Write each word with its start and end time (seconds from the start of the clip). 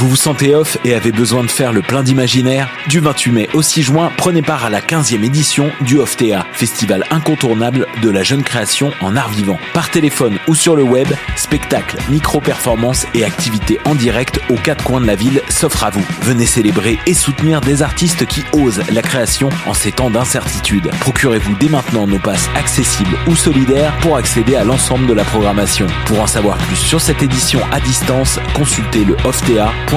Vous 0.00 0.08
vous 0.08 0.16
sentez 0.16 0.54
off 0.54 0.78
et 0.82 0.94
avez 0.94 1.12
besoin 1.12 1.44
de 1.44 1.50
faire 1.50 1.74
le 1.74 1.82
plein 1.82 2.02
d'imaginaire 2.02 2.70
Du 2.88 3.00
28 3.00 3.32
mai 3.32 3.48
au 3.52 3.60
6 3.60 3.82
juin, 3.82 4.10
prenez 4.16 4.40
part 4.40 4.64
à 4.64 4.70
la 4.70 4.80
15e 4.80 5.22
édition 5.22 5.70
du 5.82 5.98
OFTA, 5.98 6.46
festival 6.54 7.04
incontournable 7.10 7.86
de 8.00 8.08
la 8.08 8.22
jeune 8.22 8.42
création 8.42 8.92
en 9.02 9.14
art 9.14 9.28
vivant. 9.28 9.58
Par 9.74 9.90
téléphone 9.90 10.38
ou 10.48 10.54
sur 10.54 10.74
le 10.74 10.84
web, 10.84 11.06
spectacles, 11.36 11.98
micro-performances 12.08 13.06
et 13.12 13.24
activités 13.24 13.78
en 13.84 13.94
direct 13.94 14.40
aux 14.48 14.54
quatre 14.54 14.82
coins 14.84 15.02
de 15.02 15.06
la 15.06 15.16
ville 15.16 15.42
s'offrent 15.50 15.84
à 15.84 15.90
vous. 15.90 16.06
Venez 16.22 16.46
célébrer 16.46 16.98
et 17.06 17.12
soutenir 17.12 17.60
des 17.60 17.82
artistes 17.82 18.24
qui 18.24 18.42
osent 18.54 18.80
la 18.90 19.02
création 19.02 19.50
en 19.66 19.74
ces 19.74 19.92
temps 19.92 20.08
d'incertitude. 20.08 20.90
Procurez-vous 21.00 21.56
dès 21.56 21.68
maintenant 21.68 22.06
nos 22.06 22.18
passes 22.18 22.48
accessibles 22.56 23.18
ou 23.26 23.36
solidaires 23.36 23.94
pour 23.98 24.16
accéder 24.16 24.56
à 24.56 24.64
l'ensemble 24.64 25.06
de 25.06 25.12
la 25.12 25.24
programmation. 25.24 25.86
Pour 26.06 26.20
en 26.20 26.26
savoir 26.26 26.56
plus 26.56 26.76
sur 26.76 27.02
cette 27.02 27.22
édition 27.22 27.60
à 27.70 27.80
distance, 27.80 28.40
consultez 28.54 29.04
le 29.04 29.14
ofta.com. 29.26 29.89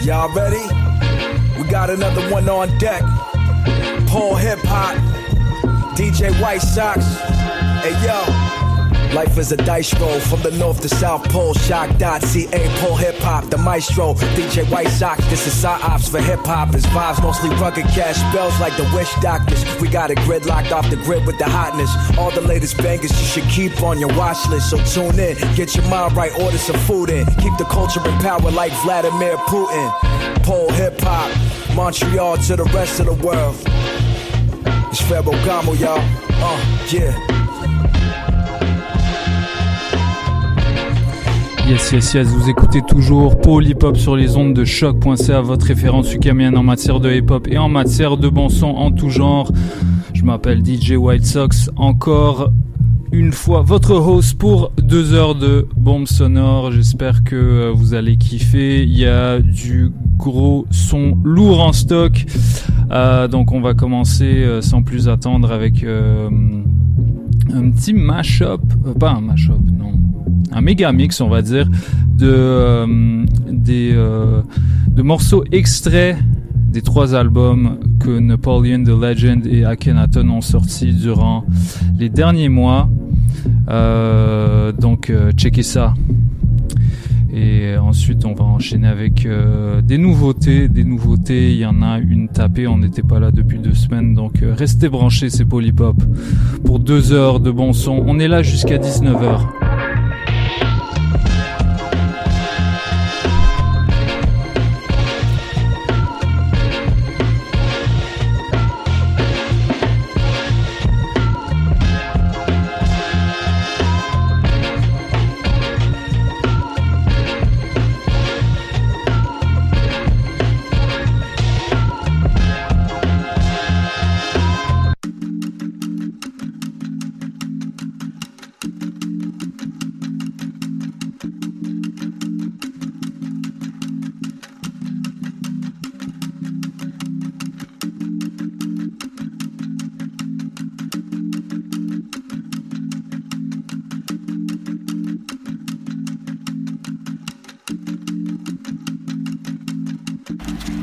Y'all 0.00 0.32
ready? 0.34 0.62
We 1.60 1.68
got 1.68 1.90
another 1.90 2.22
one 2.30 2.48
on 2.48 2.68
deck. 2.78 3.02
Paul 4.06 4.36
Hip 4.36 4.58
Hop, 4.62 4.96
DJ 5.94 6.32
White 6.40 6.62
Sox. 6.62 7.04
Hey 7.82 7.92
yo. 8.06 8.57
Life 9.12 9.38
is 9.38 9.52
a 9.52 9.56
dice 9.56 9.98
roll 9.98 10.20
from 10.20 10.42
the 10.42 10.50
north 10.52 10.82
to 10.82 10.88
south 10.88 11.24
pole. 11.30 11.54
CHOQ.ca, 11.54 12.68
pole 12.80 12.96
Hip 12.96 13.16
Hop, 13.18 13.48
the 13.50 13.56
maestro. 13.56 14.14
DJ 14.36 14.70
White 14.70 14.88
Sox, 14.88 15.24
this 15.26 15.46
is 15.46 15.64
ops 15.64 16.08
for 16.08 16.20
hip 16.20 16.40
hop. 16.44 16.74
It's 16.74 16.86
vibes 16.86 17.22
mostly 17.22 17.50
rugged 17.56 17.86
cash 17.86 18.16
spells 18.16 18.58
like 18.60 18.76
the 18.76 18.84
wish 18.94 19.12
doctors. 19.16 19.64
We 19.80 19.88
got 19.88 20.10
a 20.10 20.14
grid 20.14 20.46
locked 20.46 20.72
off 20.72 20.88
the 20.90 20.96
grid 20.96 21.26
with 21.26 21.38
the 21.38 21.46
hotness. 21.46 21.90
All 22.18 22.30
the 22.30 22.42
latest 22.42 22.76
bangers 22.78 23.10
you 23.10 23.26
should 23.26 23.50
keep 23.50 23.82
on 23.82 23.98
your 23.98 24.14
watch 24.16 24.46
list. 24.48 24.70
So 24.70 24.76
tune 24.84 25.18
in, 25.18 25.36
get 25.54 25.74
your 25.74 25.86
mind 25.88 26.16
right, 26.16 26.32
order 26.40 26.58
some 26.58 26.78
food 26.80 27.10
in. 27.10 27.26
Keep 27.36 27.56
the 27.56 27.66
culture 27.68 28.06
in 28.06 28.18
power 28.18 28.50
like 28.50 28.72
Vladimir 28.82 29.36
Putin. 29.48 29.90
Pole 30.42 30.70
Hip 30.72 31.00
Hop, 31.00 31.74
Montreal 31.74 32.36
to 32.36 32.56
the 32.56 32.64
rest 32.64 33.00
of 33.00 33.06
the 33.06 33.26
world. 33.26 33.56
It's 34.90 35.02
Ferragamo, 35.02 35.78
y'all. 35.78 35.98
Uh, 36.40 36.86
yeah. 36.90 37.47
Yes, 41.68 41.92
yes, 41.92 42.14
yes, 42.14 42.28
vous 42.28 42.48
écoutez 42.48 42.80
toujours 42.80 43.38
Paul 43.38 43.66
Hip 43.66 43.82
Hop 43.82 43.98
sur 43.98 44.16
les 44.16 44.38
ondes 44.38 44.54
de 44.54 44.64
choc.ca, 44.64 45.42
votre 45.42 45.66
référence 45.66 46.14
ukamienne 46.14 46.56
en 46.56 46.62
matière 46.62 46.98
de 46.98 47.12
hip 47.12 47.26
hop 47.28 47.46
et 47.46 47.58
en 47.58 47.68
matière 47.68 48.16
de 48.16 48.30
bon 48.30 48.48
son 48.48 48.68
en 48.68 48.90
tout 48.90 49.10
genre. 49.10 49.52
Je 50.14 50.24
m'appelle 50.24 50.64
DJ 50.64 50.92
White 50.92 51.26
Sox, 51.26 51.70
encore 51.76 52.50
une 53.12 53.32
fois 53.32 53.60
votre 53.60 53.92
host 53.92 54.38
pour 54.38 54.72
deux 54.80 55.12
heures 55.12 55.34
de 55.34 55.68
bombes 55.76 56.06
sonores. 56.06 56.72
J'espère 56.72 57.22
que 57.22 57.36
euh, 57.36 57.70
vous 57.70 57.92
allez 57.92 58.16
kiffer. 58.16 58.82
Il 58.82 58.98
y 58.98 59.04
a 59.04 59.38
du 59.38 59.92
gros 60.16 60.64
son 60.70 61.18
lourd 61.22 61.60
en 61.60 61.74
stock. 61.74 62.24
Euh, 62.92 63.28
donc 63.28 63.52
on 63.52 63.60
va 63.60 63.74
commencer 63.74 64.42
euh, 64.42 64.62
sans 64.62 64.82
plus 64.82 65.06
attendre 65.10 65.52
avec 65.52 65.84
un 65.84 66.30
petit 67.72 67.92
mashup, 67.92 68.62
pas 68.98 69.10
un 69.10 69.20
mashup, 69.20 69.60
non 69.78 70.07
un 70.52 70.60
méga 70.60 70.92
mix, 70.92 71.20
on 71.20 71.28
va 71.28 71.42
dire, 71.42 71.68
de, 72.16 72.26
euh, 72.30 73.24
des, 73.50 73.92
euh, 73.94 74.42
de 74.88 75.02
morceaux 75.02 75.44
extraits 75.52 76.16
des 76.52 76.82
trois 76.82 77.14
albums 77.14 77.78
que 78.00 78.18
Napoleon 78.18 78.82
the 78.84 78.88
Legend 78.88 79.46
et 79.46 79.64
Akhenaton 79.64 80.28
ont 80.30 80.40
sortis 80.40 80.92
durant 80.92 81.44
les 81.98 82.08
derniers 82.08 82.48
mois. 82.48 82.88
Euh, 83.68 84.72
donc, 84.72 85.12
checkez 85.36 85.62
ça. 85.62 85.94
Et 87.32 87.76
ensuite, 87.76 88.24
on 88.24 88.34
va 88.34 88.44
enchaîner 88.44 88.88
avec 88.88 89.26
des 89.84 89.98
nouveautés. 89.98 90.68
Des 90.68 90.84
nouveautés, 90.84 91.52
il 91.52 91.58
y 91.58 91.66
en 91.66 91.82
a 91.82 91.98
une 91.98 92.28
tapée. 92.28 92.66
On 92.66 92.78
n'était 92.78 93.02
pas 93.02 93.18
là 93.18 93.30
depuis 93.30 93.58
deux 93.58 93.74
semaines. 93.74 94.14
Donc, 94.14 94.42
restez 94.42 94.88
branchés, 94.88 95.30
c'est 95.30 95.44
Polypop. 95.44 95.96
Pour 96.64 96.80
deux 96.80 97.12
heures 97.12 97.40
de 97.40 97.50
bon 97.50 97.72
son. 97.72 98.02
On 98.06 98.18
est 98.18 98.28
là 98.28 98.42
jusqu'à 98.42 98.76
19h. 98.76 99.40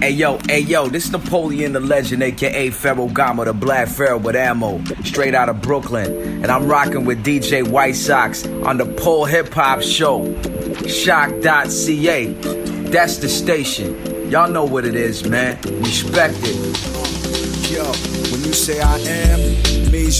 Hey 0.06 0.12
yo, 0.12 0.38
hey 0.48 0.60
yo, 0.60 0.88
this 0.88 1.06
is 1.06 1.12
Napoleon 1.12 1.74
the 1.74 1.80
Legend, 1.80 2.22
aka 2.22 2.70
Pharaoh 2.70 3.08
Gama, 3.08 3.46
the 3.46 3.54
Black 3.54 3.88
Pharaoh 3.88 4.20
with 4.20 4.36
ammo, 4.36 4.80
straight 5.04 5.34
out 5.34 5.50
of 5.50 5.64
Brooklyn. 5.64 6.44
And 6.44 6.46
I'm 6.46 6.68
rocking 6.68 7.06
with 7.06 7.26
DJ 7.26 7.68
White 7.68 7.96
Sox 7.96 8.46
on 8.46 8.78
the 8.78 8.86
Pole 8.86 9.26
Hip 9.26 9.52
Hop 9.56 9.82
Show. 9.82 10.32
CHOQ.ca. 10.86 12.34
That's 12.92 13.18
the 13.18 13.28
station. 13.28 14.30
Y'all 14.30 14.48
know 14.48 14.64
what 14.64 14.86
it 14.86 14.94
is, 14.94 15.28
man. 15.28 15.60
Respect 15.82 16.36
it. 16.38 17.72
Yo, 17.72 17.84
when 18.32 18.44
you 18.44 18.54
say 18.54 18.80
I 18.82 19.00
am, 19.00 19.55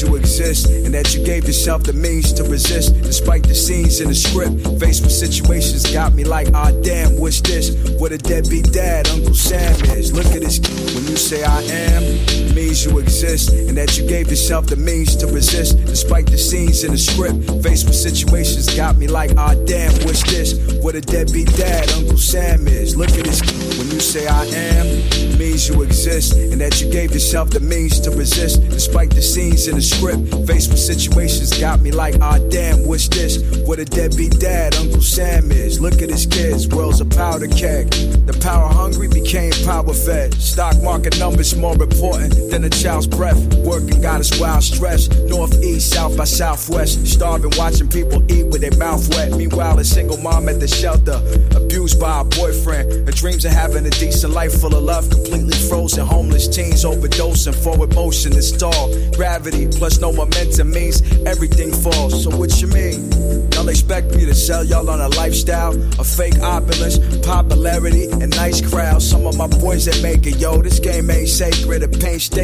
you 0.02 0.16
exist 0.16 0.68
and 0.68 0.94
that 0.94 1.14
you 1.14 1.24
gave 1.24 1.46
yourself 1.46 1.84
the 1.84 1.94
means 1.94 2.34
to 2.34 2.44
resist 2.44 2.94
despite 3.02 3.44
the 3.44 3.56
scenes 3.56 4.02
in 4.02 4.08
the 4.08 4.16
script. 4.16 4.56
Faced 4.80 5.04
with 5.04 5.12
situations 5.12 5.92
got 5.92 6.14
me 6.14 6.24
like, 6.24 6.48
ah, 6.54 6.72
damn, 6.82 7.18
what's 7.20 7.42
this? 7.42 7.72
What 8.00 8.12
a 8.12 8.18
deadbeat 8.18 8.72
dad 8.72 9.08
Uncle 9.10 9.34
Sam 9.34 9.74
is. 9.98 10.14
Look 10.14 10.28
at 10.28 10.42
this. 10.42 10.60
When 10.60 11.08
you 11.08 11.18
say 11.18 11.44
I 11.44 11.62
am, 11.62 12.55
means 12.76 12.86
you 12.86 13.00
exist 13.00 13.50
and 13.52 13.78
that 13.78 13.98
you 13.98 14.06
gave 14.06 14.30
yourself 14.30 14.66
the 14.66 14.76
means 14.76 15.16
to 15.16 15.28
resist 15.28 15.78
despite 15.86 16.26
the 16.26 16.38
scenes 16.38 16.84
in 16.84 16.92
the 16.92 16.98
script. 16.98 17.38
Faced 17.64 17.86
with 17.86 17.96
situations 17.96 18.74
got 18.76 18.98
me 18.98 19.08
like, 19.08 19.32
ah, 19.38 19.56
damn, 19.66 19.94
what's 20.04 20.24
this? 20.24 20.60
What 20.84 20.96
a 20.96 21.02
deadbeat 21.02 21.48
dad 21.56 21.90
Uncle 21.94 22.18
Sam 22.18 22.68
is. 22.68 22.98
Look 22.98 23.12
at 23.12 23.24
this. 23.24 23.40
When 23.78 23.88
you 23.92 24.02
say 24.02 24.28
I 24.28 24.44
am, 24.46 25.38
means 25.38 25.70
you 25.70 25.84
exist 25.84 26.34
and 26.34 26.60
that 26.60 26.82
you 26.82 26.92
gave 26.92 27.12
yourself 27.12 27.50
the 27.50 27.60
means 27.60 28.00
to 28.02 28.12
resist 28.12 28.62
despite 28.70 29.12
the 29.12 29.22
scenes 29.22 29.68
in 29.68 29.76
the 29.76 29.82
script. 29.82 30.48
Faced 30.48 30.70
with 30.70 30.80
situations 30.80 31.58
got 31.58 31.80
me 31.80 31.92
like, 31.92 32.16
ah, 32.22 32.40
damn, 32.50 32.86
what's 32.86 33.08
this? 33.08 33.42
What 33.66 33.80
a 33.80 33.86
deadbeat 33.86 34.40
dad 34.40 34.76
Uncle 34.76 35.02
Sam 35.02 35.52
is. 35.52 35.80
Look 35.80 36.02
at 36.02 36.10
his 36.10 36.26
kids, 36.26 36.68
world's 36.68 37.00
a 37.00 37.06
powder 37.06 37.48
keg. 37.48 37.90
The 38.26 38.38
power 38.42 38.68
hungry 38.68 39.08
became 39.08 39.52
power 39.64 39.94
fed. 39.94 40.34
Stock 40.36 40.82
market 40.82 41.18
numbers 41.20 41.56
more 41.56 41.82
important 41.82 42.52
than 42.52 42.65
a 42.66 42.70
child's 42.70 43.08
breath. 43.08 43.40
Working 43.60 44.02
got 44.02 44.20
us 44.20 44.40
wild 44.40 44.64
stressed. 44.64 45.14
Northeast, 45.26 45.94
south 45.94 46.18
by 46.18 46.24
southwest. 46.26 47.06
Starving, 47.06 47.52
watching 47.58 47.88
people 47.88 48.20
eat 48.32 48.48
with 48.48 48.62
their 48.62 48.78
mouth 48.78 49.08
wet. 49.16 49.32
Meanwhile, 49.32 49.80
a 49.80 49.84
single 49.84 50.18
mom 50.18 50.50
at 50.50 50.60
the 50.60 50.68
shelter, 50.68 51.22
abused 51.56 52.00
by 52.00 52.22
a 52.22 52.24
boyfriend. 52.24 53.08
Her 53.08 53.12
dreams 53.12 53.46
of 53.46 53.52
having 53.52 53.86
a 53.86 53.90
decent 53.92 54.34
life 54.34 54.60
full 54.60 54.76
of 54.76 54.84
love, 54.84 55.10
completely 55.10 55.58
frozen. 55.70 56.06
Homeless 56.06 56.48
teens 56.48 56.84
overdosing, 56.84 57.56
forward 57.56 57.94
motion 57.94 58.34
is 58.34 58.50
stalled. 58.50 59.16
Gravity 59.16 59.68
plus 59.68 60.00
no 60.00 60.12
momentum 60.12 60.72
means 60.72 61.02
everything 61.26 61.72
falls. 61.72 62.24
So 62.24 62.36
what 62.36 62.62
you 62.62 62.68
mean? 62.68 63.12
Y'all 63.54 63.70
expect 63.70 64.16
me 64.16 64.26
to 64.26 64.36
sell 64.36 64.64
y'all 64.64 64.90
on 64.90 65.02
a 65.02 65.08
lifestyle 65.16 65.74
A 66.00 66.04
fake 66.04 66.40
opulence, 66.40 66.98
popularity, 67.26 68.10
and 68.10 68.30
nice 68.32 68.62
crowds. 68.62 69.10
Some 69.10 69.26
of 69.26 69.38
my 69.38 69.48
boys 69.48 69.86
that 69.86 70.02
make 70.02 70.26
it, 70.26 70.38
yo, 70.38 70.62
this 70.62 70.80
game 70.80 71.10
ain't 71.10 71.30
sacred. 71.30 71.84
A 71.84 71.88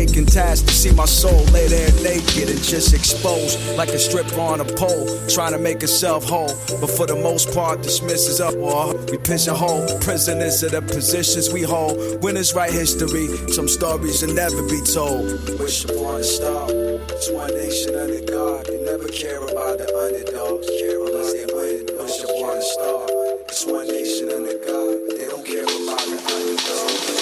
taking 0.08 0.26
tasks 0.26 0.66
to 0.66 0.74
see 0.74 0.92
my 0.94 1.06
soul 1.06 1.44
lay 1.54 1.68
there 1.68 1.92
naked 2.02 2.50
and 2.50 2.62
just 2.64 2.92
exposed 2.92 3.60
like 3.78 3.90
a 3.90 4.00
strip 4.00 4.26
on 4.34 4.60
a 4.60 4.66
pole, 4.66 5.06
trying 5.28 5.52
to 5.52 5.60
make 5.60 5.80
herself 5.80 6.24
whole. 6.24 6.54
But 6.82 6.90
for 6.90 7.06
the 7.06 7.16
most 7.16 7.54
part, 7.54 7.84
dismisses 7.84 8.42
up 8.42 8.56
or 8.56 8.96
we 9.12 9.18
pigeonhole 9.20 10.00
prisoners 10.00 10.64
of 10.64 10.72
the 10.72 10.82
positions 10.82 11.54
we 11.54 11.62
hold. 11.62 12.24
Winners 12.24 12.56
write 12.56 12.72
history, 12.72 13.28
some 13.50 13.68
stories 13.68 14.24
will 14.24 14.34
never 14.34 14.64
be 14.64 14.82
told. 14.82 15.26
Wish 15.60 15.86
upon 15.86 16.22
a 16.22 16.24
star, 16.24 16.66
it's 17.14 17.30
one 17.30 17.54
nation 17.54 17.94
under 17.94 18.26
God. 18.26 18.66
They 18.66 18.82
never 18.84 19.08
care 19.08 19.44
about 19.44 19.78
the 19.78 19.86
underdogs, 19.86 20.68
care 20.82 20.98
unless 20.98 21.34
they 21.34 21.46
win. 21.54 21.86
Wish 22.02 22.24
upon 22.26 22.58
a 22.58 22.66
star, 22.74 23.06
it's 23.46 23.66
one 23.68 23.88
nation 23.88 24.34
under 24.34 24.58
God. 24.66 24.98
They 25.14 25.28
don't 25.30 25.46
care 25.46 25.70
about 25.70 26.02
the 26.10 26.18
underdogs. 26.34 27.22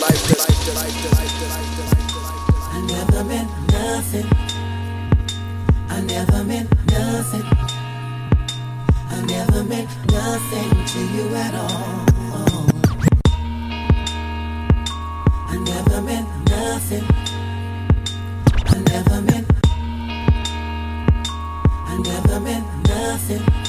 Life 0.00 0.39
I 0.72 0.86
never 2.86 3.24
meant 3.24 3.50
nothing. 3.72 4.26
I 5.88 6.00
never 6.00 6.44
meant 6.44 6.70
nothing. 6.86 7.42
I 9.10 9.20
never 9.26 9.64
meant 9.64 9.90
nothing 10.12 10.70
to 10.86 11.00
you 11.14 11.34
at 11.34 11.54
all. 11.54 12.06
I 15.48 15.56
never 15.58 16.02
meant 16.02 16.28
nothing. 16.48 17.04
I 18.66 18.78
never 18.78 19.22
meant. 19.22 19.50
I 21.86 21.98
never 21.98 22.40
meant 22.40 22.66
nothing. 22.88 23.59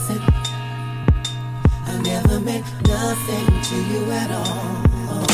Nothing. 0.00 0.22
I 1.86 2.00
never 2.02 2.40
meant 2.40 2.64
nothing 2.88 3.46
to 3.68 3.76
you 3.92 4.10
at 4.10 4.30
all. 4.30 5.26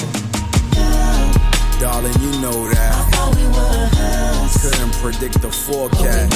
Darling, 1.79 2.15
you 2.21 2.31
know 2.41 2.69
that. 2.73 2.93
I 2.95 3.03
thought 3.11 3.37
we 3.37 3.45
were 3.47 3.89
Couldn't 4.61 4.95
predict 5.03 5.41
the 5.43 5.51
forecast. 5.53 6.33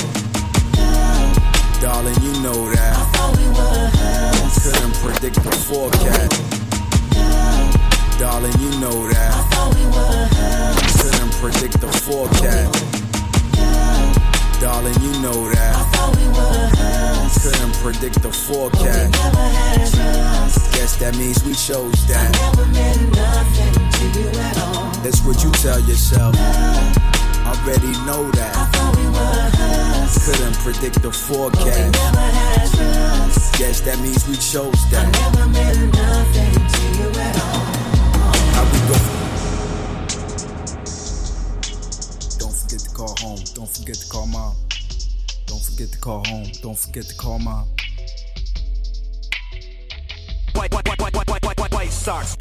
Darling, 1.81 2.15
you 2.23 2.32
know 2.43 2.67
I 2.67 2.75
that. 2.75 2.97
thought 3.15 3.37
we 3.37 3.47
were 3.49 3.91
Couldn't 4.62 4.94
predict 5.03 5.43
the 5.43 5.50
forecast. 5.67 6.32
Darling, 8.19 8.53
you 8.61 8.71
know 8.81 9.06
I 9.06 9.12
that. 9.15 9.32
thought 9.50 9.75
we 9.75 9.85
were 9.87 10.29
Couldn't 11.03 11.32
predict 11.41 11.81
the 11.81 11.88
forecast. 11.88 13.10
Darling, 14.61 14.95
you 15.01 15.11
know 15.23 15.49
that. 15.49 15.75
I 15.75 15.83
thought 15.97 16.17
we 16.17 16.27
were 16.29 16.69
us. 16.85 17.43
Couldn't 17.43 17.73
predict 17.81 18.21
the 18.21 18.31
forecast. 18.31 18.85
But 18.85 18.93
we 18.93 19.25
Never 19.25 19.49
had 19.57 19.77
trust. 19.89 20.73
Guess 20.75 20.97
that 20.97 21.17
means 21.17 21.43
we 21.45 21.55
chose 21.55 21.97
that. 22.09 22.29
I 22.29 22.45
Never 22.45 22.67
meant 22.69 23.01
nothing 23.17 23.73
to 23.73 24.21
you 24.21 24.29
at 24.29 24.59
all. 24.61 24.93
That's 25.01 25.25
what 25.25 25.43
you 25.43 25.51
tell 25.65 25.81
yourself. 25.81 26.35
Already 27.49 27.93
know 28.05 28.31
that. 28.37 28.53
I 28.55 28.65
thought 28.69 28.97
we 29.01 29.07
were 29.09 30.05
us. 30.05 30.29
Couldn't 30.29 30.57
predict 30.61 31.01
the 31.01 31.11
forecast. 31.11 31.65
But 31.65 31.77
we 31.77 31.91
Never 31.91 32.21
had 32.21 32.69
trust. 32.69 33.59
Guess 33.59 33.81
that 33.83 33.99
means 34.01 34.29
we 34.29 34.37
chose 34.37 34.77
that. 34.91 35.09
I 35.09 35.21
never 35.25 35.49
meant 35.49 35.95
nothing 35.95 36.53
to 36.53 36.83
you 37.01 37.09
at 37.17 37.37
all. 37.41 37.65
How 38.53 38.65
we 38.69 38.79
go? 38.93 39.19
Call 43.00 43.17
home. 43.20 43.41
Don't 43.55 43.69
forget 43.69 43.97
to 43.97 44.11
call 44.11 44.26
mom. 44.26 44.55
Don't 45.47 45.62
forget 45.62 45.91
to 45.91 45.99
call 45.99 46.23
home. 46.26 46.47
Don't 46.61 46.79
forget 46.79 47.05
to 47.05 47.14
call 47.14 47.38
mom. 47.38 47.67
White, 50.55 50.75
white, 50.75 50.87
white, 50.87 51.00
white, 51.00 51.17
white, 51.17 51.43
white, 51.43 51.58
white, 51.58 51.73
white 51.73 51.91
Sox. 51.91 52.37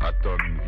Atome 0.00 0.59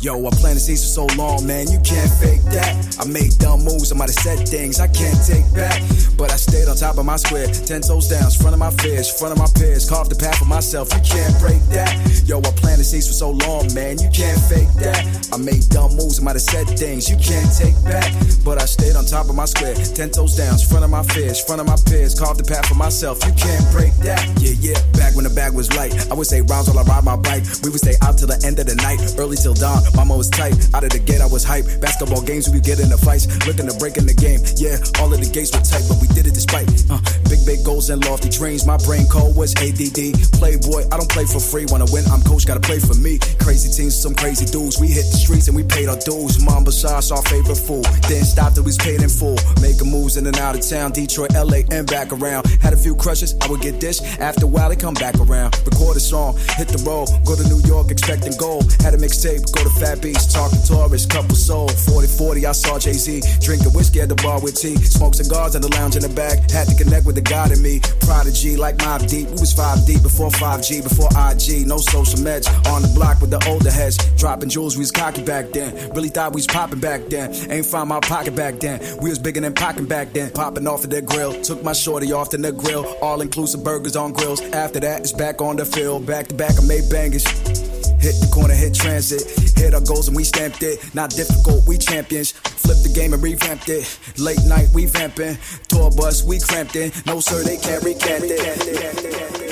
Yo, 0.00 0.14
I 0.14 0.30
planted 0.30 0.60
seeds 0.60 0.86
for 0.86 1.10
so 1.10 1.16
long, 1.18 1.44
man, 1.44 1.66
you 1.66 1.78
can't 1.82 2.10
fake 2.22 2.38
that. 2.54 2.70
I 3.02 3.04
made 3.10 3.34
dumb 3.42 3.66
moves, 3.66 3.90
I 3.90 3.96
might 3.98 4.06
have 4.06 4.22
said 4.22 4.46
things 4.46 4.78
I 4.78 4.86
can't 4.86 5.18
take 5.26 5.42
back. 5.50 5.82
But 6.14 6.30
I 6.30 6.36
stayed 6.38 6.70
on 6.70 6.76
top 6.76 6.98
of 6.98 7.04
my 7.04 7.16
square, 7.16 7.50
ten 7.50 7.82
toes 7.82 8.06
down, 8.06 8.30
front 8.30 8.54
of 8.54 8.60
my 8.62 8.70
fears, 8.78 9.10
front 9.10 9.34
of 9.34 9.38
my 9.42 9.50
peers, 9.58 9.90
carved 9.90 10.14
the 10.14 10.14
path 10.14 10.38
for 10.38 10.44
myself, 10.44 10.94
you 10.94 11.02
can't 11.02 11.34
break 11.42 11.58
that. 11.74 11.90
Yo, 12.30 12.38
I 12.38 12.50
planted 12.54 12.86
seeds 12.86 13.08
for 13.10 13.14
so 13.14 13.30
long, 13.42 13.74
man, 13.74 13.98
you 13.98 14.06
can't 14.14 14.38
fake 14.46 14.70
that. 14.78 15.02
I 15.34 15.36
made 15.36 15.66
dumb 15.66 15.98
moves, 15.98 16.20
I 16.20 16.22
might 16.22 16.38
have 16.38 16.46
said 16.46 16.70
things 16.78 17.10
you 17.10 17.18
can't 17.18 17.50
take 17.50 17.74
back. 17.82 18.14
But 18.46 18.62
I 18.62 18.70
stayed 18.70 18.94
on 18.94 19.02
top 19.02 19.26
of 19.26 19.34
my 19.34 19.50
square, 19.50 19.74
ten 19.74 20.14
toes 20.14 20.38
down, 20.38 20.62
front 20.62 20.86
of 20.86 20.94
my 20.94 21.02
fears, 21.10 21.42
front 21.42 21.58
of 21.58 21.66
my 21.66 21.78
peers, 21.90 22.14
carved 22.14 22.38
the 22.38 22.46
path 22.46 22.70
for 22.70 22.78
myself, 22.78 23.18
you 23.26 23.34
can't 23.34 23.66
break 23.74 23.90
that. 24.06 24.22
Yeah, 24.38 24.54
yeah, 24.62 24.78
back 24.94 25.18
when 25.18 25.26
the 25.26 25.34
bag 25.34 25.58
was 25.58 25.74
light, 25.74 25.90
I 26.06 26.14
would 26.14 26.30
say 26.30 26.38
rounds 26.46 26.70
while 26.70 26.78
I 26.78 26.86
ride 26.86 27.02
my 27.02 27.18
bike. 27.18 27.42
We 27.66 27.74
would 27.74 27.82
stay 27.82 27.98
out 28.06 28.14
till 28.14 28.30
the 28.30 28.38
end 28.46 28.62
of 28.62 28.70
the 28.70 28.78
night, 28.78 29.02
early 29.18 29.34
till 29.34 29.58
dawn. 29.58 29.87
Mama 29.94 30.16
was 30.16 30.30
tight, 30.30 30.54
out 30.74 30.82
of 30.82 30.90
the 30.90 30.98
gate 30.98 31.20
I 31.20 31.26
was 31.26 31.44
hype. 31.44 31.64
Basketball 31.80 32.22
games 32.22 32.50
we 32.50 32.60
get 32.60 32.80
in 32.80 32.88
into 32.88 33.04
fights, 33.04 33.28
looking 33.46 33.68
to 33.68 33.76
break 33.76 33.96
in 33.96 34.06
the 34.08 34.16
game. 34.16 34.40
Yeah, 34.56 34.80
all 35.00 35.12
of 35.12 35.20
the 35.20 35.28
gates 35.28 35.52
were 35.52 35.60
tight, 35.60 35.84
but 35.88 36.00
we 36.00 36.08
did 36.16 36.24
it 36.24 36.34
despite. 36.34 36.68
Uh, 36.88 36.98
big 37.28 37.44
big 37.44 37.60
goals 37.64 37.90
and 37.90 38.00
lofty 38.08 38.28
dreams. 38.32 38.64
My 38.64 38.80
brain 38.88 39.04
cold 39.06 39.36
was 39.36 39.52
ADD. 39.60 40.16
Playboy, 40.40 40.88
I 40.88 40.96
don't 40.96 41.10
play 41.10 41.28
for 41.28 41.40
free. 41.40 41.68
Wanna 41.68 41.86
win, 41.92 42.04
I'm 42.08 42.24
coach, 42.24 42.46
gotta 42.48 42.64
play 42.64 42.80
for 42.80 42.96
me. 42.96 43.20
Crazy 43.44 43.68
teams, 43.68 43.92
some 43.92 44.14
crazy 44.14 44.46
dudes. 44.46 44.80
We 44.80 44.88
hit 44.88 45.04
the 45.12 45.20
streets 45.20 45.48
and 45.48 45.56
we 45.56 45.62
paid 45.64 45.88
our 45.88 46.00
dues. 46.00 46.40
Mamba 46.40 46.72
sauce, 46.72 47.10
our 47.12 47.22
favorite 47.28 47.60
food. 47.60 47.84
Then 48.08 48.24
stopped, 48.24 48.56
it 48.56 48.64
was 48.64 48.78
paid 48.78 49.02
in 49.02 49.12
full. 49.12 49.36
Making 49.60 49.90
moves 49.92 50.16
in 50.16 50.26
and 50.26 50.38
out 50.38 50.56
of 50.56 50.64
town, 50.64 50.92
Detroit, 50.92 51.36
LA, 51.36 51.68
and 51.70 51.86
back 51.86 52.12
around. 52.12 52.46
Had 52.64 52.72
a 52.72 52.80
few 52.80 52.96
crushes, 52.96 53.36
I 53.42 53.48
would 53.48 53.60
get 53.60 53.80
dished. 53.80 54.02
After 54.18 54.46
a 54.46 54.48
while, 54.48 54.68
they 54.68 54.76
come 54.76 54.94
back 54.94 55.16
around. 55.20 55.56
Record 55.68 55.96
a 55.96 56.00
song, 56.00 56.36
hit 56.56 56.68
the 56.68 56.80
road, 56.88 57.08
go 57.24 57.36
to 57.36 57.44
New 57.44 57.60
York, 57.68 57.90
expecting 57.90 58.32
gold. 58.36 58.72
Had 58.80 58.94
a 58.94 58.98
mixtape, 58.98 59.44
go 59.52 59.62
to 59.62 59.70
Fat 59.78 60.02
Beats, 60.02 60.26
talking 60.32 60.58
tourists, 60.66 61.06
couple 61.06 61.36
soul. 61.36 61.68
40 61.68 62.08
40, 62.08 62.46
I 62.46 62.52
saw 62.52 62.78
Jay 62.78 62.92
Z. 62.92 63.22
Drinking 63.40 63.72
whiskey 63.72 64.00
at 64.00 64.08
the 64.08 64.16
bar 64.16 64.40
with 64.40 64.56
tea. 64.56 64.74
Smoke 64.76 65.14
cigars 65.14 65.54
in 65.54 65.62
the 65.62 65.68
lounge 65.68 65.94
in 65.94 66.02
the 66.02 66.08
back. 66.08 66.50
Had 66.50 66.66
to 66.68 66.74
connect 66.74 67.06
with 67.06 67.14
the 67.14 67.20
God 67.20 67.52
in 67.52 67.62
me. 67.62 67.80
Prodigy, 68.00 68.56
like 68.56 68.76
Mobb 68.78 69.08
Deep. 69.08 69.28
We 69.28 69.38
was 69.38 69.52
5 69.52 69.86
deep 69.86 70.02
before 70.02 70.30
5G, 70.30 70.82
before 70.82 71.08
IG. 71.14 71.66
No 71.66 71.78
social 71.78 72.18
meds. 72.18 72.48
On 72.66 72.82
the 72.82 72.88
block 72.94 73.20
with 73.20 73.30
the 73.30 73.38
older 73.48 73.70
heads. 73.70 73.96
Dropping 74.16 74.48
jewels, 74.48 74.76
we 74.76 74.80
was 74.80 74.90
cocky 74.90 75.22
back 75.22 75.50
then. 75.52 75.72
Really 75.94 76.08
thought 76.08 76.32
we 76.32 76.38
was 76.38 76.46
popping 76.46 76.80
back 76.80 77.06
then. 77.06 77.32
Ain't 77.50 77.66
find 77.66 77.88
my 77.88 78.00
pocket 78.00 78.34
back 78.34 78.58
then. 78.58 78.80
We 79.00 79.10
was 79.10 79.18
bigger 79.18 79.40
than 79.40 79.54
pocking 79.54 79.86
back 79.86 80.12
then. 80.12 80.32
Popping 80.32 80.66
off 80.66 80.82
of 80.82 80.90
the 80.90 81.02
grill. 81.02 81.40
Took 81.42 81.62
my 81.62 81.72
shorty 81.72 82.12
off 82.12 82.30
the 82.30 82.38
grill. 82.52 82.84
All 83.00 83.20
inclusive 83.20 83.62
burgers 83.62 83.94
on 83.94 84.12
grills. 84.12 84.40
After 84.40 84.80
that, 84.80 85.00
it's 85.00 85.12
back 85.12 85.40
on 85.40 85.56
the 85.56 85.64
field. 85.64 86.06
Back 86.06 86.26
to 86.28 86.34
back, 86.34 86.54
I 86.58 86.66
made 86.66 86.90
bangers. 86.90 87.24
Hit 88.00 88.14
the 88.20 88.28
corner, 88.32 88.54
hit 88.54 88.74
transit. 88.74 89.22
Hit 89.58 89.74
our 89.74 89.80
goals 89.80 90.08
and 90.08 90.16
we 90.16 90.24
stamped 90.24 90.62
it. 90.62 90.94
Not 90.94 91.10
difficult, 91.10 91.66
we 91.66 91.78
champions. 91.78 92.30
Flip 92.32 92.78
the 92.82 92.88
game 92.88 93.12
and 93.12 93.22
revamped 93.22 93.68
it. 93.68 93.98
Late 94.18 94.42
night, 94.46 94.68
we 94.72 94.86
vamping. 94.86 95.36
Tour 95.68 95.90
bus, 95.90 96.22
we 96.24 96.38
cramped 96.38 96.76
in. 96.76 96.92
No, 97.06 97.20
sir, 97.20 97.42
they 97.42 97.56
can't 97.56 97.82
recant 97.84 98.24
it. 98.24 99.48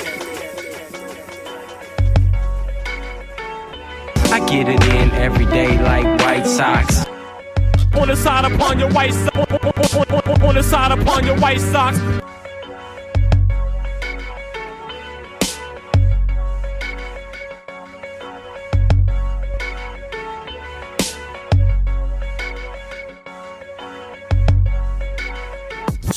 I 4.31 4.39
get 4.45 4.67
it 4.69 4.83
in 4.83 5.11
every 5.11 5.45
day 5.45 5.81
like 5.81 6.05
White 6.21 6.45
Sox. 6.45 7.05
On 7.97 8.07
the 8.07 8.15
side 8.15 8.45
upon 8.45 8.79
your 8.79 8.91
white 8.91 9.13
so- 9.13 9.29
on 10.45 10.55
the 10.55 10.61
side 10.63 10.91
upon 10.91 11.25
your 11.25 11.37
white 11.39 11.59
socks. 11.59 11.97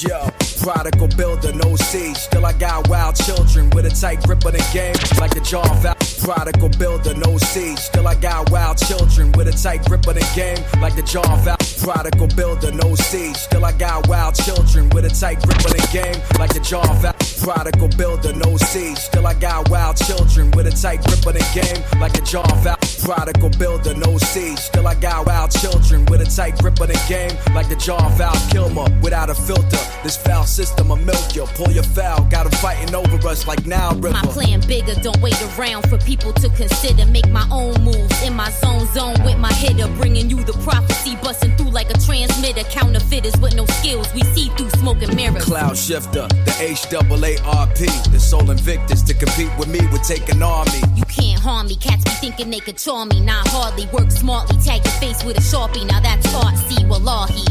Yo, 0.01 0.31
prodigal 0.63 1.09
builder, 1.09 1.53
no 1.53 1.77
seed. 1.77 2.17
Still, 2.17 2.47
I 2.47 2.55
got 2.55 2.89
wild 2.89 3.17
children 3.17 3.69
with 3.71 3.85
a 3.85 3.91
tight 3.91 4.23
grip 4.23 4.47
on 4.47 4.53
the 4.53 4.71
game, 4.73 4.95
like 5.21 5.37
a 5.37 5.41
jaw 5.41 5.61
of 5.61 5.83
Prodigal 6.23 6.71
builder, 6.79 7.13
no 7.15 7.37
seed. 7.37 7.79
Still, 7.79 8.09
I 8.09 8.15
got 8.15 8.51
wild 8.51 8.79
children 8.79 9.31
with 9.33 9.49
a 9.49 9.53
tight 9.53 9.85
grip 9.85 10.09
on 10.09 10.15
the 10.15 10.27
game, 10.35 10.57
like 10.81 10.97
a 10.97 11.03
jaw 11.03 11.31
of 11.31 11.47
Al- 11.47 11.60
Prodigal 11.81 12.29
builder, 12.37 12.73
no 12.73 12.95
seed. 12.95 13.37
Still, 13.37 13.65
I 13.65 13.73
got 13.73 14.07
wild 14.07 14.35
children 14.35 14.91
with 14.91 15.07
a 15.07 15.09
tight 15.09 15.41
grip 15.43 15.65
on 15.65 15.73
the 15.73 15.89
game, 15.91 16.21
like 16.39 16.53
the 16.53 16.61
jaw 16.61 16.85
of 16.85 17.01
Prodigal 17.41 17.89
builder, 17.97 18.35
no 18.35 18.59
seed. 18.59 18.99
Still, 18.99 19.27
I 19.27 19.33
got 19.35 19.71
wild 19.71 19.97
children 19.97 20.51
with 20.51 20.67
a 20.67 20.71
tight 20.71 21.03
grip 21.05 21.27
on 21.27 21.35
the 21.35 21.47
game, 21.57 21.81
like 21.99 22.13
the 22.13 22.21
jaw 22.21 22.45
of 22.45 22.61
Prodigal 23.03 23.51
builder, 23.59 23.95
no 23.95 24.19
seed. 24.19 24.59
Still, 24.59 24.87
I 24.87 24.95
got 24.95 25.27
wild 25.27 25.51
children 25.53 26.05
with 26.07 26.21
a 26.21 26.27
tight 26.27 26.59
grip 26.59 26.79
on 26.81 26.89
the 26.89 27.01
game, 27.09 27.33
like 27.55 27.69
the 27.71 27.77
jaw 27.77 28.05
of 28.05 28.13
Val 28.19 28.37
Kilmer 28.51 28.87
without 29.01 29.31
a 29.31 29.35
filter. 29.35 29.81
This 30.05 30.17
foul 30.17 30.45
system 30.45 30.89
will 30.89 30.97
milk 30.97 31.35
you. 31.35 31.45
Pull 31.57 31.73
your 31.73 31.89
foul, 31.97 32.25
got 32.25 32.45
'em 32.45 32.53
fighting 32.61 32.95
over 32.95 33.17
us 33.27 33.47
like 33.47 33.65
now, 33.65 33.93
River. 33.95 34.13
My 34.13 34.27
plan 34.27 34.61
bigger, 34.69 34.95
don't 34.97 35.21
wait 35.23 35.41
around 35.57 35.89
for 35.89 35.97
people 35.99 36.33
to 36.35 36.51
consider. 36.51 37.07
Make 37.07 37.29
my 37.31 37.47
own 37.51 37.83
moves 37.83 38.23
in 38.23 38.37
my 38.37 38.51
zone, 38.61 38.87
zone 38.93 39.17
with 39.25 39.39
my 39.39 39.53
hitter. 39.55 39.89
Bringing 39.97 40.29
you 40.29 40.45
the 40.45 40.53
prophecy, 40.65 41.17
busting 41.23 41.57
through 41.57 41.70
like 41.73 41.91
a 41.91 41.99
transmitter. 41.99 42.65
Counterfeiters 42.65 43.37
with 43.41 43.55
no 43.55 43.67
skills, 43.67 44.13
we 44.15 44.23
see 44.35 44.49
through 44.51 44.71
smoke 44.71 45.03
and 45.03 45.15
mirrors. 45.15 45.45
Cloud 45.45 45.77
shifter, 45.77 46.27
the 46.45 46.51
HAARP, 46.53 48.13
the 48.13 48.21
Soul 48.21 48.51
Invictus 48.51 49.03
to 49.03 49.15
compete 49.15 49.51
with 49.59 49.69
me 49.69 49.81
would 49.93 50.03
take 50.03 50.29
an 50.29 50.43
army. 50.43 50.81
You 50.95 51.05
can't 51.05 51.41
harm 51.41 51.69
me, 51.69 51.77
cats 51.77 52.05
be 52.05 52.11
thinking 52.11 52.51
they 52.51 52.61
could 52.61 52.77
charm 52.79 53.09
me. 53.09 53.21
Not 53.21 53.47
hardly, 53.49 53.87
work 53.87 54.11
smartly, 54.11 54.57
tag 54.59 54.85
your 54.85 54.95
face 54.95 55.25
with 55.25 55.39
a 55.39 55.41
sharpie. 55.41 55.87
Now 55.87 56.01
that's 56.01 56.33
art, 56.35 56.57
see, 56.57 56.85
wallahi. 56.87 57.45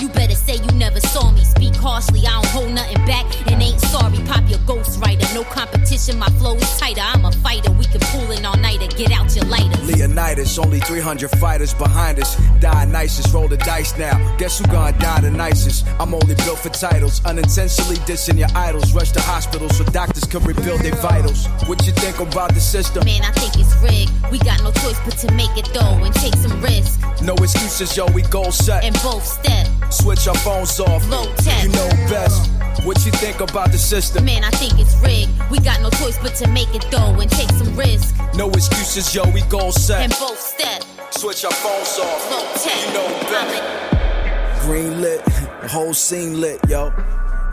You 0.00 0.08
better 0.08 0.34
say 0.34 0.54
you 0.56 0.72
never 0.78 0.98
saw 0.98 1.30
me. 1.30 1.44
Speak 1.44 1.74
harshly, 1.76 2.20
I 2.26 2.30
don't 2.30 2.46
hold 2.46 2.70
nothing 2.70 3.04
back 3.04 3.26
and 3.50 3.62
ain't 3.62 3.80
sorry. 3.80 4.16
Pop 4.24 4.48
your 4.48 4.58
ghostwriter, 4.60 5.28
no 5.34 5.44
competition, 5.44 6.18
my 6.18 6.28
flow 6.40 6.54
is 6.54 6.78
tighter. 6.78 7.02
I'm 7.02 7.26
a 7.26 7.32
fighter, 7.32 7.70
we 7.72 7.84
can 7.84 8.00
pull 8.00 8.30
it 8.30 8.44
all 8.46 8.56
nighter. 8.56 8.86
Get 8.96 9.12
out 9.12 9.36
your 9.36 9.44
lighter. 9.44 9.78
Leonidas, 9.82 10.58
Only 10.58 10.80
300 10.80 11.28
fighters 11.32 11.74
behind 11.74 12.18
us. 12.18 12.34
Dionysus 12.60 12.90
nicest, 12.92 13.34
roll 13.34 13.48
the 13.48 13.58
dice 13.60 13.96
now. 13.98 14.16
Guess 14.36 14.58
who 14.58 14.64
gonna 14.66 14.96
die 14.98 15.20
the 15.20 15.30
nicest? 15.30 15.86
I'm 15.98 16.14
only 16.14 16.34
built 16.34 16.58
for 16.58 16.68
titles. 16.70 17.24
Unintentionally 17.24 17.96
dissing 18.08 18.38
your 18.38 18.48
idols. 18.54 18.92
Rush 18.92 19.12
to 19.12 19.20
hospitals 19.20 19.76
so 19.76 19.84
doctors 19.84 20.24
can 20.24 20.42
rebuild 20.44 20.80
their 20.80 20.94
vitals. 20.96 21.46
What 21.66 21.86
you 21.86 21.92
think 21.92 22.20
about 22.20 22.54
the 22.54 22.60
system? 22.60 23.04
Man, 23.04 23.22
I 23.22 23.30
think 23.32 23.54
it's 23.56 23.74
rigged. 23.82 24.12
We 24.30 24.38
got 24.38 24.62
no 24.62 24.72
choice 24.72 24.98
but 25.04 25.16
to 25.18 25.32
make 25.34 25.56
it 25.56 25.68
though 25.72 26.04
and 26.04 26.14
take 26.14 26.34
some 26.34 26.60
risk. 26.60 27.00
No 27.22 27.34
excuses, 27.34 27.96
yo, 27.96 28.06
we 28.12 28.22
goal 28.22 28.52
set. 28.52 28.84
And 28.84 28.94
both 29.02 29.24
step. 29.24 29.66
Switch 29.92 30.26
our 30.28 30.36
phones 30.36 30.78
off. 30.80 31.08
Low 31.08 31.32
tech. 31.36 31.62
You 31.64 31.68
know 31.70 31.88
best. 32.08 32.50
What 32.84 33.04
you 33.04 33.12
think 33.12 33.40
about 33.40 33.72
the 33.72 33.78
system? 33.78 34.24
Man, 34.24 34.42
I 34.44 34.50
think 34.50 34.78
it's 34.78 34.96
rigged. 35.02 35.30
We 35.50 35.58
got 35.58 35.82
no 35.82 35.90
choice 35.90 36.18
but 36.18 36.34
to 36.36 36.48
make 36.48 36.74
it 36.74 36.86
though 36.90 37.20
and 37.20 37.30
take 37.30 37.50
some 37.50 37.76
risk. 37.76 38.14
No 38.34 38.48
excuses, 38.50 39.14
yo, 39.14 39.28
we 39.32 39.42
goal 39.42 39.72
set. 39.72 40.02
And 40.02 40.12
both 40.18 40.38
step. 40.38 40.82
Switch 41.10 41.44
our 41.44 41.50
phones 41.50 41.98
off. 41.98 42.64
You 42.64 42.92
know 42.94 43.06
best. 43.28 44.62
Green 44.62 45.00
lit, 45.00 45.24
the 45.24 45.68
whole 45.72 45.92
scene 45.92 46.40
lit, 46.40 46.60
yo. 46.68 46.92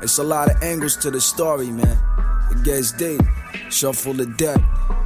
It's 0.02 0.20
a 0.20 0.24
lot 0.24 0.52
of 0.52 0.62
angles 0.62 0.96
to 0.98 1.10
the 1.10 1.20
story, 1.20 1.72
man. 1.72 1.98
It 2.52 2.64
gets 2.64 2.92
deep. 2.92 3.22
Shuffle 3.70 4.14
the 4.14 4.26
deck. 4.26 4.62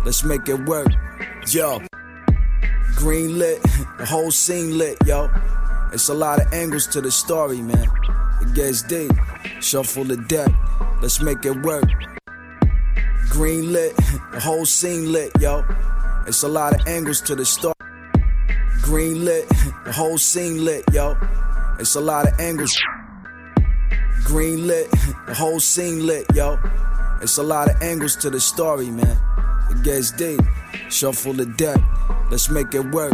Let's 0.06 0.24
make 0.24 0.50
it 0.50 0.60
work. 0.66 0.92
Yo. 1.48 1.82
Green 2.96 3.40
lit, 3.40 3.64
the 3.98 4.06
whole 4.10 4.32
scene 4.32 4.78
lit, 4.78 4.98
yo. 5.06 5.30
It's 5.94 6.10
a 6.10 6.14
lot 6.14 6.42
of 6.42 6.52
angles 6.54 6.88
to 6.88 7.02
the 7.02 7.12
story, 7.12 7.62
man. 7.62 7.88
It 8.42 8.54
gets 8.54 8.82
deep. 8.82 9.12
Shuffle 9.62 10.04
the 10.04 10.18
deck. 10.18 10.52
Let's 11.02 11.22
make 11.22 11.46
it 11.46 11.56
work. 11.64 11.90
Green 13.30 13.72
lit, 13.72 13.96
the 14.32 14.40
whole 14.44 14.66
scene 14.66 15.12
lit, 15.12 15.32
yo. 15.40 15.64
It's 16.28 16.44
a 16.44 16.48
lot 16.50 16.80
of 16.80 16.86
angles 16.88 17.22
to 17.22 17.36
the 17.36 17.46
story. 17.46 17.81
Green 18.82 19.26
lit, 19.26 19.48
the 19.86 19.92
whole 19.92 20.18
scene 20.18 20.66
lit, 20.66 20.84
yo. 20.92 21.16
It's 21.80 21.96
a 21.96 22.02
lot 22.02 22.28
of 22.28 22.40
angles. 22.40 22.78
Green 24.24 24.68
lit, 24.68 24.90
the 25.28 25.34
whole 25.34 25.60
scene 25.60 26.06
lit, 26.06 26.26
yo. 26.34 26.60
It's 27.22 27.38
a 27.38 27.44
lot 27.44 27.70
of 27.70 27.82
angles 27.82 28.16
to 28.18 28.30
the 28.30 28.40
story, 28.40 28.90
man. 28.90 29.18
It 29.70 29.84
gets 29.84 30.12
deep. 30.12 30.42
Shuffle 30.90 31.34
the 31.34 31.46
deck. 31.46 31.80
Let's 32.30 32.50
make 32.50 32.74
it 32.74 32.86
work. 32.92 33.14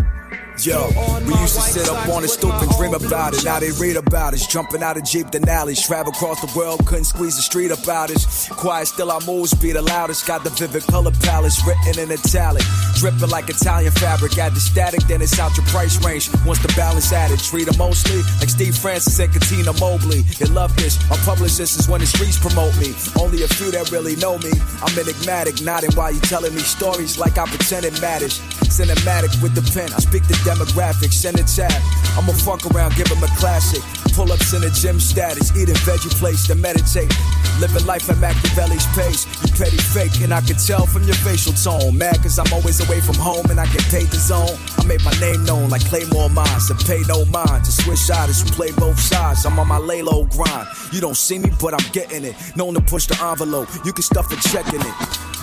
Yo, 0.64 0.90
we 1.28 1.36
used 1.40 1.54
to 1.54 1.62
sit 1.62 1.88
up 1.88 2.10
on 2.10 2.24
the 2.24 2.28
stoop 2.28 2.52
and 2.52 2.72
dream 2.78 2.94
about 2.94 3.34
it. 3.36 3.46
Now 3.46 3.60
they 3.60 3.70
read 3.72 3.96
about 3.96 4.34
us. 4.34 4.48
Jumping 4.48 4.82
out 4.82 4.98
of 4.98 5.04
Jeep 5.04 5.30
the. 5.30 5.38
Travel 5.86 6.12
across 6.12 6.42
the 6.42 6.52
world, 6.58 6.86
couldn't 6.86 7.06
squeeze 7.06 7.36
the 7.36 7.44
street 7.44 7.70
about 7.70 8.10
us. 8.10 8.50
Quiet, 8.50 8.88
still 8.88 9.12
our 9.12 9.22
moves 9.22 9.54
be 9.54 9.72
the 9.72 9.82
loudest. 9.82 10.26
Got 10.26 10.44
the 10.44 10.50
vivid 10.50 10.84
color 10.84 11.12
palettes 11.22 11.62
written 11.66 12.00
in 12.04 12.12
italic. 12.12 12.64
Dripping 12.96 13.30
like 13.30 13.50
Italian 13.50 13.92
fabric. 13.92 14.38
Add 14.38 14.56
the 14.56 14.60
static, 14.60 15.02
then 15.02 15.22
it's 15.22 15.38
out 15.40 15.56
your 15.56 15.66
price 15.68 16.04
range. 16.04 16.30
Once 16.46 16.60
the 16.60 16.74
balance 16.76 17.14
added, 17.14 17.40
treat 17.40 17.66
them 17.66 17.78
mostly 17.78 18.24
like 18.40 18.50
Steve 18.50 18.76
Francis 18.76 19.20
and 19.20 19.32
Katina 19.32 19.74
Mobley. 19.80 20.26
You 20.40 20.48
love 20.48 20.76
this. 20.76 20.98
Our 21.12 21.18
publicist 21.18 21.80
is 21.80 21.88
when 21.88 22.02
the 22.02 22.08
streets 22.08 22.40
promote 22.40 22.76
me. 22.80 22.96
Only 23.22 23.44
a 23.44 23.48
few 23.48 23.70
that 23.72 23.92
really 23.92 24.16
know 24.16 24.40
me. 24.40 24.52
I'm 24.82 24.98
enigmatic, 24.98 25.62
nodding 25.62 25.94
while 25.94 26.12
you 26.12 26.20
telling 26.22 26.56
me 26.56 26.62
stories 26.62 27.20
like 27.20 27.38
I 27.38 27.46
pretend 27.46 27.86
it 27.86 28.02
matters. 28.02 28.40
Cinematic 28.68 29.32
with 29.42 29.54
the 29.54 29.64
pen, 29.72 29.94
I 29.94 30.00
speak 30.00 30.28
the 30.28 30.36
demographics, 30.48 31.20
send 31.20 31.38
a 31.40 31.44
tab. 31.44 31.76
I'ma 32.16 32.32
fuck 32.32 32.64
around, 32.72 32.96
give 32.96 33.08
him 33.08 33.22
a 33.22 33.28
classic. 33.36 33.84
Pull 34.16 34.32
ups 34.32 34.54
in 34.54 34.64
a 34.64 34.70
gym 34.72 35.00
status, 35.00 35.52
eating 35.60 35.76
veggie 35.84 36.10
plates, 36.16 36.48
then 36.48 36.62
meditate. 36.62 37.12
Living 37.60 37.86
life 37.86 38.10
at 38.10 38.18
Machiavelli's 38.18 38.88
pace. 38.96 39.28
You 39.44 39.52
petty 39.60 39.78
fake, 39.78 40.22
and 40.24 40.34
I 40.34 40.40
can 40.42 40.56
tell 40.56 40.88
from 40.88 41.04
your 41.04 41.20
facial 41.28 41.52
tone. 41.52 41.98
Mad 41.98 42.24
cause 42.24 42.40
I'm 42.40 42.52
always 42.54 42.80
away 42.88 43.02
from 43.02 43.16
home 43.16 43.46
and 43.52 43.60
I 43.60 43.66
get 43.74 43.84
paid 43.92 44.08
the 44.08 44.18
zone. 44.18 44.56
I 44.80 44.86
made 44.86 45.04
my 45.04 45.12
name 45.20 45.44
known 45.44 45.70
like 45.70 45.84
Claymore 45.86 46.30
Mines, 46.30 46.72
and 46.72 46.80
pay 46.80 47.02
no 47.08 47.26
mind 47.26 47.66
to 47.66 47.72
switch 47.72 48.10
artists 48.10 48.42
who 48.42 48.50
play 48.56 48.72
both 48.72 49.00
sides. 49.00 49.46
I'm 49.46 49.60
on 49.60 49.68
my 49.68 49.78
lay 49.78 50.02
low 50.02 50.26
grind. 50.26 50.68
You 50.94 51.02
don't 51.02 51.18
see 51.18 51.40
me, 51.40 51.52
but 51.60 51.74
I'm 51.74 51.92
getting 51.92 52.24
it. 52.24 52.36
Known 52.56 52.76
to 52.76 52.82
push 52.82 53.06
the 53.06 53.20
envelope, 53.22 53.68
you 53.84 53.92
can 53.92 54.04
stuff 54.04 54.32
a 54.32 54.38
check 54.50 54.68
in 54.74 54.80
it. 54.80 54.96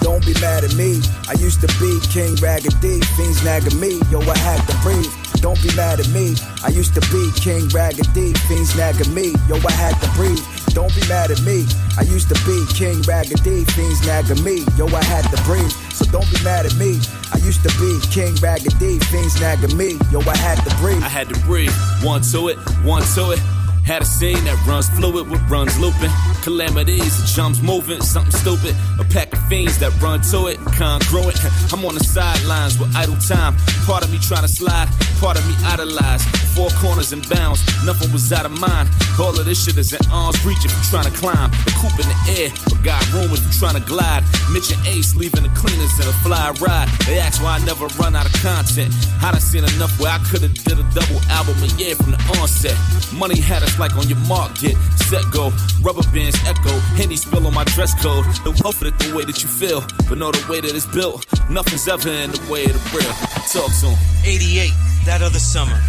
Don't 0.05 0.21
be 0.27 0.35
mad 0.35 0.65
at 0.65 0.75
me. 0.75 1.01
I 1.29 1.33
used 1.41 1.63
to 1.63 1.67
be 1.81 1.99
King 2.13 2.37
Raggedy, 2.37 3.01
fiends 3.17 3.43
nagging 3.43 3.81
me. 3.81 4.03
Yo, 4.13 4.21
I 4.21 4.37
had 4.37 4.61
to 4.69 4.77
breathe. 4.85 5.11
Don't 5.41 5.57
be 5.63 5.75
mad 5.75 5.99
at 5.99 6.11
me. 6.11 6.37
I 6.63 6.69
used 6.69 6.93
to 6.93 7.01
be 7.09 7.33
King 7.41 7.69
Raggedy, 7.69 8.35
fiends 8.45 8.77
nagging 8.77 9.15
me. 9.15 9.33
Yo, 9.49 9.57
I 9.57 9.73
had 9.73 9.97
to 10.03 10.11
breathe. 10.13 10.45
Don't 10.77 10.95
be 10.95 11.01
mad 11.09 11.31
at 11.31 11.41
me. 11.41 11.65
I 11.97 12.03
used 12.03 12.29
to 12.29 12.35
be 12.45 12.67
King 12.75 13.01
Raggedy, 13.09 13.65
fiends 13.65 14.05
nagging 14.07 14.45
me. 14.45 14.67
Yo, 14.77 14.87
I 14.89 15.03
had 15.03 15.25
to 15.35 15.43
breathe. 15.45 15.73
So 15.97 16.05
don't 16.13 16.31
be 16.31 16.37
mad 16.45 16.67
at 16.67 16.77
me. 16.77 17.01
I 17.33 17.39
used 17.39 17.63
to 17.63 17.73
be 17.81 17.99
King 18.13 18.35
Raggedy, 18.45 18.99
fiends 19.09 19.41
nagging 19.41 19.75
me. 19.75 19.97
Yo, 20.13 20.21
I 20.21 20.37
had 20.37 20.59
to 20.69 20.77
breathe. 20.85 21.03
I 21.03 21.09
had 21.09 21.31
to 21.31 21.41
breathe. 21.47 21.73
One 22.03 22.21
to 22.33 22.49
it, 22.49 22.59
one 22.85 23.05
to 23.15 23.31
it. 23.31 23.41
Had 23.85 24.01
a 24.01 24.07
scene 24.07 24.43
that 24.45 24.57
runs 24.67 24.89
fluid 24.89 25.29
with 25.29 25.43
runs 25.51 25.79
looping. 25.79 26.11
Calamities, 26.43 27.21
jumps 27.35 27.61
moving, 27.61 28.01
something 28.01 28.33
stupid. 28.33 28.75
A 28.99 29.05
pack 29.05 29.33
of 29.35 29.47
fiends 29.49 29.79
that 29.79 29.93
run 30.01 30.23
to 30.33 30.47
it, 30.47 30.57
congruent. 30.73 31.37
I'm 31.71 31.85
on 31.85 31.95
the 31.95 32.03
sidelines 32.03 32.79
with 32.79 32.97
idle 32.97 33.17
time. 33.21 33.55
Part 33.85 34.03
of 34.03 34.11
me 34.11 34.19
trying 34.19 34.43
to 34.43 34.49
slide, 34.49 34.89
part 35.21 35.37
of 35.37 35.45
me 35.47 35.55
idolized. 35.69 36.25
Four 36.57 36.71
corners 36.81 37.13
and 37.13 37.29
bounds, 37.29 37.61
nothing 37.85 38.11
was 38.13 38.33
out 38.33 38.47
of 38.47 38.57
mind. 38.57 38.89
All 39.21 39.37
of 39.37 39.45
this 39.45 39.65
shit 39.65 39.77
is 39.77 39.93
in 39.93 40.01
arm's 40.09 40.39
reach 40.47 40.65
if 40.65 40.73
you're 40.73 40.89
trying 40.89 41.11
to 41.11 41.17
climb. 41.19 41.51
The 41.69 41.75
coop 41.77 41.93
in 42.01 42.09
the 42.09 42.19
air, 42.41 42.49
but 42.65 42.81
got 42.81 43.03
room 43.13 43.29
if 43.37 43.43
you're 43.45 43.59
trying 43.61 43.77
to 43.77 43.85
glide. 43.85 44.25
Mitch 44.49 44.73
and 44.73 44.81
Ace 44.87 45.15
leaving 45.15 45.43
the 45.43 45.53
cleaners 45.53 45.93
in 46.01 46.07
a 46.09 46.17
fly 46.25 46.55
ride. 46.63 46.89
They 47.05 47.19
ask 47.19 47.43
why 47.43 47.59
I 47.59 47.65
never 47.67 47.85
run 48.01 48.17
out 48.17 48.25
of 48.25 48.33
content. 48.41 48.95
I 49.21 49.33
done 49.33 49.45
seen 49.45 49.65
enough 49.77 49.93
where 50.01 50.15
I 50.15 50.19
could've 50.31 50.55
did 50.65 50.79
a 50.79 50.87
double 50.95 51.21
album 51.29 51.59
a 51.61 51.69
year 51.77 51.97
from 51.97 52.13
the 52.13 52.21
onset. 52.41 52.79
Money 53.13 53.41
had 53.41 53.63
us 53.75 53.79
like 53.79 53.97
on 53.97 54.09
your 54.09 54.19
mark, 54.27 54.55
get 54.59 54.77
set, 55.09 55.25
go. 55.33 55.53
Rubber 55.83 56.03
bands 56.13 56.37
echo, 56.47 56.79
Henny 56.97 57.17
spill 57.17 57.47
on 57.47 57.55
my 57.55 57.65
dress 57.65 57.95
code. 58.03 58.25
Don't 58.45 58.59
hope 58.59 58.81
it 58.83 58.99
the 58.99 59.15
way 59.15 59.25
that 59.25 59.43
you 59.43 59.49
feel, 59.49 59.81
but 60.09 60.19
know 60.19 60.31
the 60.31 60.45
way 60.51 60.61
that 60.61 60.75
it's 60.75 60.87
built. 60.87 61.27
Nothing's 61.51 61.87
ever 61.89 62.09
in 62.09 62.31
the 62.31 62.41
way 62.51 62.65
of 62.65 62.73
the 62.73 62.99
real. 62.99 63.13
Talk 63.53 63.71
'em. 63.83 63.97
88, 64.25 64.73
that 65.07 65.23
other 65.23 65.39
summer. 65.39 65.81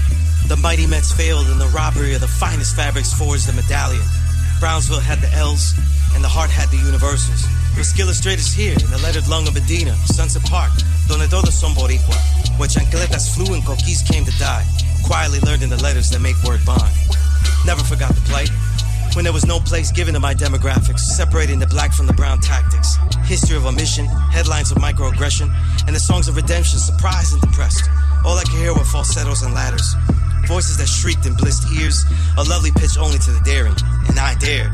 The 0.48 0.58
mighty 0.58 0.86
Mets 0.86 1.12
failed 1.12 1.48
in 1.48 1.58
the 1.58 1.68
robbery 1.68 2.14
of 2.14 2.22
the 2.22 2.28
finest 2.28 2.76
fabrics 2.76 3.14
forged 3.14 3.48
the 3.48 3.54
medallion. 3.54 4.04
Brownsville 4.60 5.00
had 5.00 5.22
the 5.22 5.32
L's, 5.34 5.74
and 6.14 6.24
the 6.24 6.30
heart 6.30 6.50
had 6.50 6.70
the 6.70 6.78
universals. 6.78 7.46
Straight 8.16 8.40
is 8.40 8.54
here 8.54 8.74
in 8.74 8.90
the 8.90 8.98
lettered 9.00 9.28
lung 9.28 9.48
of 9.48 9.54
Medina, 9.54 9.96
Sunset 10.06 10.44
Park, 10.46 10.72
donde 11.08 11.30
todos 11.30 11.54
son 11.54 11.74
boricua. 11.76 12.16
Where 12.58 12.70
chancletas 12.70 13.36
flew 13.36 13.54
and 13.54 13.66
coquis 13.66 14.02
came 14.02 14.24
to 14.24 14.32
die. 14.40 14.66
Quietly 15.06 15.40
learned 15.42 15.62
in 15.62 15.70
the 15.70 15.78
letters 15.84 16.10
that 16.10 16.20
make 16.20 16.36
word 16.42 16.66
bond. 16.66 16.92
Never 17.64 17.84
forgot 17.84 18.14
the 18.16 18.22
plight. 18.26 18.50
When 19.16 19.24
there 19.24 19.32
was 19.32 19.46
no 19.46 19.60
place 19.60 19.92
given 19.92 20.16
to 20.16 20.20
my 20.20 20.34
demographics, 20.34 21.00
separating 21.00 21.60
the 21.60 21.68
black 21.68 21.94
from 21.94 22.08
the 22.08 22.14
brown 22.14 22.42
tactics. 22.42 22.98
History 23.24 23.56
of 23.56 23.66
omission, 23.66 24.06
headlines 24.34 24.72
of 24.72 24.78
microaggression, 24.78 25.54
and 25.86 25.96
the 25.96 26.00
songs 26.00 26.28
of 26.28 26.36
redemption, 26.36 26.80
surprised 26.80 27.34
and 27.34 27.42
depressed. 27.42 27.88
All 28.26 28.36
I 28.36 28.44
could 28.44 28.58
hear 28.58 28.74
were 28.74 28.84
falsettos 28.84 29.44
and 29.44 29.54
ladders. 29.54 29.94
Voices 30.48 30.78
that 30.78 30.88
shrieked 30.90 31.26
in 31.26 31.36
blissed 31.36 31.70
ears, 31.78 32.04
a 32.38 32.44
lovely 32.44 32.72
pitch 32.72 32.98
only 32.98 33.20
to 33.20 33.32
the 33.32 33.42
daring, 33.46 33.78
and 34.10 34.18
I 34.18 34.34
dared. 34.36 34.74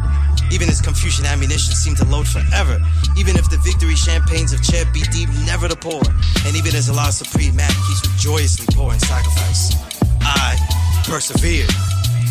Even 0.49 0.69
as 0.69 0.79
Confucian 0.79 1.25
ammunition 1.25 1.75
seemed 1.75 1.97
to 1.97 2.05
load 2.05 2.27
forever, 2.27 2.79
even 3.17 3.35
if 3.35 3.49
the 3.49 3.59
victory 3.59 3.95
champagnes 3.95 4.53
of 4.53 4.63
Chet 4.63 4.93
be 4.93 5.03
deep 5.11 5.29
never 5.45 5.67
to 5.67 5.75
pour, 5.75 6.01
and 6.47 6.55
even 6.55 6.73
as 6.73 6.89
Allah 6.89 7.11
Supreme 7.11 7.55
Mac 7.55 7.75
keeps 7.87 8.07
joyously 8.23 8.67
pouring 8.73 8.99
sacrifice. 8.99 9.90
I 10.23 10.57
persevered, 11.05 11.69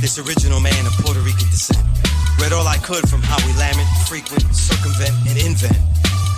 this 0.01 0.19
original 0.19 0.61
man 0.61 0.87
of 0.87 0.93
Puerto 1.05 1.21
Rican 1.21 1.49
descent. 1.51 1.83
Read 2.41 2.53
all 2.53 2.67
I 2.67 2.79
could 2.79 3.05
from 3.09 3.21
how 3.21 3.37
we 3.45 3.53
lament, 3.61 3.89
frequent, 4.09 4.43
circumvent, 4.55 5.13
and 5.29 5.37
invent. 5.37 5.77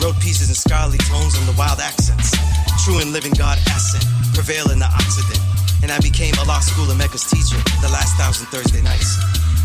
Wrote 0.03 0.19
pieces 0.19 0.51
in 0.51 0.57
scholarly 0.59 0.99
tones 1.07 1.39
and 1.39 1.47
the 1.47 1.55
wild 1.55 1.79
accents. 1.79 2.35
True 2.83 2.99
and 2.99 3.13
living 3.13 3.33
God 3.39 3.59
accent, 3.71 4.03
prevail 4.35 4.75
in 4.75 4.83
the 4.83 4.91
Occident. 4.91 5.39
And 5.83 5.91
I 5.95 5.99
became 6.03 6.35
a 6.43 6.45
law 6.45 6.59
school 6.59 6.91
of 6.91 6.99
Mecca's 6.99 7.23
teacher 7.31 7.59
the 7.79 7.91
last 7.91 8.19
thousand 8.19 8.47
Thursday 8.51 8.83
nights. 8.83 9.19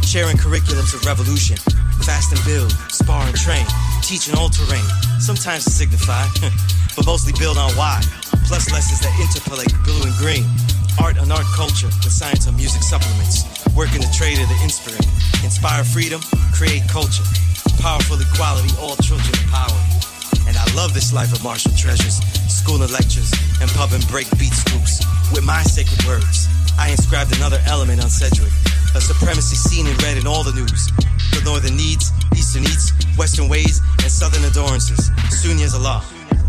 Sharing 0.06 0.38
curriculums 0.38 0.94
of 0.94 1.06
revolution, 1.06 1.58
fast 2.06 2.32
and 2.32 2.41
build, 2.46 2.72
spar 2.94 3.25
and 3.25 3.36
train, 3.36 3.65
teaching 4.01 4.38
all 4.38 4.50
terrain, 4.50 4.86
sometimes 5.20 5.65
to 5.65 5.72
signify, 5.72 6.25
but 6.96 7.06
mostly 7.06 7.34
build 7.38 7.58
on 7.58 7.72
why. 7.74 8.01
Plus 8.46 8.72
lessons 8.72 9.01
that 9.01 9.13
interpolate 9.17 9.74
blue 9.84 10.06
and 10.06 10.15
green. 10.22 10.46
Art 11.00 11.18
and 11.18 11.32
art 11.32 11.46
culture 11.54 11.88
the 12.01 12.10
science 12.10 12.48
of 12.48 12.56
music 12.58 12.82
supplements. 12.82 13.46
Work 13.75 13.94
in 13.94 14.01
the 14.01 14.10
trade 14.18 14.42
of 14.42 14.50
the 14.50 14.58
inspiring. 14.63 15.06
Inspire 15.46 15.84
freedom, 15.84 16.22
create 16.54 16.82
culture. 16.89 17.24
Powerful 17.77 18.18
equality, 18.18 18.74
all 18.82 18.98
children 19.06 19.30
empowered. 19.46 19.77
And 20.50 20.58
I 20.58 20.66
love 20.74 20.94
this 20.94 21.13
life 21.13 21.32
of 21.34 21.44
martial 21.44 21.72
treasures, 21.77 22.18
school 22.50 22.82
and 22.82 22.92
lectures, 22.92 23.30
and 23.62 23.70
pub 23.77 23.94
and 23.94 24.01
break 24.08 24.25
beat 24.42 24.54
scoops. 24.54 25.06
With 25.30 25.46
my 25.46 25.62
sacred 25.62 26.01
words, 26.10 26.50
I 26.80 26.89
inscribed 26.89 27.36
another 27.38 27.62
element 27.68 28.01
on 28.01 28.10
Sedgwick. 28.10 28.54
A 28.96 29.01
supremacy 29.01 29.56
seen 29.56 29.86
and 29.86 29.98
read 30.01 30.18
in 30.18 30.25
all 30.25 30.44
the 30.44 30.54
news. 30.54 30.89
The 31.36 31.42
northern 31.46 31.77
needs, 31.77 32.10
eastern 32.34 32.63
eats, 32.63 32.92
western 33.18 33.50
ways, 33.50 33.82
and 34.01 34.10
southern 34.10 34.44
adorances. 34.46 35.12
Sunni 35.30 35.62
is 35.62 35.75
Allah, 35.75 36.01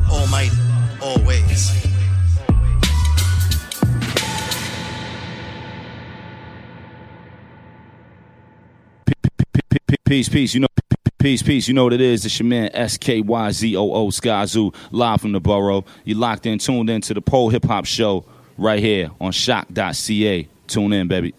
almighty, 0.09 0.57
always. 1.03 1.98
Peace, 10.09 10.31
peace. 10.31 10.55
You 10.55 10.61
know, 10.61 10.69
peace, 11.19 11.43
peace. 11.43 11.69
You 11.69 11.75
know 11.75 11.85
what 11.85 11.93
it 11.93 12.01
is. 12.01 12.25
It's 12.25 12.39
your 12.41 12.47
man 12.47 12.71
S 12.73 12.97
K 12.97 13.21
Y 13.21 13.53
Z 13.53 13.77
O 13.77 13.93
O 13.93 14.07
Skyzoo, 14.07 14.75
live 14.91 15.21
from 15.21 15.33
the 15.33 15.41
borough. 15.41 15.85
You 16.05 16.15
locked 16.15 16.47
in, 16.47 16.59
tuned 16.59 16.89
in 16.89 17.03
to 17.03 17.13
the 17.13 17.21
Pole 17.21 17.51
Hip 17.51 17.67
Hop 17.67 17.85
Show 17.85 18.25
right 18.57 18.79
here 18.79 19.11
on 19.21 19.33
CHOQ.ca. 19.33 20.49
Tune 20.67 20.93
in, 20.95 21.09
baby. 21.09 21.35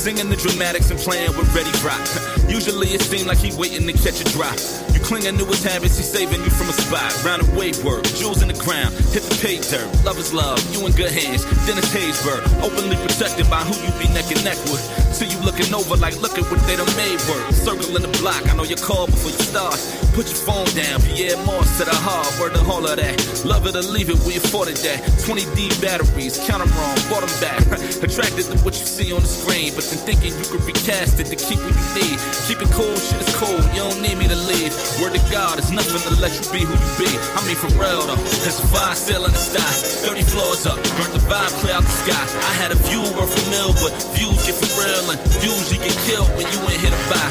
Singing 0.00 0.30
the 0.30 0.36
dramatics 0.36 0.90
and 0.90 0.98
playing 0.98 1.36
with 1.36 1.44
ready 1.52 1.68
rock. 1.84 2.00
Usually 2.48 2.88
it 2.96 3.02
seems 3.02 3.26
like 3.26 3.36
he 3.36 3.52
waiting 3.52 3.84
to 3.84 3.92
catch 3.92 4.16
a 4.16 4.24
drop. 4.32 4.56
You 4.96 5.00
clinging 5.04 5.36
to 5.36 5.44
his 5.44 5.62
habits, 5.62 5.98
he's 5.98 6.08
saving 6.08 6.40
you 6.40 6.48
from 6.48 6.70
a 6.70 6.72
spot. 6.72 7.12
Round 7.22 7.42
of 7.42 7.54
wave 7.54 7.76
work, 7.84 8.04
jewels 8.16 8.40
in 8.40 8.48
the 8.48 8.56
ground, 8.64 8.96
hit 9.12 9.28
the 9.28 9.36
pay 9.44 9.60
dirt. 9.60 9.84
Love 10.02 10.16
is 10.16 10.32
love, 10.32 10.56
you 10.72 10.86
in 10.86 10.92
good 10.96 11.12
hands. 11.12 11.44
Dennis 11.68 11.84
Haysbert, 11.92 12.40
openly 12.64 12.96
protected 12.96 13.44
by 13.52 13.60
who 13.60 13.76
you 13.76 13.92
be 14.00 14.08
neck 14.16 14.24
and 14.32 14.42
neck 14.42 14.56
with. 14.72 14.80
So 15.20 15.28
you 15.28 15.38
looking 15.44 15.68
over 15.74 16.00
like, 16.00 16.16
look 16.22 16.38
at 16.38 16.48
what 16.48 16.64
they 16.64 16.76
done 16.76 16.88
made 16.96 17.20
work. 17.28 17.52
Circling 17.52 18.00
the 18.00 18.12
block, 18.24 18.40
I 18.48 18.56
know 18.56 18.64
your 18.64 18.80
call 18.80 19.04
before 19.04 19.28
you 19.28 19.44
start. 19.44 19.76
Put 20.16 20.32
your 20.32 20.40
phone 20.48 20.64
down, 20.72 20.96
Pierre 21.04 21.36
Moss 21.44 21.76
to 21.76 21.84
the 21.84 21.92
heart, 21.92 22.24
word 22.40 22.56
the 22.56 22.64
whole 22.64 22.88
of 22.88 22.96
that. 22.96 23.20
Love 23.44 23.68
it 23.68 23.76
or 23.76 23.84
leave 23.84 24.08
it, 24.08 24.16
we 24.24 24.40
afforded 24.40 24.80
that. 24.80 25.04
20D 25.28 25.76
batteries, 25.84 26.40
count 26.48 26.64
them 26.64 26.72
wrong, 26.72 26.96
bought 27.12 27.20
them 27.20 27.36
back. 27.36 27.60
Attracted 28.00 28.48
to 28.48 28.56
what 28.64 28.80
you 28.80 28.86
see 28.88 29.12
on 29.12 29.20
the 29.20 29.28
screen, 29.28 29.76
but 29.76 29.84
then 29.92 30.00
thinking 30.08 30.32
you 30.32 30.46
could 30.48 30.64
recast 30.64 31.20
it 31.20 31.28
to 31.28 31.36
keep 31.36 31.60
what 31.60 31.76
you 31.76 31.88
need. 32.00 32.16
Keep 32.48 32.64
it 32.64 32.72
cool, 32.72 32.96
shit 32.96 33.20
is 33.20 33.28
cool, 33.36 33.60
you 33.76 33.84
don't 33.84 34.00
need 34.00 34.16
me 34.16 34.24
to 34.24 34.40
lead. 34.48 34.72
Word 35.04 35.12
to 35.12 35.22
God, 35.28 35.60
it's 35.60 35.68
nothing 35.68 36.00
to 36.00 36.16
let 36.16 36.32
you 36.32 36.48
be 36.48 36.64
who 36.64 36.72
you 36.72 36.90
be. 36.96 37.12
I 37.36 37.44
mean, 37.44 37.60
for 37.60 37.68
real 37.76 38.08
though, 38.08 38.16
a 38.16 38.52
fire 38.72 38.96
still 38.96 39.28
in 39.28 39.36
the 39.36 39.44
sky. 39.52 39.68
30 40.08 40.24
floors 40.32 40.64
up, 40.64 40.80
burnt 40.96 41.12
the 41.12 41.20
vibe 41.28 41.52
clear 41.60 41.76
out 41.76 41.84
the 41.84 41.96
sky. 42.08 42.24
I 42.40 42.52
had 42.56 42.72
a 42.72 42.78
view 42.88 43.04
worth 43.20 43.36
a 43.36 43.44
mill, 43.52 43.76
but 43.84 43.92
views 44.16 44.40
get 44.48 44.56
for 44.56 44.80
real, 44.80 45.09
views 45.40 45.72
you 45.72 45.78
get 45.78 45.96
killed 46.06 46.30
when 46.36 46.46
you 46.52 46.60
ain't 46.70 46.80
hit 46.84 46.94
a 46.94 47.02
buy. 47.10 47.30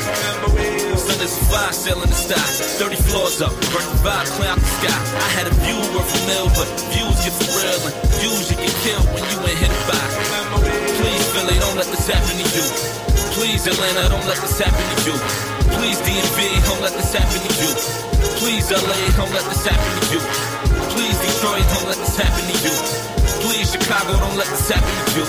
There's 1.20 1.36
a 1.36 1.46
fire 1.52 1.74
still 1.76 2.00
in 2.00 2.08
the 2.08 2.16
sky. 2.16 2.40
30 2.80 2.96
floors 3.12 3.42
up, 3.44 3.52
burnt 3.76 3.88
the 3.92 4.00
vibe 4.00 4.24
the 4.24 4.72
sky. 4.80 5.00
I 5.20 5.30
had 5.36 5.46
a 5.52 5.54
view 5.64 5.76
worth 5.92 6.08
a 6.08 6.22
mill, 6.32 6.48
but 6.56 6.68
views 6.96 7.20
get 7.28 7.36
for 7.36 7.52
real, 7.60 7.82
and 7.92 7.96
views 8.24 8.48
you 8.48 8.56
get 8.56 8.72
killed 8.88 9.04
when 9.12 9.24
you 9.28 9.38
ain't 9.44 9.60
hit 9.60 9.68
a 9.68 9.82
buy. 9.84 10.06
Please, 10.96 11.26
Philly, 11.36 11.60
don't 11.60 11.76
let 11.76 11.92
this 11.92 12.08
happen 12.08 12.36
to 12.40 12.48
you. 12.56 12.66
Please, 13.36 13.68
Atlanta, 13.68 14.08
don't 14.08 14.28
let 14.32 14.40
this 14.40 14.58
happen 14.64 14.80
to 14.80 14.98
you. 15.12 15.16
Please, 15.76 16.00
DMV, 16.02 16.40
don't 16.66 16.82
let 16.82 16.94
this 16.96 17.12
happen 17.12 17.36
to 17.36 17.52
you. 17.62 17.72
Please, 18.40 18.72
LA, 18.72 19.00
don't 19.20 19.32
let 19.36 19.44
this 19.52 19.68
happen 19.68 19.92
to 20.00 20.16
you. 20.16 20.22
Please, 20.96 21.20
Detroit, 21.20 21.68
don't 21.76 21.88
let 21.88 21.98
this 22.00 22.16
happen 22.16 22.44
to 22.48 22.56
you. 22.64 23.19
Please, 23.42 23.72
Chicago, 23.72 24.20
don't 24.20 24.38
let 24.38 24.48
this 24.48 24.70
happen 24.70 24.92
to 24.92 25.20
you. 25.20 25.26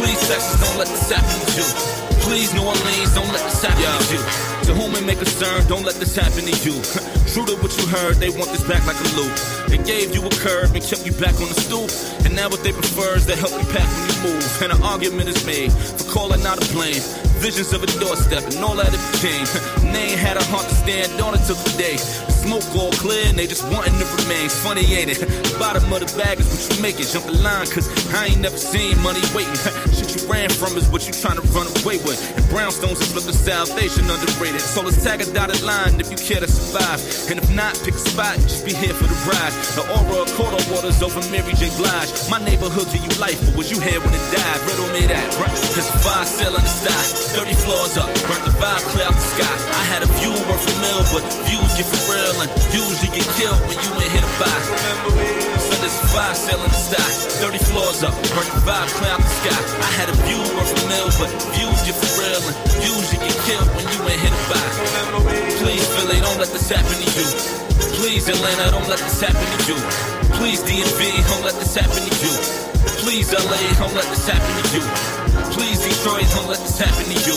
Please, 0.00 0.20
Texas, 0.28 0.60
don't 0.60 0.78
let 0.78 0.88
this 0.88 1.10
happen 1.10 1.28
to 1.28 1.50
you. 1.60 1.98
Please, 2.24 2.52
New 2.54 2.64
Orleans, 2.64 3.14
don't 3.14 3.28
let 3.32 3.44
this 3.44 3.62
happen 3.62 3.80
to 3.80 4.14
you. 4.16 4.48
To 4.68 4.72
whom 4.74 4.94
it 4.96 5.04
may 5.04 5.14
concern, 5.14 5.66
don't 5.66 5.84
let 5.84 5.96
this 5.96 6.16
happen 6.16 6.44
to 6.44 6.56
you. 6.64 6.76
True 7.32 7.44
to 7.44 7.56
what 7.60 7.72
you 7.76 7.86
heard, 7.88 8.16
they 8.16 8.28
want 8.28 8.50
this 8.52 8.64
back 8.64 8.84
like 8.86 9.00
a 9.00 9.08
loop. 9.16 9.32
They 9.68 9.78
gave 9.78 10.14
you 10.14 10.24
a 10.24 10.30
curve 10.40 10.74
and 10.74 10.84
kept 10.84 11.04
you 11.04 11.12
back 11.12 11.36
on 11.40 11.48
the 11.48 11.58
stoop. 11.60 11.88
And 12.24 12.34
now 12.34 12.48
what 12.48 12.64
they 12.64 12.72
prefer 12.72 13.16
is 13.16 13.26
to 13.26 13.36
help 13.36 13.52
you 13.52 13.68
pack 13.72 13.84
when 13.84 14.04
you 14.08 14.16
move. 14.32 14.62
And 14.62 14.72
an 14.72 14.82
argument 14.82 15.28
is 15.28 15.44
made 15.44 15.72
for 15.72 16.04
calling 16.10 16.44
out 16.44 16.56
a 16.56 16.66
blame. 16.72 17.00
Visions 17.40 17.72
of 17.72 17.82
a 17.82 17.90
doorstep 18.00 18.44
and 18.44 18.64
all 18.64 18.76
that 18.76 18.92
it 18.92 19.02
became. 19.12 19.44
They 19.92 20.12
ain't 20.12 20.20
had 20.20 20.36
a 20.36 20.44
heart 20.44 20.68
to 20.68 20.74
stand 20.74 21.20
on 21.20 21.34
it 21.34 21.40
till 21.48 21.56
today. 21.56 21.96
The 22.38 22.46
smoke 22.46 22.76
all 22.76 22.92
clear 22.92 23.26
and 23.26 23.38
they 23.38 23.46
just 23.46 23.64
wanting 23.66 23.98
to 23.98 24.06
remain. 24.22 24.48
Funny, 24.48 24.86
ain't 24.94 25.10
it? 25.10 25.18
The 25.18 25.56
bottom 25.58 25.90
of 25.90 25.98
the 25.98 26.10
bag 26.14 26.38
is 26.38 26.46
what 26.46 26.60
you 26.70 26.82
make 26.82 27.00
it. 27.00 27.10
Jump 27.10 27.26
the 27.26 27.34
line, 27.34 27.66
cause 27.66 27.90
I 28.14 28.30
ain't 28.30 28.40
never 28.40 28.56
seen 28.56 28.94
money 29.02 29.22
waiting. 29.34 29.58
Shit 29.96 30.14
you 30.14 30.22
ran 30.30 30.50
from 30.50 30.78
is 30.78 30.86
what 30.88 31.06
you 31.08 31.12
trying 31.12 31.40
to 31.40 31.46
run 31.50 31.66
away 31.82 31.98
with. 32.06 32.20
And 32.36 32.44
brownstones 32.46 33.02
is 33.02 33.10
looking 33.14 33.34
salvation 33.34 34.06
underrated. 34.06 34.60
So 34.62 34.82
let's 34.82 35.02
tag 35.02 35.20
a 35.20 35.26
dotted 35.34 35.62
line 35.62 35.98
if 35.98 36.14
you 36.14 36.18
care 36.18 36.38
to 36.38 36.46
survive. 36.46 37.02
And 37.26 37.42
if 37.42 37.48
not, 37.50 37.74
pick 37.82 37.98
a 37.98 38.02
spot, 38.02 38.38
just 38.46 38.62
be 38.62 38.72
here 38.72 38.94
for 38.94 39.10
the 39.10 39.18
ride. 39.26 39.52
The 39.74 39.82
aura 39.90 40.22
of 40.22 40.30
quarter 40.38 40.62
waters 40.70 41.02
over 41.02 41.18
Mary 41.34 41.54
J. 41.58 41.74
Blige. 41.74 42.12
My 42.30 42.38
neighborhood 42.38 42.86
give 42.94 43.02
you 43.02 43.14
life, 43.18 43.40
but 43.50 43.56
was 43.58 43.72
you 43.72 43.82
here 43.82 43.98
when 43.98 44.14
it 44.14 44.24
died? 44.30 44.58
Riddle 44.68 44.90
me 44.94 45.10
that, 45.10 45.26
right? 45.42 45.58
Cause 45.74 45.90
fire 46.06 46.28
still 46.28 46.54
on 46.54 46.62
the 46.62 46.70
sky. 46.70 47.02
30 47.34 47.54
floors 47.66 47.98
up, 47.98 48.10
burnt 48.30 48.44
the 48.46 48.54
vibe 48.62 48.84
clear 48.94 49.06
out 49.10 49.16
the 49.16 49.26
sky. 49.34 49.54
I 49.74 49.82
had 49.90 50.06
a 50.06 50.08
view 50.22 50.30
worth 50.46 50.62
a 50.62 50.74
mill, 50.78 51.02
but 51.10 51.24
views 51.48 51.72
get 51.74 51.88
for 51.88 52.14
real 52.14 52.27
views 52.72 52.96
you 53.00 53.10
get 53.14 53.24
killed 53.40 53.60
when 53.64 53.78
you 53.80 53.90
ain't 53.96 54.12
hit 54.12 54.24
a 54.24 54.32
buy. 54.36 54.58
So 55.64 55.74
a 55.80 55.90
fire 56.12 56.34
still 56.34 56.60
the 56.60 56.70
sky. 56.76 57.08
30 57.40 57.58
floors 57.70 58.02
up, 58.04 58.12
burnt 58.34 58.50
the 58.52 58.60
vibe 58.68 58.90
clear 59.00 59.16
the 59.16 59.30
sky. 59.40 59.60
I 59.80 59.90
had 59.96 60.08
a 60.12 60.16
view 60.28 60.40
worth 60.52 60.72
a 60.76 60.82
mill, 60.92 61.08
but 61.16 61.30
views 61.56 61.80
get 61.88 61.96
for 61.96 62.12
real 62.20 62.42
views 62.84 63.08
get 63.16 63.36
killed 63.48 63.68
when 63.72 63.86
you 63.88 64.00
ain't 64.04 64.20
hit 64.20 64.34
a 64.34 64.42
buy. 64.52 64.66
Please, 65.62 65.86
Philly, 65.96 66.20
don't 66.20 66.38
let 66.38 66.52
this 66.52 66.68
happen 66.68 66.92
to 66.92 67.08
you. 67.16 67.28
Please, 67.96 68.28
Atlanta, 68.28 68.70
don't 68.76 68.88
let 68.88 68.98
this 68.98 69.20
happen 69.20 69.40
to 69.40 69.60
you. 69.64 69.78
Please, 70.36 70.60
DMV, 70.62 71.24
don't 71.32 71.44
let 71.44 71.56
this 71.56 71.74
happen 71.74 71.96
to 71.96 72.12
you. 72.20 72.34
Please, 73.02 73.32
LA, 73.32 73.60
don't 73.80 73.94
let 73.94 74.04
this 74.12 74.28
happen 74.28 74.52
to 74.62 74.76
you. 74.76 75.17
Please, 75.52 75.78
Detroit, 75.82 76.26
don't 76.34 76.48
let 76.48 76.58
this 76.58 76.78
happen 76.78 77.04
to 77.04 77.18
you. 77.26 77.36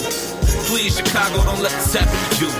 Please, 0.67 0.97
Chicago, 0.97 1.43
don't 1.43 1.61
let 1.61 1.71
this 1.71 1.93
happen 1.93 2.17
to 2.37 2.45
you. 2.45 2.51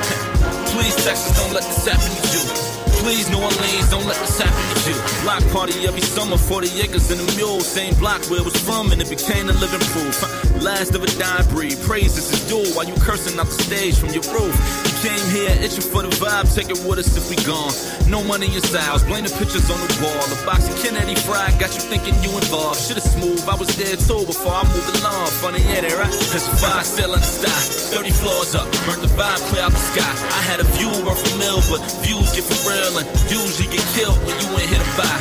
Please, 0.73 0.95
Texas, 1.03 1.37
don't 1.37 1.53
let 1.53 1.63
this 1.63 1.85
happen 1.87 2.09
to 2.09 2.27
you. 2.37 2.71
Please, 3.01 3.29
New 3.31 3.41
Orleans, 3.41 3.89
don't 3.89 4.05
let 4.05 4.17
this 4.21 4.37
happen 4.37 4.61
to 4.83 4.89
you. 4.93 5.23
Block 5.23 5.41
party 5.51 5.87
every 5.87 6.01
summer, 6.01 6.37
40 6.37 6.81
acres 6.81 7.09
and 7.09 7.19
a 7.19 7.35
mule. 7.35 7.59
Same 7.61 7.95
block 7.95 8.21
where 8.29 8.39
it 8.41 8.45
was 8.45 8.55
from, 8.61 8.91
and 8.91 9.01
it 9.01 9.09
became 9.09 9.49
a 9.49 9.53
living 9.53 9.81
proof. 9.89 10.21
Last 10.61 10.93
of 10.93 11.01
a 11.03 11.07
dying 11.17 11.47
breed, 11.49 11.79
praises 11.81 12.29
is 12.31 12.45
due 12.45 12.61
while 12.75 12.85
you 12.85 12.93
cursing 13.01 13.39
out 13.39 13.47
the 13.47 13.57
stage 13.57 13.97
from 13.97 14.09
your 14.13 14.21
roof. 14.29 14.53
You 14.85 15.09
came 15.09 15.25
here 15.33 15.49
itching 15.65 15.81
for 15.81 16.03
the 16.03 16.13
vibe, 16.21 16.53
take 16.53 16.69
it 16.69 16.77
with 16.85 16.99
us 16.99 17.17
if 17.17 17.25
we 17.25 17.41
gone. 17.41 17.73
No 18.05 18.23
money 18.23 18.53
in 18.53 18.61
styles, 18.61 19.03
blame 19.03 19.25
the 19.25 19.33
pictures 19.33 19.65
on 19.71 19.81
the 19.81 19.89
wall. 19.97 20.21
The 20.29 20.37
box 20.45 20.69
of 20.69 20.77
Kennedy 20.77 21.15
fried 21.25 21.57
got 21.57 21.73
you 21.73 21.81
thinking 21.81 22.13
you 22.21 22.29
involved. 22.37 22.77
Shit 22.85 22.97
is 22.97 23.09
smooth, 23.09 23.41
I 23.49 23.55
was 23.55 23.73
there 23.81 23.97
too 23.97 24.21
before 24.29 24.53
I 24.53 24.61
moved 24.69 25.01
along. 25.01 25.30
Funny, 25.41 25.57
yeah, 25.73 25.81
they 25.81 25.89
right? 25.97 26.13
Cause 26.29 26.45
the 26.45 26.55
fire 26.61 26.85
still 26.85 27.17
in 27.17 27.19
the 27.19 27.25
sky. 27.25 27.49
30 27.97 28.13
floors 28.13 28.53
up, 28.53 28.69
burnt 28.85 29.01
the 29.01 29.09
vibe 29.17 29.41
clear 29.49 29.65
out 29.65 29.73
the 29.73 29.85
sky. 29.89 30.05
I 30.05 30.41
had 30.45 30.61
a 30.61 30.67
view 30.77 30.93
worth 31.01 31.17
a 31.17 31.33
mill, 31.41 31.57
but 31.65 31.81
views 32.05 32.29
get 32.37 32.45
for 32.45 32.61
real 32.69 33.01
and 33.01 33.09
you 33.25 33.41
get 33.73 33.81
killed 33.97 34.21
when 34.21 34.37
you 34.37 34.47
ain't 34.53 34.69
hit 34.69 34.77
a 34.77 34.89
buy. 34.93 35.17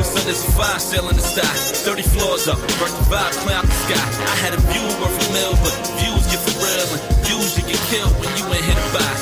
So 0.00 0.16
there's 0.24 0.40
a 0.40 0.52
fire 0.56 0.80
still 0.80 1.12
in 1.12 1.16
the 1.20 1.22
sky. 1.22 1.44
30 1.44 2.08
floors 2.08 2.48
up, 2.48 2.56
burnt 2.80 2.96
the 2.96 3.04
vibe 3.12 3.36
clear 3.44 3.60
out 3.60 3.68
the 3.68 3.78
sky. 3.84 4.00
I 4.00 4.36
had 4.40 4.56
a 4.56 4.60
view 4.72 4.86
worth 4.96 5.20
a 5.20 5.26
mill, 5.36 5.52
but 5.60 5.76
views 6.00 6.24
get 6.32 6.40
for 6.40 6.56
real 6.64 6.88
and 6.96 7.18
you 7.28 7.64
get 7.68 7.80
killed 7.92 8.16
when 8.24 8.32
you 8.32 8.44
ain't 8.48 8.64
hit 8.64 8.80
a 8.80 8.86
buy. 8.96 9.12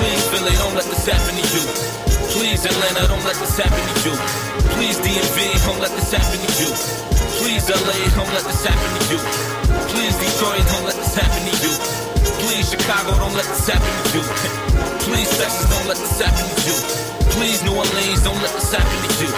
Please, 0.00 0.24
Philly, 0.32 0.56
don't 0.64 0.72
let 0.72 0.88
this 0.88 1.04
happen 1.04 1.36
to 1.36 1.44
you. 1.44 1.64
Please, 2.32 2.64
Atlanta, 2.64 3.04
don't 3.04 3.24
let 3.28 3.36
this 3.36 3.52
happen 3.52 3.84
to 3.84 3.94
you. 4.08 4.16
Please, 4.80 4.96
DMV, 4.96 5.60
don't 5.68 5.80
let 5.80 5.92
this 5.92 6.08
happen 6.08 6.40
to 6.40 6.50
you. 6.56 7.19
Please, 7.40 7.70
LA, 7.70 7.96
don't 8.14 8.28
let 8.36 8.44
this 8.44 8.66
happen 8.66 9.00
to 9.00 9.14
you. 9.14 9.18
Please, 9.88 10.14
Detroit, 10.20 10.60
don't 10.68 10.84
let 10.84 10.94
this 10.94 11.14
happen 11.14 11.40
to 11.48 11.56
you. 11.64 11.72
Please, 12.44 12.68
Chicago, 12.70 13.16
don't 13.16 13.32
let 13.32 13.46
this 13.46 13.66
happen 13.66 13.88
to 13.88 14.18
you. 14.18 14.24
Please, 15.08 15.30
Texas, 15.38 15.64
don't 15.70 15.88
let 15.88 15.96
this 15.96 16.20
happen 16.20 16.44
to 16.44 16.60
you. 16.68 16.76
Please, 17.32 17.62
New 17.64 17.72
Orleans, 17.72 18.22
don't 18.22 18.36
let 18.42 18.52
this 18.52 18.70
happen 18.74 18.92
to 19.08 19.24
you. 19.24 19.32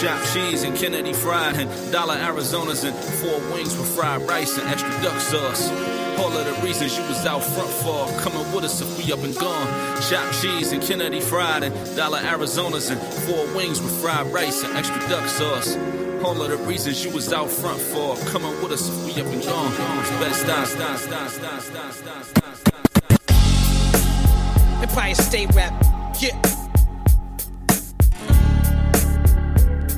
Chopped 0.00 0.32
cheese 0.32 0.62
and 0.62 0.74
Kennedy 0.74 1.12
fried 1.12 1.56
and 1.56 1.92
dollar 1.92 2.16
Arizonas 2.16 2.84
and 2.84 2.96
four 3.20 3.38
wings 3.52 3.76
with 3.76 3.94
fried 3.94 4.22
rice 4.22 4.56
and 4.56 4.66
extra 4.66 4.90
duck 5.02 5.20
sauce. 5.20 5.97
All 6.18 6.36
of 6.36 6.44
the 6.44 6.66
reasons 6.66 6.98
you 6.98 7.04
was 7.04 7.24
out 7.26 7.44
front 7.44 7.70
for 7.70 8.06
coming 8.20 8.52
with 8.52 8.64
us 8.64 8.80
if 8.80 8.98
we 8.98 9.12
up 9.12 9.20
and 9.22 9.34
gone. 9.36 9.66
Chopped 10.02 10.42
cheese 10.42 10.72
and 10.72 10.82
Kennedy 10.82 11.20
fried 11.20 11.62
and 11.62 11.96
dollar 11.96 12.18
Arizonas 12.18 12.90
and 12.90 13.00
four 13.24 13.46
wings 13.56 13.80
with 13.80 13.92
fried 14.02 14.26
rice 14.32 14.64
and 14.64 14.76
extra 14.76 14.98
duck 15.08 15.28
sauce. 15.28 15.76
All 16.24 16.42
of 16.42 16.50
the 16.50 16.56
reasons 16.66 17.04
you 17.04 17.12
was 17.12 17.32
out 17.32 17.48
front 17.48 17.80
for 17.80 18.16
coming 18.30 18.50
with 18.60 18.72
us 18.72 18.88
if 18.88 19.06
we 19.06 19.22
up 19.22 19.28
and 19.28 19.42
gone. 19.44 19.72
Stop. 20.32 20.68
Empire 24.82 25.14
State 25.14 25.54
Rap. 25.54 25.72
Yeah. 26.20 26.34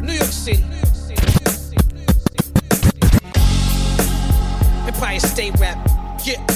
New 0.03 0.13
York 0.13 0.31
City. 0.31 0.65
Empire 4.87 5.21
State 5.21 5.59
Rap. 5.59 6.00
Yeah. 6.31 6.47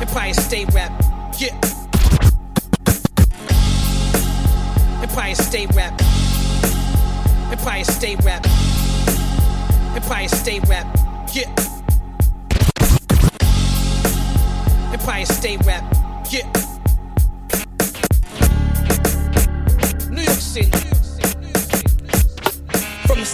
Empire 0.00 0.32
State 0.32 0.72
Rap. 0.72 0.90
Yeah. 1.38 1.54
Empire 5.02 5.34
State 5.34 5.74
Rap. 5.74 6.00
Empire 7.52 7.84
State 7.84 8.24
Rap. 8.24 8.46
Empire 9.94 10.28
State 10.28 10.66
Rap. 10.66 10.86
Yeah. 11.34 11.50
Empire 14.94 15.26
State 15.26 15.60
Rap. 15.66 15.84
Yeah. 16.30 16.50
New 20.08 20.22
York 20.22 20.40
City. 20.40 20.89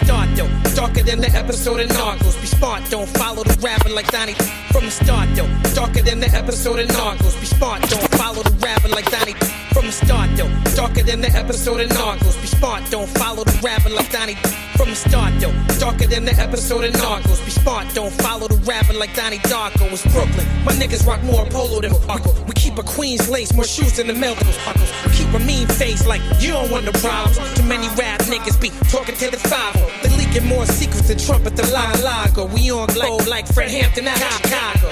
Start 0.07 0.29
though, 0.37 0.49
darker 0.77 1.03
than 1.03 1.21
the 1.21 1.31
episode 1.31 1.81
of 1.81 1.89
Narcos. 1.89 2.41
Be 2.41 2.47
smart, 2.47 2.89
don't 2.91 3.09
follow 3.09 3.43
the 3.43 3.59
rapper 3.61 3.89
like 3.89 4.09
Donnie. 4.13 4.35
From 4.71 4.85
the 4.85 4.91
start 4.93 5.29
though, 5.35 5.49
darker 5.75 6.01
than 6.01 6.21
the 6.21 6.29
episode 6.29 6.79
of 6.79 6.87
Narcos. 6.91 7.35
Be 7.41 7.47
smart, 7.47 7.83
don't 7.91 8.16
follow 8.17 8.43
the 8.43 8.57
rapper 8.65 8.89
like 8.89 9.11
Donnie. 9.11 9.35
From 9.73 9.87
the 9.87 9.93
start 9.93 10.31
though, 10.37 10.51
darker 10.75 11.03
than 11.03 11.21
the 11.21 11.31
episode 11.31 11.81
of 11.81 11.91
Narcos. 11.91 12.41
Be 12.41 12.47
smart, 12.47 12.83
don't 12.91 13.09
follow 13.09 13.45
the 13.45 13.59
rapper 13.63 13.91
like 13.91 14.11
Donnie. 14.11 14.37
From 14.77 14.91
the 14.91 14.97
start 14.97 15.33
though, 15.39 15.53
darker 15.79 16.07
than 16.07 16.25
the 16.25 16.35
episode 16.35 16.85
of 16.85 16.93
Narcos. 16.95 17.45
Be 17.45 17.51
smart, 17.51 17.87
don't 17.95 18.13
follow 18.13 18.49
the 18.49 18.57
rapper 18.65 18.95
like 18.95 19.15
Donnie 19.15 19.39
Darko. 19.39 19.93
It's 19.93 20.03
Brooklyn, 20.13 20.47
my 20.65 20.73
niggas 20.73 21.07
rock 21.07 21.23
more 21.25 21.45
polo 21.47 21.81
than 21.81 21.93
Paco. 22.09 22.33
We 22.45 22.55
keep 22.55 22.79
a 22.79 22.83
Queen's 22.83 23.29
lace, 23.29 23.53
more 23.53 23.65
shoes 23.65 23.97
than 23.97 24.07
the 24.07 24.15
Melville's. 24.15 24.59
We 25.05 25.13
keep 25.13 25.33
a 25.35 25.39
mean 25.41 25.67
face 25.67 26.07
like 26.07 26.23
you 26.41 26.53
don't 26.53 26.71
want 26.71 26.87
no 26.87 26.93
problems. 26.93 27.37
Too 27.55 27.65
many 27.65 27.89
rap 27.97 28.21
niggas 28.23 28.61
be 28.61 28.71
talking 28.89 29.15
to 29.17 29.31
the 29.31 29.39
five. 29.39 29.75
They 30.03 30.11
leaking 30.17 30.47
more 30.49 30.65
secrets 30.67 31.09
than 31.09 31.19
Trump 31.19 31.47
at 31.47 31.57
the 31.57 31.67
Lago. 31.71 32.47
We 32.47 32.71
on 32.71 32.89
glow 32.89 33.19
like 33.29 33.47
Fred 33.47 33.71
Hampton 33.71 34.09
at 34.09 34.17
Chicago. 34.17 34.91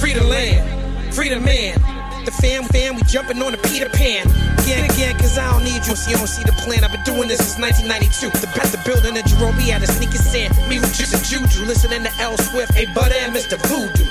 Free 0.00 0.12
the 0.12 0.24
land, 0.24 1.14
free 1.14 1.30
the 1.30 1.40
man. 1.40 1.95
The 2.26 2.32
fam, 2.32 2.64
fam, 2.74 2.96
we 2.96 3.02
jumping 3.06 3.40
on 3.40 3.52
the 3.52 3.58
Peter 3.70 3.88
Pan. 3.88 4.26
Again, 4.58 4.90
again, 4.90 5.14
cause 5.14 5.38
I 5.38 5.46
don't 5.52 5.62
need 5.62 5.86
you. 5.86 5.94
So 5.94 6.10
you 6.10 6.16
don't 6.18 6.26
see 6.26 6.42
the 6.42 6.50
plan. 6.58 6.82
I've 6.82 6.90
been 6.90 7.06
doing 7.06 7.28
this 7.30 7.38
since 7.38 7.62
1992. 7.62 8.34
The 8.42 8.50
best 8.50 8.74
the 8.74 8.82
building 8.82 9.14
in 9.14 9.22
Jerome, 9.30 9.54
we 9.54 9.70
had 9.70 9.80
a 9.82 9.86
sneaky 9.86 10.18
sand. 10.18 10.50
Me 10.66 10.80
with 10.82 10.90
just 10.90 11.14
a 11.14 11.22
juju. 11.22 11.62
Listening 11.70 12.02
to 12.02 12.10
L 12.18 12.36
Swift, 12.36 12.74
hey, 12.74 12.90
Butter 12.90 13.14
and 13.14 13.30
Mr. 13.30 13.54
Voodoo. 13.70 14.10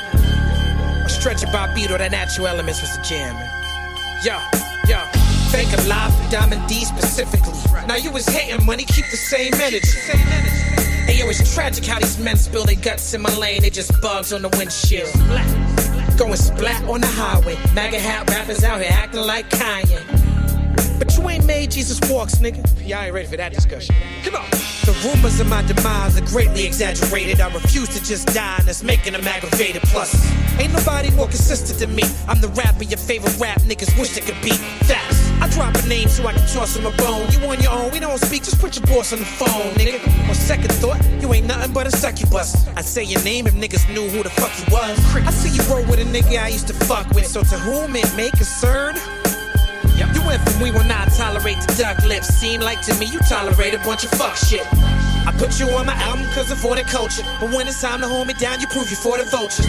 A 1.03 1.09
stretch 1.09 1.43
of 1.43 1.49
Bobbito, 1.51 1.99
that 1.99 2.11
natural 2.11 2.47
elements 2.47 2.79
was 2.79 2.95
the 2.95 3.03
jam. 3.03 3.35
Yo, 4.23 4.39
yo. 4.87 5.03
Fake 5.51 5.75
alive 5.83 6.15
for 6.15 6.31
Diamond 6.31 6.63
D 6.71 6.87
specifically. 6.87 7.59
Now 7.85 7.99
you 7.99 8.11
was 8.15 8.25
hating 8.25 8.65
money, 8.65 8.85
keep 8.85 9.11
the 9.11 9.19
same 9.19 9.53
energy. 9.55 9.91
Hey 11.03 11.19
yo, 11.19 11.27
it's 11.27 11.53
tragic 11.53 11.85
how 11.85 11.99
these 11.99 12.17
men 12.17 12.37
spill 12.37 12.63
their 12.63 12.79
guts 12.79 13.13
in 13.13 13.21
my 13.21 13.35
lane. 13.35 13.59
They 13.59 13.69
just 13.69 13.91
bugs 13.99 14.31
on 14.31 14.41
the 14.41 14.49
windshield. 14.55 15.11
Going 16.17 16.37
splat 16.37 16.81
on 16.87 17.01
the 17.01 17.07
highway. 17.07 17.57
MAGA 17.73 17.99
hat 17.99 18.29
rappers 18.29 18.63
out 18.63 18.79
here 18.79 18.89
acting 18.89 19.21
like 19.21 19.49
Kanye. 19.49 20.34
But 20.97 21.17
you 21.17 21.29
ain't 21.29 21.45
made 21.45 21.71
Jesus 21.71 21.99
walks, 22.09 22.35
nigga. 22.35 22.63
Y'all 22.87 23.01
ain't 23.01 23.13
ready 23.13 23.27
for 23.27 23.37
that 23.37 23.53
discussion. 23.53 23.95
Come 24.23 24.35
on. 24.35 24.49
The 24.85 24.93
rumors 25.03 25.39
of 25.39 25.47
my 25.47 25.63
demise 25.63 26.15
are 26.15 26.25
greatly 26.25 26.65
exaggerated. 26.65 27.41
I 27.41 27.51
refuse 27.51 27.89
to 27.89 28.03
just 28.03 28.27
die, 28.27 28.57
and 28.59 28.67
that's 28.67 28.83
making 28.83 29.13
them 29.13 29.27
aggravated. 29.27 29.81
Plus, 29.83 30.13
ain't 30.59 30.73
nobody 30.73 31.09
more 31.11 31.27
consistent 31.27 31.79
than 31.79 31.95
me. 31.95 32.03
I'm 32.27 32.39
the 32.39 32.49
rapper 32.49 32.83
your 32.83 32.99
favorite 32.99 33.35
rap 33.39 33.61
niggas 33.61 33.97
wish 33.99 34.13
they 34.13 34.21
could 34.21 34.39
be. 34.43 34.51
Facts. 34.85 35.25
I 35.41 35.49
drop 35.49 35.75
a 35.75 35.87
name 35.87 36.07
so 36.07 36.25
I 36.27 36.33
can 36.33 36.47
toss 36.47 36.75
him 36.75 36.85
a 36.85 36.91
bone. 36.97 37.27
You 37.31 37.39
on 37.47 37.59
your 37.61 37.71
own, 37.71 37.91
we 37.91 37.99
don't 37.99 38.19
speak, 38.19 38.43
just 38.43 38.59
put 38.59 38.77
your 38.77 38.85
boss 38.85 39.11
on 39.11 39.19
the 39.19 39.25
phone, 39.25 39.73
nigga. 39.73 39.99
On 40.29 40.35
second 40.35 40.71
thought, 40.73 41.03
you 41.19 41.33
ain't 41.33 41.47
nothing 41.47 41.73
but 41.73 41.87
a 41.87 41.91
succubus. 41.91 42.67
I 42.77 42.81
say 42.81 43.03
your 43.03 43.23
name 43.23 43.47
if 43.47 43.53
niggas 43.53 43.91
knew 43.93 44.07
who 44.07 44.23
the 44.23 44.29
fuck 44.29 44.53
you 44.59 44.71
was. 44.71 44.97
I 45.15 45.31
see 45.31 45.49
you 45.49 45.63
roll 45.69 45.83
with 45.89 45.99
a 45.99 46.05
nigga 46.05 46.41
I 46.41 46.49
used 46.49 46.67
to 46.67 46.73
fuck 46.73 47.09
with, 47.11 47.25
so 47.25 47.41
to 47.41 47.57
whom 47.59 47.95
it 47.95 48.05
may 48.15 48.29
concern. 48.29 48.95
You 50.15 50.25
went 50.25 50.41
from 50.47 50.61
we 50.61 50.71
will 50.71 50.85
not 50.85 51.11
tolerate 51.11 51.59
to 51.61 51.77
duck 51.77 52.03
lips. 52.05 52.27
Seem 52.27 52.61
like 52.61 52.81
to 52.83 52.95
me 52.95 53.05
you 53.05 53.19
tolerate 53.19 53.73
a 53.73 53.79
bunch 53.79 54.05
of 54.05 54.11
fuck 54.11 54.35
shit. 54.37 54.65
I 55.27 55.33
put 55.37 55.59
you 55.59 55.69
on 55.71 55.85
my 55.85 55.93
album 55.95 56.25
cause 56.31 56.49
of 56.51 56.57
for 56.57 56.75
the 56.75 56.83
culture. 56.83 57.23
But 57.41 57.51
when 57.51 57.67
it's 57.67 57.81
time 57.81 57.99
to 57.99 58.07
hold 58.07 58.27
me 58.27 58.33
down, 58.33 58.61
you 58.61 58.67
prove 58.67 58.89
you 58.89 58.95
for 58.95 59.17
the 59.17 59.25
vultures. 59.25 59.67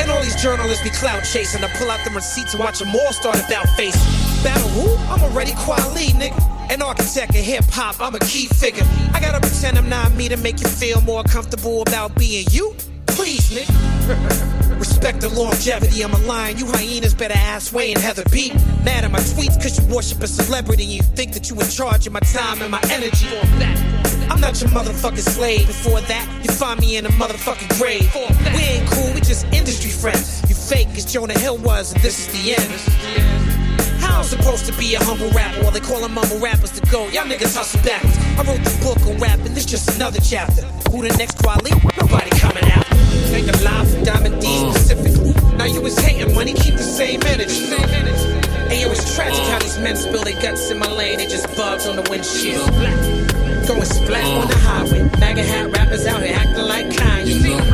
And 0.00 0.10
all 0.10 0.20
these 0.20 0.40
journalists 0.42 0.82
be 0.82 0.90
cloud 0.90 1.22
chasing. 1.22 1.62
I 1.62 1.68
pull 1.76 1.90
out 1.90 2.02
the 2.04 2.10
receipts 2.10 2.54
and 2.54 2.60
watch 2.60 2.80
them 2.80 2.90
all 2.90 3.12
start 3.12 3.36
about 3.46 3.68
face. 3.70 3.94
Battle 4.42 4.68
who? 4.70 4.96
I'm 5.12 5.22
already 5.22 5.52
quality, 5.58 6.12
nigga. 6.12 6.72
An 6.72 6.82
architect 6.82 7.30
of 7.30 7.44
hip 7.44 7.64
hop, 7.68 8.00
I'm 8.00 8.14
a 8.14 8.18
key 8.18 8.46
figure. 8.46 8.84
I 9.12 9.20
gotta 9.20 9.40
pretend 9.40 9.78
I'm 9.78 9.88
not 9.88 10.12
me 10.14 10.28
to 10.28 10.36
make 10.38 10.60
you 10.60 10.66
feel 10.66 11.00
more 11.02 11.22
comfortable 11.22 11.82
about 11.82 12.16
being 12.16 12.46
you. 12.50 12.74
Please, 13.06 13.50
nigga. 13.50 14.68
Respect 14.82 15.20
the 15.20 15.28
longevity, 15.28 16.02
I'm 16.02 16.12
a 16.12 16.18
lion. 16.26 16.58
You 16.58 16.66
hyenas 16.66 17.14
better 17.14 17.36
ask 17.36 17.72
Wayne 17.72 17.94
and 17.94 18.02
Heather 18.02 18.24
B. 18.32 18.52
Mad 18.84 19.04
at 19.04 19.12
my 19.12 19.20
tweets 19.20 19.54
cause 19.62 19.78
you 19.78 19.94
worship 19.94 20.20
a 20.24 20.26
celebrity. 20.26 20.84
You 20.84 21.02
think 21.02 21.34
that 21.34 21.48
you 21.48 21.60
in 21.60 21.68
charge 21.68 22.04
of 22.08 22.12
my 22.12 22.18
time 22.18 22.60
and 22.60 22.68
my 22.68 22.80
energy. 22.90 23.28
I'm 24.28 24.40
not 24.40 24.60
your 24.60 24.70
motherfucking 24.70 25.18
slave. 25.18 25.68
Before 25.68 26.00
that, 26.00 26.26
you 26.42 26.50
find 26.50 26.80
me 26.80 26.96
in 26.96 27.06
a 27.06 27.10
motherfucking 27.10 27.78
grave. 27.78 28.12
We 28.56 28.60
ain't 28.60 28.90
cool, 28.90 29.14
we 29.14 29.20
just 29.20 29.46
industry 29.52 29.92
friends. 29.92 30.42
You 30.48 30.56
fake 30.56 30.88
as 30.96 31.04
Jonah 31.04 31.38
Hill 31.38 31.58
was, 31.58 31.92
and 31.92 32.02
this 32.02 32.18
is 32.18 32.32
the 32.32 32.54
end. 32.56 33.41
I'm 34.12 34.24
supposed 34.24 34.66
to 34.66 34.72
be 34.78 34.94
a 34.94 35.02
humble 35.02 35.30
rapper 35.30 35.62
while 35.62 35.72
they 35.72 35.80
call 35.80 36.00
them 36.00 36.12
mumble 36.14 36.38
rappers 36.38 36.70
to 36.72 36.80
go? 36.90 37.08
Y'all 37.08 37.24
niggas 37.24 37.56
hustle 37.56 37.82
backwards. 37.82 38.16
I 38.38 38.42
wrote 38.44 38.62
the 38.62 38.74
book 38.84 39.00
on 39.08 39.18
rap, 39.18 39.38
and 39.40 39.56
this 39.56 39.64
just 39.64 39.90
another 39.96 40.20
chapter. 40.20 40.62
Who 40.90 41.02
the 41.02 41.14
next 41.16 41.38
quality? 41.38 41.72
Nobody 41.98 42.30
coming 42.38 42.64
out. 42.70 42.86
Ain't 43.32 43.48
alive 43.60 43.90
for 43.90 44.04
Diamond 44.04 44.40
D 44.40 44.46
mm. 44.46 44.72
specifically. 44.74 45.32
Now 45.56 45.64
you 45.64 45.80
was 45.80 45.98
hating 45.98 46.34
money, 46.34 46.52
keep 46.52 46.74
the 46.74 46.82
same 46.82 47.22
energy. 47.24 47.66
Hey, 48.68 48.82
yo, 48.82 48.90
it's 48.90 49.14
tragic 49.14 49.40
mm. 49.40 49.50
how 49.50 49.58
these 49.58 49.78
men 49.78 49.96
spill 49.96 50.22
their 50.24 50.40
guts 50.40 50.70
in 50.70 50.78
my 50.78 50.90
lane. 50.92 51.18
They 51.18 51.26
just 51.26 51.48
bugs 51.56 51.86
on 51.86 51.96
the 51.96 52.06
windshield. 52.10 52.68
Mm. 52.68 53.66
Going 53.66 53.84
splat 53.84 54.24
on 54.24 54.48
the 54.48 54.56
highway. 54.56 55.02
MAGA 55.20 55.42
hat 55.42 55.72
rappers 55.72 56.06
out 56.06 56.22
here 56.22 56.36
acting 56.36 56.64
like 56.64 56.86
Kanye. 56.88 57.71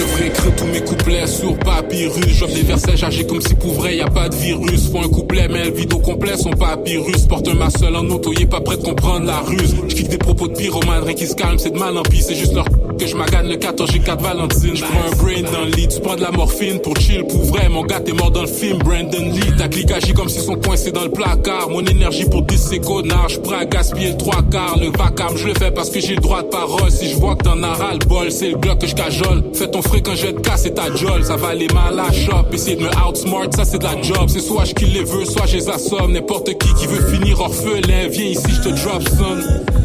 Devrais 0.00 0.28
écrire 0.28 0.56
tous 0.56 0.66
mes 0.66 0.80
couplets 0.80 1.26
sur 1.26 1.56
papyrus. 1.58 2.26
J'offre 2.28 2.54
des 2.54 2.62
versets 2.62 2.96
chargés 2.96 3.26
comme 3.26 3.40
si 3.40 3.54
pour 3.54 3.72
vrai 3.74 3.96
y 3.96 4.00
a 4.00 4.08
pas 4.08 4.28
de 4.28 4.36
virus. 4.36 4.88
Faut 4.90 4.98
un 4.98 5.08
couplet, 5.08 5.48
mais 5.48 5.64
le 5.64 5.72
vide 5.72 5.92
au 5.92 5.98
complet, 5.98 6.36
son 6.36 6.50
papyrus. 6.50 7.26
Porte 7.26 7.48
un 7.48 7.54
massel 7.54 7.94
en 7.94 8.08
auto, 8.08 8.32
y 8.32 8.42
est 8.42 8.46
pas 8.46 8.60
prêt 8.60 8.76
de 8.76 8.82
comprendre 8.82 9.26
la 9.26 9.40
ruse. 9.40 9.74
J'kiffe 9.88 10.08
des 10.08 10.18
propos 10.18 10.48
de 10.48 10.54
pyromane, 10.54 11.04
rien 11.04 11.14
qui 11.14 11.26
se 11.26 11.34
calme, 11.34 11.58
c'est 11.58 11.70
de 11.70 11.78
mal 11.78 11.96
en 11.96 12.02
pis. 12.02 12.22
C'est 12.22 12.34
juste 12.34 12.54
leur 12.54 12.66
que 13.00 13.06
je 13.06 13.16
magane 13.16 13.48
le 13.48 13.56
14 13.56 13.90
G4 13.90 14.20
Valentine. 14.20 14.76
J'prends 14.76 14.88
un 15.10 15.16
brain 15.16 15.50
dans 15.50 15.64
le 15.64 15.70
lit, 15.70 15.88
tu 15.88 16.00
prends 16.00 16.16
de 16.16 16.20
la 16.20 16.30
morphine 16.30 16.78
pour 16.80 16.94
chill. 16.98 17.24
Pour 17.24 17.44
vrai, 17.44 17.68
mon 17.70 17.82
gars, 17.82 18.00
t'es 18.00 18.12
mort 18.12 18.30
dans 18.30 18.42
le 18.42 18.46
film. 18.46 18.76
Brandon 18.78 19.32
Lee, 19.32 19.56
ta 19.56 19.68
clique 19.68 19.90
agit 19.90 20.12
comme 20.12 20.28
s'ils 20.28 20.42
sont 20.42 20.56
coincés 20.56 20.92
dans 20.92 21.04
le 21.04 21.10
placard. 21.10 21.70
Mon 21.70 21.80
énergie 21.80 22.26
pour 22.26 22.42
10 22.42 22.58
c'est 22.58 22.78
connard. 22.80 23.30
J'prends 23.30 23.58
à 23.58 23.64
gaspiller 23.64 24.10
le 24.10 24.18
trois 24.18 24.42
quarts. 24.42 24.78
Le 24.78 24.90
vacarme, 24.90 25.36
je 25.38 25.48
le 25.48 25.54
fais 25.54 25.70
parce 25.70 25.88
que 25.88 25.98
j'ai 25.98 26.14
le 26.14 26.20
droit 26.20 26.42
de 26.42 26.48
parole. 26.48 26.90
Si 26.90 27.08
je 27.08 27.16
vois 27.16 27.36
que 27.36 27.44
t'en 27.44 27.62
as 27.62 27.72
ras 27.72 27.94
le 27.94 28.06
bol, 28.06 28.30
c'est 28.30 28.50
le 28.50 28.56
bloc 28.56 28.78
que 28.80 28.86
je 28.86 28.94
cajole. 28.94 29.44
Fais 29.54 29.70
ton 29.70 29.80
frais 29.80 30.02
quand 30.02 30.14
je 30.14 30.26
te 30.26 30.40
casser 30.40 30.74
ta 30.74 30.94
jolle. 30.94 31.24
Ça 31.24 31.36
va 31.36 31.48
aller 31.48 31.68
mal 31.72 31.98
à 31.98 32.06
la 32.08 32.12
shop. 32.12 32.52
Essayer 32.52 32.76
de 32.76 32.82
me 32.82 33.08
outsmart, 33.08 33.48
ça 33.56 33.64
c'est 33.64 33.78
de 33.78 33.84
la 33.84 34.00
job. 34.02 34.28
C'est 34.28 34.40
soit 34.40 34.66
je 34.66 34.74
kill 34.74 34.92
les 34.92 35.04
vœux, 35.04 35.24
soit 35.24 35.46
je 35.46 35.56
les 35.56 35.70
assomme. 35.70 36.12
N'importe 36.12 36.58
qui 36.58 36.74
qui 36.74 36.86
veut 36.86 37.06
finir 37.14 37.40
orphelin, 37.40 38.08
viens 38.10 38.26
ici, 38.26 38.50
je 38.50 38.68
te 38.68 38.68
drop 38.68 39.02
son. 39.08 39.79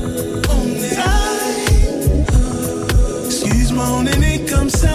On 3.97 4.05
est 4.05 4.17
né 4.17 4.45
comme 4.49 4.69
ça. 4.69 4.89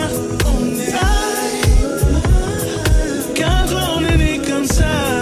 On 0.46 0.66
est 0.78 0.92
toi, 3.68 3.80
on 3.96 4.04
est 4.04 4.16
né 4.16 4.40
comme 4.46 4.66
ça. 4.66 5.19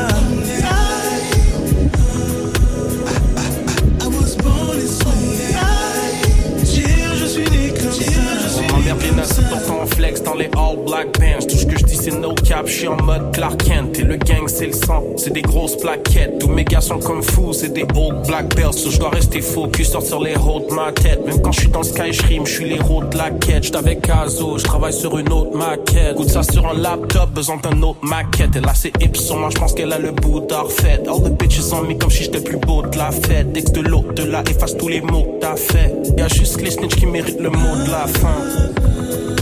Flex 9.94 10.22
dans 10.22 10.34
les 10.34 10.50
all 10.56 10.76
black 10.86 11.18
bands. 11.18 11.46
Tout 11.48 11.56
ce 11.56 11.66
que 11.66 11.78
je 11.78 11.84
dis 11.84 11.96
c'est 11.96 12.18
no 12.18 12.34
cap, 12.34 12.66
je 12.66 12.72
suis 12.72 12.88
en 12.88 12.96
mode 13.02 13.32
Clark 13.32 13.62
Kent. 13.64 13.98
Et 13.98 14.02
le 14.02 14.16
gang 14.16 14.46
c'est 14.46 14.66
le 14.66 14.72
sang, 14.72 15.02
c'est 15.16 15.32
des 15.32 15.42
grosses 15.42 15.76
plaquettes. 15.76 16.38
Tous 16.38 16.48
mes 16.48 16.64
gars 16.64 16.80
sont 16.80 16.98
comme 16.98 17.22
fous, 17.22 17.52
c'est 17.52 17.72
des 17.72 17.86
old 17.94 18.26
black 18.26 18.54
belts. 18.54 18.74
So 18.74 18.90
je 18.90 18.98
dois 18.98 19.10
rester 19.10 19.40
focus, 19.40 19.90
sortir 19.90 20.20
les 20.20 20.36
hauts 20.36 20.64
de 20.68 20.74
ma 20.74 20.92
tête. 20.92 21.24
Même 21.26 21.40
quand 21.42 21.52
je 21.52 21.60
suis 21.60 21.68
dans 21.68 21.82
Sky 21.82 22.12
je 22.12 22.22
je 22.44 22.52
suis 22.52 22.64
l'héros 22.64 23.02
de 23.04 23.16
la 23.16 23.30
quête. 23.30 23.64
J'suis 23.64 23.76
avec 23.76 24.02
Kazo, 24.02 24.58
je 24.58 24.64
travaille 24.64 24.92
sur 24.92 25.18
une 25.18 25.32
autre 25.32 25.56
maquette. 25.56 26.16
Goûte 26.16 26.30
ça 26.30 26.42
sur 26.42 26.66
un 26.66 26.74
laptop, 26.74 27.30
besoin 27.30 27.56
d'un 27.56 27.82
autre 27.82 28.00
maquette. 28.02 28.56
Et 28.56 28.60
là 28.60 28.72
c'est 28.74 28.92
Ipson, 29.02 29.36
moi 29.38 29.50
je 29.52 29.58
pense 29.58 29.72
qu'elle 29.72 29.92
a 29.92 29.98
le 29.98 30.12
bout 30.12 30.40
d'arfait. 30.40 31.02
All 31.06 31.22
the 31.22 31.32
bitches 31.38 31.72
on 31.72 31.82
me 31.82 31.94
comme 31.94 32.10
si 32.10 32.24
j'étais 32.24 32.38
le 32.38 32.44
plus 32.44 32.58
beau 32.58 32.82
de 32.82 32.96
la 32.96 33.10
fête. 33.10 33.52
Que 33.58 33.72
de 33.72 33.80
l'autre 33.80 34.12
de 34.14 34.24
là 34.24 34.42
efface 34.48 34.76
tous 34.76 34.88
les 34.88 35.00
mots 35.00 35.24
que 35.24 35.40
t'as 35.40 35.56
fait. 35.56 35.94
Y'a 36.16 36.28
juste 36.28 36.60
les 36.60 36.70
snitch 36.70 36.94
qui 36.94 37.06
méritent 37.06 37.40
le 37.40 37.50
mot 37.50 37.76
de 37.84 37.90
la 37.90 38.06
fin. 38.06 39.37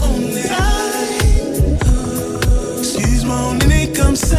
On 3.49 3.57
aimait 3.59 3.91
comme 3.95 4.15
ça, 4.15 4.37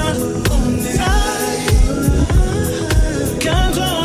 on 0.51 0.85
est 0.87 0.97
là. 0.99 1.05
Quand 3.43 3.81
on 3.81 3.98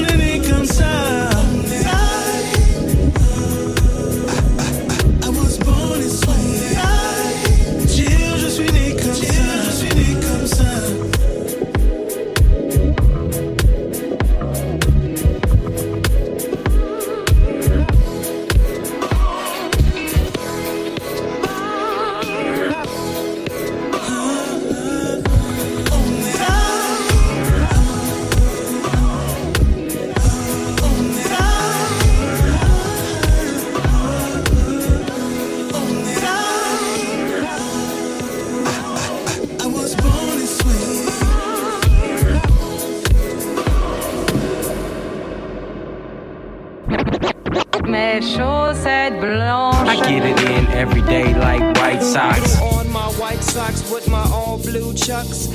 I 49.87 49.95
get 50.07 50.23
it 50.23 50.39
in 50.41 50.67
every 50.67 51.01
day 51.01 51.33
like 51.33 51.75
White 51.77 52.03
Sox. 52.03 52.61
On 52.61 52.87
my 52.91 53.07
white 53.13 53.41
socks 53.41 53.89
with 53.91 54.07
my 54.07 54.23
all 54.31 54.59
blue 54.59 54.93
chucks. 54.93 55.47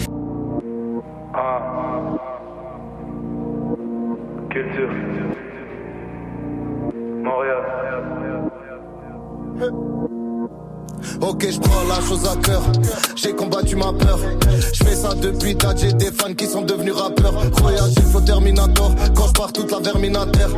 Uh, 1.34 2.18
Culture. 4.50 4.88
Montréal. 4.88 5.37
Ok, 11.20 11.46
je 11.50 11.58
prends 11.58 11.84
la 11.88 12.00
chose 12.06 12.24
à 12.26 12.36
cœur. 12.36 12.62
J'ai 13.16 13.32
combattu 13.32 13.76
ma 13.76 13.92
peur. 13.92 14.18
Je 14.72 14.84
fais 14.84 14.94
ça 14.94 15.14
depuis 15.14 15.54
date. 15.54 15.80
J'ai 15.80 15.92
des 15.92 16.12
fans 16.12 16.32
qui 16.34 16.46
sont 16.46 16.62
devenus 16.62 16.94
rappeurs. 16.94 17.34
Voyage, 17.60 17.92
il 17.96 18.02
faut 18.04 18.20
Terminator. 18.20 18.94
Quand 19.14 19.26
je 19.26 19.32
pars 19.32 19.52
toute 19.52 19.70
la 19.70 19.80
verminateur. 19.80 20.50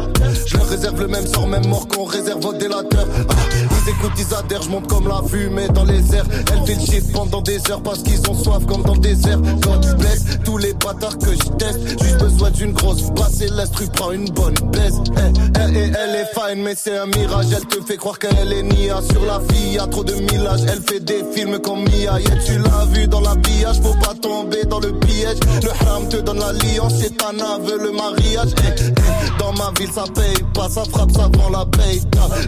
Je 0.46 0.56
leur 0.56 0.66
réserve 0.68 1.00
le 1.00 1.08
même 1.08 1.26
sort, 1.26 1.46
même 1.46 1.66
mort 1.66 1.88
qu'on 1.88 2.04
réserve 2.04 2.44
aux 2.44 2.52
délateurs. 2.52 3.06
Ah, 3.28 3.34
ils 3.80 3.90
écoutent, 3.90 4.18
ils 4.18 4.34
adhèrent. 4.34 4.62
Je 4.62 4.68
monte 4.68 4.86
comme 4.88 5.08
la 5.08 5.22
fumée 5.26 5.68
dans 5.68 5.84
les 5.84 6.14
airs. 6.14 6.24
Elle 6.52 6.66
fait 6.66 6.74
le 6.74 6.80
chiffre 6.80 7.12
pendant 7.12 7.40
des 7.40 7.58
heures 7.70 7.82
parce 7.82 8.02
qu'ils 8.02 8.20
ont 8.28 8.34
soif 8.34 8.64
comme 8.66 8.82
dans 8.82 8.94
le 8.94 9.00
désert. 9.00 9.38
Quand 9.62 9.78
tu 9.80 9.94
blesses 9.94 10.24
tous 10.44 10.58
les 10.58 10.72
bâtards 10.74 11.18
que 11.18 11.32
je 11.32 11.50
teste. 11.58 12.02
Juste 12.02 12.18
besoin 12.18 12.50
d'une 12.50 12.72
grosse 12.72 13.10
basse 13.10 13.40
et 13.40 13.48
l'instru 13.48 13.86
prend 13.88 14.12
une 14.12 14.28
bonne 14.30 14.54
baisse. 14.72 14.94
Eh, 15.16 15.60
elle, 15.60 15.76
et 15.76 15.92
elle 15.98 16.16
est 16.16 16.30
fine, 16.34 16.62
mais 16.62 16.74
c'est 16.76 16.96
un 16.96 17.06
mirage. 17.06 17.46
Elle 17.56 17.66
te 17.66 17.80
fait 17.84 17.96
croire 17.96 18.18
qu'elle 18.18 18.52
est 18.52 18.62
nia 18.62 19.00
sur 19.10 19.24
la 19.24 19.40
fille. 19.50 19.74
Y'a 19.74 19.86
trop 19.86 20.04
de 20.04 20.14
millage. 20.14 20.60
Elle 20.68 20.82
fait 20.82 21.00
des 21.00 21.24
films 21.34 21.58
comme 21.60 21.84
Mia. 21.84 22.20
Yeah, 22.20 22.36
tu 22.44 22.58
l'as 22.58 22.86
vu 22.92 23.06
dans 23.06 23.20
l'habillage. 23.20 23.80
Faut 23.82 23.94
pas 23.94 24.14
tomber 24.14 24.64
dans 24.64 24.80
le 24.80 24.92
piège. 24.92 25.38
Le 25.62 25.70
haram 25.70 26.08
te 26.08 26.16
donne 26.16 26.38
l'alliance. 26.38 26.94
C'est 27.00 27.16
ta 27.16 27.32
nave, 27.32 27.70
le 27.82 27.92
mariage. 27.92 28.50
Eh, 28.64 28.82
eh, 28.82 29.19
Dans 29.50 29.64
ma 29.64 29.72
ville, 29.80 29.90
ça 29.90 30.04
paye 30.14 30.44
pas. 30.54 30.68
Ça 30.68 30.84
frappe, 30.84 31.10
ça 31.10 31.28
vend 31.36 31.50
la 31.50 31.66
paye. 31.66 32.00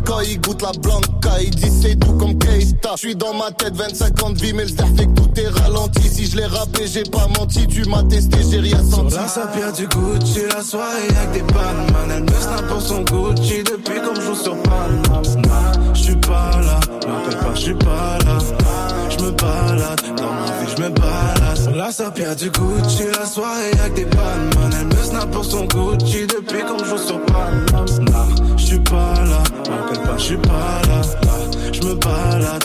Quand 0.05 0.21
il 0.21 0.41
goûte 0.41 0.63
la 0.63 0.71
blanca, 0.71 1.43
il 1.43 1.51
dit 1.51 1.71
c'est 1.83 1.99
tout 1.99 2.13
comme 2.13 2.39
Keita. 2.39 2.91
Je 2.95 2.99
suis 2.99 3.17
dans 3.17 3.35
ma 3.35 3.51
tête, 3.51 3.75
25 3.75 4.23
ans 4.23 4.31
de 4.31 4.39
vie, 4.39 4.53
mais 4.53 4.65
le 4.65 4.69
fait 4.71 5.07
que 5.07 5.13
tout 5.13 5.41
est 5.41 5.49
ralenti. 5.49 6.09
Si 6.09 6.27
je 6.27 6.37
l'ai 6.37 6.47
rappelé, 6.47 6.87
j'ai 6.87 7.03
pas 7.03 7.27
menti. 7.39 7.67
Tu 7.67 7.83
m'as 7.89 8.05
testé, 8.05 8.39
j'ai 8.49 8.61
rien 8.61 8.79
senti. 8.89 9.15
Sur 9.15 9.21
la 9.21 9.29
sapia 9.29 9.73
du 9.73 9.89
Gucci, 9.89 10.43
la 10.55 10.63
soirée 10.63 11.09
avec 11.17 11.33
des 11.33 11.53
Panman 11.53 12.11
Elle 12.11 12.23
me 12.23 12.41
snap 12.41 12.69
pour 12.69 12.81
son 12.81 13.03
Gucci 13.03 13.65
depuis 13.65 14.01
qu'on 14.01 14.21
joue 14.21 14.37
sur 14.37 14.57
Panama 14.63 15.23
Je 15.95 16.01
suis 16.01 16.17
pas 16.17 16.51
là, 16.61 16.79
m'appelle 17.09 17.39
pas, 17.39 17.55
je 17.55 17.61
suis 17.61 17.75
pas 17.75 18.19
là 18.25 18.39
Je 19.11 19.25
me 19.25 19.31
balade, 19.33 20.03
dans 20.17 20.33
ma 20.33 20.62
je 20.77 20.83
me 20.83 20.89
balade. 20.89 21.57
Sur 21.57 21.75
la 21.75 21.93
sapia 21.93 22.35
du 22.35 22.51
Gucci, 22.51 23.05
la 23.19 23.27
soirée 23.27 23.73
avec 23.81 23.95
des 23.95 24.07
Panman 24.07 24.71
Elle 24.81 24.87
me 24.87 25.03
snap 25.03 25.31
pour 25.31 25.45
son 25.45 25.65
Gucci. 25.65 26.27
Depuis 26.27 26.63
qu'on 26.63 26.85
joue 26.85 26.99
sur 26.99 27.21
Panama 27.27 28.27
Je 28.57 28.65
suis 28.65 28.81
pas 28.81 29.15
là, 29.25 29.43
m'appelle 29.71 30.03
pas, 30.03 30.19
je 30.19 30.23
suis 30.23 30.37
pas 30.37 30.81
là 30.89 31.03
Je 31.83 31.89
me 31.89 31.95
balade, 31.95 32.65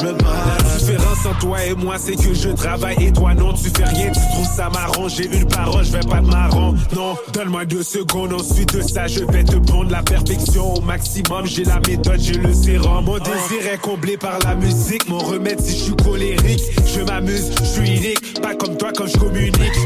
je 0.00 0.04
me 0.04 0.12
balade 0.14 0.62
La 0.64 0.78
différence 0.78 1.26
entre 1.26 1.38
toi 1.38 1.64
et 1.64 1.74
moi, 1.74 1.94
c'est 1.96 2.16
que 2.16 2.34
je 2.34 2.48
travaille 2.48 2.96
et 3.00 3.12
toi 3.12 3.34
non, 3.34 3.52
tu 3.52 3.70
fais 3.70 3.84
rien, 3.84 4.10
tu 4.10 4.20
trouves 4.32 4.56
ça 4.56 4.68
marrant. 4.68 5.08
J'ai 5.08 5.26
une 5.26 5.46
parole, 5.46 5.84
je 5.84 5.92
vais 5.92 6.00
pas 6.00 6.18
te 6.18 6.26
marrant. 6.26 6.74
Non, 6.96 7.14
donne-moi 7.32 7.64
deux 7.66 7.84
secondes, 7.84 8.32
ensuite 8.32 8.74
de 8.74 8.82
ça, 8.82 9.06
je 9.06 9.20
vais 9.20 9.44
te 9.44 9.56
prendre 9.58 9.92
la 9.92 10.02
perfection 10.02 10.74
au 10.74 10.80
maximum. 10.80 11.46
J'ai 11.46 11.62
la 11.62 11.78
méthode, 11.86 12.20
j'ai 12.20 12.34
le 12.34 12.52
sérum. 12.52 13.04
Mon 13.04 13.18
désir 13.18 13.72
est 13.72 13.80
comblé 13.80 14.16
par 14.16 14.40
la 14.40 14.56
musique. 14.56 15.08
Mon 15.08 15.18
remède, 15.18 15.60
si 15.60 15.78
je 15.78 15.82
suis 15.84 15.96
colérique, 15.96 16.62
je 16.84 17.00
m'amuse, 17.00 17.52
je 17.60 17.64
suis 17.64 17.96
unique, 17.96 18.40
pas 18.42 18.56
comme 18.56 18.76
toi 18.76 18.90
quand 18.96 19.06
je 19.06 19.18
communique. 19.18 19.78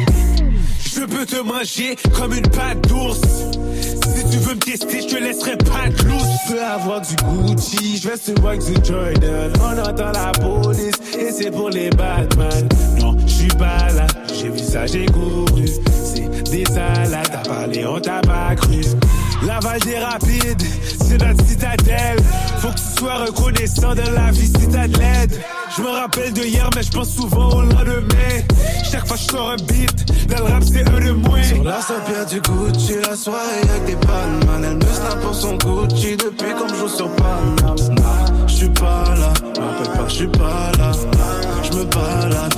Je 0.94 1.04
peux 1.04 1.26
te 1.26 1.42
manger 1.42 1.96
comme 2.14 2.32
une 2.32 2.48
pâte 2.48 2.88
d'ours. 2.88 3.20
Tu 4.30 4.38
veux 4.38 4.54
me 4.54 4.60
tester, 4.60 5.02
je 5.02 5.14
te 5.14 5.22
laisserai 5.22 5.56
pas 5.56 5.88
de 5.88 6.08
loose. 6.08 6.22
Je 6.48 6.52
peux 6.52 6.62
avoir 6.62 7.00
du 7.00 7.14
Gucci, 7.16 7.98
je 7.98 8.08
vais 8.08 8.16
se 8.16 8.32
voir 8.40 8.56
du 8.56 8.74
Jordan. 8.84 9.52
On 9.60 9.78
entend 9.78 10.12
la 10.12 10.32
police 10.32 10.94
et 11.18 11.30
c'est 11.30 11.50
pour 11.50 11.70
les 11.70 11.90
Batman. 11.90 12.68
Non, 13.00 13.16
je 13.26 13.32
suis 13.32 13.48
pas 13.48 13.92
là, 13.92 14.06
j'ai 14.34 14.48
vu 14.48 14.58
ça, 14.58 14.86
j'ai 14.86 15.06
couru. 15.06 15.66
C'est 16.04 16.28
des 16.50 16.64
salades, 16.64 17.28
t'as 17.30 17.48
parlé, 17.48 17.84
on 17.86 18.00
t'a 18.00 18.20
pas 18.20 18.54
cru. 18.56 18.80
Lavage 19.46 19.82
des 19.82 19.98
rapides, 19.98 20.62
c'est 21.06 21.18
notre 21.18 21.46
citadelle. 21.46 22.18
Faut 22.58 22.68
que 22.68 22.74
tu 22.74 22.98
sois 22.98 23.14
reconnaissant 23.26 23.94
de 23.94 24.02
la 24.14 24.30
vie 24.30 24.46
si 24.46 24.68
t'as 24.68 24.88
de 24.88 24.98
l'aide. 24.98 25.40
Je 25.76 25.82
me 25.82 25.88
rappelle 25.88 26.32
de 26.32 26.42
hier, 26.42 26.68
mais 26.74 26.82
je 26.82 26.90
pense 26.90 27.10
souvent 27.14 27.50
au 27.50 27.62
lendemain. 27.62 28.42
Chaque 28.90 29.06
fois 29.06 29.16
que 29.16 29.22
je 29.22 29.28
sors 29.28 29.50
un 29.50 29.56
beat, 29.56 30.26
dans 30.28 30.46
le 30.46 30.52
rap 30.52 30.62
c'est 30.64 30.88
un 30.88 31.00
de 31.00 31.12
moins. 31.12 31.42
Sur 31.42 31.64
la 31.64 31.80
sapia 31.80 32.24
du 32.24 32.40
Gucci, 32.40 32.94
la 33.08 33.16
soirée 33.16 33.60
avec 33.68 33.84
des 33.84 33.96
Panman 34.06 34.64
Elle 34.64 34.76
me 34.76 34.92
snap 34.92 35.20
pour 35.20 35.34
son 35.34 35.56
Gucci 35.56 36.16
depuis 36.16 36.52
qu'on 36.54 36.68
joue 36.74 36.88
sur 36.88 37.10
Panama 37.16 37.74
Je 38.46 38.54
suis 38.54 38.68
pas 38.68 39.14
là, 39.18 39.32
m'appelle 39.60 39.92
pas, 39.92 40.08
je 40.08 40.14
suis 40.14 40.28
pas 40.28 40.72
là 40.78 40.92
Je 41.62 41.76
me 41.76 41.84
balade, 41.84 42.54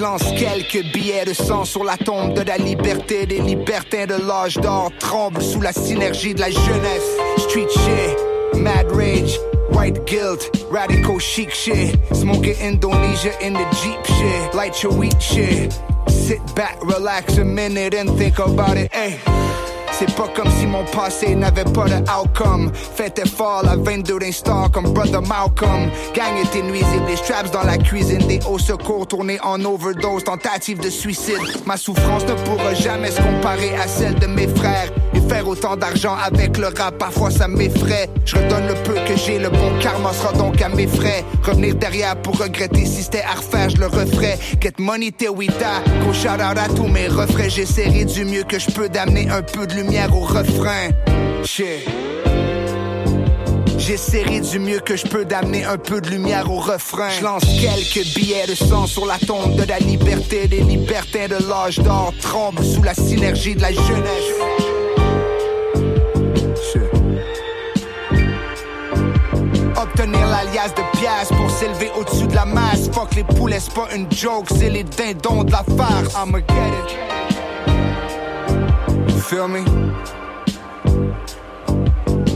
Lance 0.00 0.22
quelques 0.36 0.84
billets 0.92 1.24
de 1.24 1.32
sang 1.32 1.64
sur 1.64 1.82
la 1.82 1.96
tombe 1.96 2.34
de 2.34 2.42
la 2.42 2.56
liberté. 2.56 3.26
Des 3.26 3.40
libertins 3.40 4.06
de 4.06 4.14
l'âge 4.14 4.54
d'or 4.54 4.92
tremblent 5.00 5.42
sous 5.42 5.60
la 5.60 5.72
synergie 5.72 6.34
de 6.34 6.40
la 6.40 6.50
jeunesse. 6.50 7.16
Street 7.38 7.68
shit, 7.68 8.60
mad 8.60 8.86
rage, 8.92 9.38
white 9.72 10.04
guilt, 10.06 10.50
radical 10.70 11.18
chic 11.18 11.50
shit. 11.52 11.98
Smoking 12.12 12.54
Indonesia 12.60 13.32
in 13.40 13.54
the 13.54 13.66
Jeep 13.82 14.04
shit. 14.06 14.54
Light 14.54 14.82
your 14.82 14.92
weed 14.92 15.20
shit. 15.20 15.72
Sit 16.08 16.40
back, 16.54 16.78
relax 16.84 17.38
a 17.38 17.44
minute 17.44 17.94
and 17.94 18.16
think 18.16 18.38
about 18.38 18.76
it. 18.76 18.92
Hey. 18.92 19.18
C'est 19.98 20.14
pas 20.14 20.28
comme 20.28 20.48
si 20.52 20.64
mon 20.64 20.84
passé 20.84 21.34
n'avait 21.34 21.64
pas 21.64 21.86
de 21.86 21.96
outcome. 22.08 22.70
Faites 22.72 23.18
effort, 23.18 23.62
la 23.64 23.74
22 23.74 24.20
d'un 24.20 24.30
star 24.30 24.70
comme 24.70 24.92
Brother 24.92 25.22
Malcolm. 25.22 25.90
Gang 26.14 26.36
était 26.40 26.62
nuisible, 26.62 27.04
les 27.08 27.16
straps 27.16 27.50
dans 27.50 27.64
la 27.64 27.78
cuisine, 27.78 28.24
des 28.28 28.38
hauts 28.48 28.60
secours 28.60 29.08
tournés 29.08 29.40
en 29.42 29.64
overdose, 29.64 30.22
tentative 30.22 30.78
de 30.78 30.88
suicide. 30.88 31.40
Ma 31.66 31.76
souffrance 31.76 32.24
ne 32.26 32.34
pourra 32.44 32.74
jamais 32.74 33.10
se 33.10 33.20
comparer 33.20 33.74
à 33.74 33.88
celle 33.88 34.14
de 34.14 34.26
mes 34.28 34.46
frères. 34.46 34.88
Et 35.14 35.20
faire 35.22 35.48
autant 35.48 35.74
d'argent 35.74 36.14
avec 36.24 36.58
le 36.58 36.66
rap, 36.66 36.96
parfois 36.96 37.32
ça 37.32 37.48
m'effraie. 37.48 38.08
Je 38.24 38.36
redonne 38.36 38.68
le 38.68 38.74
peu 38.84 38.94
que 38.94 39.16
j'ai, 39.16 39.40
le 39.40 39.48
bon 39.48 39.78
karma 39.80 40.12
sera 40.12 40.32
donc 40.32 40.62
à 40.62 40.68
mes 40.68 40.86
frais. 40.86 41.24
Revenir 41.42 41.74
derrière 41.74 42.14
pour 42.22 42.38
regretter 42.38 42.86
si 42.86 43.02
c'était 43.02 43.22
à 43.22 43.34
refaire, 43.34 43.70
je 43.70 43.78
le 43.78 43.86
referais. 43.86 44.38
Get 44.60 44.74
money 44.78 45.12
we 45.34 45.48
die. 45.48 46.02
Gros 46.02 46.12
shout 46.12 46.40
out 46.40 46.56
à 46.56 46.68
tous 46.68 46.86
mes 46.86 47.08
refrains. 47.08 47.48
J'essaierai 47.48 48.04
du 48.04 48.24
mieux 48.24 48.44
que 48.44 48.60
je 48.60 48.70
peux 48.70 48.88
d'amener 48.88 49.28
un 49.28 49.42
peu 49.42 49.66
de 49.66 49.74
lumière 49.74 49.87
au 50.12 50.20
refrain. 50.20 50.90
J'essaierai 53.78 54.40
du 54.40 54.58
mieux 54.58 54.80
que 54.80 54.96
je 54.96 55.06
peux 55.06 55.24
d'amener 55.24 55.64
un 55.64 55.78
peu 55.78 56.00
de 56.00 56.10
lumière 56.10 56.50
au 56.50 56.58
refrain. 56.58 57.08
Je 57.18 57.24
lance 57.24 57.44
quelques 57.44 58.06
billets 58.14 58.46
de 58.46 58.54
sang 58.54 58.86
sur 58.86 59.06
la 59.06 59.18
tombe 59.18 59.56
de 59.56 59.64
la 59.64 59.78
liberté. 59.78 60.46
Des 60.46 60.60
libertins 60.60 61.26
de 61.28 61.48
l'âge 61.48 61.78
d'or 61.78 62.12
tremblent 62.20 62.62
sous 62.62 62.82
la 62.82 62.94
synergie 62.94 63.54
de 63.54 63.62
la 63.62 63.72
jeunesse. 63.72 64.28
Obtenir 69.80 70.26
l'alias 70.28 70.74
de 70.76 70.98
pièces 70.98 71.28
pour 71.28 71.50
s'élever 71.50 71.90
au-dessus 71.98 72.26
de 72.26 72.34
la 72.34 72.44
masse. 72.44 72.90
Fuck 72.92 73.14
les 73.14 73.24
poulets, 73.24 73.60
c'est 73.60 73.74
pas 73.74 73.88
une 73.94 74.06
joke, 74.12 74.48
c'est 74.50 74.70
les 74.70 74.84
dindons 74.84 75.44
de 75.44 75.52
la 75.52 75.64
farce. 75.76 76.14
I'ma 76.14 76.40
get 76.40 76.44
it. 76.48 77.27
Feel 79.28 79.46
me? 79.46 79.62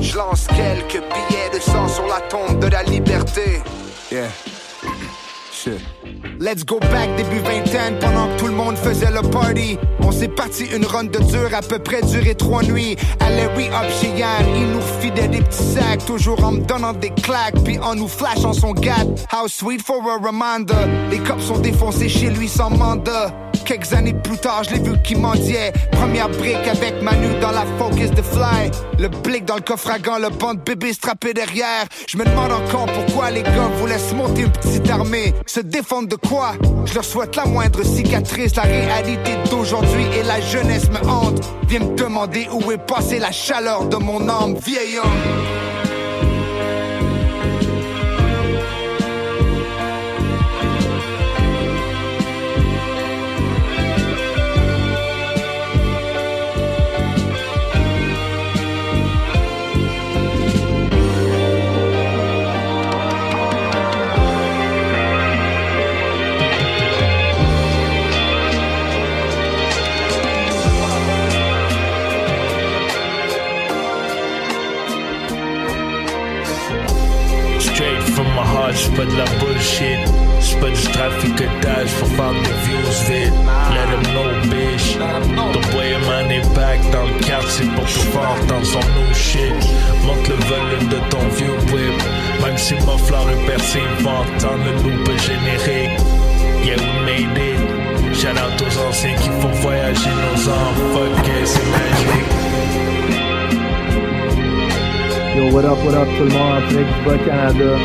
Je 0.03 0.15
lance 0.15 0.47
quelques 0.49 1.03
billets 1.03 1.49
de 1.55 1.59
sang 1.59 1.89
sur 1.89 2.07
la 2.07 2.21
tombe 2.29 2.59
de 2.59 2.67
la 2.67 2.83
liberté. 2.83 3.63
Yeah. 4.11 4.29
Shit. 5.51 5.81
Let's 6.39 6.67
go 6.67 6.79
back 6.81 7.17
début 7.17 7.39
vingtaine 7.39 7.99
pendant 7.99 8.29
que 8.29 8.41
tout 8.41 8.47
le 8.47 8.53
monde 8.53 8.77
faisait 8.77 9.11
le 9.11 9.23
party. 9.23 9.79
On 10.01 10.13
s'est 10.13 10.29
parti 10.29 10.67
une 10.67 10.85
run 10.85 11.05
de 11.05 11.19
dur 11.19 11.49
à 11.55 11.63
peu 11.63 11.79
près 11.79 12.03
duré 12.03 12.35
trois 12.35 12.63
nuits. 12.63 12.99
Allez 13.21 13.47
we 13.57 13.69
up 13.69 13.91
chez 13.99 14.13
il 14.55 14.67
nous 14.73 14.81
refilait 14.81 15.29
des 15.29 15.41
petits 15.41 15.63
sacs, 15.63 16.05
toujours 16.05 16.45
en 16.45 16.53
me 16.53 16.61
donnant 16.61 16.93
des 16.93 17.09
claques, 17.09 17.57
puis 17.65 17.79
en 17.79 17.95
nous 17.95 18.09
flashant 18.09 18.53
son 18.53 18.73
gâte. 18.73 19.27
How 19.33 19.49
sweet 19.49 19.81
for 19.81 20.03
a 20.11 20.19
reminder. 20.19 21.09
Les 21.11 21.21
cops 21.21 21.43
sont 21.43 21.59
défoncés 21.59 22.11
chez 22.11 22.29
lui 22.29 22.49
sans 22.49 22.69
mandat. 22.69 23.33
Quelques 23.65 23.93
années 23.93 24.15
plus 24.15 24.39
tard, 24.39 24.65
je 24.65 24.75
l'ai 24.75 24.81
vu 24.81 24.93
qui 25.03 25.15
mendiait. 25.15 25.73
Première 25.93 26.29
brique 26.29 26.67
avec 26.67 27.03
Manu 27.03 27.29
dans 27.41 27.51
la 27.51 27.65
focus 27.79 28.11
de 28.11 28.23
fly. 28.23 28.71
Le 28.99 29.09
blick 29.09 29.45
dans 29.45 29.57
le 29.57 29.63
coffre 29.63 29.91
à 29.91 29.99
gants, 29.99 30.19
le 30.19 30.31
banc 30.31 30.55
de 30.55 30.61
bébé 30.61 30.93
strappé 30.93 31.35
derrière. 31.35 31.85
Je 32.07 32.17
me 32.17 32.25
demande 32.25 32.53
encore 32.53 32.87
pourquoi 32.87 33.31
les 33.31 33.43
gars 33.43 33.71
vous 33.79 33.87
laissent 33.87 34.13
monter 34.13 34.43
une 34.43 34.53
petite 34.53 34.89
armée. 34.91 35.35
Se 35.47 35.61
défendre 35.61 36.09
de 36.09 36.17
quoi? 36.17 36.53
Je 36.85 36.95
leur 36.95 37.05
souhaite 37.05 37.37
la 37.37 37.47
moindre 37.47 37.83
cicatrice. 37.83 38.55
La 38.57 38.63
réalité 38.63 39.33
d'aujourd'hui 39.51 40.07
et 40.19 40.23
la 40.23 40.41
jeunesse 40.41 40.89
me 40.91 41.07
hante. 41.09 41.41
Viens 41.69 41.81
me 41.81 41.97
demander 41.97 42.49
où 42.53 42.71
est 42.73 42.79
passée 42.79 43.19
la 43.19 43.33
chaleur 43.33 43.87
de 43.87 43.97
mon 43.97 44.29
âme, 44.29 44.57
vieil. 44.57 44.99
C'est 78.75 78.95
pas 78.95 79.05
de 79.05 79.17
la 79.17 79.25
bullshit. 79.39 80.01
C'est 80.41 80.59
pas 80.59 80.71
du 80.71 80.83
traficotage, 80.83 81.89
faut 81.99 82.07
faire 82.07 82.33
des 82.33 82.57
views 82.65 82.93
vite. 83.07 83.33
Let 83.75 83.89
them 83.93 84.05
know, 84.13 84.29
bitch. 84.51 84.97
Ton 85.37 85.61
boy 85.71 85.93
man 86.07 86.31
est 86.31 86.55
back 86.55 86.79
dans 86.91 87.05
le 87.05 87.19
quartier 87.25 87.67
pour 87.77 87.85
te 87.85 88.01
voir 88.13 88.37
dans 88.49 88.65
son 88.65 88.81
new 88.81 89.15
shit. 89.15 89.55
Monte 90.05 90.29
le 90.29 90.35
volume 90.51 90.89
de 90.89 90.99
ton 91.11 91.25
vieux 91.37 91.59
whip. 91.73 92.03
Même 92.45 92.59
si 92.59 92.75
ma 92.75 92.97
fleur 92.99 93.27
est 93.31 93.47
percée, 93.47 93.83
entendre 94.01 94.65
le 94.65 94.91
loop 94.91 95.11
générique. 95.21 95.99
Yeah, 96.65 96.77
we 96.77 96.93
made 97.05 97.39
it. 97.39 98.15
Shout 98.15 98.37
out 98.37 98.61
aux 98.61 98.89
anciens 98.89 99.15
qui 99.15 99.31
font 99.41 99.49
voyager 99.63 100.11
nos 100.11 100.49
âmes. 100.49 100.75
Fuck 100.93 101.31
c'est 101.45 101.67
magique. 101.71 102.92
Yo, 105.35 105.51
what 105.51 105.65
up, 105.65 105.79
what 105.83 105.95
up 105.95 106.07
tout 106.19 106.25
le 106.25 106.31
monde 106.31 106.63
direct 106.69 106.93
du 106.93 107.05
Bas 107.07 107.17
Canada. 107.25 107.79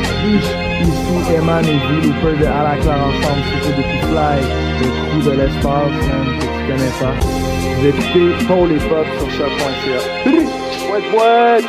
Ici, 0.82 1.34
Eman 1.34 1.64
et 1.64 1.80
V, 1.80 2.08
Looper 2.08 2.38
de 2.42 2.46
À 2.46 2.64
la 2.64 2.76
Claire 2.76 3.00
ensemble, 3.00 3.44
c'était 3.54 3.78
depuis 3.78 4.00
Fly, 4.00 4.40
le 4.82 4.88
crew 4.92 5.22
de 5.24 5.32
l'espace, 5.32 5.96
man, 6.08 6.26
que 6.40 6.46
tu 6.46 6.62
connais 6.68 6.94
pas. 7.00 7.16
Vous 7.78 7.88
écoutez 7.88 8.46
Paul 8.48 8.72
et 8.74 8.80
Pop 8.90 9.08
sur 9.18 9.30
choc.ca. 9.32 10.00
What, 10.90 11.04
what? 11.14 11.64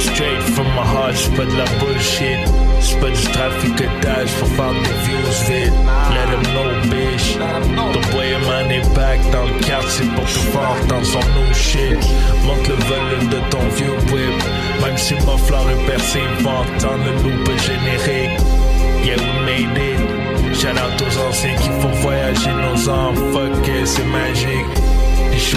Straight 0.00 0.42
from 0.54 0.66
my 0.68 0.82
heart, 0.82 1.16
de 1.36 1.58
la 1.58 1.66
bullshit. 1.78 2.69
C'est 3.00 3.06
pas 3.06 3.16
du 3.16 3.22
traficotage, 3.22 4.28
faut 4.28 4.46
faire 4.46 4.72
des 4.72 4.96
views 5.04 5.30
vite. 5.48 5.72
Let 6.10 6.26
them 6.30 6.42
know, 6.52 6.68
bitch. 6.90 7.38
Ton 7.74 8.46
man 8.46 8.70
est 8.70 8.94
back 8.94 9.18
dans 9.32 9.44
le 9.44 9.58
quartier 9.60 10.06
pour 10.14 10.24
te 10.24 10.38
voir 10.52 10.76
dans 10.88 11.04
son 11.04 11.18
new 11.18 11.54
shit. 11.54 11.98
Monte 12.44 12.68
le 12.68 12.74
volume 12.74 13.28
de 13.30 13.38
ton 13.50 13.62
vieux 13.76 13.96
whip. 14.12 14.42
Même 14.84 14.98
si 14.98 15.14
ma 15.14 15.36
fleur 15.38 15.64
est 15.70 15.86
percée, 15.86 16.20
entendre 16.40 17.04
le 17.04 17.30
loop 17.30 17.50
générique. 17.58 18.38
Yeah, 19.02 19.16
we 19.16 19.32
made 19.46 19.78
it. 19.78 20.54
Shout 20.54 20.76
out 20.76 21.00
aux 21.00 21.28
anciens 21.28 21.54
qui 21.54 21.68
font 21.80 21.92
voyager 22.02 22.50
nos 22.50 22.90
âmes. 22.90 23.16
Fuck 23.32 23.70
c'est 23.84 24.04
magique. 24.04 24.89
Je 25.40 25.56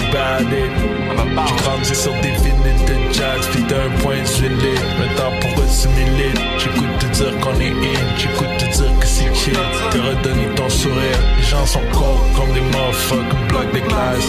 J'ai 1.46 1.62
grandi 1.62 1.94
sur 1.94 2.12
des 2.14 2.30
vinyles 2.42 2.84
de 2.86 3.12
jazz, 3.12 3.46
puis 3.52 3.62
d'un 3.64 3.90
point 4.02 4.14
lit. 4.16 4.80
Maintenant 4.98 5.32
pour 5.40 5.64
assimiler, 5.64 6.32
j'écoute 6.58 6.98
te 6.98 7.06
dire 7.06 7.40
qu'on 7.40 7.60
est 7.60 7.70
in, 7.70 8.16
j'écoute 8.16 8.56
te 8.58 8.64
dire 8.64 8.98
que 8.98 9.06
c'est 9.06 9.34
chill. 9.34 9.58
Te 9.90 9.98
redonner 9.98 10.46
ton 10.56 10.68
sourire, 10.70 11.18
les 11.36 11.44
gens 11.44 11.66
sont 11.66 11.82
cold 11.92 12.18
comme 12.34 12.52
des 12.54 12.60
motherfuckers, 12.60 13.46
bloc 13.48 13.72
de 13.72 13.80
glace. 13.80 14.28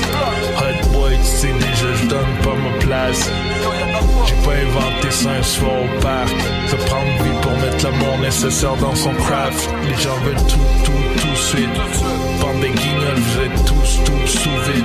Hot 0.58 0.90
boy, 0.92 1.18
tu 1.18 1.24
sais 1.24 1.54
déjà, 1.54 1.94
je 2.02 2.06
donne 2.08 2.34
pas 2.44 2.56
ma 2.56 2.78
place. 2.80 3.30
J'ai 4.28 4.36
pas 4.46 4.56
inventé 4.56 5.12
ça 5.12 5.30
un 5.32 5.44
soir 5.44 5.72
au 5.72 6.02
parc. 6.02 6.36
Ça 6.68 6.78
prend 6.86 7.02
une 7.02 7.24
vie 7.24 7.38
pour 7.42 7.52
mettre 7.54 7.84
l'amour 7.86 8.18
nécessaire 8.20 8.76
dans 8.78 8.96
son 8.96 9.14
craft. 9.14 9.70
Les 9.86 9.96
gens 10.02 10.18
veulent 10.24 10.36
tout, 10.48 10.68
tout, 10.84 11.22
tout 11.22 11.30
de 11.30 11.36
suite 11.36 12.35
dans 12.46 12.60
des 12.60 12.70
guignols, 12.70 13.24
j'ai 13.34 13.50
tous, 13.64 14.04
tout 14.06 14.28
sauvé. 14.28 14.84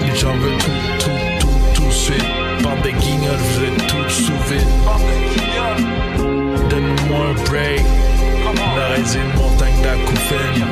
Les 0.00 0.16
gens 0.16 0.34
veulent 0.36 0.58
tout, 0.58 0.70
tout, 1.00 1.40
tout, 1.40 1.82
tout 1.82 1.90
suite. 1.90 2.24
Par 2.62 2.76
des 2.82 2.92
guignols, 2.92 3.44
j'ai 3.54 3.86
tout 3.86 4.08
sauvé. 4.08 4.58
Donne-moi 6.68 7.26
un 7.30 7.34
break. 7.48 7.84
La 8.76 8.88
résine 8.94 9.32
montagne 9.36 9.82
d'acouphènes. 9.82 10.66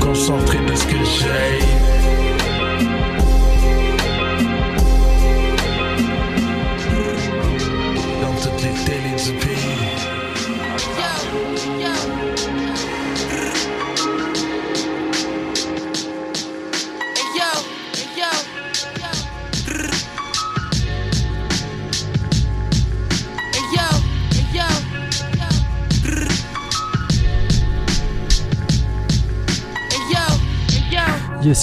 Concentré 0.00 0.58
de 0.58 0.74
ce 0.74 0.86
que 0.86 1.04
j'ai. 1.04 1.95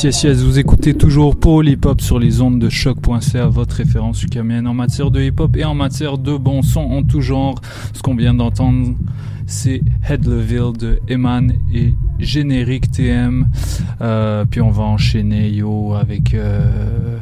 Yes, 0.04 0.24
yes, 0.24 0.42
vous 0.42 0.60
écoutez 0.60 0.96
toujours 0.96 1.40
Paul 1.40 1.70
Hip 1.70 1.86
Hop 1.86 2.02
sur 2.02 2.20
les 2.20 2.42
ondes 2.42 2.60
de 2.60 2.68
choc.ca, 2.68 3.48
votre 3.48 3.78
référence 3.78 4.22
ukamienne 4.22 4.68
en 4.68 4.74
matière 4.74 5.12
de 5.12 5.22
hip 5.22 5.36
hop 5.40 5.56
et 5.56 5.64
en 5.64 5.76
matière 5.76 6.18
de 6.18 6.36
bon 6.36 6.62
son 6.62 6.82
en 6.82 7.04
tout 7.04 7.22
genre. 7.22 7.56
Ce 7.94 8.02
qu'on 8.02 8.14
vient 8.14 8.34
d'entendre, 8.34 8.96
c'est 9.48 9.82
Headleville 10.10 10.74
de 10.78 11.00
Eman 11.08 11.54
et 11.74 11.96
Générique 12.20 12.92
TM. 12.92 13.48
Euh, 14.02 14.44
puis 14.44 14.60
on 14.60 14.72
va 14.72 14.84
enchaîner, 14.84 15.50
yo, 15.50 15.94
avec, 15.94 16.34
euh, 16.34 17.20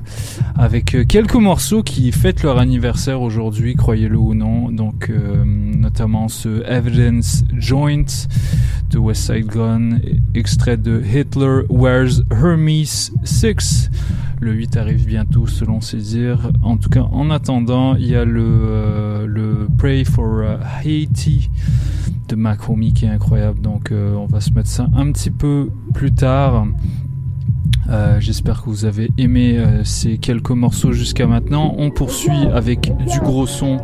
avec 0.58 0.96
euh, 0.96 1.06
quelques 1.06 1.36
morceaux 1.36 1.84
qui 1.84 2.12
fêtent 2.12 2.42
leur 2.42 2.58
anniversaire 2.58 3.22
aujourd'hui, 3.22 3.76
croyez-le 3.76 4.18
ou 4.18 4.34
non. 4.34 4.72
Donc, 4.72 5.12
notamment 5.46 6.30
ce 6.30 6.64
Evidence 6.68 7.44
Joint 7.54 8.06
de 8.92 8.98
West 8.98 9.24
Side 9.24 9.48
Gun, 9.48 10.00
extrait 10.36 10.78
de 10.78 11.02
Hitler 11.02 11.62
Wears 11.70 12.22
Hermes 12.30 13.12
6. 13.24 13.90
Le 14.40 14.54
8 14.54 14.78
arrive 14.78 15.06
bientôt 15.06 15.48
selon 15.48 15.82
ses 15.82 15.98
dires. 15.98 16.52
En 16.62 16.78
tout 16.78 16.90
cas, 16.90 17.04
en 17.12 17.30
attendant, 17.30 17.96
il 17.96 18.08
y 18.08 18.16
a 18.16 18.26
le, 18.26 18.44
euh, 18.44 19.68
Pray 19.78 20.04
for 20.04 20.40
euh, 20.40 20.58
Haiti 20.84 21.50
de 22.28 22.36
Mac 22.36 22.70
Homie 22.70 22.94
qui 22.94 23.06
est 23.06 23.10
incroyable. 23.10 23.62
Donc 23.62 23.92
euh, 23.92 24.14
on 24.16 24.26
va 24.26 24.42
se 24.42 24.52
mettre 24.52 24.70
ça 24.70 24.88
un 24.94 25.12
petit 25.12 25.32
peu 25.32 25.70
plus 25.94 26.12
tard. 26.12 26.68
J'espère 28.20 28.64
que 28.64 28.70
vous 28.70 28.86
avez 28.86 29.12
aimé 29.18 29.62
ces 29.84 30.18
quelques 30.18 30.52
morceaux 30.52 30.94
jusqu'à 30.94 31.28
maintenant. 31.28 31.76
On 31.78 31.92
poursuit 31.92 32.46
avec 32.54 32.90
du 33.06 33.20
gros 33.20 33.46
son 33.46 33.80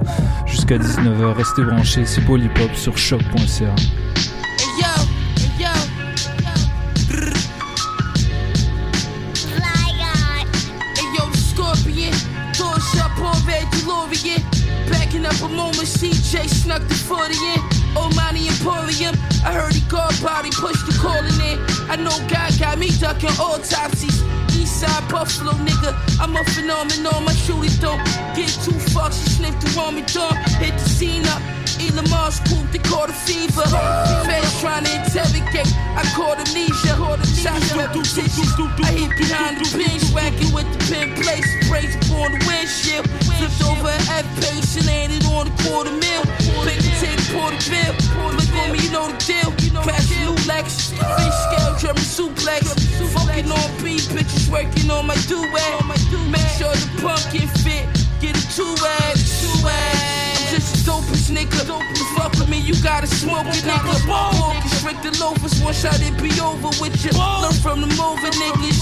jusqu'à 0.46 0.78
19h. 0.78 1.34
Restez 1.34 1.66
branchés, 1.66 2.06
c'est 2.06 2.22
Polypop 2.22 2.74
sur 2.74 2.98
choc.ca. 2.98 3.76
CJ 16.28 16.50
snuck 16.50 16.82
the 16.90 16.94
40 16.94 17.34
in. 17.34 17.78
Money 18.16 18.48
Emporium. 18.50 19.16
I 19.46 19.54
heard 19.54 19.74
he 19.74 19.80
got 19.90 20.12
body, 20.22 20.50
pushed 20.52 20.86
the 20.86 20.92
calling 21.00 21.40
in. 21.40 21.58
I 21.90 21.96
know 21.96 22.12
God 22.28 22.52
got 22.60 22.78
me 22.78 22.90
ducking 23.00 23.30
autopsies. 23.40 24.22
Eastside 24.52 25.10
Buffalo 25.10 25.54
nigga, 25.64 25.96
I'm 26.20 26.36
a 26.36 26.44
phenomenon. 26.52 27.24
My 27.24 27.34
shooters 27.34 27.80
don't 27.80 28.04
get 28.36 28.50
too 28.64 28.78
fucked. 28.92 29.16
She 29.16 29.30
sniffed 29.40 29.62
the 29.62 29.80
army 29.80 30.02
door, 30.02 30.34
hit 30.60 30.74
the 30.74 30.90
scene 30.90 31.26
up. 31.28 31.42
Lee 31.88 31.96
Lamar's 31.96 32.40
poop, 32.42 32.70
they 32.72 32.80
caught 32.80 33.10
a 33.10 33.14
fever. 33.14 33.64
Fans 33.64 34.60
trying 34.60 34.84
to 34.84 34.92
interrogate, 34.92 35.72
I 35.96 36.04
caught 36.16 36.36
amnesia. 36.36 37.00
Shots 37.24 37.72
go 37.72 37.88
through 37.94 38.04
tissues, 38.04 38.52
I 38.84 38.92
hit 38.92 39.12
behind 39.16 39.64
the 39.64 39.68
bench, 39.72 40.04
whacking 40.12 40.52
with 40.52 40.68
the 40.68 40.80
pin 40.92 41.16
place. 41.16 41.48
Brace 41.70 41.96
upon 41.96 42.36
the 42.36 42.44
windshield, 42.44 43.08
flipped 43.24 43.64
over 43.64 43.88
an 43.88 44.04
F 44.12 44.28
pace 44.36 44.76
and 44.76 44.86
landed 44.88 45.24
on 45.32 45.48
a 45.48 45.54
quarter 45.64 45.92
mil. 45.92 46.24
Pick 46.68 46.80
the 46.84 46.92
tape, 47.00 47.24
pour 47.32 47.56
the 47.56 47.60
bill. 47.72 47.96
Look 48.36 48.52
at 48.52 48.72
me, 48.72 48.80
you 48.84 48.92
know 48.92 49.08
the 49.08 49.18
deal. 49.24 49.52
Crash 49.84 50.12
new 50.20 50.36
Lex, 50.44 50.92
fish 50.92 51.38
scale, 51.48 51.72
German 51.80 52.04
suplex. 52.04 52.68
Fucking 53.16 53.48
on 53.48 53.70
B, 53.80 53.96
bitches 54.12 54.52
working 54.52 54.92
on 54.92 55.08
my 55.08 55.16
duet. 55.32 55.88
Make 56.28 56.52
sure 56.60 56.76
the 56.76 56.88
pumpkin 57.00 57.48
fit, 57.64 57.88
get 58.20 58.36
a 58.36 58.44
two-ass, 58.52 59.40
two-ass 59.40 60.17
just 60.50 60.86
the 60.86 60.92
dopest 60.92 61.32
nigga. 61.32 61.68
You 61.98 62.06
fuck 62.16 62.32
with 62.34 62.50
me, 62.50 62.60
you 62.60 62.76
gotta 62.82 63.08
smoke 63.08 63.48
it, 63.48 63.64
nigga. 63.64 64.08
Walk 64.08 64.64
restrict 64.64 65.04
the 65.04 65.12
loafers, 65.20 65.60
one 65.62 65.74
shot 65.74 66.00
it 66.02 66.16
be 66.22 66.32
over 66.40 66.70
with 66.82 66.96
you. 67.04 67.12
Learn 67.12 67.54
from 67.54 67.82
the 67.82 67.88
mover 67.88 68.32
niggas. 68.40 68.80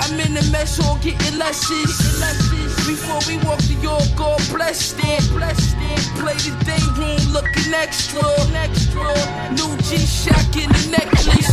I'm 0.00 0.18
in 0.20 0.34
the 0.34 0.42
mess 0.50 0.78
hall 0.78 0.98
getting 1.02 1.38
lessons. 1.38 1.98
Before 2.86 3.20
we 3.26 3.36
walk 3.44 3.58
to 3.58 3.74
your 3.82 4.00
God 4.16 4.40
bless 4.50 4.94
it. 4.96 5.22
Play 6.18 6.34
the 6.34 6.54
day 6.64 6.82
room 6.96 7.20
looking 7.32 7.74
extra. 7.74 8.22
New 9.52 9.76
G 9.86 9.98
Shock 9.98 10.56
in 10.56 10.70
the 10.70 10.82
necklace. 10.90 11.50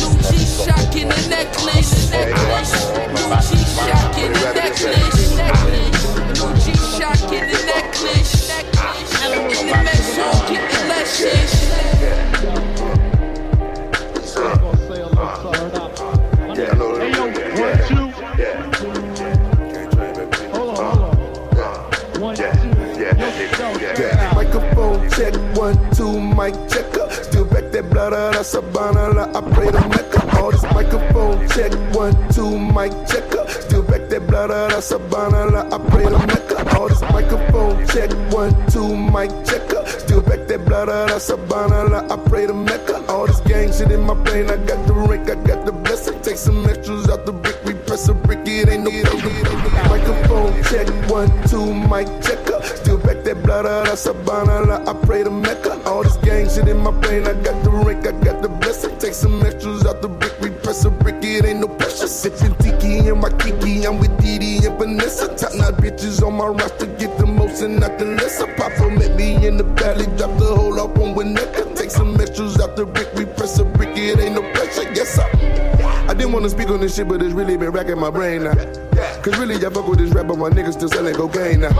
New 0.00 0.12
G 0.28 0.38
Shock 0.44 0.96
in 0.96 1.08
the 1.08 1.20
necklace. 1.28 2.10
New 2.10 3.30
G 3.46 3.50
Shock 3.64 4.18
in 4.18 4.32
the 4.32 4.52
necklace. 4.54 5.99
The 6.40 6.46
the. 6.46 6.80
Microphone 24.34 25.10
check, 25.10 25.34
one, 25.56 25.76
two, 25.94 26.20
mic 26.20 26.54
checker. 26.70 27.10
Still 27.22 27.44
back 27.44 27.70
that 27.70 27.90
blood 27.90 28.14
out 28.14 28.36
of 28.36 28.46
Sabana, 28.46 29.34
I 29.34 29.40
pray 29.52 29.70
to 29.70 29.88
Mecca. 29.88 30.38
All 30.38 30.50
this 30.50 30.62
microphone 30.62 31.46
check, 31.50 31.72
one, 31.94 32.14
two, 32.32 32.58
mic 32.58 32.92
checker. 33.06 33.49
That 34.10 34.26
blood 34.26 34.50
out 34.50 34.72
of 34.72 34.82
Sabana, 34.82 35.72
I 35.72 35.78
pray 35.88 36.02
to 36.02 36.18
Mecca. 36.26 36.76
All 36.76 36.88
this 36.88 37.00
microphone 37.00 37.86
check, 37.86 38.10
one, 38.32 38.50
two, 38.66 38.96
mic 38.96 39.30
checker. 39.46 39.86
Still 39.86 40.20
back 40.20 40.48
that 40.48 40.64
blood 40.66 40.88
out 40.88 41.12
of 41.12 41.22
Sabana, 41.22 42.10
I 42.10 42.16
pray 42.28 42.48
to 42.48 42.52
Mecca. 42.52 43.06
All 43.06 43.28
this 43.28 43.38
gang 43.42 43.72
shit 43.72 43.92
in 43.92 44.00
my 44.00 44.14
brain, 44.14 44.50
I 44.50 44.56
got 44.56 44.84
the 44.88 44.94
rank, 44.94 45.30
I 45.30 45.36
got 45.36 45.64
the 45.64 45.70
blessing. 45.70 46.20
Take 46.22 46.38
some 46.38 46.66
extras 46.66 47.08
out 47.08 47.24
the 47.24 47.30
brick, 47.30 47.62
we 47.64 47.74
press 47.74 48.08
a 48.08 48.14
brick, 48.14 48.40
it 48.46 48.68
ain't 48.68 48.82
no 48.82 48.90
Microphone 49.88 50.60
check, 50.64 50.88
one, 51.08 51.30
two, 51.46 51.72
mic 51.72 52.08
checker. 52.20 52.60
Still 52.62 52.98
back 52.98 53.22
that 53.22 53.40
blood 53.44 53.64
out 53.64 53.86
of 53.86 53.94
Sabana, 53.94 54.88
I 54.88 55.06
pray 55.06 55.22
to 55.22 55.30
Mecca. 55.30 55.80
All 55.84 56.02
this 56.02 56.16
gang 56.16 56.48
shit 56.50 56.66
in 56.66 56.78
my 56.78 56.90
brain, 56.90 57.28
I 57.28 57.34
got 57.34 57.62
the 57.62 57.70
rank, 57.70 58.04
I 58.08 58.12
got 58.24 58.42
the 58.42 58.48
blessing. 58.48 58.98
Take 58.98 59.14
some 59.14 59.40
extras 59.46 59.86
out 59.86 60.02
the 60.02 60.08
brick, 60.08 60.39
press 60.70 60.84
a 60.84 60.90
brick, 60.90 61.16
it 61.24 61.44
ain't 61.44 61.58
no 61.58 61.66
pressure. 61.66 62.06
Sipping 62.06 62.54
tiki 62.62 63.08
and 63.08 63.20
my 63.20 63.30
kiki, 63.30 63.84
I'm 63.84 63.98
with 63.98 64.16
Didi 64.22 64.64
and 64.64 64.78
Vanessa. 64.78 65.26
Top 65.36 65.52
notch 65.56 65.74
bitches 65.82 66.22
on 66.24 66.34
my 66.34 66.46
roster, 66.46 66.86
get 66.86 67.18
the 67.18 67.26
most 67.26 67.62
and 67.62 67.80
not 67.80 67.98
the 67.98 68.04
lesser. 68.04 68.46
Papa 68.54 68.88
met 68.90 69.16
me 69.16 69.44
in 69.46 69.56
the 69.56 69.64
valley, 69.64 70.06
drop 70.16 70.38
the 70.38 70.46
whole 70.46 70.78
up 70.78 70.96
on 70.96 71.16
Winnetka. 71.16 71.74
Take 71.74 71.90
some 71.90 72.20
extras 72.20 72.60
out 72.60 72.76
the 72.76 72.86
brick, 72.86 73.12
we 73.14 73.24
didn't 76.20 76.34
wanna 76.34 76.50
speak 76.50 76.68
on 76.68 76.80
this 76.80 76.96
shit, 76.96 77.08
but 77.08 77.22
it's 77.22 77.32
really 77.32 77.56
been 77.56 77.70
racking 77.70 77.98
my 77.98 78.10
brain 78.10 78.44
now. 78.44 78.54
Cause 79.22 79.38
really, 79.38 79.54
I 79.56 79.70
fuck 79.70 79.88
with 79.88 79.98
this 79.98 80.10
rap, 80.12 80.26
but 80.26 80.36
my 80.36 80.50
niggas 80.50 80.74
still 80.74 80.88
selling 80.88 81.14
cocaine 81.14 81.60
now. 81.60 81.72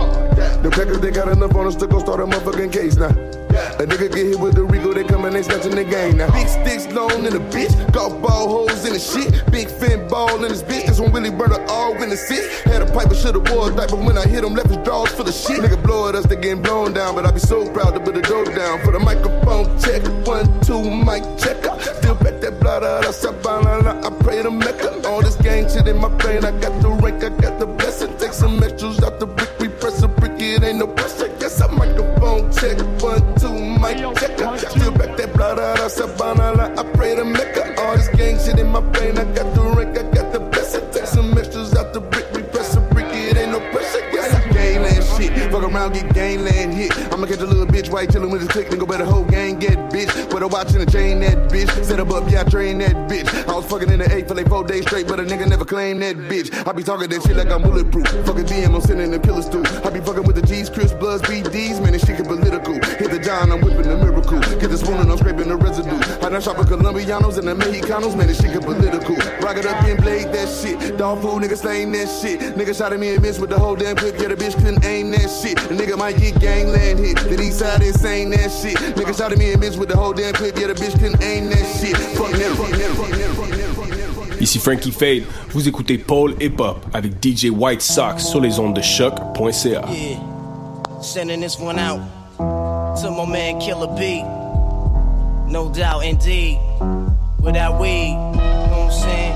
The 0.63 0.69
crackers, 0.73 0.99
they 0.99 1.11
got 1.11 1.27
enough 1.27 1.55
on 1.55 1.67
us 1.67 1.75
to 1.75 1.85
go 1.85 1.99
start 1.99 2.19
a 2.21 2.25
motherfucking 2.25 2.73
case 2.73 2.95
now. 2.95 3.09
A 3.09 3.85
nigga 3.85 4.09
get 4.09 4.25
hit 4.25 4.39
with 4.39 4.55
the 4.55 4.63
Rico, 4.63 4.93
they 4.93 5.03
coming, 5.03 5.33
they 5.33 5.43
snatching 5.43 5.75
the 5.75 5.83
game 5.83 6.17
now. 6.17 6.31
Big 6.31 6.47
sticks 6.47 6.87
long 6.93 7.25
in 7.25 7.33
the 7.33 7.43
bitch, 7.53 7.73
golf 7.91 8.19
ball 8.21 8.47
holes 8.47 8.83
in 8.85 8.93
the 8.93 8.99
shit. 8.99 9.45
Big 9.51 9.69
fin 9.69 10.07
ball 10.07 10.43
in 10.43 10.49
this 10.49 10.63
bitch, 10.63 10.87
that's 10.87 10.99
when 10.99 11.11
Willie 11.11 11.29
Burner 11.29 11.63
all 11.69 11.93
in 12.01 12.09
the 12.09 12.17
six. 12.17 12.61
Had 12.61 12.81
a 12.81 12.91
piper, 12.91 13.13
should've 13.13 13.47
wore 13.51 13.71
a 13.71 13.75
diaper 13.75 13.95
when 13.95 14.17
I 14.17 14.25
hit 14.27 14.43
him, 14.43 14.55
left 14.55 14.69
his 14.69 14.77
drawers 14.77 15.11
full 15.11 15.27
of 15.27 15.33
shit. 15.35 15.61
Nigga 15.61 15.81
blow 15.83 16.09
at 16.09 16.15
us, 16.15 16.25
they 16.25 16.35
getting 16.35 16.63
blown 16.63 16.93
down, 16.93 17.13
but 17.13 17.27
I 17.27 17.31
be 17.31 17.39
so 17.39 17.69
proud 17.71 17.93
to 17.93 17.99
put 17.99 18.15
the 18.15 18.21
dope 18.21 18.53
down. 18.55 18.81
For 18.81 18.91
the 18.91 18.99
microphone 18.99 19.77
check, 19.79 20.01
one, 20.25 20.47
two, 20.61 20.81
mic 20.89 21.21
checker. 21.37 21.77
Still 22.01 22.15
back 22.15 22.39
that 22.41 22.59
blood 22.59 22.83
out 22.83 23.05
of 23.05 23.13
Sabana, 23.13 24.03
I 24.03 24.09
pray 24.31 24.43
to 24.43 24.51
Mecca. 24.51 25.07
All 25.07 25.21
this 25.21 25.35
gang 25.35 25.67
shit 25.69 25.87
in 25.87 25.97
my 25.97 26.09
brain, 26.09 26.45
I 26.45 26.51
got 26.59 26.81
the 26.81 26.89
rank, 26.89 27.23
I 27.23 27.29
got 27.29 27.59
the 27.59 27.65
blessing. 27.65 28.15
Take 28.17 28.33
some 28.33 28.63
extras 28.63 29.03
out 29.03 29.19
the 29.19 29.27
brick, 29.27 29.51
we 29.59 29.67
press 29.67 30.01
a 30.03 30.07
brick, 30.07 30.39
it 30.39 30.63
ain't 30.63 30.79
no 30.79 30.87
pressure. 30.87 31.29
Yes, 31.39 31.59
a 31.61 31.67
microphone 31.67 32.51
check, 32.53 32.77
one, 33.01 33.23
two, 33.35 33.53
mic 33.83 33.97
checker. 34.19 34.57
Still 34.57 34.91
back 34.91 35.17
that 35.17 35.33
blood 35.33 35.59
out 35.59 35.79
of 35.79 35.91
Sabana, 35.91 36.77
I 36.77 36.83
pray 36.93 37.15
to 37.15 37.25
Mecca. 37.25 37.75
All 37.81 37.95
this 37.97 38.07
gang 38.09 38.37
shit 38.39 38.59
in 38.59 38.67
my 38.67 38.79
brain, 38.79 39.17
I 39.17 39.25
got 39.35 39.53
the 39.53 39.63
rank, 39.75 39.97
I 39.97 40.03
got 40.15 40.20
Fuck 45.51 45.63
around, 45.63 45.93
get 45.93 46.13
gangland 46.13 46.73
hit. 46.73 46.91
I'ma 47.13 47.27
catch 47.27 47.39
a 47.39 47.45
little 47.45 47.65
bitch 47.65 47.89
white 47.89 48.09
chillin' 48.09 48.31
with 48.31 48.41
his 48.41 48.49
click, 48.49 48.67
nigga. 48.69 48.87
Better 48.87 49.05
whole 49.05 49.25
gang 49.25 49.59
get 49.59 49.77
bitch. 49.91 50.33
With 50.33 50.43
a 50.43 50.47
watch 50.47 50.71
and 50.71 50.81
the 50.81 50.91
chain 50.91 51.19
that 51.21 51.49
bitch. 51.49 51.69
Set 51.83 51.99
up 51.99 52.11
up, 52.11 52.29
yeah, 52.29 52.41
I 52.41 52.43
train 52.45 52.79
that 52.79 52.95
bitch. 53.09 53.27
I 53.47 53.55
was 53.55 53.65
fucking 53.65 53.89
in 53.89 53.99
the 53.99 54.13
eight 54.13 54.27
for 54.27 54.35
like 54.35 54.47
four 54.47 54.63
days 54.63 54.83
straight, 54.83 55.07
but 55.07 55.19
a 55.19 55.23
nigga 55.23 55.47
never 55.47 55.65
claimed 55.65 56.01
that 56.01 56.17
bitch. 56.17 56.49
I 56.67 56.71
be 56.71 56.83
talking 56.83 57.09
that 57.09 57.21
shit 57.23 57.35
like 57.35 57.49
I'm 57.49 57.61
bulletproof. 57.61 58.07
Fucking 58.25 58.45
DM, 58.45 58.75
I'm 58.75 58.99
in 58.99 59.11
the 59.11 59.19
killer 59.19 59.41
stool. 59.41 59.65
I 59.85 59.89
be 59.89 59.99
fucking 59.99 60.23
with 60.23 60.35
the 60.35 60.41
G's, 60.41 60.69
Chris 60.69 60.93
Bloods, 60.93 61.21
BDs, 61.23 61.81
man, 61.81 61.93
this 61.93 62.05
shit 62.05 62.17
get 62.17 62.27
political. 62.27 62.73
Hit 62.73 63.11
the 63.11 63.19
John, 63.19 63.51
I'm 63.51 63.61
whipping 63.61 63.83
the 63.83 63.97
miracle. 63.97 64.39
Get 64.59 64.69
the 64.69 64.77
spoon 64.77 64.97
and 64.97 65.11
I'm 65.11 65.17
scraping 65.17 65.47
the 65.47 65.55
residue. 65.55 65.97
I 66.25 66.29
done 66.29 66.41
shop 66.41 66.57
with 66.57 66.69
Colombianos 66.69 67.37
and 67.37 67.47
the 67.47 67.55
Mexicanos, 67.55 68.15
man, 68.17 68.27
this 68.27 68.41
shit 68.41 68.53
get 68.53 68.63
political. 68.63 69.15
Rock 69.41 69.57
it 69.57 69.65
up 69.65 69.83
and 69.83 70.01
blade 70.01 70.31
that 70.33 70.49
shit. 70.49 70.97
Dog 70.97 71.21
food, 71.21 71.43
nigga 71.43 71.57
slaying 71.57 71.91
that 71.93 72.07
shit. 72.07 72.39
Nigga 72.55 72.75
shot 72.75 72.93
at 72.93 72.99
me 72.99 73.13
and 73.15 73.21
missed 73.21 73.39
with 73.39 73.49
the 73.49 73.59
whole 73.59 73.75
damn 73.75 73.95
clip. 73.95 74.19
Yeah, 74.19 74.29
the 74.29 74.35
bitch 74.35 74.55
couldn't 74.55 74.83
aim 74.85 75.10
that 75.11 75.29
shit. 75.29 75.57
The 75.57 75.75
nigga 75.75 75.97
might 75.97 76.17
get 76.17 76.39
gangland 76.39 76.99
hit. 76.99 77.17
The 77.17 77.41
east 77.41 77.59
side 77.59 77.81
is 77.81 77.99
saying 77.99 78.29
that 78.31 78.49
shit. 78.51 78.77
Nigga 78.95 79.17
shot 79.17 79.31
at 79.31 79.37
me 79.37 79.51
and 79.51 79.59
missed 79.59 79.79
with 79.79 79.89
the 79.89 79.97
whole 79.97 80.13
damn 80.13 80.33
clip. 80.33 80.57
Yeah, 80.57 80.67
the 80.67 80.73
bitch 80.73 80.93
couldn't 80.93 81.21
aim 81.21 81.49
that 81.49 81.65
shit. 81.79 81.97
Fuck 82.17 82.31
never, 82.31 82.55
fuck 82.55 82.71
never, 82.71 82.93
fuck 82.93 83.09
never, 83.09 83.33
fuck 83.33 83.49
never. 83.49 84.43
Ici 84.43 84.57
Frankie 84.59 84.91
Fade, 84.91 85.23
vous 85.49 85.67
écoutez 85.67 85.99
Paul 85.99 86.33
Hip 86.41 86.59
Hop 86.59 86.85
avec 86.93 87.13
DJ 87.21 87.51
White 87.51 87.81
Sox 87.81 88.23
sur 88.23 88.41
les 88.41 88.59
ondes 88.59 88.75
de 88.75 88.81
CHOQ.ca. 88.81 89.85
Yeah. 89.91 90.17
Sending 91.01 91.41
this 91.41 91.59
one 91.59 91.77
out 91.77 91.99
to 93.01 93.11
my 93.11 93.25
man 93.25 93.59
Killer 93.59 93.87
B. 93.95 94.23
No 95.51 95.69
doubt, 95.71 96.03
indeed. 96.03 96.57
Without 97.39 97.79
weed, 97.79 98.09
you 98.09 98.15
know 98.15 98.69
what 98.69 98.85
I'm 98.85 98.91
saying? 98.91 99.30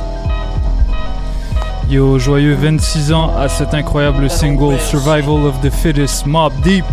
Yo, 1.88 2.18
joyeux 2.18 2.56
26 2.56 3.14
ans 3.14 3.32
à 3.38 3.48
cet 3.48 3.76
incroyable 3.76 4.30
single 4.30 4.80
Survival 4.80 5.46
of 5.46 5.62
the 5.62 5.70
Fittest 5.70 6.26
Mobb 6.26 6.52
Deep. 6.64 6.84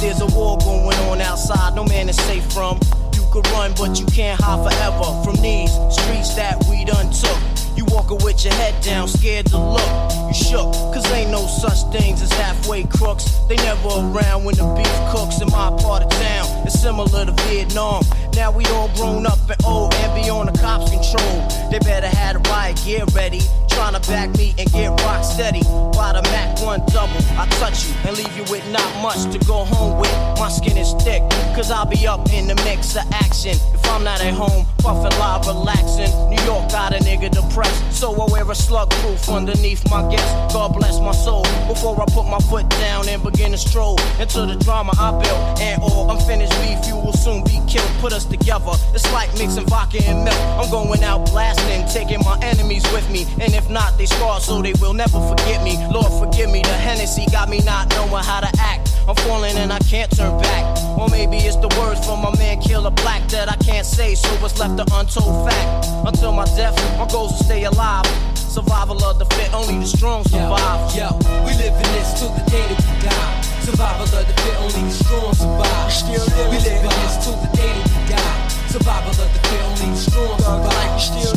There's 0.00 0.20
a 0.20 0.26
war 0.26 0.56
going 0.58 0.96
on 1.10 1.20
outside, 1.20 1.74
no 1.74 1.84
man 1.84 2.08
is 2.08 2.16
safe 2.16 2.44
from. 2.52 2.78
You 3.14 3.22
could 3.32 3.46
run, 3.48 3.72
but 3.76 3.98
you 3.98 4.06
can't 4.06 4.40
hide 4.40 4.62
forever 4.62 5.22
from 5.24 5.34
these 5.42 5.72
streets 5.90 6.34
that 6.36 6.64
we 6.70 6.84
done 6.84 7.10
took. 7.10 7.51
Walking 7.92 8.24
with 8.24 8.42
your 8.42 8.54
head 8.54 8.82
down, 8.82 9.06
scared 9.06 9.46
to 9.46 9.58
look. 9.58 10.12
You 10.28 10.34
shook, 10.34 10.72
cause 10.94 11.04
ain't 11.12 11.30
no 11.30 11.46
such 11.46 11.92
things 11.92 12.22
as 12.22 12.32
halfway 12.32 12.84
crooks. 12.84 13.24
They 13.48 13.56
never 13.56 13.88
around 13.88 14.44
when 14.44 14.56
the 14.56 14.64
beef 14.74 15.12
cooks 15.12 15.42
in 15.42 15.48
my 15.48 15.68
part 15.82 16.02
of 16.02 16.08
town. 16.08 16.66
It's 16.66 16.80
similar 16.80 17.26
to 17.26 17.32
Vietnam. 17.44 18.02
Now 18.34 18.50
we 18.50 18.64
all 18.66 18.88
grown 18.96 19.26
up 19.26 19.38
and 19.50 19.62
old 19.64 19.92
and 19.94 20.14
be 20.14 20.30
on 20.30 20.46
the 20.46 20.52
cops' 20.58 20.90
control. 20.90 21.48
They 21.70 21.78
better 21.80 22.08
have 22.08 22.36
a 22.36 22.38
riot 22.48 22.80
gear 22.82 23.04
ready. 23.14 23.40
Trying 23.68 23.94
to 23.94 24.00
back 24.08 24.30
me 24.36 24.54
and 24.58 24.70
get 24.72 24.88
rock 25.02 25.24
steady. 25.24 25.62
By 25.92 26.12
the 26.12 26.22
Mac 26.30 26.60
1 26.60 26.80
double, 26.92 27.20
I 27.36 27.46
touch 27.60 27.84
you 27.86 27.94
and 28.04 28.16
leave 28.16 28.36
you 28.36 28.44
with 28.50 28.64
not 28.70 28.90
much 29.02 29.30
to 29.32 29.38
go 29.46 29.64
home 29.64 30.00
with. 30.00 30.12
My 30.38 30.48
skin 30.48 30.76
is 30.76 30.92
thick, 31.04 31.22
cause 31.54 31.70
I'll 31.70 31.86
be 31.86 32.06
up 32.06 32.32
in 32.32 32.46
the 32.46 32.54
mix 32.64 32.96
of 32.96 33.04
action. 33.12 33.56
If 33.74 33.84
I'm 33.90 34.04
not 34.04 34.20
at 34.20 34.34
home, 34.34 34.66
puffin' 34.78 35.18
live, 35.18 35.46
relaxing. 35.46 36.12
New 36.30 36.42
York 36.44 36.70
got 36.70 36.92
a 36.94 36.98
nigga 36.98 37.30
depressed, 37.30 37.81
so 37.90 38.12
I 38.20 38.30
wear 38.30 38.50
a 38.50 38.54
slug 38.54 38.90
proof 38.90 39.28
underneath 39.28 39.88
my 39.90 40.02
guest. 40.10 40.54
God 40.54 40.74
bless 40.74 40.98
my 41.00 41.12
soul. 41.12 41.42
Before 41.68 42.00
I 42.00 42.04
put 42.06 42.26
my 42.26 42.38
foot 42.38 42.68
down 42.70 43.08
and 43.08 43.22
begin 43.22 43.52
to 43.52 43.58
stroll 43.58 43.98
into 44.20 44.46
the 44.46 44.56
drama 44.56 44.92
I 44.98 45.10
built. 45.12 45.60
And 45.60 45.82
all 45.82 46.10
unfinished 46.10 46.52
beef, 46.62 46.86
you 46.86 46.96
will 46.96 47.12
soon 47.12 47.44
be 47.44 47.60
killed. 47.68 47.90
Put 48.00 48.12
us 48.12 48.24
together, 48.24 48.72
it's 48.94 49.10
like 49.12 49.32
mixing 49.38 49.66
vodka 49.66 50.02
and 50.04 50.24
milk. 50.24 50.38
I'm 50.58 50.70
going 50.70 51.02
out 51.02 51.26
blasting, 51.30 51.86
taking 51.88 52.20
my 52.20 52.38
enemies 52.42 52.84
with 52.92 53.08
me. 53.10 53.26
And 53.40 53.54
if 53.54 53.68
not, 53.70 53.98
they 53.98 54.06
scarred 54.06 54.42
so 54.42 54.62
they 54.62 54.74
will 54.80 54.94
never 54.94 55.20
forget 55.28 55.62
me. 55.62 55.76
Lord, 55.92 56.12
forgive 56.12 56.50
me, 56.50 56.62
the 56.62 56.76
Hennessy 56.86 57.26
got 57.30 57.48
me 57.48 57.60
not 57.60 57.88
knowing 57.90 58.24
how 58.24 58.40
to 58.40 58.50
act. 58.58 58.91
I'm 59.08 59.16
falling 59.16 59.56
and 59.56 59.72
I 59.72 59.78
can't 59.80 60.10
turn 60.14 60.38
back. 60.40 60.64
Or 60.98 61.08
maybe 61.08 61.38
it's 61.38 61.56
the 61.56 61.68
words 61.80 62.04
from 62.06 62.22
my 62.22 62.30
man 62.38 62.60
Killer 62.60 62.90
Black 62.90 63.26
that 63.28 63.50
I 63.50 63.56
can't 63.56 63.86
say, 63.86 64.14
so 64.14 64.28
it's 64.44 64.58
left 64.58 64.78
an 64.78 64.86
untold 64.92 65.48
fact. 65.48 65.86
Until 66.06 66.32
my 66.32 66.44
death, 66.56 66.76
my 66.98 67.06
goals 67.10 67.32
will 67.32 67.44
stay 67.44 67.64
alive. 67.64 68.06
Survival 68.36 69.02
of 69.02 69.18
the 69.18 69.24
fit, 69.34 69.52
only 69.54 69.78
the 69.78 69.86
strong 69.86 70.22
survive. 70.24 70.94
Yo, 70.94 71.08
we 71.42 71.52
live 71.58 71.74
in 71.74 71.90
this 71.96 72.20
till 72.20 72.30
the 72.30 72.44
day 72.50 72.62
that 72.62 72.78
we 72.78 72.94
die. 73.02 73.40
Survival 73.66 74.04
of 74.04 74.26
the 74.26 74.34
fit, 74.42 74.56
only 74.62 74.82
the 74.86 74.94
strong 74.94 75.34
survive. 75.34 75.92
Still 75.92 76.26
we 76.50 76.58
live 76.62 76.82
in 76.84 76.94
this 77.02 77.16
till 77.24 77.36
the 77.42 77.50
day 77.56 77.72
that 77.74 77.90
we 77.90 78.02
die. 78.14 78.48
Survival 78.68 79.10
of 79.10 79.28
the 79.34 79.40
fit, 79.48 79.62
only 79.66 79.90
the 79.90 79.96
strong 79.96 80.38
survive. 80.38 81.00
Still 81.00 81.32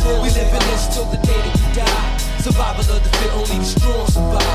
Survival 2.46 2.96
of 2.96 3.02
the 3.02 3.10
fit, 3.18 3.34
only 3.34 3.58
the 3.58 3.66
strong 3.66 4.06
survive. 4.06 4.46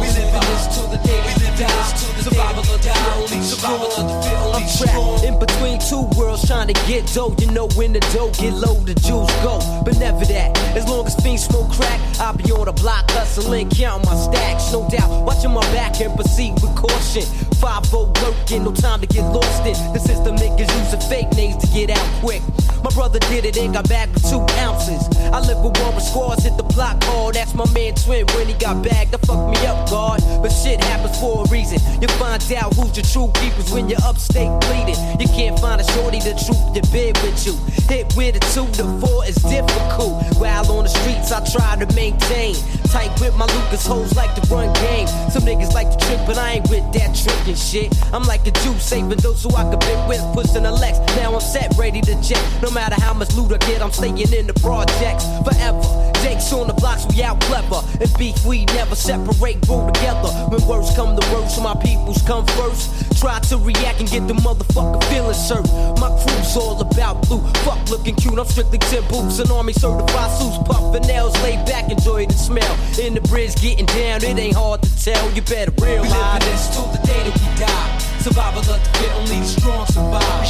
We 0.00 0.08
live 0.08 0.32
in 0.32 0.40
this 0.40 0.72
till 0.72 0.88
the 0.88 0.96
day 1.04 1.20
we 1.20 1.32
live 1.44 1.52
in 1.52 1.68
this 1.68 1.92
till 2.00 2.12
the 2.16 2.22
survival 2.24 2.60
of 2.60 2.80
the 2.80 2.88
fit, 2.88 2.96
only 3.12 3.44
survival 3.44 3.92
of 3.92 4.08
the 4.08 4.16
fit, 4.24 4.38
only 4.40 4.64
I'm 4.64 4.68
trapped 4.80 5.24
in 5.28 5.38
between 5.38 5.78
two 5.84 6.08
worlds, 6.16 6.48
trying 6.48 6.72
to 6.72 6.76
get 6.88 7.04
dough. 7.12 7.36
You 7.38 7.52
know 7.52 7.68
when 7.76 7.92
the 7.92 8.00
dough 8.16 8.32
get 8.40 8.54
low, 8.54 8.72
the 8.88 8.94
juice 8.94 9.28
go. 9.44 9.60
But 9.84 9.98
never 9.98 10.24
that. 10.32 10.56
As 10.72 10.88
long 10.88 11.04
as 11.06 11.14
fiends 11.20 11.44
smoke 11.44 11.70
crack, 11.70 12.00
I'll 12.20 12.32
be 12.32 12.50
on 12.52 12.64
the 12.64 12.72
block 12.72 13.10
hustling, 13.10 13.68
counting 13.68 14.08
my 14.08 14.16
stacks. 14.16 14.72
No 14.72 14.88
doubt, 14.88 15.12
watching 15.26 15.52
my 15.52 15.60
back 15.76 16.00
and 16.00 16.16
proceed 16.16 16.54
with 16.64 16.74
caution. 16.74 17.28
5 17.60 17.92
working, 17.92 18.64
no 18.64 18.72
time 18.72 18.98
to 19.02 19.06
get 19.06 19.28
lost 19.28 19.66
in. 19.68 19.76
The 19.92 20.00
system 20.00 20.36
niggas 20.36 20.72
using 20.72 21.04
fake 21.04 21.28
names 21.36 21.60
to 21.60 21.68
get 21.68 21.90
out 21.90 22.08
quick. 22.24 22.40
My 22.82 22.90
brother 22.90 23.18
did 23.30 23.44
it 23.44 23.56
and 23.56 23.72
got 23.74 23.88
back 23.88 24.12
with 24.14 24.28
two 24.28 24.40
ounces. 24.58 25.04
I 25.32 25.40
live 25.40 25.58
with 25.62 25.78
with 25.94 26.04
squads, 26.04 26.44
hit 26.44 26.56
the 26.56 26.62
block 26.62 27.02
hard. 27.04 27.34
That's 27.34 27.54
my 27.54 27.68
man 27.72 27.94
Twin 27.94 28.26
when 28.34 28.46
he 28.48 28.54
got 28.54 28.82
bagged. 28.82 29.12
That 29.12 29.24
fucked 29.26 29.50
me 29.50 29.66
up, 29.66 29.88
God. 29.90 30.20
But 30.42 30.50
shit 30.50 30.82
happens 30.82 31.18
for 31.18 31.44
a 31.44 31.48
reason. 31.48 31.78
You 32.00 32.08
find 32.18 32.40
out 32.52 32.74
who's 32.74 32.96
your 32.96 33.04
true 33.04 33.30
keepers 33.40 33.70
when 33.72 33.88
you're 33.88 34.02
upstate 34.02 34.50
bleeding. 34.62 34.98
You 35.20 35.28
can't 35.28 35.58
find 35.58 35.80
a 35.80 35.84
shorty 35.92 36.20
to 36.20 36.32
troop 36.34 36.74
the 36.74 36.82
bed 36.90 37.18
with 37.22 37.46
you. 37.46 37.54
Hit 37.88 38.14
with 38.16 38.36
a 38.36 38.42
two 38.54 38.66
to 38.78 38.84
four 38.98 39.24
is 39.26 39.36
difficult. 39.36 40.24
While 40.40 40.70
on 40.72 40.84
the 40.84 40.90
streets, 40.90 41.32
I 41.32 41.44
try 41.44 41.76
to 41.76 41.86
maintain. 41.94 42.54
Tight 42.88 43.12
with 43.20 43.36
my 43.36 43.46
Lucas 43.46 43.86
hoes 43.86 44.16
like 44.16 44.34
to 44.34 44.42
run 44.52 44.72
game. 44.74 45.06
Some 45.30 45.42
niggas 45.42 45.72
like 45.72 45.90
to 45.90 45.98
trip, 46.06 46.20
but 46.26 46.38
I 46.38 46.58
ain't 46.58 46.70
with 46.70 46.86
that 46.94 47.14
tricking 47.14 47.54
shit. 47.54 47.94
I'm 48.12 48.24
like 48.24 48.46
a 48.46 48.50
Jew, 48.62 48.74
saving 48.78 49.18
those 49.18 49.42
who 49.42 49.54
I 49.54 49.68
could 49.70 49.80
bit 49.80 50.00
with, 50.08 50.22
pushing 50.34 50.66
a 50.66 50.72
Lex. 50.72 50.98
Now 51.16 51.34
I'm 51.34 51.40
set, 51.40 51.76
ready 51.76 52.00
to 52.00 52.14
jet. 52.22 52.42
No 52.62 52.69
matter 52.72 53.00
how 53.00 53.14
much 53.14 53.34
loot 53.34 53.52
I 53.52 53.58
get, 53.58 53.82
I'm 53.82 53.92
staying 53.92 54.18
in 54.18 54.46
the 54.46 54.54
projects 54.54 55.24
forever. 55.44 56.12
Jakes 56.22 56.52
on 56.52 56.66
the 56.66 56.74
blocks, 56.74 57.06
we 57.08 57.22
out 57.22 57.40
clever. 57.42 57.80
And 58.00 58.10
beef, 58.18 58.44
we 58.44 58.64
never 58.66 58.94
separate, 58.94 59.58
roll 59.68 59.90
together. 59.90 60.28
When 60.50 60.60
words 60.66 60.94
come 60.94 61.16
to 61.16 61.24
worst, 61.32 61.60
my 61.62 61.74
peoples 61.74 62.22
come 62.22 62.46
first. 62.58 63.18
Try 63.18 63.38
to 63.50 63.56
react 63.58 64.00
and 64.00 64.08
get 64.08 64.28
the 64.28 64.34
motherfucker 64.34 65.02
feeling 65.10 65.34
served. 65.34 65.72
My 65.98 66.10
crew's 66.22 66.56
all 66.56 66.80
about 66.80 67.26
blue. 67.28 67.40
Fuck 67.64 67.88
looking 67.90 68.14
cute, 68.16 68.38
I'm 68.38 68.46
strictly 68.46 68.78
10 68.78 69.08
boots 69.08 69.38
and 69.38 69.50
army 69.50 69.72
certified 69.72 70.30
suits. 70.38 70.58
Puffin' 70.68 71.02
nails, 71.02 71.34
laid 71.42 71.64
back, 71.66 71.90
enjoy 71.90 72.26
the 72.26 72.34
smell. 72.34 72.74
In 73.00 73.14
the 73.14 73.20
bridge, 73.22 73.54
getting 73.60 73.86
down, 73.86 74.22
it 74.22 74.38
ain't 74.38 74.56
hard 74.56 74.82
to 74.82 75.04
tell. 75.04 75.30
You 75.32 75.42
better 75.42 75.72
realize. 75.80 76.10
We 76.10 76.18
live 76.18 76.40
this 76.40 76.74
till 76.74 76.86
the 76.86 76.98
day 77.06 77.30
that 77.30 77.40
we 77.40 77.64
die. 77.64 78.09
Survival 78.20 78.60
of 78.60 78.66
the 78.66 78.76
fit, 79.00 79.12
only 79.16 79.40
the 79.40 79.46
strong 79.46 79.86
survive. 79.86 80.44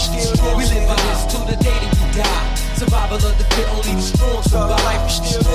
We 0.59 0.67
live 0.67 0.91
in 0.91 0.99
this 1.07 1.23
till 1.31 1.47
the 1.47 1.55
day 1.55 1.71
that 1.71 1.95
we 2.03 2.07
die. 2.19 2.55
Survival 2.75 3.23
of 3.23 3.39
the 3.39 3.47
fit, 3.55 3.69
only 3.71 3.95
the 3.95 4.03
strong 4.03 4.43
survive. 4.43 5.07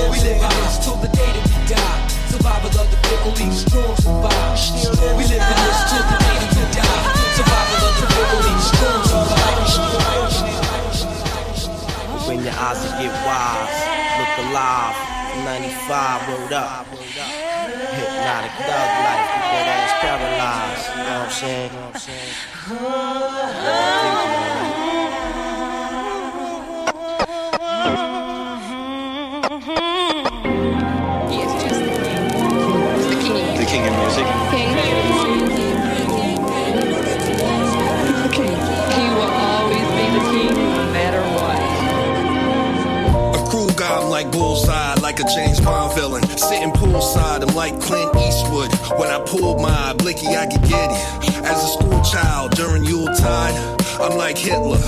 We 0.08 0.16
live 0.24 0.40
in 0.40 0.48
this 0.56 0.80
till 0.80 0.96
the 0.96 1.12
day 1.12 1.28
that 1.36 1.44
we 1.44 1.60
die. 1.68 2.08
Survival 2.32 2.72
of 2.72 2.88
the 2.88 2.96
fit, 3.04 3.20
only 3.20 3.52
the 3.52 3.60
strong 3.60 3.92
survive. 4.00 4.56
We 5.12 5.28
live 5.28 5.44
in 5.44 5.60
this 5.60 5.80
till 5.92 6.08
the 6.08 6.16
day 6.16 6.40
that 6.40 6.56
we 6.56 6.64
die. 6.72 7.04
Survival 7.36 7.84
of 7.84 8.00
the 8.00 8.08
fit, 8.08 8.32
only 8.32 8.48
the 8.48 8.64
strong 8.64 9.04
survive. 9.12 9.36
When 12.24 12.40
your 12.40 12.56
eyes 12.56 12.80
get 12.96 13.12
wise, 13.28 13.76
look 14.16 14.32
alive. 14.48 14.96
95 15.44 16.32
rolled 16.32 16.52
up. 16.56 17.45
Hypnotic 18.16 18.52
thug 18.52 18.90
life, 19.04 19.28
keep 19.28 19.44
that 19.52 19.66
ass 19.76 19.92
paralyzed. 20.00 20.88
You 20.88 21.04
know 21.04 21.20
what 21.20 21.28
I'm 21.28 21.32
saying? 21.36 21.70
You 21.70 21.76
know 21.76 21.84
what 21.84 21.94
I'm 21.94 22.00
saying? 22.00 22.32
The 33.58 33.66
king 33.66 33.84
of 33.86 33.92
music. 33.98 34.35
Like 44.16 44.32
bullseye, 44.32 44.94
like 45.02 45.20
a 45.20 45.24
James 45.24 45.60
Bond 45.60 45.94
villain. 45.94 46.22
Sitting 46.38 46.70
poolside, 46.70 47.46
I'm 47.46 47.54
like 47.54 47.78
Clint 47.82 48.16
Eastwood. 48.16 48.72
When 48.98 49.10
I 49.10 49.22
pull 49.26 49.58
my 49.58 49.92
blicky, 49.92 50.28
I 50.28 50.46
get 50.46 50.62
giddy. 50.62 51.36
As 51.44 51.62
a 51.62 51.68
school 51.76 52.00
child 52.02 52.52
during 52.52 52.82
Yuletide, 52.82 53.54
I'm 54.00 54.16
like 54.16 54.38
Hitler. 54.38 54.80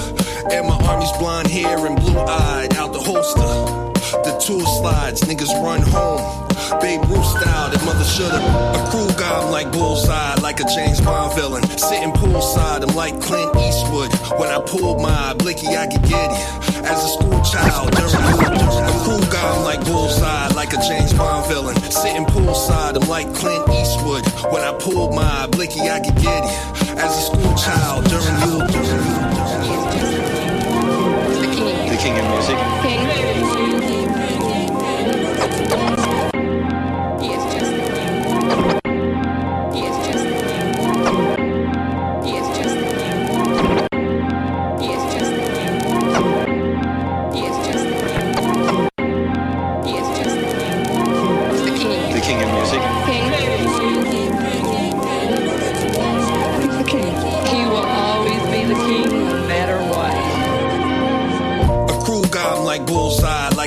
And 0.51 0.66
my 0.66 0.79
army's 0.89 1.12
blonde 1.18 1.49
hair 1.49 1.76
and 1.87 2.01
blue 2.01 2.18
eyed 2.18 2.74
out 2.76 2.95
the 2.95 3.01
holster. 3.01 3.88
The 4.09 4.41
tool 4.41 4.65
slides, 4.65 5.21
niggas 5.23 5.53
run 5.63 5.83
home. 5.83 6.49
Babe 6.81 7.05
Ruth 7.13 7.27
style, 7.27 7.69
that 7.69 7.83
mother 7.85 8.05
shoulda. 8.05 8.41
A 8.41 8.81
cruel 8.89 9.13
guy, 9.21 9.29
I'm 9.29 9.51
like 9.51 9.71
bullseye, 9.71 10.35
like 10.41 10.61
a 10.61 10.65
James 10.65 11.01
Bond 11.01 11.35
villain. 11.37 11.63
Sitting 11.77 12.13
poolside, 12.13 12.89
I'm 12.89 12.97
like 12.97 13.21
Clint 13.21 13.55
Eastwood. 13.57 14.09
When 14.41 14.49
I 14.49 14.65
pull 14.65 14.99
my 14.99 15.35
blicky, 15.35 15.69
I 15.77 15.87
could 15.87 16.01
get 16.09 16.09
giddy. 16.09 16.41
As 16.89 17.05
a 17.05 17.09
school 17.21 17.41
child, 17.45 17.93
during 17.93 18.17
a 18.17 18.93
cruel 19.05 19.21
guy, 19.29 19.45
I'm 19.45 19.65
like 19.65 19.85
bullseye, 19.85 20.49
like 20.57 20.73
a 20.73 20.81
James 20.89 21.13
Bond 21.13 21.47
villain. 21.47 21.77
Sitting 21.93 22.25
poolside, 22.25 22.97
I'm 22.97 23.09
like 23.09 23.29
Clint 23.35 23.69
Eastwood. 23.69 24.25
When 24.49 24.63
I 24.65 24.73
pull 24.81 25.13
my 25.13 25.47
blicky, 25.49 25.85
I 25.85 26.01
could 26.01 26.17
get 26.17 26.25
giddy. 26.25 26.97
As 26.97 27.13
a 27.13 27.23
school 27.29 27.53
child, 27.61 28.09
during 28.09 28.37
you. 28.49 28.57
The 31.93 31.97
king 32.01 32.17
of 32.17 32.25
music. 32.33 32.57
King. 32.83 33.18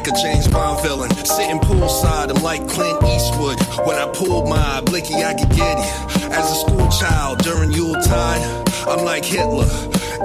Like 0.02 0.18
a 0.18 0.22
James 0.22 0.48
Bond 0.48 0.82
villain. 0.82 1.12
Sitting 1.26 1.60
poolside, 1.60 2.36
I'm 2.36 2.42
like 2.42 2.68
Clint 2.68 3.04
Eastwood. 3.04 3.60
When 3.86 3.98
I 3.98 4.10
pull 4.14 4.48
my 4.48 4.82
blicky, 4.82 5.16
I 5.16 5.34
could 5.34 5.50
get 5.50 5.78
it. 5.78 6.32
As 6.32 6.52
a 6.52 6.56
school 6.56 6.90
child 6.90 7.40
during 7.40 7.72
Yuletide, 7.72 8.42
I'm 8.88 9.06
like 9.06 9.24
Hitler. 9.24 9.68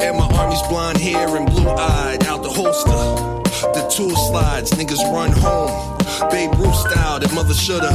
And 0.00 0.16
my 0.16 0.28
army's 0.34 0.62
blonde 0.68 0.98
hair 0.98 1.36
and 1.36 1.46
blue 1.50 1.68
eyed 1.68 2.24
out 2.26 2.42
the 2.42 2.48
holster. 2.48 2.90
The 3.74 3.86
tool 3.94 4.16
slides, 4.16 4.70
niggas 4.72 5.02
run 5.12 5.32
home. 5.32 5.98
Babe 6.30 6.54
Ruth 6.58 6.74
style, 6.74 7.20
that 7.20 7.32
mother 7.34 7.54
shoulda. 7.54 7.92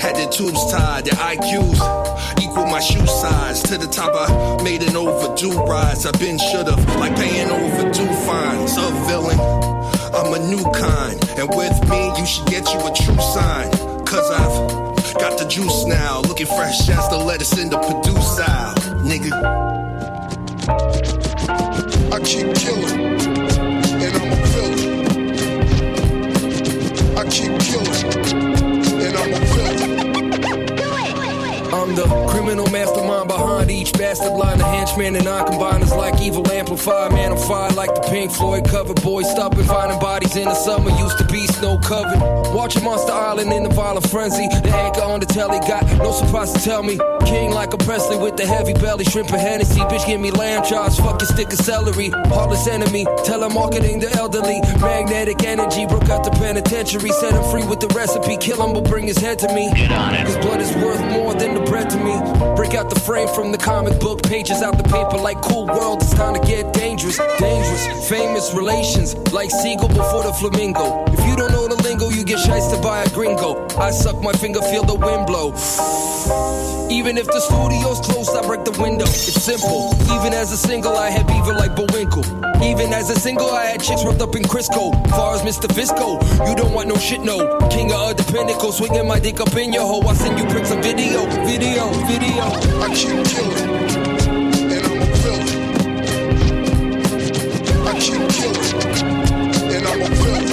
Had 0.00 0.16
their 0.16 0.28
tubes 0.28 0.70
tied, 0.70 1.04
their 1.06 1.14
IQs 1.14 2.18
equal 2.42 2.66
my 2.66 2.80
shoe 2.80 3.06
size. 3.06 3.62
To 3.64 3.78
the 3.78 3.86
top, 3.86 4.12
I 4.14 4.62
made 4.62 4.82
an 4.82 4.96
overdue 4.96 5.56
rise. 5.64 6.06
I've 6.06 6.18
been 6.18 6.38
should've, 6.38 6.84
like 6.96 7.16
paying 7.16 7.50
overdue 7.50 8.12
fines. 8.26 8.76
A 8.76 8.87
new 10.48 10.64
kind. 10.72 11.22
And 11.38 11.48
with 11.50 11.76
me, 11.88 12.12
you 12.18 12.26
should 12.26 12.46
get 12.46 12.72
you 12.72 12.80
a 12.80 12.92
true 12.94 13.20
sign. 13.20 13.70
Cause 14.04 14.30
I've 14.30 15.14
got 15.14 15.38
the 15.38 15.46
juice 15.46 15.84
now. 15.84 16.20
Looking 16.22 16.46
fresh 16.46 16.88
as 16.88 17.08
the 17.10 17.18
lettuce 17.18 17.58
in 17.58 17.68
the 17.70 17.78
Purdue 17.78 18.20
style. 18.22 18.74
Nigga. 19.04 19.32
I 22.12 22.20
keep 22.20 22.54
killing, 22.54 23.00
and 24.02 24.16
I'm 24.16 24.32
a 24.32 24.36
villain. 24.52 24.88
I 27.18 27.24
keep 27.28 27.58
killing, 27.60 28.04
and 29.02 29.16
I'm 29.16 29.32
a 29.32 29.40
villain. 29.46 30.07
I'm 31.88 31.94
the 31.94 32.04
criminal 32.28 32.68
mastermind 32.68 33.28
behind 33.28 33.70
each 33.70 33.94
bastard 33.94 34.32
line 34.32 34.58
The 34.58 34.64
henchmen 34.64 35.16
and 35.16 35.26
I 35.26 35.44
combine 35.44 35.82
us 35.82 35.94
like 35.94 36.20
evil 36.20 36.46
amplified. 36.50 37.12
Man, 37.12 37.32
I'm 37.32 37.38
fire 37.38 37.70
like 37.70 37.94
the 37.94 38.02
Pink 38.02 38.30
Floyd 38.30 38.68
cover. 38.68 38.92
Boys 38.92 39.30
stopping, 39.30 39.64
finding 39.64 39.98
bodies 39.98 40.36
in 40.36 40.44
the 40.44 40.54
summer. 40.54 40.90
Used 40.98 41.16
to 41.16 41.24
be 41.24 41.46
snow 41.46 41.78
covered. 41.78 42.20
Watching 42.54 42.84
Monster 42.84 43.12
Island 43.12 43.52
in 43.54 43.62
the 43.62 43.70
violent 43.70 44.06
frenzy. 44.10 44.48
The 44.48 44.68
anchor 44.68 45.00
on 45.00 45.20
the 45.20 45.26
telly 45.26 45.60
got 45.60 45.86
no 45.96 46.12
surprise 46.12 46.52
to 46.52 46.60
tell 46.60 46.82
me. 46.82 46.98
King 47.24 47.52
like 47.52 47.72
a 47.72 47.78
Presley 47.78 48.18
with 48.18 48.36
the 48.36 48.46
heavy 48.46 48.74
belly. 48.74 49.04
Shrimp 49.04 49.30
and 49.32 49.40
Hennessy. 49.40 49.80
Bitch, 49.80 50.06
give 50.06 50.20
me 50.20 50.30
lamb 50.30 50.64
chops. 50.64 50.98
Fuck 51.00 51.22
your 51.22 51.28
stick 51.28 51.48
of 51.48 51.58
celery. 51.58 52.10
Heartless 52.10 52.66
enemy. 52.66 53.06
Telemarketing 53.24 54.00
the 54.00 54.12
elderly. 54.18 54.60
Magnetic 54.80 55.42
energy. 55.42 55.86
Broke 55.86 56.10
out 56.10 56.22
the 56.22 56.27
penitentiary. 56.38 57.10
Set 57.10 57.34
him 57.34 57.44
free 57.50 57.66
with 57.66 57.80
the 57.80 57.88
recipe. 57.88 58.36
Kill 58.36 58.64
him, 58.64 58.72
but 58.74 58.84
bring 58.88 59.06
his 59.06 59.18
head 59.18 59.38
to 59.40 59.48
me. 59.54 59.70
Get 59.74 59.92
on 59.92 60.14
it. 60.14 60.26
His 60.26 60.36
blood 60.38 60.60
is 60.60 60.74
worth 60.76 61.00
more 61.12 61.34
than 61.34 61.54
the 61.54 61.60
bread 61.60 61.90
to 61.90 61.98
me. 61.98 62.14
Break 62.56 62.74
out 62.74 62.88
the 62.90 63.00
frame 63.00 63.28
from 63.28 63.52
the 63.52 63.58
comic 63.58 63.98
book 64.00 64.22
pages 64.22 64.62
out 64.62 64.76
the 64.76 64.84
paper 64.84 65.18
like 65.18 65.40
cool 65.42 65.66
world. 65.66 66.02
It's 66.02 66.14
time 66.14 66.34
to 66.34 66.46
get 66.46 66.72
dangerous, 66.72 67.18
dangerous. 67.38 68.08
Famous 68.08 68.54
relations 68.54 69.14
like 69.32 69.50
seagull 69.50 69.88
before 69.88 70.22
the 70.22 70.32
flamingo. 70.32 71.04
If 71.12 71.20
you 71.26 71.36
don't 71.36 71.52
know 71.52 71.57
the 71.68 71.82
lingo, 71.82 72.08
you 72.10 72.24
get 72.24 72.38
shysted 72.38 72.82
by 72.82 73.02
a 73.02 73.08
gringo. 73.10 73.66
I 73.76 73.90
suck 73.90 74.20
my 74.22 74.32
finger, 74.32 74.60
feel 74.62 74.84
the 74.84 74.94
wind 74.94 75.26
blow. 75.26 75.52
Even 76.90 77.18
if 77.18 77.26
the 77.26 77.40
studio's 77.40 78.00
closed, 78.00 78.30
I 78.36 78.46
break 78.46 78.64
the 78.64 78.72
window. 78.80 79.04
It's 79.04 79.42
simple. 79.42 79.94
Even 80.16 80.32
as 80.32 80.52
a 80.52 80.56
single, 80.56 80.96
I 80.96 81.10
had 81.10 81.26
beaver 81.26 81.54
like 81.54 81.74
Bullwinkle. 81.76 82.24
Even 82.62 82.92
as 82.92 83.10
a 83.10 83.14
single, 83.14 83.50
I 83.50 83.66
had 83.66 83.82
chicks 83.82 84.04
wrapped 84.04 84.22
up 84.22 84.34
in 84.36 84.42
Crisco. 84.42 84.92
Far 85.10 85.34
as 85.34 85.42
Mr. 85.42 85.68
Fisco, 85.68 86.20
you 86.48 86.56
don't 86.56 86.72
want 86.72 86.88
no 86.88 86.96
shit, 86.96 87.20
no. 87.20 87.58
King 87.68 87.92
of 87.92 88.16
the 88.16 88.24
pinnacle, 88.32 88.72
swinging 88.72 89.06
my 89.06 89.18
dick 89.20 89.40
up 89.40 89.54
in 89.56 89.72
your 89.72 89.86
hole. 89.86 90.06
I 90.08 90.14
send 90.14 90.38
you 90.38 90.46
pics 90.46 90.70
of 90.70 90.82
video, 90.82 91.26
video, 91.44 91.88
video. 92.08 92.44
I 92.80 92.88
keep 92.94 93.24
killing, 93.28 93.68
and 94.72 94.86
I'm 94.86 95.02
a 95.02 95.06
villain. 95.22 95.48
I 97.86 97.92
keep 98.00 98.28
killing, 98.36 99.74
and 99.74 99.86
I'm 99.86 100.00
a 100.00 100.08
villain. 100.16 100.47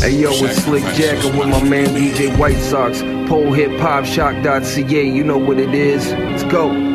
Hey 0.00 0.12
yo, 0.12 0.30
it's 0.32 0.62
Slick 0.62 0.82
Jack. 0.94 1.22
I'm 1.26 1.36
with 1.36 1.48
my 1.48 1.62
man 1.62 1.88
DJ 1.88 2.34
White 2.38 2.56
Sox. 2.56 3.02
Pole 3.28 3.52
hip 3.52 3.78
hop 3.78 4.04
CHOQ.ca. 4.04 5.06
You 5.06 5.22
know 5.22 5.36
what 5.36 5.58
it 5.58 5.74
is. 5.74 6.10
Let's 6.12 6.42
go. 6.44 6.89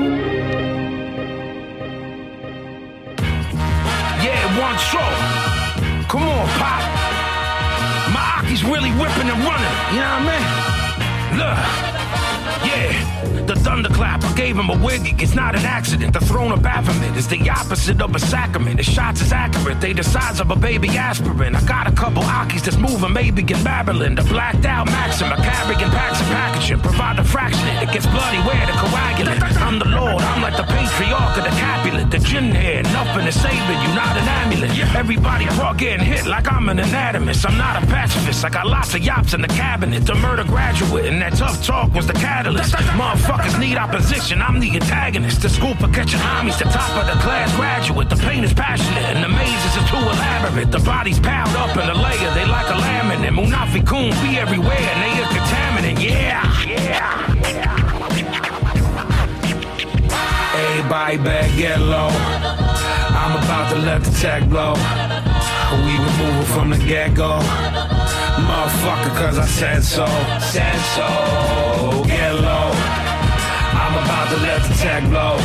Thunderclap, 13.76 14.24
I 14.24 14.34
gave 14.36 14.58
him 14.58 14.70
a 14.70 14.78
wig. 14.78 15.22
It's 15.22 15.36
not 15.36 15.54
an 15.54 15.66
accident. 15.66 16.14
The 16.14 16.22
throne 16.22 16.52
of 16.54 16.62
Baphomet 16.62 17.18
is 17.18 17.28
the 17.28 17.50
opposite 17.50 18.02
of 18.02 18.16
a 18.16 18.20
sacrament. 18.20 18.78
His 18.78 18.88
shots 18.88 19.22
is 19.22 19.34
accurate, 19.34 19.82
they 19.82 19.92
the 19.92 20.04
size 20.04 20.40
of 20.40 20.50
a 20.50 20.56
baby 20.56 20.88
aspirin. 20.90 21.56
I 21.56 21.62
got 21.66 21.86
a 21.88 21.92
couple 21.92 22.24
Akis 22.24 22.64
that's 22.64 22.78
moving, 22.78 23.12
maybe 23.12 23.42
in 23.42 23.64
Babylon. 23.64 24.16
The 24.16 24.24
blacked 24.24 24.66
out 24.66 24.86
Maxim, 24.88 25.30
a 25.32 25.36
carrying 25.36 25.92
packs 25.92 26.22
and 26.22 26.30
packaging. 26.30 26.80
Provide 26.80 27.18
the 27.18 27.24
fraction, 27.24 27.68
it 27.84 27.92
gets 27.92 28.06
bloody 28.06 28.40
where 28.48 28.66
the 28.66 28.74
coagulant. 28.74 29.42
I'm 29.60 29.80
the 29.80 29.90
Lord, 29.90 30.24
I'm 30.24 30.42
like 30.42 30.56
the 30.56 30.64
patriarch 30.64 31.38
of 31.38 31.44
the 31.44 31.56
Capulet. 31.60 32.12
The 32.12 32.20
gin 32.20 32.52
hair, 32.52 32.84
nothing 32.84 33.28
is 33.28 33.36
saving 33.42 33.80
you, 33.84 33.92
not 33.94 34.16
an 34.16 34.28
amulet. 34.40 34.72
Everybody 34.96 35.46
brought 35.58 35.78
getting 35.78 36.06
hit 36.06 36.26
like 36.26 36.50
I'm 36.52 36.70
an 36.70 36.80
anatomist. 36.80 37.46
I'm 37.46 37.58
not 37.58 37.84
a 37.84 37.86
pacifist, 37.88 38.46
I 38.46 38.50
got 38.50 38.68
lots 38.68 38.96
of 38.96 39.02
yops 39.02 39.34
in 39.34 39.42
the 39.42 39.50
cabinet. 39.50 40.06
The 40.06 40.16
murder 40.16 40.46
graduate, 40.46 41.06
and 41.06 41.22
that 41.22 41.34
tough 41.34 41.62
talk 41.66 41.94
was 41.94 42.08
the 42.08 42.14
catalyst. 42.14 42.74
Motherfuckers 42.96 43.60
need 43.66 43.78
opposition, 43.78 44.42
I'm 44.42 44.60
the 44.60 44.70
antagonist. 44.70 45.42
The 45.42 45.50
school 45.50 45.74
for 45.76 45.88
catching 45.88 46.20
homies, 46.20 46.58
the 46.58 46.66
top 46.66 46.92
of 47.02 47.06
the 47.08 47.18
class 47.24 47.50
graduate. 47.56 48.10
The 48.10 48.16
pain 48.18 48.44
is 48.44 48.54
passionate, 48.54 49.06
and 49.12 49.24
the 49.24 49.30
mazes 49.30 49.74
are 49.80 49.88
too 49.90 49.98
elaborate. 49.98 50.72
The 50.72 50.80
bodies 50.80 51.20
piled 51.20 51.56
up 51.56 51.76
in 51.76 51.90
a 51.90 51.94
layer, 51.94 52.32
they 52.38 52.46
like 52.46 52.68
a 52.68 52.78
laminate. 52.86 53.34
Munafi 53.34 53.82
Kun 53.86 54.12
be 54.22 54.38
everywhere, 54.38 54.78
and 54.92 55.00
they 55.04 55.14
a 55.22 55.26
contaminant. 55.38 55.98
Yeah, 56.04 56.44
yeah. 56.64 57.26
Everybody 60.70 61.18
better 61.18 61.58
get 61.58 61.80
low. 61.80 62.10
I'm 63.22 63.34
about 63.44 63.74
to 63.74 63.80
let 63.80 64.04
the 64.04 64.12
tech 64.12 64.48
blow. 64.48 64.74
We 65.86 65.98
been 66.04 66.16
moving 66.22 66.48
from 66.54 66.70
the 66.70 66.78
get-go. 66.78 67.40
Motherfucker, 68.48 69.14
cause 69.18 69.38
I 69.40 69.46
said 69.46 69.84
so. 69.84 70.06
Said 70.54 70.80
so. 70.96 72.05
Get 74.26 74.38
to 74.38 74.42
let 74.42 74.62
the 74.64 74.74
tech 74.76 75.04
blow. 75.10 75.38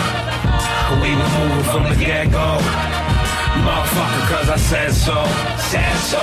We 1.03 1.09
been 1.11 1.33
moving 1.39 1.65
from 1.65 1.83
the 1.91 1.97
get-go. 2.03 2.59
Motherfucker, 3.61 4.25
cause 4.29 4.49
I 4.49 4.57
said 4.57 4.93
so. 4.93 5.19
Said 5.69 5.97
so. 5.97 6.19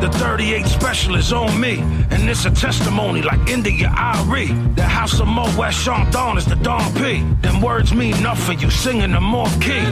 The 0.00 0.10
38 0.18 0.64
special 0.64 1.16
is 1.16 1.30
on 1.30 1.60
me, 1.60 1.80
and 2.10 2.28
it's 2.30 2.46
a 2.46 2.50
testimony 2.50 3.20
like 3.20 3.50
India.Arie. 3.50 4.52
The 4.76 4.84
house 4.84 5.20
of 5.20 5.28
Mo 5.28 5.44
West 5.58 5.84
Chanton 5.84 6.38
is 6.38 6.46
the 6.46 6.56
Don 6.56 6.90
P. 6.94 7.22
Them 7.42 7.60
words 7.60 7.92
mean 7.92 8.22
nothing, 8.22 8.60
you 8.60 8.70
singing 8.70 9.12
them 9.12 9.34
off 9.34 9.52
key. 9.60 9.84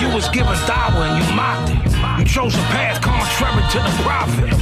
You 0.00 0.14
was 0.14 0.28
given 0.28 0.54
dawa 0.70 1.08
and 1.08 1.24
you 1.24 1.34
mocked 1.34 1.70
it. 1.70 2.20
You 2.20 2.24
chose 2.24 2.54
a 2.54 2.64
path 2.70 3.00
contrary 3.02 3.64
to 3.72 3.78
the 3.78 4.02
prophet. 4.04 4.52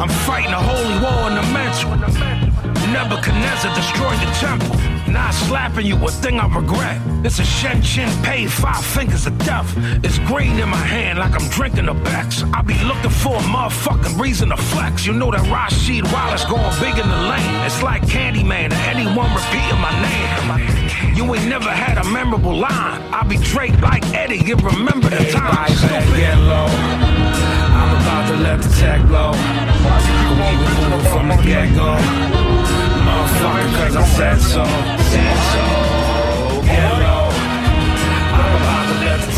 I'm 0.00 0.08
fighting 0.24 0.52
a 0.52 0.62
holy 0.62 0.98
war 1.04 1.28
in 1.28 1.34
the 1.34 1.42
mental. 1.52 2.73
Nebuchadnezzar 2.94 3.74
destroyed 3.74 4.20
the 4.20 4.30
temple. 4.38 4.70
Now 5.10 5.32
slapping 5.32 5.84
you, 5.84 5.96
a 5.96 6.10
thing 6.12 6.38
I 6.38 6.46
regret. 6.46 7.02
It's 7.24 7.40
a 7.40 7.44
Shen 7.44 7.82
Chin 7.82 8.08
paid 8.22 8.52
five 8.52 8.84
fingers 8.84 9.26
of 9.26 9.36
death. 9.38 9.66
It's 10.04 10.20
green 10.20 10.60
in 10.60 10.68
my 10.68 10.76
hand 10.76 11.18
like 11.18 11.34
I'm 11.34 11.48
drinking 11.50 11.88
a 11.88 11.94
Bex. 11.94 12.44
I 12.54 12.62
be 12.62 12.78
looking 12.84 13.10
for 13.10 13.34
a 13.34 13.46
motherfucking 13.50 14.20
reason 14.20 14.50
to 14.50 14.56
flex. 14.56 15.04
You 15.04 15.12
know 15.12 15.32
that 15.32 15.40
Rasheed 15.50 16.04
Wallace 16.12 16.44
going 16.44 16.70
big 16.78 16.96
in 16.96 17.08
the 17.10 17.20
lane. 17.32 17.66
It's 17.66 17.82
like 17.82 18.02
Candyman 18.02 18.70
or 18.70 18.82
anyone 18.86 19.28
repeating 19.34 19.80
my 19.82 19.90
name. 20.06 21.16
You 21.16 21.34
ain't 21.34 21.48
never 21.48 21.70
had 21.70 21.98
a 21.98 22.08
memorable 22.08 22.56
line. 22.56 23.02
I 23.10 23.24
be 23.26 23.38
Drake 23.38 23.76
like 23.80 24.04
Eddie, 24.14 24.38
you 24.38 24.54
remember 24.54 25.10
the 25.10 25.32
time. 25.32 25.66
Stupid. 25.74 26.14
Get 26.14 26.38
low. 26.38 26.70
I'm 27.74 27.90
about 27.98 28.28
to 28.30 28.36
let 28.36 28.62
the 28.62 28.68
tech 28.78 29.02
blow. 29.08 29.32
Been 30.38 30.58
moving 30.90 31.10
from 31.10 31.28
the 31.28 31.42
get-go. 31.42 32.53
Cause 33.34 33.96
I 33.96 34.04
said 34.16 34.38
so. 34.40 34.64
Said 34.64 35.36
so. 35.52 35.64
Get. 36.64 36.92
I'm 38.34 38.52
about 38.56 38.84
to 38.88 38.94
let 39.04 39.18
the. 39.20 39.32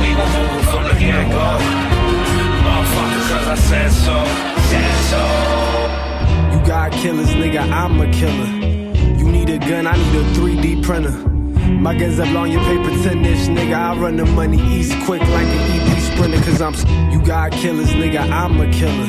We 0.00 0.10
from 0.70 0.84
the 0.84 0.94
get-go. 0.98 1.46
Motherfucker, 2.64 3.22
cause 3.30 3.48
I 3.48 3.54
said 3.56 3.90
so. 3.90 4.16
Said 4.70 4.94
so. 5.10 5.22
You 6.52 6.58
got 6.66 6.92
killers, 6.92 7.30
nigga, 7.30 7.62
I'm 7.70 8.00
a 8.00 8.10
killer. 8.12 8.50
You 9.18 9.26
need 9.30 9.50
a 9.50 9.58
gun, 9.58 9.86
I 9.86 9.96
need 9.96 10.14
a 10.14 10.24
3D 10.34 10.82
printer. 10.84 11.16
My 11.70 11.94
guns 11.98 12.18
up 12.18 12.28
on 12.34 12.50
your 12.50 12.62
paper 12.62 12.90
10 13.02 13.24
inch, 13.24 13.48
nigga. 13.48 13.74
I 13.74 13.96
run 13.98 14.16
the 14.16 14.26
money 14.26 14.58
east 14.74 14.92
quick 15.04 15.20
like 15.20 15.46
an 15.46 15.88
EP 15.88 15.98
sprinter, 16.12 16.38
cause 16.44 16.60
I'm. 16.60 16.74
You 17.12 17.20
got 17.22 17.52
killers, 17.52 17.90
nigga, 17.90 18.20
I'm 18.20 18.60
a 18.60 18.70
killer. 18.72 19.08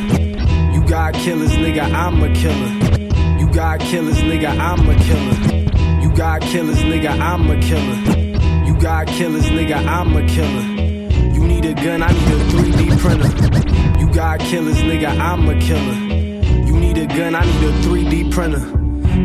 You 0.73 0.87
got 0.87 1.13
killers, 1.13 1.51
nigga, 1.51 1.83
I'm 1.93 2.23
a 2.23 2.33
killer. 2.33 2.90
Got 3.61 3.79
killers, 3.79 4.17
nigga, 4.17 4.57
I'm 4.57 4.89
a 4.89 4.95
killer. 4.95 6.01
You 6.01 6.11
got 6.15 6.41
killers, 6.41 6.79
nigga, 6.79 7.11
I'm 7.11 7.47
a 7.47 7.61
killer. 7.61 8.65
You 8.65 8.73
got 8.81 9.05
killers, 9.05 9.45
nigga, 9.45 9.85
I'm 9.85 10.15
a 10.15 10.27
killer. 10.27 11.31
You 11.35 11.45
need 11.45 11.65
a 11.65 11.75
gun, 11.75 12.01
I 12.01 12.07
need 12.11 12.27
a 12.27 12.39
3D 12.49 12.97
printer. 12.97 13.99
You 13.99 14.11
got 14.11 14.39
killers, 14.39 14.77
nigga, 14.77 15.15
I'm 15.15 15.47
a 15.47 15.53
killer. 15.61 15.93
You 16.65 16.73
need 16.79 16.97
a 16.97 17.05
gun, 17.05 17.35
I 17.35 17.45
need 17.45 17.63
a 17.63 17.71
3D 17.83 18.31
printer. 18.31 18.65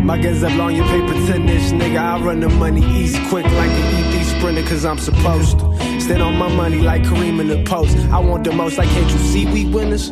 My 0.05 0.21
guns 0.21 0.43
up 0.43 0.53
on 0.61 0.77
your 0.77 0.85
paper 0.85 1.15
10 1.15 1.49
inch, 1.49 1.73
nigga. 1.73 1.97
I 1.97 2.23
run 2.23 2.41
the 2.41 2.51
money 2.51 2.85
east 2.95 3.19
quick 3.31 3.47
like 3.47 3.71
an 3.71 4.15
EP 4.15 4.23
sprinter, 4.37 4.63
cause 4.65 4.85
I'm 4.85 4.99
supposed 4.99 5.61
to. 5.61 5.77
Stand 5.99 6.23
on 6.23 6.37
my 6.37 6.55
money 6.55 6.81
like 6.83 7.05
Kareem 7.05 7.41
in 7.41 7.49
the 7.49 7.65
post. 7.65 7.97
I 8.13 8.19
want 8.19 8.45
the 8.45 8.53
most, 8.53 8.77
like, 8.77 8.91
can't 8.91 9.11
you 9.11 9.19
see 9.19 9.47
we 9.47 9.65
winners? 9.65 10.11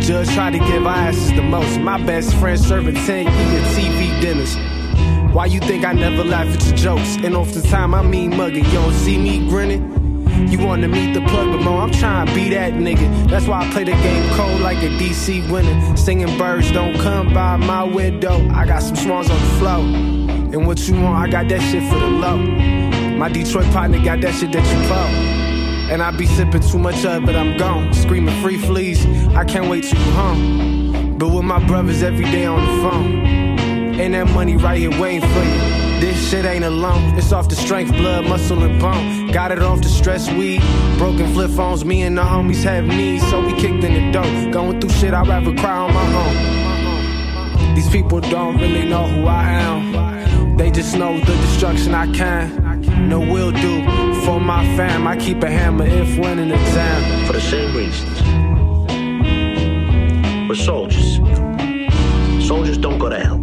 Judge 0.00 0.28
try 0.34 0.50
to 0.50 0.58
give 0.58 0.86
our 0.86 0.94
asses 0.94 1.32
the 1.32 1.42
most. 1.42 1.78
My 1.80 1.96
best 2.04 2.34
friend 2.36 2.58
serving 2.58 2.94
10 2.94 3.26
year 3.26 3.62
TV 3.74 4.20
dinners. 4.20 4.56
Why 5.32 5.46
you 5.46 5.60
think 5.60 5.84
I 5.84 5.92
never 5.92 6.24
laugh 6.24 6.46
at 6.46 6.66
your 6.66 6.76
jokes? 6.76 7.16
And 7.22 7.34
the 7.34 7.76
I 7.76 8.02
mean 8.02 8.36
mugging, 8.36 8.64
you 8.64 8.72
don't 8.72 8.92
see 8.92 9.16
me 9.16 9.48
grinning? 9.48 10.02
You 10.50 10.58
wanna 10.58 10.88
meet 10.88 11.14
the 11.14 11.20
plug, 11.22 11.52
but 11.52 11.62
mo, 11.62 11.78
I'm 11.78 11.90
trying 11.90 12.26
to 12.26 12.34
be 12.34 12.50
that 12.50 12.74
nigga. 12.74 13.30
That's 13.30 13.46
why 13.46 13.60
I 13.60 13.70
play 13.70 13.84
the 13.84 13.92
game 13.92 14.28
cold 14.34 14.60
like 14.60 14.78
a 14.78 14.88
DC 14.98 15.50
winner. 15.50 15.96
Singing 15.96 16.36
birds 16.36 16.70
don't 16.72 16.98
come 16.98 17.32
by 17.32 17.56
my 17.56 17.84
window. 17.84 18.46
I 18.50 18.66
got 18.66 18.82
some 18.82 18.96
swans 18.96 19.30
on 19.30 19.40
the 19.40 19.46
floor. 19.58 19.78
And 20.52 20.66
what 20.66 20.86
you 20.88 21.00
want, 21.00 21.16
I 21.16 21.30
got 21.30 21.48
that 21.48 21.60
shit 21.70 21.82
for 21.90 21.98
the 21.98 22.08
low. 22.08 22.36
My 23.16 23.28
Detroit 23.28 23.66
partner 23.72 24.04
got 24.04 24.20
that 24.20 24.34
shit 24.34 24.52
that 24.52 24.66
you 24.66 24.88
blow. 24.88 25.41
And 25.92 26.02
I 26.02 26.10
be 26.10 26.24
sipping 26.24 26.62
too 26.62 26.78
much 26.78 27.04
of 27.04 27.28
it, 27.28 27.36
I'm 27.36 27.58
gone. 27.58 27.92
Screaming 27.92 28.34
free 28.40 28.56
fleas, 28.56 29.04
I 29.36 29.44
can't 29.44 29.68
wait 29.68 29.84
till 29.84 30.00
you 30.00 30.12
home. 30.12 31.18
But 31.18 31.28
with 31.28 31.44
my 31.44 31.62
brothers 31.66 32.02
every 32.02 32.24
day 32.24 32.46
on 32.46 32.60
the 32.60 32.82
phone. 32.82 33.26
And 34.00 34.14
that 34.14 34.26
money 34.30 34.56
right 34.56 34.78
here 34.78 34.90
waiting 34.98 35.20
for 35.20 35.44
you. 35.44 36.00
This 36.00 36.30
shit 36.30 36.46
ain't 36.46 36.64
alone. 36.64 37.18
It's 37.18 37.30
off 37.30 37.50
the 37.50 37.56
strength, 37.56 37.92
blood, 37.92 38.24
muscle, 38.24 38.62
and 38.62 38.80
bone. 38.80 39.32
Got 39.32 39.52
it 39.52 39.58
off 39.58 39.82
the 39.82 39.90
stress 39.90 40.30
weed. 40.30 40.62
Broken 40.96 41.30
flip 41.34 41.50
phones, 41.50 41.84
me 41.84 42.00
and 42.00 42.16
the 42.16 42.22
homies 42.22 42.62
have 42.62 42.86
needs. 42.86 43.28
So 43.28 43.44
we 43.44 43.52
kicked 43.52 43.84
in 43.84 43.92
the 43.92 44.12
dough. 44.12 44.50
Going 44.50 44.80
through 44.80 44.92
shit, 44.92 45.12
I'd 45.12 45.28
rather 45.28 45.54
cry 45.56 45.76
on 45.76 45.92
my 45.92 47.66
own. 47.68 47.74
These 47.74 47.90
people 47.90 48.22
don't 48.22 48.56
really 48.56 48.88
know 48.88 49.06
who 49.08 49.26
I 49.26 49.42
am. 49.42 50.56
They 50.56 50.70
just 50.70 50.96
know 50.96 51.18
the 51.18 51.36
destruction 51.36 51.94
I 51.94 52.10
can. 52.14 52.71
No 53.08 53.20
will 53.20 53.50
do 53.50 53.82
for 54.24 54.40
my 54.40 54.64
fam. 54.76 55.06
I 55.06 55.16
keep 55.16 55.42
a 55.42 55.50
hammer 55.50 55.86
if 55.86 56.18
winning 56.18 56.48
the 56.48 56.54
exam. 56.54 57.26
For 57.26 57.32
the 57.32 57.40
same 57.40 57.76
reasons. 57.76 58.22
We're 60.48 60.54
soldiers. 60.54 61.16
Soldiers 62.46 62.78
don't 62.78 62.98
go 62.98 63.08
to 63.08 63.18
hell. 63.18 63.40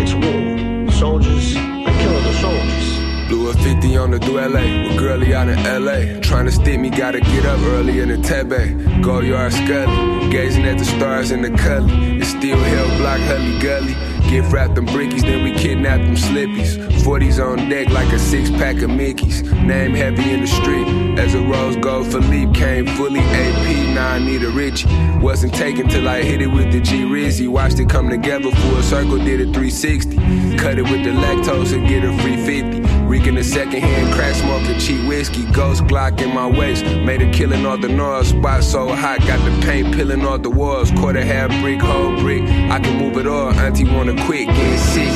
It's 0.00 0.14
war. 0.14 0.90
Soldiers 0.90 1.56
are 1.56 1.96
killing 2.00 2.24
the 2.24 2.34
soldiers. 2.40 3.28
Blew 3.28 3.50
a 3.50 3.54
50 3.54 3.96
on 3.96 4.10
the 4.10 4.18
duele 4.18 4.56
eh? 4.56 4.88
with 4.88 4.98
girlie 4.98 5.34
out 5.34 5.48
in 5.48 5.58
LA. 5.62 6.20
Trying 6.20 6.46
to 6.46 6.52
stick 6.52 6.80
me, 6.80 6.90
gotta 6.90 7.20
get 7.20 7.46
up 7.46 7.60
early 7.60 8.00
in 8.00 8.08
the 8.08 8.16
Tebe. 8.16 9.02
Go 9.02 9.20
yard 9.20 9.52
scully, 9.52 10.30
gazing 10.30 10.64
at 10.64 10.78
the 10.78 10.84
stars 10.84 11.30
in 11.30 11.42
the 11.42 11.50
cully. 11.50 12.18
It's 12.18 12.30
still 12.30 12.58
hell 12.58 12.98
block, 12.98 13.20
Hully 13.20 13.58
Gully. 13.60 14.09
Gift 14.30 14.52
wrapped 14.52 14.76
them 14.76 14.86
brickies, 14.86 15.22
then 15.22 15.42
we 15.42 15.50
kidnapped 15.50 16.04
them 16.04 16.14
slippies. 16.14 16.78
40s 17.02 17.44
on 17.44 17.68
deck 17.68 17.88
like 17.88 18.12
a 18.12 18.18
six 18.18 18.48
pack 18.48 18.76
of 18.76 18.88
Mickeys. 18.88 19.42
Name 19.66 19.92
heavy 19.92 20.30
in 20.30 20.42
the 20.42 20.46
street. 20.46 20.86
As 21.18 21.34
a 21.34 21.40
rose 21.40 21.74
gold 21.74 22.06
Philippe 22.06 22.52
came 22.52 22.86
fully 22.86 23.18
AP. 23.18 23.92
Now 23.92 24.12
I 24.12 24.18
need 24.20 24.44
a 24.44 24.50
Richie. 24.50 24.86
Wasn't 25.18 25.52
taken 25.52 25.88
till 25.88 26.08
I 26.08 26.22
hit 26.22 26.40
it 26.40 26.46
with 26.46 26.70
the 26.70 26.80
G 26.80 27.02
Rizzy. 27.02 27.48
Watched 27.48 27.80
it 27.80 27.88
come 27.88 28.08
together 28.08 28.52
full 28.52 28.82
circle, 28.82 29.18
did 29.18 29.40
a 29.40 29.46
360. 29.46 30.16
Cut 30.58 30.78
it 30.78 30.82
with 30.82 31.02
the 31.02 31.10
lactose 31.10 31.72
and 31.72 31.88
get 31.88 32.04
a 32.04 32.16
free 32.22 32.36
50. 32.36 32.89
Reeking 33.10 33.34
the 33.34 33.42
second 33.42 33.80
hand, 33.82 34.14
crack 34.14 34.36
smoking 34.36 34.78
cheap 34.78 35.04
whiskey. 35.08 35.44
Ghost 35.50 35.82
Glock 35.82 36.22
in 36.22 36.32
my 36.32 36.46
waist. 36.46 36.84
Made 36.84 37.20
a 37.20 37.30
killing 37.32 37.66
off 37.66 37.80
the 37.80 37.88
north. 37.88 38.28
Spot 38.28 38.62
so 38.62 38.86
hot, 38.86 39.18
got 39.26 39.40
the 39.44 39.66
paint 39.66 39.92
peeling 39.92 40.24
off 40.24 40.42
the 40.44 40.50
walls. 40.50 40.92
Quarter 40.92 41.24
half 41.24 41.50
brick, 41.60 41.80
whole 41.80 42.14
brick. 42.20 42.42
I 42.70 42.78
can 42.78 42.98
move 42.98 43.16
it 43.16 43.26
all. 43.26 43.52
Auntie 43.52 43.82
wanna 43.82 44.14
quit, 44.26 44.46
getting 44.46 44.78
sick. 44.78 45.10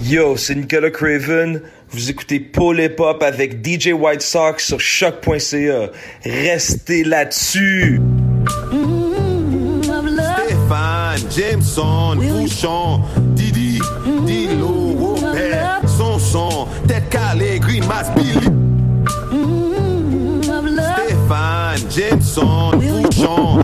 Yo, 0.00 0.36
c'est 0.36 0.54
Nicholas 0.54 0.92
Craven. 0.92 1.60
Vous 1.90 2.08
écoutez 2.08 2.40
Paul 2.40 2.80
Hip 2.80 2.96
Hop 3.00 3.22
avec 3.22 3.62
DJ 3.62 3.88
White 3.88 4.22
Sox 4.22 4.64
sur 4.64 4.80
CHOQ.ca. 4.80 5.90
Restez 6.24 7.04
là-dessus. 7.04 8.00
Mmh, 8.72 9.82
Stéphane, 10.46 11.20
Jameson, 11.30 12.16
Bouchon, 12.16 13.02
Tête 16.86 17.60
Green 17.60 17.84
Mass, 17.86 18.10
Billy. 18.14 18.46
Stéphane, 20.72 21.90
Jameson, 21.90 22.70
Bouchon. 22.76 23.60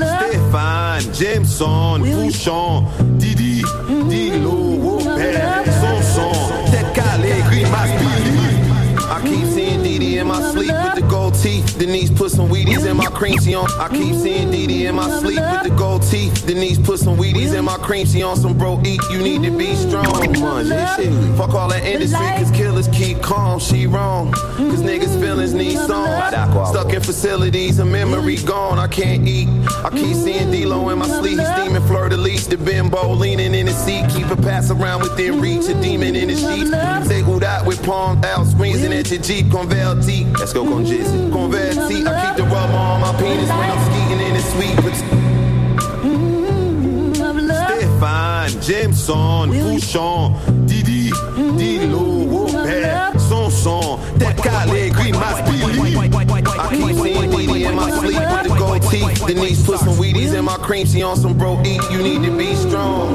Stéphane, 0.00 1.14
Jameson, 1.14 1.98
Bouchon, 2.00 2.84
cream. 13.22 13.40
She 13.40 13.54
on. 13.54 13.70
I 13.78 13.88
keep 13.88 14.14
seeing 14.14 14.50
Didi 14.50 14.86
in 14.86 14.96
my 14.96 15.08
sleep 15.20 15.38
with 15.38 15.62
the 15.62 15.74
gold 15.76 16.01
teeth. 16.12 16.46
Denise 16.46 16.78
put 16.78 16.98
some 16.98 17.16
Wheaties 17.16 17.56
in 17.56 17.64
my 17.64 17.78
cream. 17.78 18.06
She 18.06 18.22
on 18.22 18.36
some 18.36 18.56
bro 18.56 18.80
eat. 18.84 19.00
You 19.10 19.18
need 19.18 19.42
to 19.44 19.50
be 19.50 19.74
strong. 19.74 20.04
Man, 20.68 20.96
shit. 20.96 21.38
Fuck 21.38 21.54
all 21.54 21.68
that 21.68 21.84
industry, 21.84 22.26
cause 22.36 22.50
killers 22.50 22.88
keep 22.88 23.22
calm. 23.22 23.58
She 23.58 23.86
wrong. 23.86 24.32
Cause 24.32 24.82
niggas' 24.82 25.18
feelings 25.20 25.54
need 25.54 25.78
songs. 25.78 26.68
Stuck 26.68 26.92
in 26.92 27.00
facilities, 27.00 27.78
a 27.78 27.84
memory 27.84 28.36
gone. 28.36 28.78
I 28.78 28.88
can't 28.88 29.26
eat. 29.26 29.48
I 29.84 29.90
keep 29.90 30.14
seeing 30.14 30.50
D-Lo 30.50 30.90
in 30.90 30.98
my 30.98 31.08
sleep. 31.08 31.40
Steaming 31.40 31.82
fleur 31.86 32.10
de 32.10 32.16
lis. 32.16 32.46
The 32.46 32.58
bimbo 32.58 33.14
leaning 33.14 33.54
in 33.54 33.66
the 33.66 33.72
seat. 33.72 34.04
Keep 34.10 34.26
a 34.26 34.36
pass 34.36 34.70
around 34.70 35.00
within 35.02 35.40
reach. 35.40 35.66
A 35.68 35.74
demon 35.80 36.14
in 36.14 36.28
the 36.28 36.36
sheets. 36.36 36.70
Take 37.08 37.24
who 37.24 37.40
that 37.40 37.64
with 37.64 37.82
palm 37.84 38.22
out. 38.24 38.46
Squeezing 38.46 38.92
at 38.92 39.10
your 39.10 39.22
Jeep. 39.22 39.46
Converti. 39.46 40.38
Let's 40.38 40.52
go, 40.52 40.64
con 40.64 40.84
Jizzy. 40.84 41.30
Converti. 41.30 42.06
I 42.06 42.26
keep 42.26 42.36
the 42.36 42.44
rubber 42.44 42.74
on 42.74 43.00
my 43.00 43.12
penis 43.18 43.48
when 43.48 43.70
I'm 43.70 43.80
skeeting 43.88 44.26
in 44.26 44.34
the 44.34 44.42
sweet. 44.42 45.21
Stéphane, 48.48 48.62
Jameson, 48.62 49.46
Bouchon, 49.48 50.32
Didi, 50.66 51.10
Dilo, 51.56 52.46
Robert, 52.46 53.20
Sonson, 53.28 53.98
Tête 54.18 54.40
Calais, 54.40 54.90
Mass, 55.12 55.42
Billy. 55.50 55.96
I 55.96 56.68
keep 56.74 56.96
seeing 56.96 57.30
Didi 57.30 57.64
in 57.64 57.74
my 57.74 57.90
sleep 57.90 58.18
with 58.18 58.42
the 58.42 58.48
gold 58.48 58.61
teeth. 58.90 59.26
Denise 59.26 59.64
put 59.64 59.78
some 59.78 59.94
Wheaties 59.94 60.34
in 60.36 60.44
my 60.44 60.56
cream. 60.56 60.86
She 60.86 61.02
on 61.02 61.16
some 61.16 61.36
bro 61.36 61.60
eat. 61.64 61.80
You 61.90 62.02
need 62.02 62.22
to 62.22 62.36
be 62.36 62.54
strong. 62.54 63.14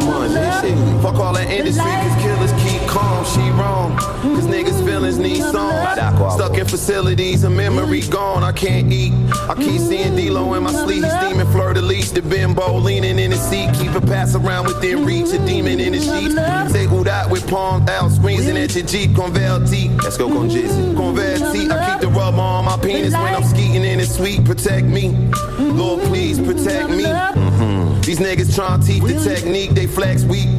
Shit. 0.61 0.77
Fuck 1.01 1.15
all 1.15 1.33
that 1.33 1.49
industry, 1.49 1.83
cause 1.83 2.21
killers 2.21 2.51
keep 2.63 2.81
calm. 2.89 3.25
She 3.25 3.49
wrong. 3.51 3.95
Cause 4.35 4.45
niggas' 4.45 4.83
feelings 4.85 5.17
need 5.17 5.41
songs. 5.41 6.33
Stuck 6.33 6.57
in 6.57 6.65
facilities, 6.65 7.43
a 7.43 7.49
memory 7.49 8.01
gone. 8.01 8.43
I 8.43 8.51
can't 8.51 8.91
eat. 8.91 9.13
I 9.49 9.55
keep 9.55 9.79
seeing 9.79 10.15
D-Lo 10.15 10.53
in 10.53 10.63
my 10.63 10.71
sleep. 10.71 11.03
Steaming 11.03 11.47
fleur 11.51 11.73
de 11.73 11.81
lis. 11.81 12.11
The 12.11 12.21
bimbo 12.21 12.77
leaning 12.77 13.19
in 13.19 13.31
the 13.31 13.37
seat. 13.37 13.73
Keep 13.73 13.95
a 13.95 14.01
pass 14.01 14.35
around 14.35 14.67
within 14.67 15.05
reach. 15.05 15.33
A 15.33 15.39
demon 15.45 15.79
in 15.79 15.93
the 15.93 15.99
sheets. 15.99 16.35
Take 16.73 16.89
who 16.89 17.03
that 17.03 17.29
with 17.29 17.47
palm 17.47 17.87
out. 17.89 18.11
Squeezing 18.11 18.57
at 18.57 18.75
your 18.75 18.85
Jeep. 18.85 19.11
Converti. 19.11 19.89
Let's 20.03 20.17
go, 20.17 20.27
con 20.27 20.49
Jizzy. 20.49 20.95
Converti. 20.95 21.69
I 21.69 21.91
keep 21.91 22.01
the 22.01 22.07
rubber 22.07 22.39
on 22.39 22.65
my 22.65 22.77
penis 22.77 23.13
when 23.13 23.33
I'm 23.35 23.43
skeeting 23.43 23.83
in 23.83 23.99
the 23.99 24.05
sweet. 24.05 24.43
Protect 24.45 24.85
me. 24.85 25.15
Lord, 25.59 26.03
please 26.03 26.39
protect 26.39 26.89
me. 26.89 27.03
Mhm. 27.03 28.03
These 28.05 28.19
niggas 28.19 28.55
tryna 28.55 28.85
teach 28.85 29.03
the 29.03 29.19
technique. 29.23 29.73
They 29.73 29.87
flex 29.87 30.23
weak. 30.23 30.49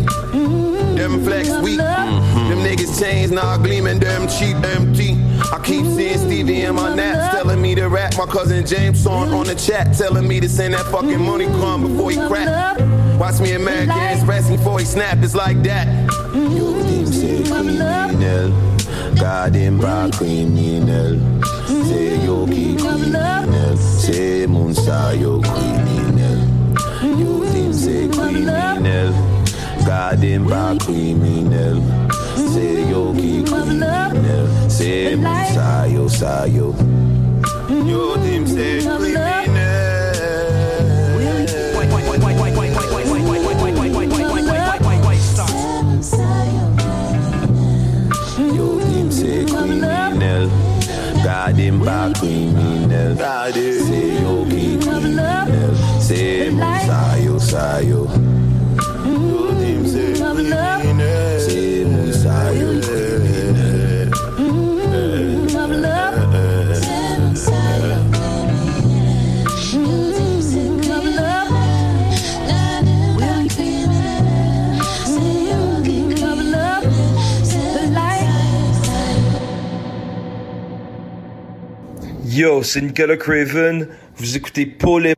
Them 0.96 1.24
flex 1.24 1.48
weak. 1.62 1.78
Them 1.78 2.58
niggas 2.58 3.00
chains 3.00 3.30
now 3.30 3.56
gleaming. 3.56 4.00
Them 4.00 4.26
cheap 4.28 4.56
empty. 4.76 5.16
I 5.52 5.58
keep 5.62 5.86
seeing 5.86 6.18
Stevie 6.18 6.62
in 6.62 6.74
my 6.74 6.94
naps 6.94 7.34
telling 7.36 7.62
me 7.62 7.74
to 7.76 7.88
rap. 7.88 8.14
My 8.18 8.26
cousin 8.26 8.66
James 8.66 9.06
on 9.06 9.32
on 9.32 9.46
the 9.46 9.54
chat 9.54 9.94
telling 9.96 10.26
me 10.26 10.40
to 10.40 10.48
send 10.48 10.74
that 10.74 10.86
fucking 10.86 11.24
money 11.24 11.46
come 11.46 11.86
before 11.86 12.10
he 12.10 12.16
crack. 12.28 12.78
Watch 13.18 13.40
me 13.40 13.52
American 13.52 13.98
Express 13.98 14.48
before 14.48 14.78
he 14.80 14.84
snap. 14.84 15.18
It's 15.22 15.34
like 15.34 15.62
that. 15.62 15.86
Yo, 16.34 16.74
criminal. 17.44 18.52
Garden 19.18 19.78
Se 21.68 22.24
yo 22.24 22.46
ki 22.46 22.76
kriminel 22.80 23.76
Se 23.76 24.46
moun 24.48 24.74
sa 24.74 25.12
yo 25.12 25.38
kriminel. 25.44 26.40
Yo 27.20 27.44
tim 27.52 27.72
se 27.72 28.08
kriminel 28.08 29.12
Gade 29.84 30.38
mpa 30.38 30.64
kriminel. 30.80 31.82
Se 32.54 32.68
yo 32.90 33.12
ki 33.12 33.44
kriminel 33.44 34.48
Se 34.68 35.14
moun 35.16 35.44
sa 35.52 35.84
yo 35.92 36.08
sa 36.08 36.46
yo. 36.46 36.72
Yo 37.68 38.16
tim 38.24 38.46
se 38.46 38.68
kriminel. 38.88 39.57
Gade 51.28 51.72
mpa 51.72 52.10
kriminel. 52.18 53.16
Se 53.86 54.00
yo 54.22 54.46
ki 54.48 54.78
kriminel. 54.80 55.74
Se 56.00 56.50
mou 56.50 56.74
sayo 56.88 57.36
sayo. 57.40 58.02
Yo 59.04 59.52
dim 59.60 59.84
se 59.92 60.04
kriminel. 60.16 60.97
Yo, 82.38 82.62
c'est 82.62 82.80
Nicolas 82.80 83.16
Craven. 83.16 83.88
Vous 84.14 84.36
écoutez 84.36 84.64
Paul 84.64 85.08
Hip 85.08 85.16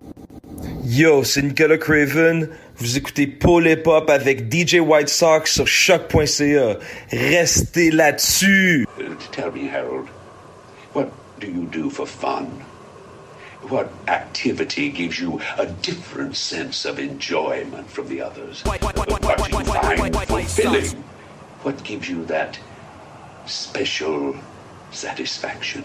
Yo, 0.86 1.22
c'est 1.22 1.42
Nicolas 1.42 1.76
Craven. 1.76 2.48
Vous 2.78 2.96
écoutez 2.96 3.26
Paul 3.26 3.68
Hip 3.68 3.82
Hop 3.84 4.08
avec 4.08 4.50
DJ 4.50 4.76
White 4.76 5.10
Sox 5.10 5.52
sur 5.52 5.66
choc.ca. 5.66 6.78
Restez 7.12 7.90
là-dessus. 7.90 8.86
Tell 9.32 9.52
me, 9.52 9.68
Harold, 9.68 10.06
what 10.94 11.08
do 11.38 11.46
you 11.46 11.66
do 11.70 11.90
for 11.90 12.06
fun? 12.06 12.46
What 13.68 13.90
activity 14.08 14.88
gives 14.88 15.20
you 15.20 15.40
a 15.58 15.66
different 15.66 16.34
sense 16.34 16.86
of 16.86 16.98
enjoyment 16.98 17.86
from 17.86 18.08
the 18.08 18.22
others? 18.22 18.62
What 18.64 18.80
do 18.80 19.58
you 19.58 19.64
find 19.66 20.16
fulfilling? 20.26 21.04
What 21.64 21.84
gives 21.84 22.08
you 22.08 22.24
that 22.28 22.58
special 23.44 24.36
satisfaction? 24.90 25.84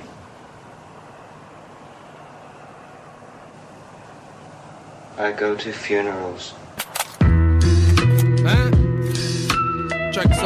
I 5.17 5.31
go 5.31 5.55
to 5.55 5.71
funerals. 5.71 6.53
Huh? 7.21 8.69
Check 10.11 10.27
this 10.27 10.43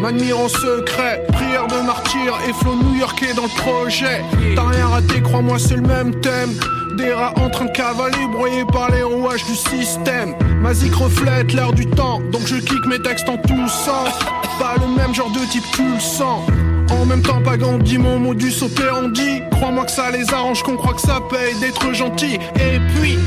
m'admire 0.00 0.38
en 0.38 0.48
secret. 0.48 1.24
Prière 1.32 1.66
de 1.66 1.86
martyr 1.86 2.38
et 2.48 2.52
flow 2.52 2.74
new-yorkais 2.76 3.34
dans 3.34 3.44
le 3.44 3.60
projet. 3.60 4.22
T'as 4.54 4.68
rien 4.68 4.86
raté, 4.86 5.20
crois-moi, 5.22 5.58
c'est 5.58 5.76
le 5.76 5.82
même 5.82 6.14
thème. 6.20 6.50
Des 6.96 7.12
rats 7.12 7.34
en 7.36 7.50
train 7.50 7.64
de 7.64 7.72
cavaler, 7.72 8.26
broyés 8.30 8.64
par 8.72 8.90
les 8.90 9.02
rouages 9.02 9.44
du 9.44 9.54
système. 9.54 10.34
Ma 10.60 10.72
zik 10.72 10.94
reflète 10.94 11.52
l'air 11.52 11.72
du 11.72 11.86
temps, 11.86 12.20
donc 12.30 12.42
je 12.46 12.56
kick 12.56 12.86
mes 12.86 13.00
textes 13.00 13.28
en 13.28 13.36
tous 13.36 13.68
sens. 13.68 14.10
Pas 14.58 14.74
le 14.80 14.86
même 14.96 15.12
genre 15.12 15.30
de 15.30 15.44
type, 15.50 15.64
tu 15.72 15.82
le 15.82 15.98
sens. 15.98 16.48
En 16.90 17.06
même 17.06 17.22
temps, 17.22 17.40
pas 17.42 17.56
Gandhi, 17.56 17.98
mon 17.98 18.20
modus 18.20 18.62
operandi. 18.62 19.42
Crois-moi 19.50 19.84
que 19.84 19.90
ça 19.90 20.10
les 20.10 20.32
arrange, 20.32 20.62
qu'on 20.62 20.76
croit 20.76 20.94
que 20.94 21.00
ça 21.00 21.20
paye 21.30 21.58
d'être 21.60 21.92
gentil. 21.92 22.34
Et 22.56 22.78
puis, 22.94 23.18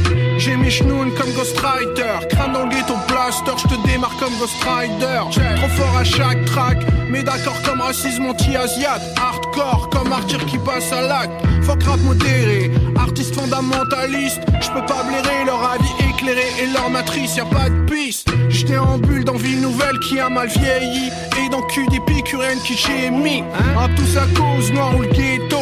j'ai 0.48 0.56
mes 0.56 0.70
chenounes 0.70 1.14
comme 1.16 1.32
Ghost 1.34 1.60
Rider. 1.60 2.26
Crâne 2.30 2.54
dans 2.54 2.64
le 2.64 2.70
ghetto 2.70 2.94
blaster, 3.10 3.52
je 3.58 3.68
te 3.68 3.88
démarre 3.88 4.16
comme 4.18 4.34
Ghost 4.40 4.56
Rider. 4.64 5.20
Trop 5.58 5.70
fort 5.70 5.98
à 5.98 6.04
chaque 6.06 6.46
track, 6.46 6.78
mais 7.10 7.22
d'accord 7.22 7.62
comme 7.64 7.82
racisme 7.82 8.28
anti-asiate. 8.28 9.02
Hardcore 9.20 9.90
comme 9.90 10.10
martyr 10.10 10.46
qui 10.46 10.58
passe 10.58 10.92
à 10.94 11.02
l'acte. 11.02 11.34
Fuck 11.64 11.84
rap 11.84 12.00
modéré, 12.00 12.72
artiste 12.98 13.36
fondamentaliste. 13.36 14.42
Je 14.62 14.72
peux 14.72 14.86
pas 14.86 15.04
blairer 15.04 15.44
leur 15.46 15.62
avis 15.70 15.94
éclairé 16.10 16.46
et 16.62 16.68
leur 16.68 16.90
matrice, 16.90 17.36
y 17.36 17.42
a 17.42 17.46
pas 17.46 17.70
de 17.70 17.86
piste. 17.92 18.30
J'étais 18.48 18.78
en 18.78 18.98
bulle 18.98 19.26
dans 19.26 19.36
Ville 19.36 19.60
Nouvelle 19.60 20.00
qui 20.00 20.18
a 20.20 20.30
mal 20.30 20.48
vieilli. 20.48 21.12
Et 21.44 21.50
dans 21.50 21.62
cul 21.64 21.88
d'épicurienne 21.88 22.60
qui 22.66 22.78
j'ai 22.78 23.10
mis. 23.10 23.44
À 23.78 23.88
tout 23.98 24.08
ça 24.08 24.26
cause 24.36 24.72
noir 24.72 24.96
ou 24.96 25.02
le 25.02 25.10
ghetto. 25.10 25.60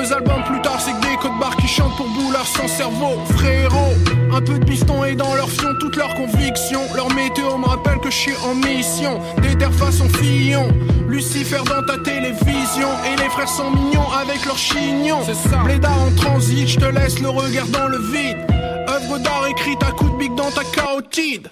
Deux 0.00 0.14
albums 0.14 0.42
plus 0.44 0.62
tard, 0.62 0.80
c'est 0.80 0.92
que 0.92 1.10
des 1.10 1.16
codes 1.20 1.38
barres 1.38 1.56
qui 1.56 1.68
chantent 1.68 1.94
pour 1.94 2.08
boulard 2.08 2.46
sans 2.46 2.66
cerveau. 2.68 3.20
Frérot, 3.36 3.92
un 4.32 4.40
peu 4.40 4.58
de 4.58 4.64
piston 4.64 5.04
et 5.04 5.14
dans 5.14 5.34
leur 5.34 5.50
fion, 5.50 5.74
toutes 5.78 5.96
leurs 5.96 6.14
convictions. 6.14 6.80
Leur 6.96 7.12
météo 7.12 7.58
me 7.58 7.66
rappelle 7.66 7.98
que 7.98 8.10
je 8.10 8.16
suis 8.16 8.34
en 8.42 8.54
mission. 8.54 9.20
Des 9.42 9.54
terres 9.58 9.74
façon 9.74 10.08
fillon. 10.08 10.68
Lucifer 11.06 11.58
dans 11.66 11.84
ta 11.84 11.98
télévision. 11.98 12.88
Et 13.12 13.20
les 13.22 13.28
frères 13.28 13.48
sont 13.48 13.70
mignons 13.72 14.10
avec 14.22 14.46
leurs 14.46 14.56
chignons. 14.56 15.20
C'est 15.26 15.50
ça. 15.50 15.58
Blédard 15.64 16.00
en 16.00 16.10
transit, 16.12 16.66
je 16.66 16.78
te 16.78 16.86
laisse 16.86 17.20
le 17.20 17.28
regard 17.28 17.66
dans 17.66 17.88
le 17.88 17.98
vide. 17.98 18.38
Œuvre 18.88 19.18
d'art 19.18 19.46
écrite 19.50 19.82
à 19.82 19.90
coups 19.90 20.12
de 20.12 20.16
bic 20.16 20.34
dans 20.34 20.50
ta 20.50 20.64
carotide. 20.64 21.46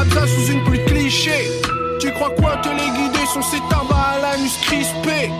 Abza 0.00 0.28
sous 0.28 0.52
une 0.52 0.62
pluie 0.62 0.78
de 0.78 0.84
clichés. 0.84 1.50
Tu 1.98 2.12
crois 2.12 2.30
quoi? 2.30 2.58
Te 2.58 2.68
les 2.68 2.90
guider 2.96 3.26
sont 3.34 3.42
ces 3.42 3.60
tabacs 3.68 3.90
à 3.90 4.20
l'anus 4.22 4.56
crispé. 4.62 5.32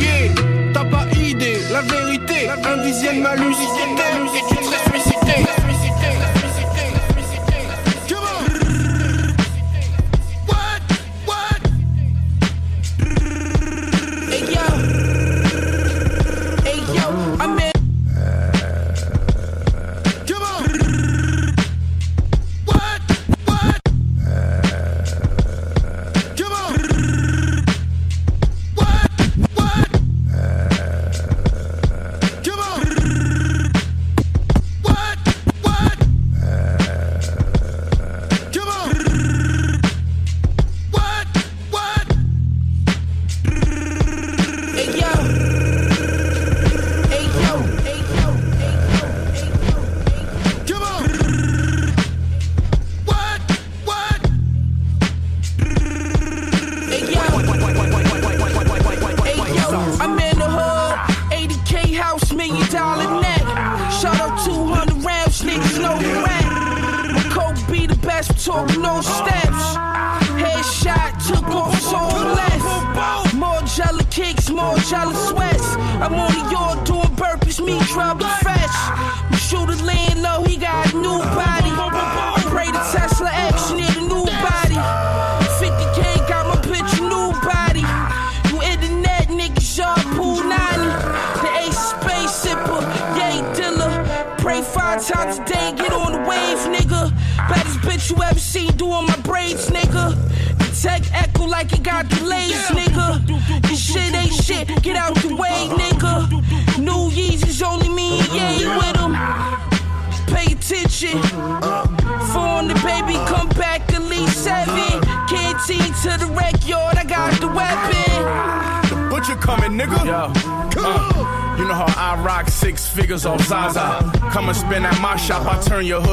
Yeah, 0.00 0.59
t'as 0.72 0.84
pas 0.84 1.06
idée, 1.16 1.58
la 1.70 1.82
vérité, 1.82 2.48
un 2.48 2.76
dixième 2.84 3.20
ma 3.20 3.34
lucidité, 3.34 4.02
et 4.36 4.54
tu 4.54 4.64
serais 4.64 4.90
suicidé. 4.90 5.59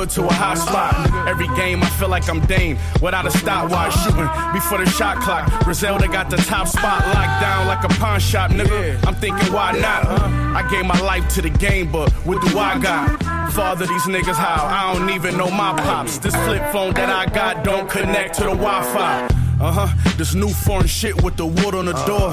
To 0.09 0.23
a 0.25 0.33
hot 0.33 0.57
spot. 0.57 1.27
Every 1.27 1.47
game, 1.55 1.83
I 1.83 1.89
feel 1.91 2.09
like 2.09 2.29
I'm 2.29 2.39
Dame 2.45 2.77
without 3.01 3.25
a 3.25 3.31
stopwatch 3.31 3.93
shooting 4.03 4.27
before 4.53 4.77
the 4.77 4.89
shot 4.89 5.21
clock. 5.21 5.51
Griselda 5.63 6.07
got 6.07 6.29
the 6.29 6.37
top 6.37 6.67
spot 6.67 7.05
locked 7.13 7.41
down 7.41 7.67
like 7.67 7.83
a 7.83 7.89
pawn 7.99 8.19
shop, 8.19 8.51
nigga. 8.51 9.05
I'm 9.05 9.15
thinking, 9.15 9.51
why 9.53 9.71
not? 9.73 10.05
I 10.05 10.67
gave 10.69 10.85
my 10.85 10.99
life 11.01 11.27
to 11.35 11.41
the 11.41 11.49
game, 11.49 11.91
but 11.91 12.11
what 12.25 12.41
do 12.41 12.57
I 12.57 12.79
got? 12.79 13.21
Father 13.53 13.85
these 13.85 14.03
niggas 14.03 14.35
how? 14.35 14.65
I 14.65 14.93
don't 14.93 15.09
even 15.09 15.37
know 15.37 15.49
my 15.49 15.75
pops. 15.77 16.19
This 16.19 16.35
flip 16.35 16.63
phone 16.71 16.93
that 16.93 17.09
I 17.09 17.31
got 17.33 17.63
don't 17.63 17.89
connect 17.89 18.35
to 18.35 18.43
the 18.43 18.55
Wi-Fi. 18.55 19.27
Uh 19.59 19.71
huh. 19.71 20.13
This 20.17 20.35
new 20.35 20.49
foreign 20.49 20.87
shit 20.87 21.23
with 21.23 21.35
the 21.35 21.45
wood 21.45 21.73
on 21.73 21.85
the 21.85 21.93
door. 22.05 22.31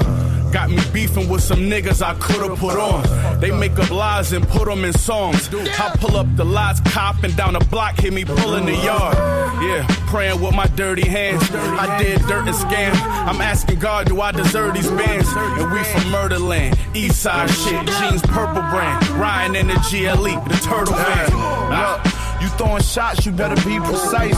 Got 0.55 0.69
me 0.69 0.79
beefing 0.93 1.27
with 1.27 1.43
some 1.43 1.69
niggas 1.69 2.01
I 2.01 2.13
could've 2.13 2.57
put 2.57 2.79
on. 2.79 3.41
They 3.41 3.51
make 3.51 3.77
up 3.77 3.91
lies 3.91 4.31
and 4.31 4.47
put 4.47 4.69
them 4.69 4.85
in 4.85 4.93
songs. 4.93 5.53
I 5.53 5.93
pull 5.99 6.15
up 6.15 6.33
the 6.37 6.45
lights, 6.45 6.79
copping 6.79 7.31
down 7.31 7.55
the 7.55 7.59
block, 7.59 7.99
hit 7.99 8.13
me 8.13 8.23
pulling 8.23 8.65
the 8.65 8.71
yard. 8.77 9.17
Yeah, 9.61 9.85
praying 10.07 10.39
with 10.39 10.55
my 10.55 10.67
dirty 10.67 11.05
hands. 11.05 11.43
I 11.51 12.01
did 12.01 12.21
dirt 12.21 12.47
and 12.47 12.55
scam. 12.55 12.93
I'm 13.27 13.41
asking 13.41 13.79
God, 13.79 14.07
do 14.07 14.21
I 14.21 14.31
deserve 14.31 14.75
these 14.75 14.89
bands? 14.91 15.27
And 15.35 15.73
we 15.73 15.83
from 15.83 16.09
Murderland, 16.09 16.79
East 16.93 17.21
Side 17.21 17.49
shit, 17.49 17.85
jeans 17.99 18.21
purple 18.21 18.63
brand. 18.71 19.05
Ryan 19.09 19.57
in 19.57 19.67
the 19.67 19.73
GLE, 19.73 20.41
the 20.47 20.59
turtle 20.63 20.95
van. 20.95 21.31
Ah. 21.33 22.24
You 22.45 22.51
throwing 22.51 22.83
shots, 22.83 23.25
you 23.25 23.31
better 23.31 23.55
be 23.67 23.79
precise. 23.79 24.37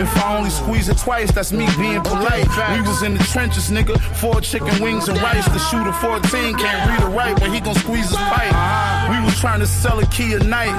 If 0.00 0.16
I 0.16 0.38
only 0.38 0.48
squeeze 0.48 0.88
it 0.88 0.96
twice, 0.96 1.30
that's 1.32 1.52
me 1.52 1.68
being 1.76 2.00
polite. 2.00 2.48
We 2.72 2.80
was 2.80 3.02
in 3.02 3.12
the 3.12 3.24
trenches, 3.24 3.68
nigga. 3.68 4.00
Four 4.16 4.40
chicken 4.40 4.82
wings 4.82 5.08
and 5.08 5.20
rice. 5.20 5.44
The 5.44 5.58
shooter 5.58 5.92
14 5.92 6.56
can't 6.56 6.88
read 6.88 7.02
or 7.06 7.12
write, 7.14 7.38
but 7.38 7.52
he 7.52 7.60
gon' 7.60 7.74
squeeze 7.74 8.08
his 8.08 8.16
pipe. 8.16 8.54
We 9.10 9.22
was 9.22 9.38
trying 9.38 9.60
to 9.60 9.66
sell 9.66 9.98
a 9.98 10.06
key 10.06 10.32
a 10.32 10.38
night. 10.38 10.72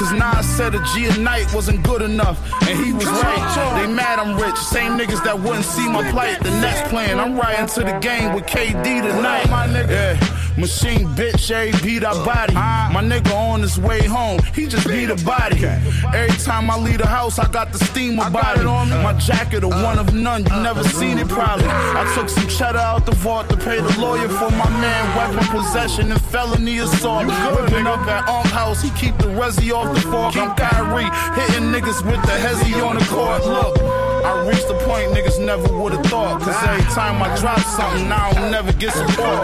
Cause 0.00 0.12
Nas 0.12 0.46
said 0.56 0.74
a 0.74 0.82
G 0.94 1.08
a 1.08 1.18
night 1.18 1.52
wasn't 1.52 1.82
good 1.82 2.00
enough. 2.00 2.38
And 2.66 2.82
he 2.82 2.90
was 2.90 3.04
right. 3.04 3.76
They 3.78 3.92
mad 3.92 4.18
I'm 4.18 4.34
rich. 4.34 4.56
Same 4.56 4.92
niggas 4.96 5.22
that 5.24 5.38
wouldn't 5.38 5.66
see 5.66 5.86
my 5.86 6.10
plight. 6.10 6.42
The 6.42 6.48
next 6.62 6.88
plan, 6.88 7.20
I'm 7.20 7.36
riding 7.36 7.66
to 7.66 7.80
the 7.80 7.98
game 7.98 8.32
with 8.34 8.44
KD 8.46 9.02
tonight. 9.02 9.44
Yeah. 9.90 10.18
Machine 10.56 11.06
bitch, 11.14 11.50
every 11.50 11.72
beat 11.82 12.04
I 12.04 12.12
body. 12.24 12.54
My 12.54 13.02
nigga 13.02 13.32
on 13.34 13.60
his 13.60 13.78
way 13.78 14.02
home, 14.04 14.40
he 14.54 14.66
just 14.66 14.86
beat 14.86 15.08
a 15.10 15.16
body. 15.24 15.64
Every 15.64 16.36
time 16.38 16.70
I 16.70 16.78
leave 16.78 16.98
the 16.98 17.06
house, 17.06 17.38
I 17.38 17.50
got 17.50 17.72
the 17.72 17.78
steam 17.84 18.18
about 18.18 18.58
it. 18.58 18.64
My 18.64 19.12
jacket, 19.14 19.64
a 19.64 19.68
one 19.68 19.98
of 19.98 20.12
none, 20.14 20.44
you 20.44 20.62
never 20.62 20.82
seen 20.84 21.18
it 21.18 21.28
probably. 21.28 21.66
I 21.68 22.10
took 22.14 22.28
some 22.28 22.48
cheddar 22.48 22.78
out 22.78 23.06
the 23.06 23.12
vault 23.12 23.48
to 23.50 23.56
pay 23.56 23.80
the 23.80 24.00
lawyer 24.00 24.28
for 24.28 24.50
my 24.50 24.68
man. 24.80 25.16
Weapon 25.16 25.46
possession 25.48 26.10
and 26.10 26.20
felony 26.20 26.78
assault. 26.78 27.26
Whipping 27.26 27.86
up 27.86 28.00
at 28.00 28.28
Unk 28.28 28.46
House, 28.46 28.82
he 28.82 28.90
keep 28.90 29.16
the 29.18 29.28
resi 29.28 29.72
off 29.72 29.89
the 29.94 30.00
fork. 30.00 30.36
I'm 30.36 30.54
Kyrie, 30.56 31.10
hitting 31.38 31.70
niggas 31.72 32.04
with 32.04 32.22
the 32.22 32.36
hezzy 32.44 32.74
on 32.86 32.96
the 32.96 33.04
court. 33.06 33.44
Look. 33.44 34.10
I 34.24 34.46
reached 34.46 34.68
the 34.68 34.74
point 34.84 35.12
niggas 35.12 35.44
never 35.44 35.66
would've 35.72 36.04
thought. 36.06 36.42
Cause 36.42 36.54
every 36.68 36.84
time 36.92 37.22
I 37.22 37.34
drop 37.40 37.58
something, 37.60 38.08
now 38.08 38.30
I'll 38.30 38.50
never 38.50 38.72
get 38.72 38.92
support. 38.92 39.42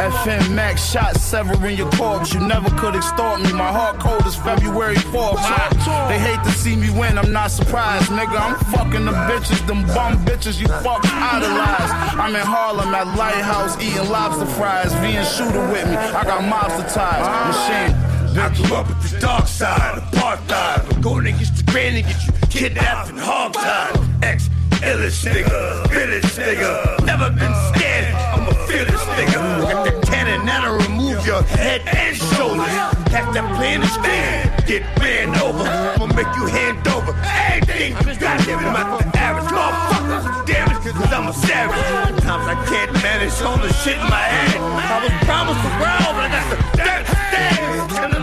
FM 0.00 0.54
Max 0.54 0.90
shot 0.90 1.16
severing 1.16 1.76
your 1.76 1.90
corpse. 1.92 2.32
You 2.32 2.40
never 2.40 2.70
could 2.78 2.96
extort 2.96 3.42
me. 3.42 3.52
My 3.52 3.70
heart 3.70 4.00
cold 4.00 4.26
is 4.26 4.36
February 4.36 4.96
4th. 4.96 5.36
They 6.08 6.18
hate 6.18 6.42
to 6.44 6.50
see 6.50 6.76
me 6.76 6.88
win, 6.90 7.18
I'm 7.18 7.32
not 7.32 7.50
surprised, 7.50 8.10
nigga. 8.10 8.40
I'm 8.40 8.56
fucking 8.72 9.04
the 9.04 9.12
bitches, 9.28 9.64
them 9.66 9.86
bum 9.88 10.16
bitches 10.24 10.60
you 10.60 10.68
fuck 10.82 11.04
idolize. 11.04 11.90
I'm 12.16 12.34
in 12.34 12.46
Harlem 12.46 12.94
at 12.94 13.06
Lighthouse 13.18 13.76
eating 13.82 14.08
lobster 14.08 14.46
fries. 14.46 14.94
Being 15.00 15.24
shooter 15.24 15.60
with 15.70 15.86
me, 15.86 15.96
I 15.96 16.24
got 16.24 16.40
mobster 16.42 16.92
ties. 16.92 17.26
Machine. 17.52 17.99
I 18.38 18.48
grew 18.54 18.76
up 18.76 18.88
with 18.88 19.10
the 19.10 19.18
dark 19.20 19.46
side, 19.46 19.98
apartheid. 19.98 20.88
But 20.88 21.00
going 21.00 21.26
against 21.26 21.56
the 21.56 21.70
grain 21.70 21.96
and 21.96 22.06
get 22.06 22.26
you 22.26 22.32
kidnapped 22.48 23.10
and 23.10 23.18
hogtied. 23.18 24.22
Ex 24.22 24.48
illest 24.80 25.26
nigga, 25.26 25.88
village 25.90 26.30
nigga. 26.38 27.04
Never 27.04 27.30
been 27.30 27.54
scared, 27.74 28.14
I'ma 28.14 28.52
feel 28.66 28.84
this 28.86 29.04
nigga. 29.18 29.62
Got 29.62 29.84
the 29.84 30.06
cannon 30.06 30.46
that'll 30.46 30.78
remove 30.78 31.26
your 31.26 31.42
head 31.42 31.82
and 31.86 32.16
shoulders. 32.16 32.70
Catch 33.10 33.34
that 33.34 33.46
plane 33.56 33.82
and 33.82 33.90
stand, 33.90 34.66
get 34.66 34.82
ran 35.00 35.34
over. 35.42 35.66
I'ma 35.66 36.06
make 36.14 36.30
you 36.38 36.46
hand 36.46 36.86
over 36.88 37.12
everything. 37.26 37.94
Goddamn 37.94 38.60
it, 38.60 38.66
I'm 38.66 38.72
not 38.72 38.98
the 39.00 39.18
average 39.18 39.50
motherfucker. 39.50 40.46
Damn 40.46 40.70
it, 40.70 40.94
cause 40.94 41.12
I'm 41.12 41.26
a 41.28 41.32
savage. 41.32 41.82
Sometimes 42.08 42.46
I 42.46 42.56
can't 42.70 42.92
manage 43.02 43.42
all 43.42 43.58
the 43.58 43.72
shit 43.82 43.98
in 43.98 44.08
my 44.08 44.22
head. 44.22 44.60
I 44.60 45.02
was 45.02 45.14
promised 45.26 45.62
the 45.66 45.72
world, 45.82 46.14
but 46.14 46.24
I 46.24 46.30
got 46.30 46.46
the 46.50 46.58
dirt 46.78 47.06
stand. 47.06 48.19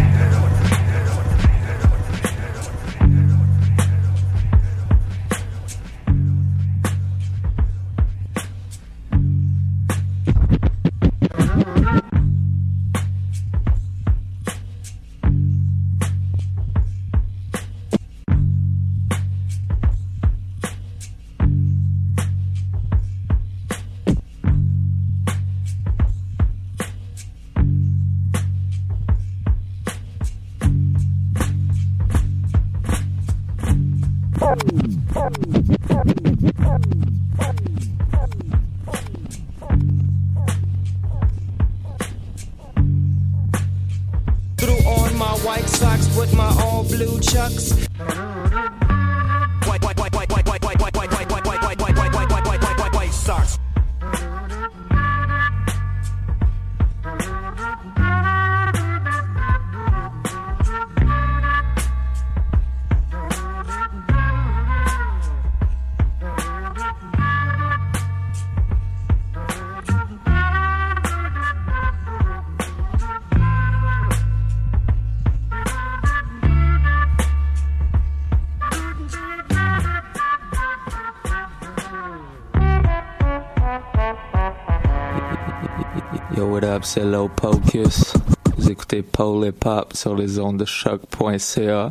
Yo, 86.38 86.46
what 86.46 86.64
up, 86.64 86.84
c'est 86.84 87.04
Low 87.04 87.28
Pocus. 87.28 88.14
Vous 88.56 88.70
écoutez 88.70 89.02
Paul 89.02 89.48
Hip 89.48 89.66
Hop 89.66 89.94
sur 89.94 90.16
les 90.16 90.38
ondes 90.40 90.58
de 90.58 90.66
choc.ca. 90.66 91.90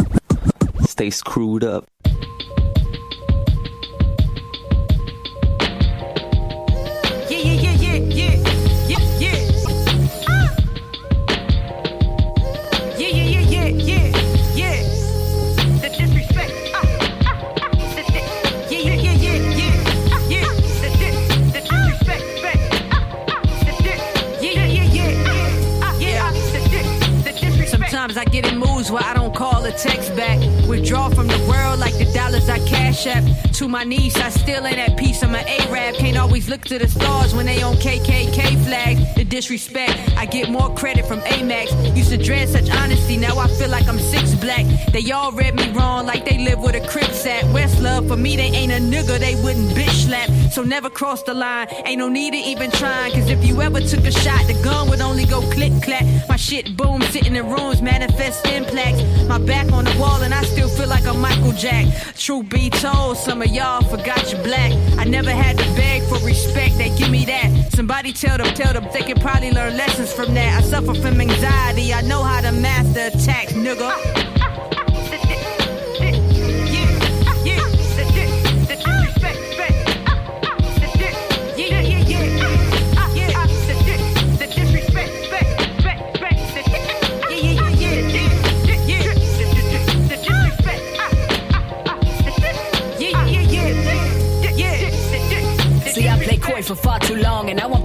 Stay 0.87 1.11
screwed 1.11 1.65
up. 1.65 1.85
Look 36.49 36.63
to 36.63 36.79
the 36.79 36.89
stars 36.89 37.35
when 37.35 37.45
they 37.45 37.61
on 37.61 37.75
KKK 37.75 38.65
flags. 38.65 39.15
The 39.17 39.25
disrespect, 39.25 39.93
I 40.17 40.25
get 40.25 40.51
more 40.51 40.75
credit 40.75 41.05
from 41.05 41.21
Amex. 41.21 41.95
Used 41.95 42.09
to 42.09 42.17
dread 42.17 42.49
such 42.49 42.71
honesty, 42.71 43.19
now 43.19 43.37
I 43.37 43.49
feel 43.49 43.69
like 43.69 43.87
I'm 43.87 43.99
six 43.99 44.35
black. 44.35 44.65
They 44.91 45.11
all 45.11 45.31
read 45.31 45.55
me 45.57 45.71
wrong 45.73 46.07
like 46.07 46.25
they 46.25 46.39
live 46.39 46.61
with 46.61 46.75
a 46.75 46.81
Crips 46.89 47.27
at. 47.27 47.45
West 47.53 47.83
love, 47.83 48.09
for 48.09 48.17
me, 48.17 48.35
they 48.37 48.49
ain't 48.49 48.73
a 48.73 48.77
nigga, 48.77 49.19
they 49.19 49.35
wouldn't 49.45 49.69
bitch 49.77 50.07
slap. 50.07 50.31
So 50.51 50.63
never 50.63 50.91
cross 50.91 51.23
the 51.23 51.35
line, 51.35 51.69
ain't 51.85 51.99
no 51.99 52.09
need 52.09 52.33
to 52.33 52.39
even 52.39 52.71
try. 52.71 53.11
Cause 53.11 53.29
if 53.31 53.45
you 53.45 53.61
ever 53.63 53.81
took 53.81 54.05
a 54.05 54.13
shot, 54.13 54.47
the 54.47 54.61
gun 54.65 54.89
would 54.91 55.01
only 55.01 55.25
go 55.25 55.41
click 55.53 55.73
clack. 55.83 56.05
My 56.29 56.37
shit 56.37 56.77
boom, 56.77 57.03
sitting 57.03 57.37
in 57.37 57.49
rooms, 57.49 57.83
manifest 57.83 58.45
plaques. 58.69 59.03
My 59.29 59.39
back 59.39 59.71
on 59.73 59.85
the 59.85 59.97
wall, 59.99 60.23
and 60.23 60.33
I 60.33 60.43
still 60.43 60.69
feel 60.69 60.89
like 60.89 61.07
I'm 61.07 61.21
Michael 61.21 61.53
Jack. 61.53 61.87
Truth 62.17 62.49
be 62.49 62.71
told, 62.71 63.17
some 63.17 63.43
of 63.43 63.49
y'all 63.49 63.83
forgot 63.83 64.33
you 64.33 64.39
black. 64.39 64.73
I 64.99 65.05
never 65.05 65.31
had 65.31 65.59
to 65.59 65.65
beg 65.75 66.03
for 66.09 66.19
respect, 66.25 66.77
they 66.79 66.91
give 66.97 67.11
me 67.11 67.25
that. 67.27 67.73
Somebody 67.73 68.13
tell 68.13 68.39
them, 68.39 68.55
tell 68.55 68.73
them 68.73 68.87
they 68.93 69.03
can 69.03 69.19
probably 69.21 69.51
learn 69.51 69.77
lessons 69.77 70.13
from 70.13 70.35
that. 70.35 70.59
I 70.59 70.67
suffer 70.67 70.95
from 70.95 71.21
anxiety, 71.21 71.93
I 71.93 72.03
know 72.03 72.23
how 72.23 72.41
to 72.41 72.53
master 72.53 73.07
attacks, 73.13 73.53
nigga. 73.53 74.28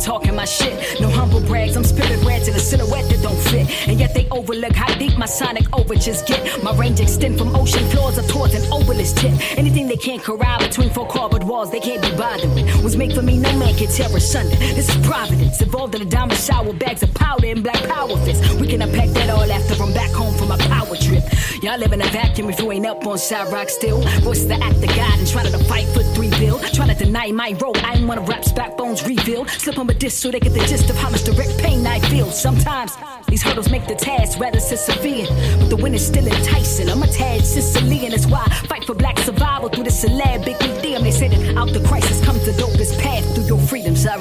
Talking 0.04 0.33
my 0.44 0.46
shit. 0.46 1.00
No 1.00 1.10
humble 1.10 1.40
brags, 1.40 1.78
I'm 1.78 1.86
spirit 1.86 2.22
red 2.26 2.44
to 2.44 2.52
the 2.52 2.60
silhouette 2.60 3.10
that 3.10 3.22
don't 3.24 3.42
fit. 3.50 3.66
And 3.88 3.98
yet 3.98 4.14
they 4.14 4.28
overlook 4.30 4.76
how 4.76 4.94
deep 4.96 5.18
my 5.18 5.26
sonic 5.26 5.66
overtures 5.72 6.22
get. 6.24 6.62
My 6.62 6.76
range 6.76 7.00
extend 7.00 7.38
from 7.38 7.56
ocean 7.56 7.86
floors 7.92 8.18
up 8.18 8.26
towards 8.26 8.54
an 8.54 8.64
obelisk 8.70 9.16
tip. 9.16 9.32
Anything 9.58 9.88
they 9.88 9.96
can't 9.96 10.22
corral 10.22 10.60
between 10.60 10.90
four 10.90 11.08
cardboard 11.08 11.44
walls, 11.44 11.72
they 11.72 11.80
can't 11.80 12.02
be 12.02 12.12
bothered 12.18 12.54
with. 12.56 12.84
Was 12.84 12.98
made 12.98 13.14
for 13.14 13.22
me, 13.22 13.38
no 13.38 13.58
man 13.58 13.74
can 13.76 13.88
tear 13.88 14.10
asunder. 14.14 14.58
This 14.78 14.90
is 14.94 15.08
providence, 15.08 15.62
evolved 15.62 15.96
in 15.96 16.02
a 16.02 16.06
diamond 16.06 16.40
shower, 16.40 16.74
bags 16.74 17.04
of 17.04 17.14
powder 17.14 17.48
and 17.48 17.64
black 17.64 17.82
power 17.88 18.18
fists. 18.26 18.44
We 18.56 18.68
can 18.68 18.82
unpack 18.82 19.10
that 19.12 19.30
all 19.30 19.50
after 19.50 19.82
I'm 19.82 19.94
back 19.94 20.12
home 20.12 20.36
from 20.38 20.50
my 20.50 20.58
power 20.58 20.98
trip. 20.98 21.24
Y'all 21.64 21.80
live 21.80 21.94
in 21.94 22.02
a 22.02 22.10
vacuum 22.10 22.50
if 22.50 22.60
you 22.60 22.70
ain't 22.74 22.86
up 22.86 23.08
on 23.08 23.18
side 23.18 23.48
rock 23.54 23.70
still. 23.70 24.02
Voice 24.28 24.44
the 24.44 24.56
act 24.56 24.76
of 24.76 24.90
God 24.90 25.18
and 25.20 25.28
try 25.30 25.44
to 25.44 25.58
fight 25.72 25.88
for 25.96 26.04
three 26.14 26.32
bill. 26.32 26.60
Try 26.74 26.94
to 26.94 27.06
deny 27.06 27.32
my 27.32 27.56
role. 27.62 27.78
I 27.78 27.94
ain't 27.94 28.08
one 28.08 28.18
of 28.18 28.28
rap's 28.28 28.52
backbones 28.52 29.08
revealed. 29.08 29.50
Slip 29.50 29.78
them 29.78 29.90
a 29.90 29.94
diss 29.94 30.18
so 30.18 30.33
they 30.34 30.40
get 30.40 30.54
the 30.54 30.66
gist 30.66 30.90
of 30.90 30.98
how 30.98 31.12
much 31.12 31.24
direct 31.24 31.56
pain 31.60 31.86
I 31.86 32.00
feel. 32.00 32.26
Sometimes 32.32 32.98
these 33.28 33.44
hurdles 33.44 33.70
make 33.70 33.86
the 33.86 33.94
task 33.94 34.40
rather 34.40 34.58
Sisyphean, 34.58 35.28
but 35.60 35.70
the 35.70 35.76
win 35.76 35.94
is 35.94 36.06
still 36.06 36.26
enticing. 36.26 36.90
I'm 36.90 37.04
a 37.04 37.08
tad 37.08 37.46
Sicilian, 37.46 38.10
that's 38.10 38.26
why 38.26 38.44
I 38.44 38.66
fight 38.66 38.84
for 38.84 38.96
black 38.96 39.20
survival 39.20 39.70
through 39.70 39.84
the 39.84 39.92
syllabic 39.92 40.60
medium. 40.60 41.04
They 41.04 41.12
say 41.12 41.28
that 41.28 41.56
out 41.56 41.72
the 41.72 41.88
crisis 41.88 42.20
comes 42.26 42.44
the 42.46 42.52
dopest 42.54 43.00
path 43.00 43.24
through 43.36 43.46
your 43.46 43.60
freedoms. 43.60 44.08
I 44.08 44.16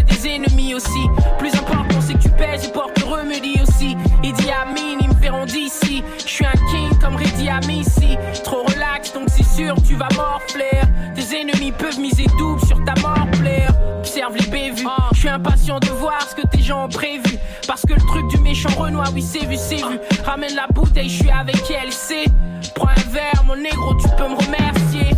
des 0.00 0.28
ennemis 0.28 0.74
aussi. 0.74 1.06
Plus 1.38 1.54
important 1.54 2.00
c'est 2.00 2.14
que 2.14 2.22
tu 2.22 2.30
pèses 2.30 2.66
et 2.66 2.72
portes 2.72 2.98
le 2.98 3.06
remède 3.06 3.42
aussi. 3.62 3.96
Idi 4.22 4.50
Amin, 4.50 4.98
ils 5.00 5.08
me 5.08 5.14
verront 5.14 5.44
d'ici. 5.44 6.02
Je 6.18 6.28
suis 6.28 6.46
un 6.46 6.52
king 6.70 6.98
comme 7.00 7.16
Reddy 7.16 7.48
Amissi. 7.48 8.16
Trop 8.44 8.64
relax 8.64 9.12
donc 9.12 9.28
c'est 9.28 9.44
sûr 9.44 9.74
tu 9.86 9.94
vas 9.94 10.08
morfler. 10.14 10.80
Tes 11.14 11.40
ennemis 11.40 11.72
peuvent 11.72 11.98
miser 11.98 12.26
double 12.38 12.64
sur 12.66 12.82
ta 12.84 12.94
mort 13.00 13.26
plaire. 13.40 13.72
Observe 13.98 14.36
les 14.36 14.46
bévues. 14.46 14.86
Je 15.12 15.18
suis 15.18 15.28
impatient 15.28 15.78
de 15.80 15.88
voir 15.88 16.20
ce 16.28 16.34
que 16.34 16.46
tes 16.46 16.62
gens 16.62 16.84
ont 16.84 16.88
prévu. 16.88 17.38
Parce 17.66 17.82
que 17.82 17.94
le 17.94 18.00
truc 18.00 18.28
du 18.28 18.38
méchant 18.38 18.70
Renoir, 18.76 19.08
oui 19.14 19.22
c'est 19.22 19.46
vu, 19.46 19.56
c'est 19.56 19.76
vu. 19.76 19.98
Ramène 20.24 20.54
la 20.54 20.66
bouteille, 20.66 21.08
je 21.08 21.22
suis 21.22 21.30
avec 21.30 21.56
elle, 21.70 21.92
c'est. 21.92 22.24
Prends 22.74 22.88
un 22.88 23.10
verre, 23.10 23.44
mon 23.46 23.56
négro, 23.56 23.94
tu 23.94 24.08
peux 24.16 24.28
me 24.28 24.36
remercier. 24.36 25.16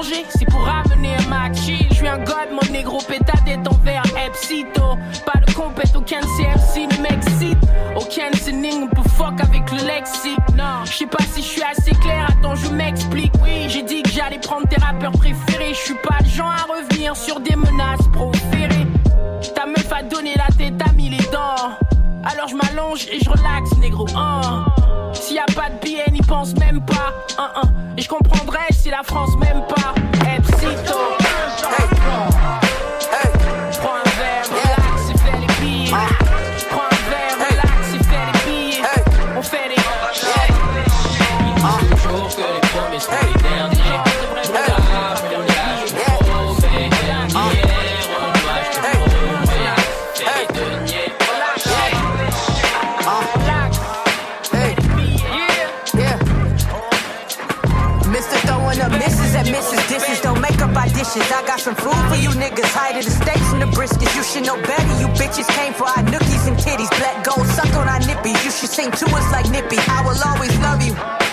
Manger, 0.00 0.24
c'est 0.30 0.46
pour 0.46 0.60
ramener 0.62 1.14
un 1.14 1.28
max. 1.28 1.60
Je 1.90 1.94
suis 1.94 2.08
un 2.08 2.18
god, 2.18 2.48
mon 2.52 2.72
négro 2.72 2.98
pétadette 2.98 3.66
envers 3.68 4.02
Epsito. 4.26 4.96
Pas 5.26 5.38
de 5.46 5.52
compète, 5.52 5.94
aucun 5.94 6.20
CFC 6.20 6.86
ne 6.86 7.02
m'excite. 7.02 7.58
Aucun 7.96 8.32
sinning, 8.38 8.84
on 8.84 8.88
peut 8.88 9.08
fuck 9.10 9.40
avec 9.40 9.70
le 9.70 9.86
lexique. 9.86 10.38
Non, 10.56 10.84
je 10.84 10.92
sais 10.92 11.06
pas 11.06 11.22
si 11.32 11.42
je 11.42 11.46
suis 11.46 11.62
assez 11.62 11.92
clair, 11.92 12.28
attends, 12.30 12.54
je 12.54 12.68
m'explique. 12.70 13.32
Oui, 13.42 13.66
j'ai 13.68 13.82
dit 13.82 14.02
que 14.02 14.10
j'allais 14.10 14.38
prendre 14.38 14.66
tes 14.68 14.80
rappeurs 14.80 15.12
préférés. 15.12 15.74
Je 15.74 15.78
suis 15.78 15.94
pas 15.94 16.16
le 16.20 16.28
genre 16.28 16.50
à 16.52 16.64
revenir 16.72 17.14
sur 17.16 17.40
des 17.40 17.56
menaces 17.56 18.06
proférées. 18.12 18.86
Ta 19.54 19.66
meuf 19.66 19.92
a 19.92 20.02
donné 20.02 20.32
la 20.36 20.46
tête, 20.56 20.80
a 20.88 20.92
mis 20.92 21.10
les 21.10 21.24
dents. 21.30 21.76
Alors 22.24 22.48
je 22.48 22.54
m'allonge 22.54 23.06
et 23.12 23.18
je 23.22 23.28
relaxe, 23.30 23.76
négro. 23.78 24.06
hein. 24.16 24.64
S'il 25.12 25.36
y 25.36 25.38
a 25.38 25.46
pas 25.46 25.68
de 25.70 25.78
billets, 25.84 26.10
n'y 26.10 26.20
pense 26.22 26.54
même 26.56 26.80
pas. 26.84 27.12
hein, 27.38 27.50
hein. 27.56 27.68
Et 27.96 28.02
je 28.02 28.08
comprendrais 28.08 28.69
la 28.90 29.02
France 29.04 29.36
m'aime 29.36 29.64
pas. 29.68 29.99
Niggas. 62.60 62.72
Hiding 62.72 63.04
the 63.04 63.10
steaks 63.10 63.52
and 63.52 63.62
the 63.62 63.66
briskets. 63.66 64.14
You 64.16 64.22
should 64.22 64.44
know 64.44 64.60
better. 64.62 65.00
You 65.00 65.08
bitches 65.08 65.48
came 65.56 65.72
for 65.72 65.84
our 65.84 66.04
nookies 66.04 66.46
and 66.48 66.56
titties. 66.56 66.90
Black 66.98 67.24
gold 67.24 67.46
suck 67.48 67.72
on 67.76 67.88
our 67.88 68.00
nippies. 68.00 68.44
You 68.44 68.50
should 68.50 68.70
sing 68.70 68.90
to 68.90 69.06
us 69.06 69.32
like 69.32 69.50
Nippy. 69.50 69.78
I 69.78 70.02
will 70.04 70.18
always 70.24 70.56
love 70.60 70.82
you. 70.82 71.29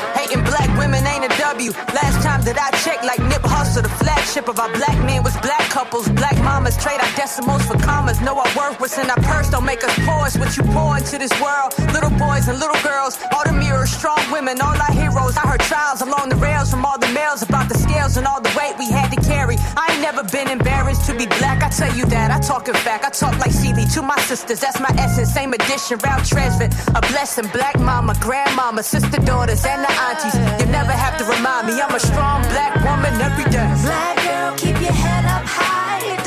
W. 1.57 1.71
Last 1.89 2.21
time 2.21 2.41
that 2.45 2.53
I 2.61 2.69
checked, 2.85 3.01
like 3.03 3.17
Nip 3.17 3.41
Hussle, 3.41 3.81
the 3.81 3.89
flagship 3.89 4.47
of 4.47 4.59
our 4.59 4.71
black 4.77 4.93
men 5.09 5.23
was 5.23 5.33
black 5.41 5.65
couples. 5.73 6.07
Black 6.09 6.37
mamas 6.45 6.77
trade 6.77 7.01
our 7.01 7.13
decimals 7.17 7.65
for 7.65 7.73
commas. 7.81 8.21
Know 8.21 8.37
our 8.37 8.51
worth, 8.53 8.79
what's 8.79 8.97
in 8.99 9.09
our 9.09 9.17
purse. 9.25 9.49
Don't 9.49 9.65
make 9.65 9.83
us. 9.83 9.89
It's 9.97 10.37
what 10.37 10.53
you 10.57 10.63
pour 10.75 10.97
into 10.97 11.17
this 11.17 11.33
world. 11.41 11.73
Little 11.95 12.11
boys 12.19 12.47
and 12.47 12.59
little 12.59 12.77
girls, 12.83 13.17
all 13.33 13.43
the 13.43 13.53
mirrors, 13.53 13.89
strong 13.89 14.19
women, 14.29 14.61
all 14.61 14.75
our 14.75 14.91
heroes. 14.91 15.37
I 15.37 15.47
heard 15.47 15.61
trials 15.61 16.01
along 16.01 16.29
the 16.29 16.35
rails 16.35 16.69
from 16.69 16.85
all 16.85 16.99
the 16.99 17.07
males 17.07 17.41
about 17.41 17.69
the 17.69 17.77
scales 17.77 18.17
and 18.17 18.27
all 18.27 18.41
the 18.41 18.53
weight 18.59 18.75
we 18.77 18.91
had 18.91 19.09
to 19.15 19.19
carry. 19.21 19.55
I 19.77 19.93
ain't 19.93 20.01
never 20.01 20.23
been 20.29 20.49
embarrassed 20.49 21.05
to 21.07 21.17
be 21.17 21.25
black. 21.39 21.63
I 21.63 21.69
tell 21.69 21.95
you 21.95 22.05
that. 22.07 22.29
I 22.29 22.39
talk 22.39 22.67
in 22.67 22.75
fact. 22.75 23.05
I 23.05 23.09
talk 23.09 23.39
like 23.39 23.51
Celie 23.51 23.87
to 23.95 24.01
my 24.01 24.19
sisters. 24.29 24.59
That's 24.59 24.79
my 24.79 24.93
essence. 24.99 25.33
Same 25.33 25.53
edition. 25.53 25.97
Round 26.05 26.23
transfer. 26.25 26.69
A 26.93 27.01
blessing. 27.09 27.47
Black 27.53 27.79
mama, 27.79 28.13
grandmama, 28.19 28.83
sister, 28.83 29.19
daughters, 29.25 29.65
and 29.65 29.81
the 29.81 29.91
aunties. 30.07 30.35
You 30.59 30.67
never 30.71 30.91
have 30.91 31.17
to 31.17 31.25
remind 31.47 31.67
me. 31.67 31.81
I'm 31.81 31.93
a 31.93 31.99
strong 31.99 32.41
black 32.43 32.75
woman 32.83 33.13
every 33.21 33.45
day. 33.45 33.71
Black 33.81 34.17
girl, 34.23 34.55
keep 34.57 34.79
your 34.81 34.91
head 34.91 35.25
up 35.25 35.45
high. 35.45 36.26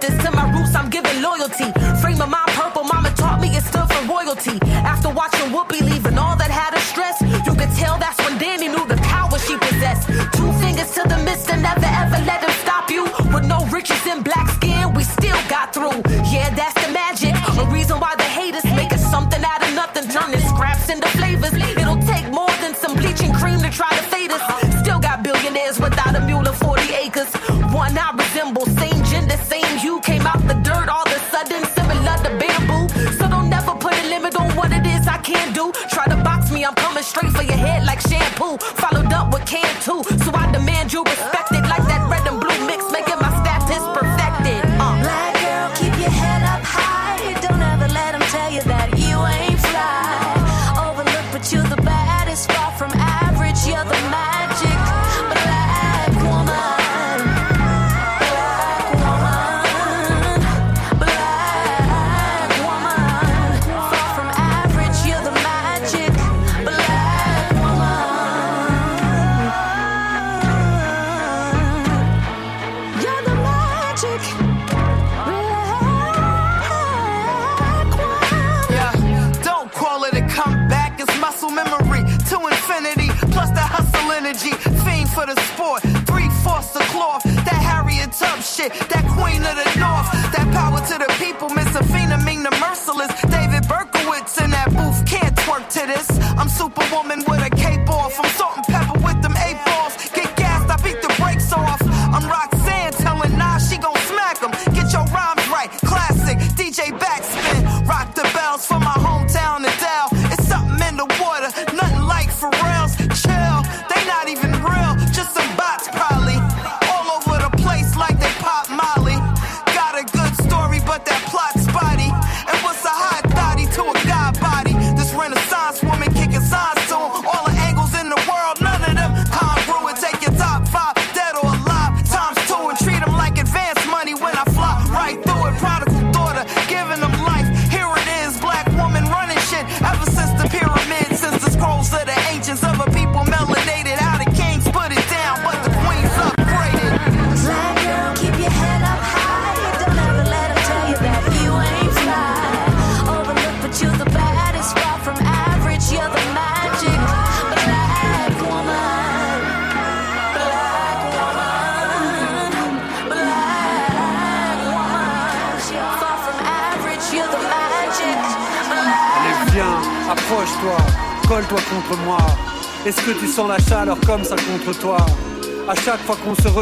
My 0.00 0.22
to 0.24 0.30
my 0.30 0.50
roots. 0.52 0.74
I'm 0.74 0.90
giving 0.90 1.22
loyalty. 1.22 1.72
Frame 2.00 2.20
of 2.20 2.28
my 2.28 2.44
purple, 2.48 2.84
mama 2.84 3.10
taught 3.16 3.40
me 3.40 3.48
it 3.56 3.62
stood 3.62 3.88
for 3.88 4.02
royalty. 4.06 4.58
After 4.84 5.10
watching 5.10 5.50
Whoopi 5.50 5.80
leaving 5.80 6.18
all 6.18 6.36
that 6.36 6.50
had 6.50 6.74
her 6.74 6.80
stress, 6.80 7.20
you 7.20 7.54
could 7.54 7.72
tell 7.76 7.98
that's 7.98 8.18
when 8.24 8.38
Danny 8.38 8.68
knew 8.68 8.86
the 8.86 8.96
power 8.96 9.38
she 9.38 9.56
possessed. 9.56 10.08
Two 10.36 10.50
fingers 10.62 10.90
to 10.94 11.02
the 11.08 11.18
mister, 11.24 11.56
never 11.56 11.86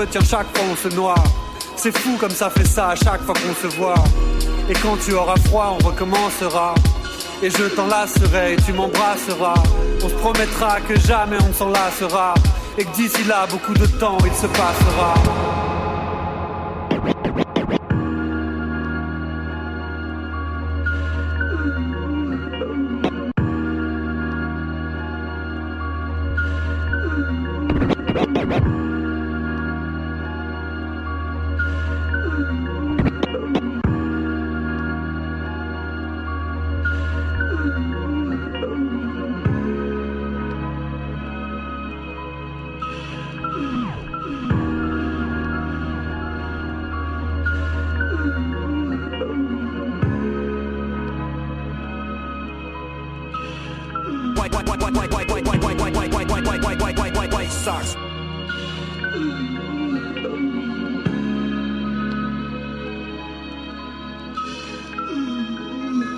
retient, 0.07 0.21
chaque 0.23 0.57
fois 0.57 0.67
on 0.71 0.77
se 0.77 0.95
noie. 0.95 1.15
C'est 1.77 1.97
fou 1.97 2.17
comme 2.19 2.31
ça 2.31 2.51
fait 2.51 2.67
ça 2.67 2.91
à 2.91 2.97
chaque 2.97 3.23
fois 3.23 3.35
qu'on 3.35 3.55
se 3.55 3.77
voit. 3.77 4.03
Et 4.69 4.73
quand 4.75 4.97
tu 5.05 5.13
auras 5.15 5.37
froid, 5.47 5.77
on 5.81 5.87
recommencera. 5.87 6.75
Et 7.43 7.51
je 7.51 7.65
t'enlacerai 7.65 8.55
et 8.55 8.57
tu 8.57 8.73
m'embrasseras. 8.73 9.63
On 10.03 10.09
se 10.09 10.15
promettra 10.15 10.81
que 10.81 10.99
jamais 10.99 11.37
on 11.49 11.53
s'en 11.53 11.69
lassera. 11.69 12.35
Et 12.79 12.85
que 12.85 12.95
d'ici 12.97 13.25
là, 13.25 13.47
beaucoup 13.51 13.75
de 13.75 13.87
temps 13.87 14.19
il 14.25 14.35
se 14.35 14.47
passera. 14.47 15.15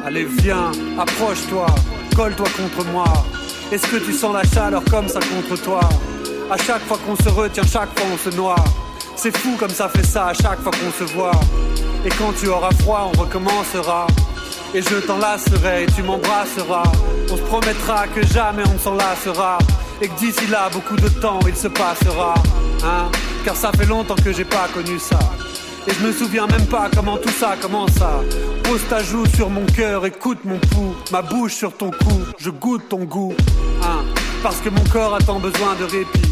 Allez, 0.09 0.25
viens, 0.25 0.73
approche-toi, 0.99 1.67
colle-toi 2.17 2.47
contre 2.57 2.89
moi. 2.89 3.05
Est-ce 3.71 3.87
que 3.89 3.99
tu 3.99 4.15
sens 4.15 4.33
la 4.33 4.43
chaleur 4.43 4.83
comme 4.91 5.07
ça 5.07 5.21
contre 5.21 5.63
toi? 5.63 5.81
À 6.51 6.57
chaque 6.57 6.81
fois 6.87 6.97
qu'on 7.05 7.15
se 7.15 7.29
retient, 7.29 7.63
chaque 7.63 7.91
fois 7.95 8.09
on 8.15 8.17
se 8.17 8.35
noie. 8.35 8.65
C'est 9.17 9.37
fou 9.37 9.51
comme 9.61 9.69
ça 9.69 9.87
fait 9.91 10.07
ça 10.07 10.29
à 10.29 10.33
chaque 10.33 10.63
fois 10.63 10.73
qu'on 10.73 10.91
se 10.99 11.13
voit. 11.13 11.39
Et 12.07 12.09
quand 12.09 12.33
tu 12.41 12.49
auras 12.49 12.71
froid, 12.81 13.11
on 13.15 13.21
recommencera. 13.21 14.07
Et 14.73 14.81
je 14.81 14.95
t'enlacerai 14.95 15.83
et 15.83 15.87
tu 15.89 16.03
m'embrasseras. 16.03 16.91
On 17.31 17.37
se 17.37 17.43
promettra 17.43 18.07
que 18.07 18.27
jamais 18.29 18.63
on 18.67 18.73
ne 18.73 18.79
s'en 18.79 18.95
lassera. 18.95 19.59
Et 20.01 20.09
que 20.09 20.19
d'ici 20.19 20.47
là, 20.47 20.71
beaucoup 20.73 20.97
de 20.97 21.11
temps 21.11 21.41
il 21.47 21.55
se 21.55 21.69
passera. 21.69 22.33
Hein? 22.83 23.11
Car 23.45 23.57
ça 23.57 23.73
fait 23.77 23.85
longtemps 23.85 24.17
que 24.17 24.33
j'ai 24.33 24.47
pas 24.47 24.69
connu 24.73 24.99
ça. 24.99 25.19
Et 25.89 25.95
je 25.95 26.07
me 26.07 26.13
souviens 26.13 26.47
même 26.47 26.67
pas 26.67 26.91
comment 26.95 27.17
tout 27.17 27.31
ça 27.31 27.57
commença. 27.61 28.21
Pose 28.65 28.83
ta 28.91 29.03
joue 29.03 29.25
sur 29.35 29.49
mon 29.49 29.65
cœur, 29.65 30.05
écoute 30.05 30.39
mon 30.45 30.59
pouls, 30.59 30.95
ma 31.11 31.23
bouche 31.23 31.55
sur 31.55 31.75
ton 31.75 31.91
cou, 31.91 32.21
je 32.39 32.51
goûte 32.51 32.91
ton 32.91 33.05
goût. 33.05 33.35
Hein, 33.83 34.05
parce 34.43 34.59
que 34.59 34.69
mon 34.69 34.85
corps 34.93 35.15
a 35.15 35.19
tant 35.19 35.39
besoin 35.39 35.75
de 35.81 35.85
répit. 35.85 36.31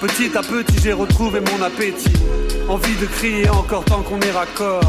Petit 0.00 0.34
à 0.36 0.40
petit, 0.40 0.76
j'ai 0.82 0.94
retrouvé 0.94 1.40
mon 1.40 1.62
appétit. 1.62 2.14
Envie 2.66 2.96
de 2.96 3.04
crier 3.04 3.50
encore 3.50 3.84
tant 3.84 4.00
qu'on 4.00 4.20
est 4.20 4.30
raccord. 4.30 4.88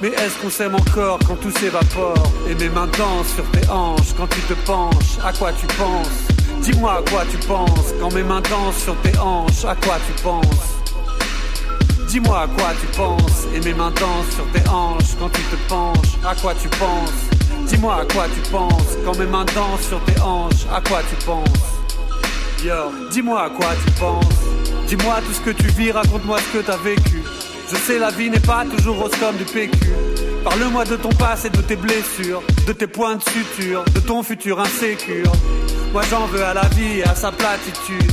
Mais 0.00 0.08
est-ce 0.08 0.42
qu'on 0.42 0.50
s'aime 0.50 0.74
encore 0.74 1.20
quand 1.24 1.36
tout 1.36 1.52
s'évapore? 1.52 2.32
Et 2.50 2.56
mes 2.56 2.68
mains 2.68 2.88
dansent 2.98 3.34
sur 3.34 3.44
tes 3.52 3.68
hanches 3.70 4.12
quand 4.16 4.26
tu 4.26 4.40
te 4.40 4.54
penches. 4.66 5.18
À 5.24 5.32
quoi 5.32 5.52
tu 5.52 5.66
penses? 5.66 6.08
Dis-moi 6.62 6.94
à 6.94 7.10
quoi 7.10 7.22
tu 7.30 7.38
penses 7.46 7.94
quand 8.00 8.12
mes 8.12 8.24
mains 8.24 8.42
dansent 8.42 8.82
sur 8.82 8.96
tes 9.02 9.16
hanches. 9.20 9.64
À 9.64 9.76
quoi 9.76 9.98
tu 10.04 10.20
penses? 10.20 10.81
Dis-moi 12.12 12.42
à 12.42 12.46
quoi 12.46 12.72
tu 12.78 12.86
penses 12.94 13.46
Et 13.54 13.60
mes 13.60 13.72
mains 13.72 13.90
dansent 13.92 14.34
sur 14.34 14.44
tes 14.52 14.68
hanches 14.68 15.16
quand 15.18 15.30
tu 15.30 15.40
te 15.40 15.56
penches 15.66 16.18
À 16.22 16.34
quoi 16.34 16.52
tu 16.54 16.68
penses? 16.68 17.10
Dis-moi 17.68 18.02
à 18.02 18.04
quoi 18.04 18.26
tu 18.34 18.50
penses 18.50 18.98
quand 19.02 19.18
mes 19.18 19.24
mains 19.24 19.46
dansent 19.54 19.88
sur 19.88 19.98
tes 20.04 20.20
hanches. 20.20 20.66
À 20.70 20.82
quoi 20.82 21.00
tu 21.08 21.24
penses? 21.24 21.48
Yo, 22.62 22.92
dis-moi 23.10 23.44
à 23.44 23.48
quoi 23.48 23.70
tu 23.86 23.92
penses. 23.92 24.26
Dis-moi 24.88 25.20
tout 25.26 25.32
ce 25.32 25.40
que 25.40 25.56
tu 25.56 25.68
vis, 25.68 25.90
raconte-moi 25.90 26.36
ce 26.40 26.58
que 26.58 26.62
t'as 26.62 26.76
vécu. 26.76 27.22
Je 27.70 27.76
sais, 27.76 27.98
la 27.98 28.10
vie 28.10 28.28
n'est 28.28 28.40
pas 28.40 28.66
toujours 28.66 28.98
rose 28.98 29.12
comme 29.18 29.36
du 29.36 29.44
PQ. 29.44 29.78
Parle-moi 30.44 30.84
de 30.84 30.96
ton 30.96 31.08
passé, 31.14 31.48
de 31.48 31.62
tes 31.62 31.76
blessures, 31.76 32.42
de 32.66 32.74
tes 32.74 32.88
points 32.88 33.16
de 33.16 33.22
suture, 33.22 33.84
de 33.86 34.00
ton 34.00 34.22
futur 34.22 34.60
insécure. 34.60 35.32
Moi 35.94 36.02
j'en 36.10 36.26
veux 36.26 36.44
à 36.44 36.52
la 36.52 36.68
vie 36.76 36.98
et 36.98 37.04
à 37.04 37.14
sa 37.14 37.32
platitude. 37.32 38.12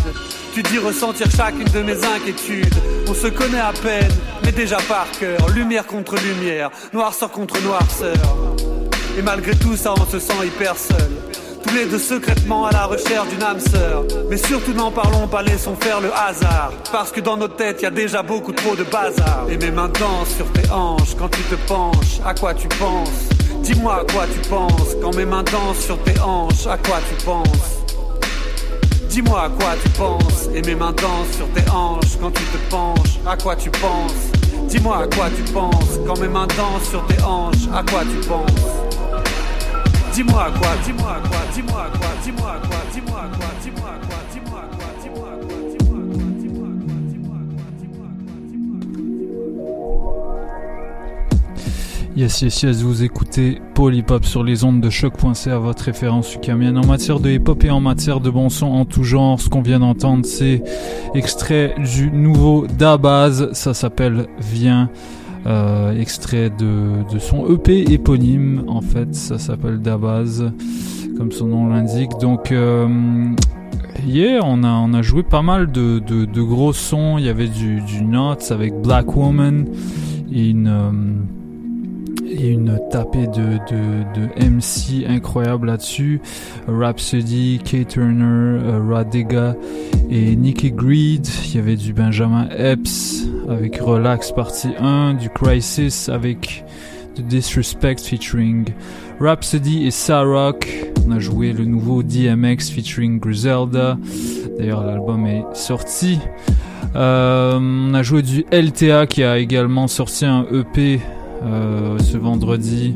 Dis 0.64 0.78
ressentir 0.78 1.28
chacune 1.32 1.68
de 1.70 1.82
mes 1.82 2.04
inquiétudes. 2.04 2.76
On 3.08 3.14
se 3.14 3.28
connaît 3.28 3.60
à 3.60 3.72
peine, 3.72 4.12
mais 4.44 4.52
déjà 4.52 4.78
par 4.88 5.08
cœur. 5.20 5.50
Lumière 5.50 5.88
contre 5.88 6.16
lumière, 6.18 6.70
noirceur 6.94 7.32
contre 7.32 7.60
noirceur. 7.64 8.14
Et 9.18 9.22
malgré 9.22 9.56
tout 9.56 9.76
ça, 9.76 9.94
on 9.98 10.06
se 10.06 10.20
sent 10.20 10.46
hyper 10.46 10.76
seul. 10.76 11.10
Tous 11.64 11.74
les 11.74 11.86
deux 11.86 11.98
secrètement 11.98 12.68
à 12.68 12.72
la 12.72 12.86
recherche 12.86 13.30
d'une 13.30 13.42
âme 13.42 13.60
sœur. 13.60 14.04
Mais 14.30 14.38
surtout 14.38 14.74
n'en 14.74 14.92
parlons 14.92 15.28
pas, 15.28 15.42
laissons 15.42 15.76
faire 15.76 16.02
le 16.02 16.12
hasard. 16.14 16.72
Parce 16.92 17.12
que 17.12 17.22
dans 17.22 17.38
nos 17.38 17.48
têtes, 17.48 17.82
y 17.82 17.86
a 17.86 17.92
déjà 17.92 18.22
beaucoup 18.22 18.52
trop 18.52 18.76
de 18.76 18.84
bazar. 18.84 19.46
Et 19.50 19.58
mes 19.58 19.72
mains 19.72 19.90
dansent 19.90 20.36
sur 20.36 20.52
tes 20.52 20.70
hanches 20.70 21.16
quand 21.18 21.30
tu 21.30 21.42
te 21.44 21.56
penches. 21.68 22.20
À 22.24 22.36
quoi 22.36 22.54
tu 22.54 22.68
penses? 22.68 23.30
Dis-moi 23.64 24.02
à 24.02 24.12
quoi 24.14 24.26
tu 24.32 24.48
penses 24.50 24.96
quand 25.02 25.16
mes 25.16 25.26
mains 25.26 25.44
dansent 25.44 25.84
sur 25.84 25.98
tes 26.04 26.20
hanches. 26.20 26.68
À 26.68 26.78
quoi 26.78 27.00
tu 27.10 27.26
penses? 27.26 27.79
Dis-moi 29.10 29.44
à 29.44 29.50
quoi 29.50 29.72
tu 29.84 29.90
penses 29.90 30.48
et 30.54 30.62
mes 30.62 30.76
mains 30.76 30.94
dansent 30.94 31.36
sur 31.36 31.48
tes 31.50 31.68
hanches 31.72 32.18
quand 32.22 32.32
tu 32.32 32.44
te 32.44 32.58
penches. 32.70 33.20
À 33.26 33.36
quoi 33.36 33.56
tu 33.56 33.70
penses? 33.72 34.30
Dis-moi 34.68 34.98
à 34.98 35.08
quoi 35.08 35.30
tu 35.36 35.42
penses 35.52 36.00
quand 36.06 36.20
mes 36.20 36.28
mains 36.28 36.48
dansent 36.48 36.90
sur 36.90 37.06
tes 37.08 37.22
hanches. 37.24 37.68
À 37.74 37.84
quoi 37.84 38.02
tu 38.02 38.28
penses? 38.28 38.52
Dis-moi 40.14 40.46
à 40.46 40.52
quoi, 40.52 40.70
dis-moi 40.86 41.16
à 41.16 41.28
quoi, 41.28 41.40
dis-moi 41.54 41.86
à 41.86 41.98
quoi, 41.98 42.08
dis-moi 42.24 42.52
à 42.52 42.68
quoi, 42.68 42.78
dis-moi 42.94 43.20
à 43.20 43.36
quoi, 43.36 43.48
dis-moi 43.64 43.90
à 43.90 44.06
quoi, 44.06 44.18
dis-moi 44.32 44.48
à 44.48 44.48
quoi, 44.48 44.49
Yes, 52.20 52.42
yes, 52.42 52.64
yes, 52.64 52.82
vous 52.82 53.02
écoutez 53.02 53.62
Hop 53.78 54.26
sur 54.26 54.44
les 54.44 54.66
ondes 54.66 54.82
de 54.82 54.90
choc.ca, 54.90 55.58
votre 55.58 55.86
référence 55.86 56.36
ukamienne 56.36 56.78
en 56.78 56.86
matière 56.86 57.22
de 57.22 57.30
hip 57.30 57.44
hop 57.48 57.64
et 57.64 57.70
en 57.70 57.80
matière 57.80 58.20
de 58.20 58.30
bon 58.30 58.50
son 58.50 58.66
en 58.66 58.84
tout 58.84 59.06
genre. 59.06 59.40
Ce 59.40 59.48
qu'on 59.48 59.62
vient 59.62 59.80
d'entendre, 59.80 60.26
c'est 60.26 60.62
extrait 61.16 61.76
du 61.96 62.12
nouveau 62.12 62.68
Dabaz, 62.68 63.54
ça 63.54 63.74
s'appelle 63.74 64.28
Viens. 64.38 64.90
Euh, 65.48 65.98
extrait 65.98 66.50
de, 66.50 67.10
de 67.10 67.20
son 67.20 67.50
EP 67.54 67.90
éponyme, 67.90 68.66
en 68.68 68.82
fait, 68.82 69.16
ça 69.16 69.40
s'appelle 69.40 69.80
Dabaz, 69.80 70.52
comme 71.18 71.32
son 71.32 71.48
nom 71.48 71.70
l'indique. 71.70 72.12
Donc, 72.20 72.52
euh, 72.52 72.86
yeah, 74.06 74.42
on 74.44 74.66
a, 74.66 74.72
on 74.74 74.94
a 74.94 75.02
joué 75.02 75.24
pas 75.24 75.42
mal 75.42 75.72
de, 75.72 76.00
de, 76.00 76.42
gros 76.42 76.74
sons. 76.74 77.18
Il 77.18 77.24
y 77.24 77.30
avait 77.30 77.48
du, 77.48 77.80
du 77.80 78.04
Nuts 78.04 78.52
avec 78.52 78.74
Black 78.82 79.16
Woman 79.16 79.68
une. 80.30 80.68
euh, 80.68 81.39
et 82.30 82.50
une 82.50 82.80
tapée 82.92 83.28
de, 83.28 83.58
de, 83.70 84.04
de 84.20 84.50
MC 84.50 85.06
incroyable 85.08 85.68
là-dessus. 85.68 86.22
Rhapsody, 86.68 87.60
Kay 87.64 87.86
Turner, 87.86 88.60
euh, 88.64 88.82
Radega 88.88 89.56
et 90.10 90.36
Nicky 90.36 90.72
Greed. 90.72 91.28
Il 91.46 91.56
y 91.56 91.60
avait 91.60 91.76
du 91.76 91.94
Benjamin 91.94 92.48
Epps 92.50 93.28
avec 93.50 93.78
Relax 93.78 94.32
partie 94.32 94.70
1, 94.80 95.16
du 95.16 95.30
Crisis 95.30 96.10
avec 96.10 96.64
The 97.16 97.22
Disrespect 97.22 97.98
featuring 98.04 98.68
Rhapsody 99.20 99.88
et 99.88 99.92
Sarok. 99.92 100.68
On 101.08 101.12
a 101.12 101.20
joué 101.20 101.54
le 101.54 101.66
nouveau 101.66 102.04
DMX 102.04 102.70
featuring 102.70 103.20
Griselda. 103.20 103.98
D'ailleurs, 104.58 104.86
l'album 104.86 105.26
est 105.26 105.44
sorti. 105.54 106.20
Euh, 106.96 107.60
on 107.60 107.94
a 107.94 108.04
joué 108.04 108.22
du 108.22 108.46
LTA 108.52 109.08
qui 109.08 109.24
a 109.24 109.38
également 109.38 109.88
sorti 109.88 110.26
un 110.26 110.46
EP 110.52 111.00
ce 111.42 112.18
vendredi. 112.18 112.96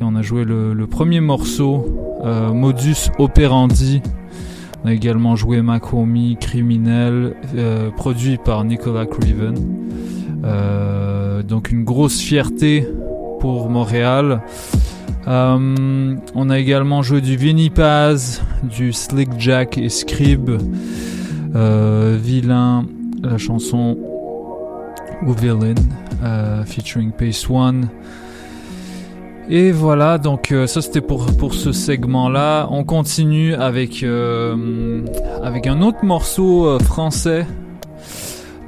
Et 0.00 0.04
on 0.04 0.14
a 0.14 0.22
joué 0.22 0.44
le, 0.44 0.86
premier 0.86 1.20
morceau, 1.20 2.20
euh, 2.24 2.52
Modus 2.52 3.10
Operandi. 3.18 4.00
On 4.84 4.88
a 4.88 4.92
également 4.92 5.34
joué 5.34 5.60
Macomi, 5.60 6.36
Criminel, 6.40 7.34
euh, 7.56 7.90
produit 7.90 8.36
par 8.36 8.64
Nicolas 8.64 9.06
Craven. 9.06 9.56
Euh, 10.44 11.42
donc 11.42 11.72
une 11.72 11.82
grosse 11.82 12.20
fierté 12.20 12.86
pour 13.40 13.68
Montréal. 13.70 14.42
Euh, 15.26 16.16
on 16.34 16.50
a 16.50 16.58
également 16.58 17.02
joué 17.02 17.20
du 17.20 17.36
Vinny 17.36 17.72
du 18.62 18.92
Slick 18.92 19.30
Jack 19.36 19.78
et 19.78 19.88
Scrib. 19.88 20.50
Euh, 21.56 22.16
Vilain, 22.22 22.86
la 23.22 23.36
chanson 23.36 23.96
ou 25.26 25.32
Villain, 25.32 25.74
euh, 26.22 26.64
featuring 26.64 27.12
Pace 27.12 27.48
One. 27.48 27.88
Et 29.50 29.72
voilà, 29.72 30.18
donc 30.18 30.52
euh, 30.52 30.66
ça 30.66 30.82
c'était 30.82 31.00
pour, 31.00 31.26
pour 31.36 31.54
ce 31.54 31.72
segment-là. 31.72 32.68
On 32.70 32.84
continue 32.84 33.54
avec, 33.54 34.02
euh, 34.02 35.02
avec 35.42 35.66
un 35.66 35.80
autre 35.80 36.04
morceau 36.04 36.78
français 36.80 37.46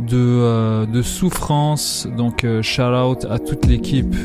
de, 0.00 0.86
de 0.86 1.02
Souffrance. 1.02 2.08
Donc 2.16 2.46
shout 2.62 2.82
out 2.82 3.26
à 3.30 3.38
toute 3.38 3.66
l'équipe 3.66 4.16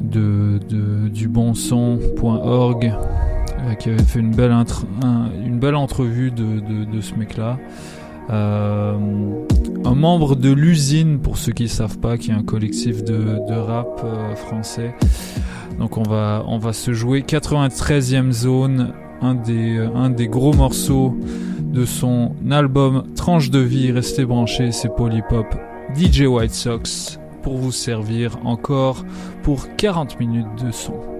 de, 0.00 0.60
de, 0.68 1.08
du 1.08 1.28
bonson.org 1.28 2.94
qui 3.78 3.88
avait 3.88 4.02
fait 4.02 4.20
une 4.20 4.34
belle, 4.34 4.54
une 5.44 5.58
belle 5.58 5.74
entrevue 5.74 6.30
de, 6.30 6.60
de, 6.60 6.84
de 6.84 7.00
ce 7.00 7.14
mec-là. 7.14 7.58
Euh, 8.30 8.96
un 9.84 9.94
membre 9.94 10.34
de 10.34 10.50
l'usine, 10.50 11.18
pour 11.18 11.36
ceux 11.36 11.52
qui 11.52 11.64
ne 11.64 11.68
savent 11.68 11.98
pas, 11.98 12.16
qui 12.16 12.30
est 12.30 12.34
un 12.34 12.42
collectif 12.42 13.04
de, 13.04 13.52
rap 13.52 14.00
euh, 14.04 14.34
français. 14.34 14.94
Donc 15.78 15.98
on 15.98 16.02
va, 16.02 16.44
on 16.46 16.58
va 16.58 16.72
se 16.72 16.92
jouer 16.92 17.22
93e 17.22 18.30
zone, 18.32 18.94
un 19.20 19.34
des, 19.34 19.76
euh, 19.76 19.88
un 19.94 20.10
des 20.10 20.28
gros 20.28 20.52
morceaux 20.52 21.16
de 21.60 21.84
son 21.84 22.32
album 22.50 23.04
Tranche 23.16 23.50
de 23.50 23.58
vie. 23.58 23.90
Restez 23.92 24.24
branchés, 24.24 24.72
c'est 24.72 24.94
Polypop 24.94 25.46
DJ 25.94 26.22
White 26.22 26.54
Sox 26.54 27.18
pour 27.42 27.58
vous 27.58 27.72
servir 27.72 28.38
encore 28.44 29.04
pour 29.42 29.74
40 29.76 30.18
minutes 30.18 30.64
de 30.64 30.70
son. 30.70 31.13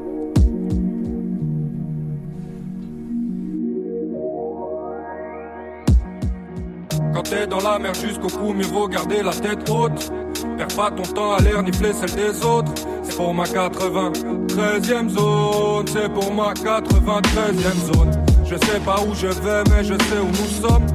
Dans 7.48 7.60
la 7.60 7.78
mer 7.78 7.92
jusqu'au 7.94 8.28
cou, 8.28 8.52
mieux 8.54 8.64
vaut 8.64 8.88
garder 8.88 9.22
la 9.22 9.32
tête 9.32 9.68
haute. 9.68 10.10
Perds 10.56 10.76
pas 10.76 10.90
ton 10.90 11.02
temps 11.02 11.32
à 11.32 11.40
l'air 11.40 11.62
nifler 11.62 11.92
celle 11.92 12.14
des 12.14 12.44
autres. 12.44 12.72
C'est 13.02 13.16
pour 13.16 13.34
ma 13.34 13.44
93e 13.44 15.08
zone, 15.08 15.86
c'est 15.86 16.12
pour 16.12 16.32
ma 16.32 16.52
93e 16.54 17.92
zone. 17.92 18.10
Je 18.44 18.54
sais 18.54 18.80
pas 18.84 18.96
où 19.06 19.14
je 19.14 19.26
vais, 19.26 19.62
mais 19.70 19.84
je 19.84 19.94
sais 19.94 20.20
où 20.22 20.28
nous 20.28 20.68
sommes. 20.68 20.86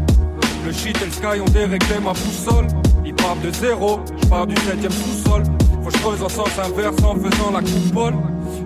Le 0.65 0.71
shit 0.71 0.99
et 1.01 1.05
le 1.05 1.11
sky 1.11 1.41
ont 1.41 1.51
déréglé 1.51 1.99
ma 2.03 2.13
boussole. 2.13 2.67
Ils 3.05 3.13
partent 3.13 3.41
de 3.41 3.51
zéro, 3.53 3.99
je 4.21 4.27
pars 4.27 4.47
du 4.47 4.55
7ème 4.55 4.91
sous-sol. 4.91 5.43
Faut 5.83 5.89
que 5.89 5.97
je 5.97 6.01
creuse 6.01 6.23
en 6.23 6.29
sens 6.29 6.49
inverse 6.57 7.03
en 7.03 7.15
faisant 7.15 7.51
la 7.51 7.61
coupole. 7.61 8.15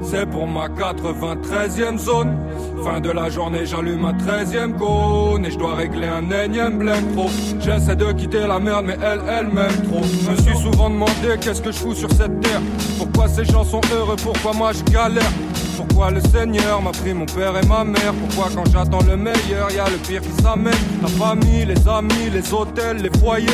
C'est 0.03 0.29
pour 0.29 0.47
ma 0.47 0.67
93e 0.67 1.97
zone. 1.97 2.37
Fin 2.83 2.99
de 2.99 3.11
la 3.11 3.29
journée, 3.29 3.65
j'allume 3.65 4.01
ma 4.01 4.11
13e 4.11 4.77
cône 4.77 5.45
et 5.45 5.51
je 5.51 5.57
dois 5.57 5.75
régler 5.75 6.07
un 6.07 6.29
énième 6.29 6.77
blême 6.77 7.13
trop. 7.13 7.29
J'essaie 7.59 7.95
de 7.95 8.11
quitter 8.11 8.45
la 8.45 8.59
merde, 8.59 8.85
mais 8.87 8.97
elle, 9.01 9.21
elle 9.29 9.47
m'aime 9.47 9.81
trop. 9.89 10.01
Je 10.03 10.31
me 10.31 10.35
suis 10.35 10.57
souvent 10.57 10.89
demandé 10.89 11.37
qu'est-ce 11.39 11.61
que 11.61 11.71
je 11.71 11.77
fous 11.77 11.95
sur 11.95 12.11
cette 12.11 12.41
terre? 12.41 12.61
Pourquoi 12.97 13.27
ces 13.27 13.45
gens 13.45 13.63
sont 13.63 13.81
heureux, 13.95 14.17
pourquoi 14.21 14.53
moi 14.53 14.71
je 14.73 14.83
galère? 14.91 15.31
Pourquoi 15.77 16.11
le 16.11 16.19
Seigneur 16.19 16.81
m'a 16.81 16.91
pris 16.91 17.13
mon 17.13 17.25
père 17.25 17.57
et 17.57 17.65
ma 17.65 17.83
mère? 17.83 18.13
Pourquoi 18.13 18.49
quand 18.53 18.69
j'attends 18.71 19.03
le 19.07 19.15
meilleur, 19.15 19.71
y 19.71 19.79
a 19.79 19.89
le 19.89 19.97
pire 19.97 20.21
qui 20.21 20.41
s'amène? 20.41 20.73
La 21.01 21.07
famille, 21.07 21.65
les 21.65 21.87
amis, 21.87 22.29
les 22.31 22.53
hôtels, 22.53 22.97
les 22.97 23.19
foyers 23.19 23.47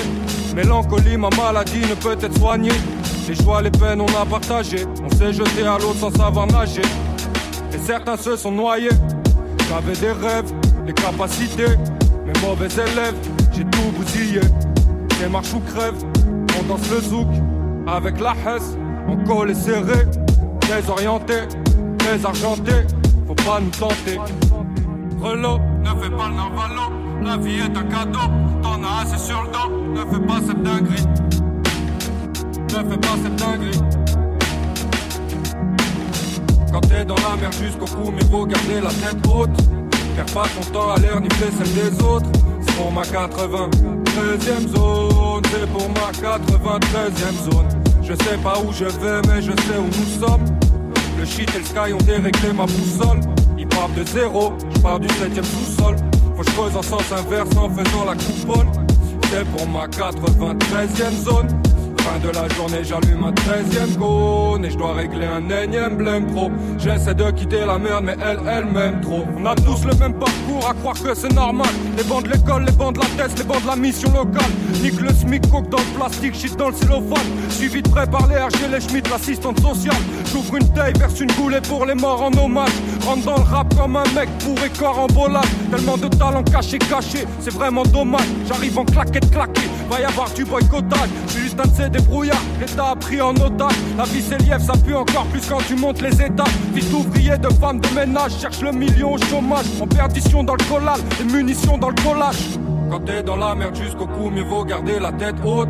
Mélancolie, 0.56 1.16
ma 1.16 1.30
maladie 1.30 1.82
ne 1.82 1.94
peut 1.94 2.18
être 2.20 2.38
soignée 2.38 2.72
Les 3.30 3.36
joies, 3.36 3.62
les 3.62 3.70
peines, 3.70 4.02
on 4.02 4.08
a 4.20 4.26
partagé. 4.26 4.88
On 5.06 5.10
s'est 5.16 5.32
jeté 5.32 5.62
à 5.62 5.78
l'eau 5.78 5.94
sans 5.94 6.10
savoir 6.10 6.48
nager. 6.48 6.82
Et 7.72 7.78
certains 7.78 8.18
se 8.18 8.36
sont 8.36 8.52
noyés. 8.52 8.90
J'avais 9.70 9.94
des 9.94 10.12
rêves, 10.12 10.52
des 10.88 10.94
capacités. 10.94 11.78
Mes 12.26 12.42
mauvais 12.42 12.66
élèves, 12.66 13.14
j'ai 13.54 13.66
tout 13.66 13.92
bousillé. 13.96 14.42
C'est 15.20 15.30
marche 15.30 15.54
ou 15.54 15.60
crève, 15.60 15.94
on 16.60 16.64
danse 16.64 16.90
le 16.90 17.02
zouk. 17.02 17.28
Avec 17.86 18.20
la 18.20 18.32
hesse, 18.32 18.76
on 19.08 19.18
colle 19.18 19.52
et 19.52 19.54
serré. 19.54 20.08
Désorienté, 20.62 21.36
désargenté. 22.00 22.72
Faut 23.28 23.36
pas 23.36 23.60
nous 23.60 23.70
tenter. 23.70 24.20
Relo, 25.22 25.60
ne 25.84 26.02
fais 26.02 26.10
pas 26.10 26.30
le 26.30 26.36
navalo 26.36 26.94
La 27.22 27.38
vie 27.38 27.60
est 27.60 27.78
un 27.78 27.84
cadeau, 27.84 28.28
t'en 28.64 28.82
as 28.84 29.04
assez 29.04 29.24
sur 29.24 29.44
le 29.44 29.50
dos. 29.50 29.70
Ne 29.94 30.12
fais 30.12 30.26
pas 30.26 30.40
cette 30.48 30.64
dinguerie 30.64 31.06
Ne 32.70 32.90
fais 32.90 32.98
pas 32.98 33.16
cette 33.24 33.36
dinguerie 33.36 33.80
Quand 36.72 36.82
t'es 36.82 37.04
dans 37.04 37.16
la 37.16 37.36
mer 37.36 37.52
jusqu'au 37.52 37.86
cou, 37.86 38.14
mais 38.16 38.24
faut 38.26 38.46
garder 38.46 38.80
la 38.82 38.90
tête 38.90 39.28
haute. 39.28 39.50
Perds 40.16 40.34
pas 40.34 40.46
ton 40.50 40.72
temps 40.72 40.92
à 40.92 41.00
l'air, 41.00 41.20
ni 41.20 41.30
fait 41.30 41.52
celle 41.58 41.74
des 41.74 42.04
autres. 42.04 42.30
C'est 42.62 42.76
pour 42.76 42.92
ma 42.92 43.02
93ème 43.02 44.68
zone, 44.68 45.42
c'est 45.52 45.70
pour 45.72 45.90
ma 45.90 46.12
93ème 46.12 47.52
zone. 47.52 47.68
Je 48.04 48.14
sais 48.14 48.38
pas 48.44 48.60
où 48.60 48.72
je 48.72 48.86
vais, 48.86 49.22
mais 49.28 49.42
je 49.42 49.52
sais 49.52 49.78
où 49.80 49.86
nous 49.86 50.28
sommes. 50.28 50.46
Le 51.18 51.26
shit 51.26 51.50
et 51.56 51.60
le 51.60 51.66
sky 51.66 51.94
ont 51.94 52.06
déréglé 52.06 52.54
ma 52.54 52.66
boussole. 52.66 53.20
Ils 53.58 53.68
partent 53.68 53.96
de 53.96 54.06
zéro, 54.06 54.54
je 54.76 54.80
pars 54.80 55.00
du 55.00 55.08
7ème 55.08 55.44
sous-sol. 55.44 55.96
Faut 56.38 56.44
que 56.44 56.50
je 56.50 56.56
creuse 56.56 56.78
en 56.78 56.84
sens 56.84 57.12
inverse 57.12 57.50
en 57.58 57.70
faisant 57.70 58.06
la 58.06 58.14
coupole. 58.14 58.68
C'est 59.32 59.46
pour 59.46 59.68
ma 59.68 59.88
93ème 59.88 61.24
zone. 61.24 61.48
Fin 62.00 62.20
de 62.20 62.30
la 62.30 62.48
journée, 62.56 62.84
j'allume 62.84 63.24
un 63.26 63.32
13ème 63.32 63.98
gone 63.98 64.66
et 64.66 64.72
je 64.72 64.78
dois 64.78 64.94
régler 64.94 65.26
un 65.26 65.50
énième 65.50 65.98
blême 65.98 66.28
pro. 66.28 66.50
J'essaie 66.78 67.14
de 67.14 67.30
quitter 67.32 67.66
la 67.66 67.78
merde, 67.78 68.04
mais 68.06 68.16
elle, 68.22 68.40
elle 68.48 68.66
m'aime 68.66 69.02
trop. 69.02 69.26
On 69.38 69.46
a 69.46 69.56
tous 69.56 69.86
le 69.86 69.94
même 69.96 70.14
parcours 70.14 70.68
à 70.70 70.74
croire 70.74 70.96
que 71.02 71.14
c'est 71.14 71.34
normal. 71.34 71.70
Les 71.98 72.04
bancs 72.04 72.24
de 72.24 72.30
l'école, 72.30 72.66
les 72.66 72.72
bancs 72.72 72.96
de 72.96 73.00
la 73.00 73.06
thèse, 73.06 73.38
les 73.38 73.44
bancs 73.44 73.62
de 73.62 73.68
la 73.68 73.76
mission 73.76 74.12
locale. 74.12 74.52
Nique 74.82 75.02
le 75.02 75.10
SMIC, 75.10 75.50
coke 75.50 75.70
dans 75.70 75.78
le 75.78 75.98
plastique, 75.98 76.36
shit 76.36 76.56
dans 76.56 76.70
le 76.70 76.76
cellophane. 76.76 77.28
Suivi 77.50 77.82
de 77.82 77.90
près 77.90 78.08
par 78.08 78.28
les 78.28 78.38
RG, 78.38 78.72
les 78.72 78.80
Schmitt, 78.80 79.10
l'assistante 79.10 79.60
sociale. 79.60 80.02
J'ouvre 80.32 80.56
une 80.56 80.70
taille, 80.70 80.94
verse 80.98 81.20
une 81.20 81.32
goulée 81.34 81.62
pour 81.62 81.86
les 81.86 81.96
morts 81.96 82.24
en 82.24 82.32
hommage. 82.38 82.72
Rentre 83.06 83.26
dans 83.26 83.38
le 83.38 83.44
rap 83.44 83.76
comme 83.76 83.96
un 83.98 84.04
mec 84.16 84.30
bourré 84.46 84.70
corps 84.78 85.00
en 85.00 85.08
bolade. 85.08 85.44
Tellement 85.72 85.98
de 85.98 86.08
talent 86.08 86.44
caché, 86.44 86.78
caché, 86.78 87.26
c'est 87.42 87.54
vraiment 87.54 87.84
dommage. 87.84 88.28
J'arrive 88.48 88.78
en 88.78 88.86
claquette, 88.86 89.30
claqué, 89.32 89.62
va 89.90 90.00
y 90.00 90.04
avoir 90.04 90.30
du 90.32 90.46
boycottage. 90.46 91.10
Je 91.28 91.40
juste 91.40 91.60
un 91.60 91.89
de 91.89 91.89
ces 91.92 92.00
débrouillards, 92.00 92.42
l'État 92.60 92.90
a 92.92 92.96
pris 92.96 93.22
en 93.22 93.32
otage. 93.36 93.74
La 93.98 94.04
vie 94.04 94.22
c'est 94.22 94.38
lièvre, 94.42 94.62
ça 94.62 94.74
pue 94.74 94.96
encore 94.96 95.26
plus 95.26 95.48
quand 95.48 95.60
tu 95.68 95.76
montes 95.76 96.02
les 96.02 96.22
états. 96.22 96.44
Fils 96.74 96.90
d'ouvrier, 96.90 97.38
de 97.38 97.50
femmes 97.54 97.80
de 97.80 97.88
ménage, 97.96 98.38
cherche 98.40 98.62
le 98.62 98.72
million 98.72 99.14
au 99.14 99.18
chômage. 99.18 99.66
En 99.80 99.88
perdition 99.88 100.44
dans 100.44 100.56
le 100.56 100.64
collal, 100.66 101.00
et 101.20 101.24
munitions 101.24 101.78
dans 101.78 101.90
le 101.90 101.96
collage. 101.96 102.60
Quand 102.90 103.00
t'es 103.00 103.24
dans 103.24 103.36
la 103.36 103.56
merde 103.56 103.76
jusqu'au 103.76 104.08
cou, 104.08 104.30
mieux 104.30 104.44
vaut 104.44 104.66
garder 104.66 105.00
la 105.00 105.12
tête 105.12 105.36
haute. 105.44 105.70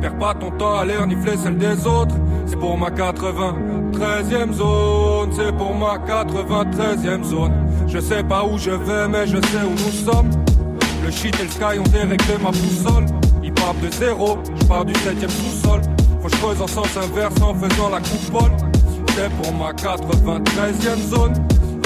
Perds 0.00 0.18
pas 0.18 0.34
ton 0.34 0.50
temps 0.50 0.78
à 0.78 0.84
l'air, 0.84 1.06
nifler 1.06 1.36
celle 1.36 1.58
des 1.58 1.86
autres. 1.86 2.14
C'est 2.46 2.58
pour 2.58 2.76
ma 2.76 2.90
93ème 2.90 4.52
zone, 4.52 5.30
c'est 5.32 5.56
pour 5.56 5.74
ma 5.74 5.98
93ème 5.98 7.24
zone. 7.24 7.52
Je 7.86 7.98
sais 7.98 8.22
pas 8.22 8.44
où 8.44 8.58
je 8.58 8.70
vais, 8.70 9.08
mais 9.08 9.26
je 9.26 9.36
sais 9.36 9.64
où 9.64 9.70
nous 9.70 10.12
sommes. 10.12 10.30
Le 11.04 11.10
shit 11.10 11.38
et 11.40 11.44
le 11.44 11.50
sky 11.50 11.78
ont 11.78 11.90
déréglé 11.90 12.34
ma 12.42 12.50
boussole. 12.50 13.06
Je 13.66 14.66
pars 14.66 14.84
du 14.84 14.92
7ème 14.92 15.28
sous-sol. 15.28 15.80
Faut 16.22 16.28
que 16.28 16.36
je 16.36 16.40
creuse 16.40 16.62
en 16.62 16.68
sens 16.68 16.96
inverse 16.96 17.34
en 17.42 17.52
faisant 17.54 17.88
la 17.88 17.98
coupole. 17.98 18.52
C'est 19.08 19.28
pour 19.42 19.52
ma 19.54 19.72
93ème 19.72 21.02
zone. 21.08 21.34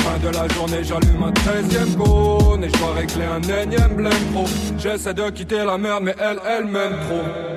Fin 0.01 0.19
de 0.19 0.35
la 0.35 0.47
journée, 0.49 0.83
j'allume 0.83 1.23
un 1.23 1.33
13ème 1.33 1.97
gone 1.97 2.65
et 2.65 2.69
je 2.69 2.79
dois 2.79 2.93
régler 2.93 3.25
un 3.25 3.63
énième 3.63 3.95
blême 3.95 4.13
pro. 4.35 4.45
J'essaie 4.79 5.15
de 5.15 5.31
quitter 5.31 5.65
la 5.65 5.79
merde, 5.79 6.03
mais 6.05 6.15
elle, 6.19 6.39
elle 6.47 6.65
m'aime 6.67 6.97
trop. 7.09 7.50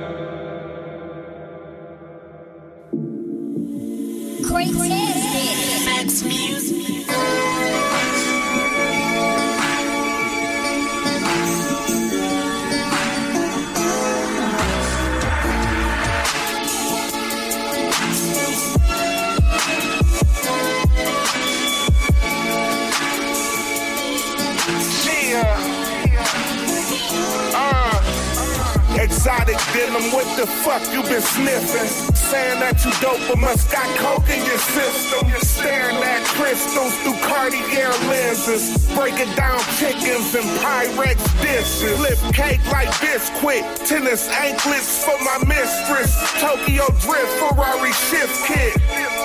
Exotic 29.24 29.56
denim, 29.72 30.12
what 30.12 30.28
the 30.36 30.46
fuck 30.46 30.84
you 30.92 31.02
been 31.04 31.22
sniffing? 31.22 31.88
Saying 32.14 32.60
that 32.60 32.84
you 32.84 32.92
dope, 33.00 33.24
but 33.30 33.40
must 33.40 33.72
got 33.72 33.88
coke 33.96 34.28
in 34.28 34.44
your 34.44 34.58
system. 34.60 35.32
Staring 35.40 35.96
at 36.04 36.28
crystals 36.36 36.92
through 37.08 37.16
Cartier 37.24 37.88
lenses. 38.12 38.76
Breaking 38.92 39.32
down 39.40 39.60
chickens 39.80 40.36
and 40.36 40.44
Pyrex 40.60 41.24
dishes. 41.40 42.13
Cake 42.34 42.66
like 42.72 42.90
biscuit. 43.00 43.64
Tennis 43.86 44.28
anklets 44.30 45.06
for 45.06 45.18
my 45.22 45.38
mistress. 45.46 46.18
Tokyo 46.42 46.86
drift 47.06 47.34
Ferrari 47.38 47.94
shift 47.94 48.34
kit. 48.48 48.74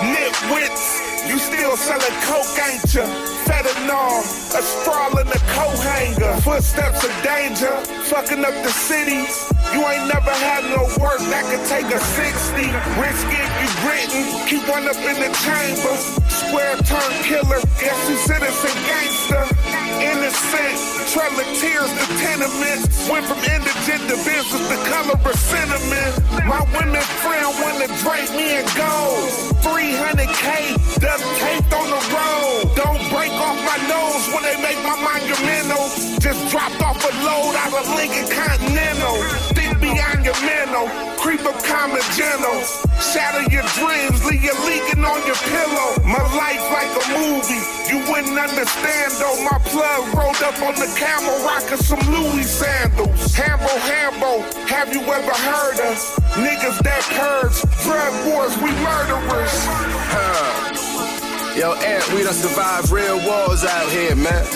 Nitwits. 0.04 1.08
You 1.28 1.38
still 1.38 1.76
selling 1.76 2.16
coke, 2.24 2.56
ain't 2.68 2.84
ya? 2.94 3.04
Fentanyl, 3.44 4.24
a 4.56 4.62
straw 4.62 5.08
in 5.20 5.26
the 5.28 5.40
coat 5.56 5.76
hanger. 5.84 6.36
Footsteps 6.40 7.04
of 7.04 7.12
danger, 7.24 7.72
fucking 8.08 8.44
up 8.44 8.56
the 8.64 8.72
city. 8.72 9.24
You 9.72 9.84
ain't 9.84 10.08
never 10.08 10.32
had 10.32 10.64
no 10.72 10.84
work 11.00 11.20
that 11.28 11.44
could 11.48 11.64
take 11.68 11.88
a 11.92 12.00
60. 12.00 12.64
Risk 12.96 13.28
it, 13.28 13.48
you 13.60 13.68
grittin', 13.84 14.28
keep 14.48 14.64
one 14.68 14.88
up 14.88 14.96
in 15.04 15.20
the 15.20 15.28
chamber. 15.44 15.94
Square 16.28 16.76
turn 16.88 17.12
killer, 17.24 17.60
guess 17.76 18.00
you 18.08 18.16
citizen 18.24 18.76
gangster. 18.88 19.44
Innocent, 19.96 20.76
trailing 21.12 21.52
tears 21.56 21.88
to 21.88 22.06
tenements. 22.20 23.08
Went 23.08 23.24
from 23.24 23.40
indigent 23.40 24.02
to 24.12 24.16
business, 24.28 24.64
the 24.68 24.78
color 24.88 25.16
of 25.16 25.36
cinnamon. 25.36 26.10
My 26.46 26.60
women 26.76 27.04
friend 27.24 27.48
wanna 27.62 27.88
drape 28.04 28.30
me 28.36 28.60
in 28.60 28.66
gold. 28.76 29.56
300k, 29.64 30.76
duct 31.00 31.24
taped 31.40 31.72
on 31.72 31.88
the 31.88 32.02
road. 32.12 32.76
Don't 32.76 33.02
break 33.10 33.32
off 33.32 33.58
my 33.64 33.78
nose 33.88 34.24
when 34.32 34.42
they 34.44 34.56
make 34.62 34.78
my 34.84 34.96
monumental. 35.00 35.84
Just 36.20 36.50
dropped 36.50 36.80
off 36.82 36.98
a 37.02 37.12
load 37.24 37.54
out 37.56 37.72
of 37.72 37.88
Lincoln 37.96 38.28
Continental. 38.28 39.57
Beyond 39.80 40.24
your 40.24 40.38
mental, 40.42 40.88
creep 41.22 41.44
up 41.46 41.62
common 41.64 42.02
gentle. 42.16 42.60
Shatter 42.98 43.46
your 43.50 43.62
dreams, 43.78 44.24
leave 44.26 44.42
you 44.42 44.54
leaking 44.66 45.04
on 45.04 45.20
your 45.26 45.38
pillow. 45.46 46.02
My 46.02 46.22
life 46.34 46.64
like 46.74 46.90
a 46.90 47.04
movie, 47.14 47.62
you 47.86 48.02
wouldn't 48.10 48.38
understand 48.38 49.12
though. 49.22 49.38
My 49.44 49.58
plug 49.70 50.02
rolled 50.14 50.42
up 50.42 50.58
on 50.62 50.74
the 50.74 50.90
camel, 50.98 51.34
rocking 51.46 51.78
some 51.78 52.00
Louis 52.10 52.44
sandals. 52.44 53.34
Hambo, 53.34 53.70
Hambo, 53.86 54.42
have 54.66 54.92
you 54.92 55.00
ever 55.00 55.36
heard 55.46 55.78
of 55.80 55.96
niggas 56.42 56.78
that 56.82 57.02
purge? 57.14 57.62
Drug 57.84 58.14
wars, 58.26 58.56
we 58.58 58.70
murderers. 58.82 59.54
Huh. 60.10 60.77
Yo, 61.58 61.72
Ant, 61.72 62.14
we 62.14 62.22
done 62.22 62.32
survived 62.32 62.88
real 62.92 63.18
wars 63.26 63.64
out 63.64 63.90
here, 63.90 64.14
man. 64.14 64.46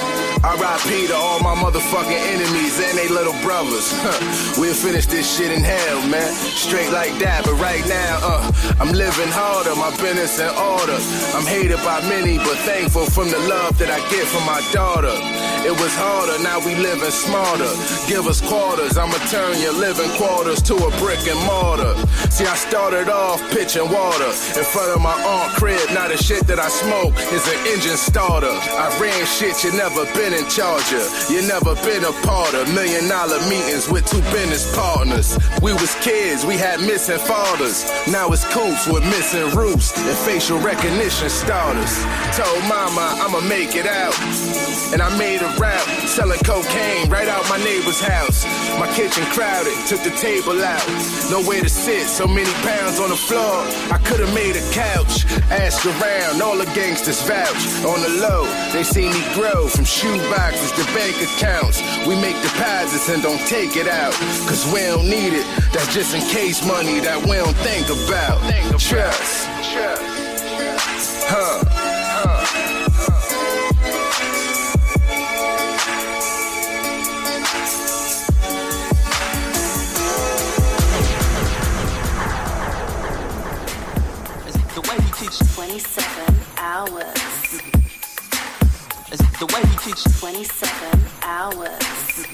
R.I.P. 0.44 1.08
to 1.08 1.14
all 1.14 1.40
my 1.42 1.54
motherfucking 1.58 2.22
enemies 2.30 2.78
and 2.78 2.98
they 2.98 3.08
little 3.08 3.34
brothers. 3.42 3.90
we'll 4.58 4.74
finish 4.74 5.06
this 5.06 5.26
shit 5.26 5.50
in 5.50 5.62
hell, 5.66 5.98
man. 6.06 6.30
Straight 6.54 6.92
like 6.92 7.10
that, 7.18 7.42
but 7.42 7.58
right 7.58 7.82
now, 7.90 8.18
uh, 8.22 8.52
I'm 8.78 8.94
living 8.94 9.30
harder, 9.34 9.74
my 9.74 9.90
business 9.98 10.38
in 10.38 10.50
order. 10.54 10.94
I'm 11.34 11.46
hated 11.46 11.82
by 11.82 12.06
many, 12.06 12.38
but 12.38 12.54
thankful 12.62 13.06
from 13.06 13.34
the 13.34 13.38
love 13.50 13.78
that 13.78 13.90
I 13.90 13.98
get 14.06 14.22
from 14.30 14.46
my 14.46 14.62
daughter. 14.70 15.14
It 15.62 15.74
was 15.78 15.94
harder, 15.94 16.42
now 16.42 16.58
we 16.62 16.74
living 16.74 17.14
smarter. 17.14 17.70
Give 18.06 18.26
us 18.26 18.42
quarters, 18.42 18.98
I'ma 18.98 19.18
turn 19.30 19.58
your 19.58 19.74
living 19.74 20.10
quarters 20.18 20.62
to 20.70 20.74
a 20.74 20.90
brick 20.98 21.22
and 21.26 21.38
mortar. 21.46 21.94
See, 22.30 22.46
I 22.46 22.54
started 22.54 23.06
off 23.10 23.38
pitching 23.50 23.86
water 23.86 24.30
in 24.58 24.66
front 24.66 24.90
of 24.90 25.02
my 25.02 25.14
aunt 25.14 25.54
crib. 25.54 25.82
Now 25.94 26.08
the 26.08 26.18
shit 26.18 26.46
that 26.50 26.58
I 26.58 26.66
smoke 26.92 27.16
is 27.32 27.44
an 27.48 27.58
engine 27.72 27.96
starter. 27.96 28.52
I 28.52 28.86
ran 29.00 29.24
shit 29.24 29.64
you 29.64 29.72
never 29.72 30.04
been 30.12 30.32
in 30.32 30.44
charge 30.48 30.92
of. 30.92 31.06
You 31.30 31.40
never 31.48 31.74
been 31.86 32.04
a 32.04 32.12
part 32.26 32.52
of 32.54 32.68
million 32.74 33.08
dollar 33.08 33.40
meetings 33.48 33.88
with 33.88 34.04
two 34.06 34.20
business 34.28 34.68
partners. 34.76 35.38
We 35.62 35.72
was 35.72 35.94
kids, 36.04 36.44
we 36.44 36.56
had 36.56 36.80
missing 36.80 37.18
fathers. 37.18 37.88
Now 38.12 38.28
it's 38.32 38.44
coops 38.52 38.86
with 38.86 39.04
missing 39.04 39.48
roofs 39.56 39.96
and 39.96 40.16
facial 40.28 40.58
recognition 40.60 41.30
starters. 41.30 41.92
Told 42.36 42.62
mama 42.68 43.16
I'ma 43.24 43.40
make 43.48 43.74
it 43.74 43.86
out. 43.86 44.16
And 44.92 45.00
I 45.00 45.08
made 45.16 45.40
a 45.40 45.48
rap, 45.56 45.84
selling 46.06 46.40
cocaine 46.44 47.08
right 47.08 47.28
out 47.28 47.48
my 47.48 47.56
neighbor's 47.64 48.00
house. 48.00 48.44
My 48.78 48.88
kitchen 48.92 49.24
crowded, 49.32 49.72
took 49.88 50.02
the 50.04 50.12
table 50.20 50.60
out. 50.60 50.84
Nowhere 51.30 51.62
to 51.62 51.68
sit, 51.68 52.06
so 52.06 52.26
many 52.26 52.52
pounds 52.60 53.00
on 53.00 53.08
the 53.08 53.16
floor. 53.16 53.56
I 53.88 53.98
could've 54.04 54.32
made 54.34 54.56
a 54.56 54.64
couch. 54.72 55.24
Asked 55.48 55.86
around, 55.86 56.42
all 56.42 56.58
the 56.58 56.68
gangsters 56.74 57.22
vouch. 57.22 57.84
On 57.84 58.00
the 58.00 58.08
low, 58.20 58.44
they 58.72 58.82
see 58.82 59.08
me 59.08 59.22
grow 59.34 59.68
from 59.68 59.84
shoe 59.84 60.16
boxes 60.30 60.72
to 60.72 60.84
bank 60.92 61.16
accounts. 61.22 61.80
We 62.06 62.14
make 62.16 62.40
deposits 62.42 63.08
and 63.08 63.22
don't 63.22 63.40
take 63.46 63.76
it 63.76 63.88
out. 63.88 64.12
Cause 64.48 64.64
we 64.72 64.80
don't 64.80 65.08
need 65.08 65.32
it. 65.32 65.46
That's 65.72 65.92
just 65.92 66.14
in 66.14 66.22
case 66.22 66.64
money 66.66 67.00
that 67.00 67.20
we 67.22 67.36
don't 67.36 67.56
think 67.58 67.86
about. 67.86 68.40
Trust. 68.80 69.46
Huh. 71.28 71.62
The 84.74 84.80
way 84.88 84.96
he 85.04 85.12
keeps 85.12 86.31
27 86.62 86.70
hours. 86.70 87.60
the 89.40 89.46
way 89.52 89.62
he 89.68 89.76
teaches 89.78 90.20
27 90.20 91.00
hours. 91.24 92.26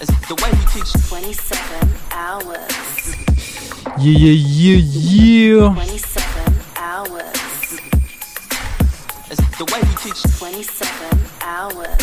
It's 0.00 0.28
the 0.28 0.34
way 0.36 0.50
he 0.54 0.66
teaches 0.72 1.08
27 1.08 1.90
hours. 2.12 3.16
Yeah, 3.98 4.18
yeah, 4.18 4.30
yeah, 4.30 4.78
yeah. 4.78 5.74
27 5.74 6.54
hours. 6.76 7.80
It's 9.30 9.58
the 9.58 9.64
way 9.64 9.80
he 9.80 9.94
teaches 9.96 10.38
27 10.38 11.18
hours. 11.42 11.96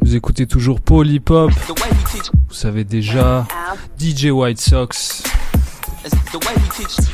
Vous 0.00 0.14
écoutez 0.14 0.46
toujours 0.46 0.80
Polypop. 0.80 1.50
Vous 1.50 2.54
savez 2.54 2.84
déjà. 2.84 3.48
DJ 3.98 4.26
White 4.26 4.60
Sox. 4.60 5.24
It's 6.04 6.14
the 6.30 6.38
way 6.38 6.54
he 6.54 6.84
teaches 6.84 7.08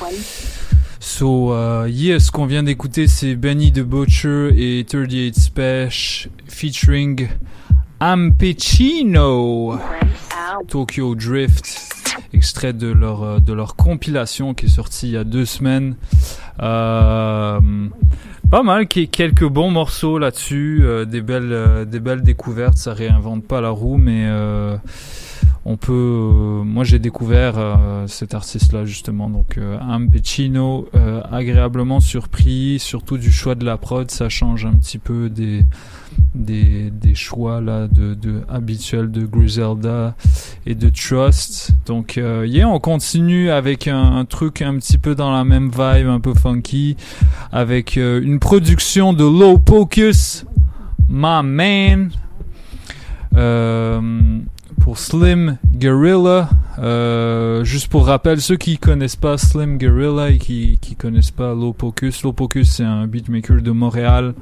So, 1.09 1.53
euh, 1.53 1.87
yeah, 1.89 2.19
ce 2.19 2.33
qu'on 2.33 2.47
vient 2.47 2.65
d'écouter, 2.65 3.07
c'est 3.07 3.37
Benny 3.37 3.73
the 3.73 3.81
Butcher 3.81 4.51
et 4.57 4.85
38 4.85 5.39
Special 5.39 6.33
featuring 6.49 7.29
Ampechino. 8.01 9.79
Tokyo 10.67 11.15
Drift, 11.15 11.95
extrait 12.35 12.73
de 12.73 12.89
leur, 12.89 13.23
euh, 13.23 13.39
de 13.39 13.53
leur 13.53 13.77
compilation 13.77 14.53
qui 14.53 14.67
est 14.67 14.69
sortie 14.69 15.07
il 15.07 15.13
y 15.13 15.17
a 15.17 15.23
deux 15.23 15.45
semaines. 15.45 15.95
Euh, 16.61 17.61
pas 18.51 18.63
mal, 18.65 18.89
quelques 18.89 19.47
bons 19.47 19.71
morceaux 19.71 20.19
là-dessus, 20.19 20.81
euh, 20.83 21.05
des, 21.05 21.21
belles, 21.21 21.53
euh, 21.53 21.85
des 21.85 22.01
belles 22.01 22.23
découvertes, 22.23 22.79
ça 22.79 22.93
réinvente 22.95 23.45
pas 23.45 23.61
la 23.61 23.71
roue, 23.71 23.97
mais 23.97 24.25
euh, 24.27 24.77
on 25.69 25.77
peut... 25.77 25.93
euh, 25.93 26.63
moi 26.63 26.85
j'ai 26.85 27.01
découvert 27.01 27.55
euh, 27.59 28.07
cet 28.07 28.35
artiste-là 28.35 28.85
justement, 28.85 29.29
donc 29.29 29.59
euh, 29.59 29.79
Ampechino, 29.81 30.89
euh, 30.95 31.21
agréablement 31.33 31.99
surpris, 31.99 32.79
surtout 32.79 33.19
du 33.19 33.33
choix 33.33 33.57
de 33.57 33.65
la 33.65 33.77
prod, 33.77 34.09
ça 34.11 34.29
change 34.29 34.65
un 34.65 34.75
petit 34.75 34.99
peu 34.99 35.29
des 35.29 35.65
des, 36.35 36.93
choix 37.15 37.61
là 37.61 37.89
de, 37.89 38.15
de 38.15 38.43
habituels 38.49 39.11
de 39.11 39.27
Griselda 39.27 40.15
et 40.67 40.75
de 40.75 40.89
Trust. 40.89 41.73
Donc 41.87 42.17
yeah, 42.17 42.69
on 42.69 42.79
continue 42.79 43.51
avec 43.51 43.89
un, 43.89 44.17
un 44.17 44.25
truc 44.25 44.63
un 44.63 44.77
petit 44.77 44.99
peu 44.99 45.15
dans 45.15 45.33
la 45.33 45.45
même 45.45 45.71
vibe, 45.71 46.09
un 46.09 46.21
peu 46.21 46.33
funky, 46.35 46.97
avec 47.53 47.97
une 47.97 48.39
production 48.39 49.13
de 49.13 49.25
Low 49.25 49.59
Pocus, 49.59 50.47
My 51.09 51.43
Man. 51.43 52.11
Pour 54.81 54.99
Slim 54.99 55.59
Gorilla, 55.75 56.49
euh, 56.79 57.65
juste 57.65 57.89
pour 57.89 58.07
rappel, 58.07 58.41
ceux 58.41 58.57
qui 58.57 58.79
connaissent 58.79 59.17
pas 59.17 59.39
Slim 59.39 59.79
Gorilla 59.79 60.31
et 60.31 60.39
qui, 60.39 60.79
qui 60.81 60.95
connaissent 60.95 61.31
pas 61.31 61.55
Low 61.55 61.73
Pocus, 61.73 62.23
Low 62.23 62.33
Pocus 62.33 62.71
c'est 62.71 62.85
un 62.85 63.07
beatmaker 63.07 63.63
de 63.63 63.71
Montréal 63.71 64.35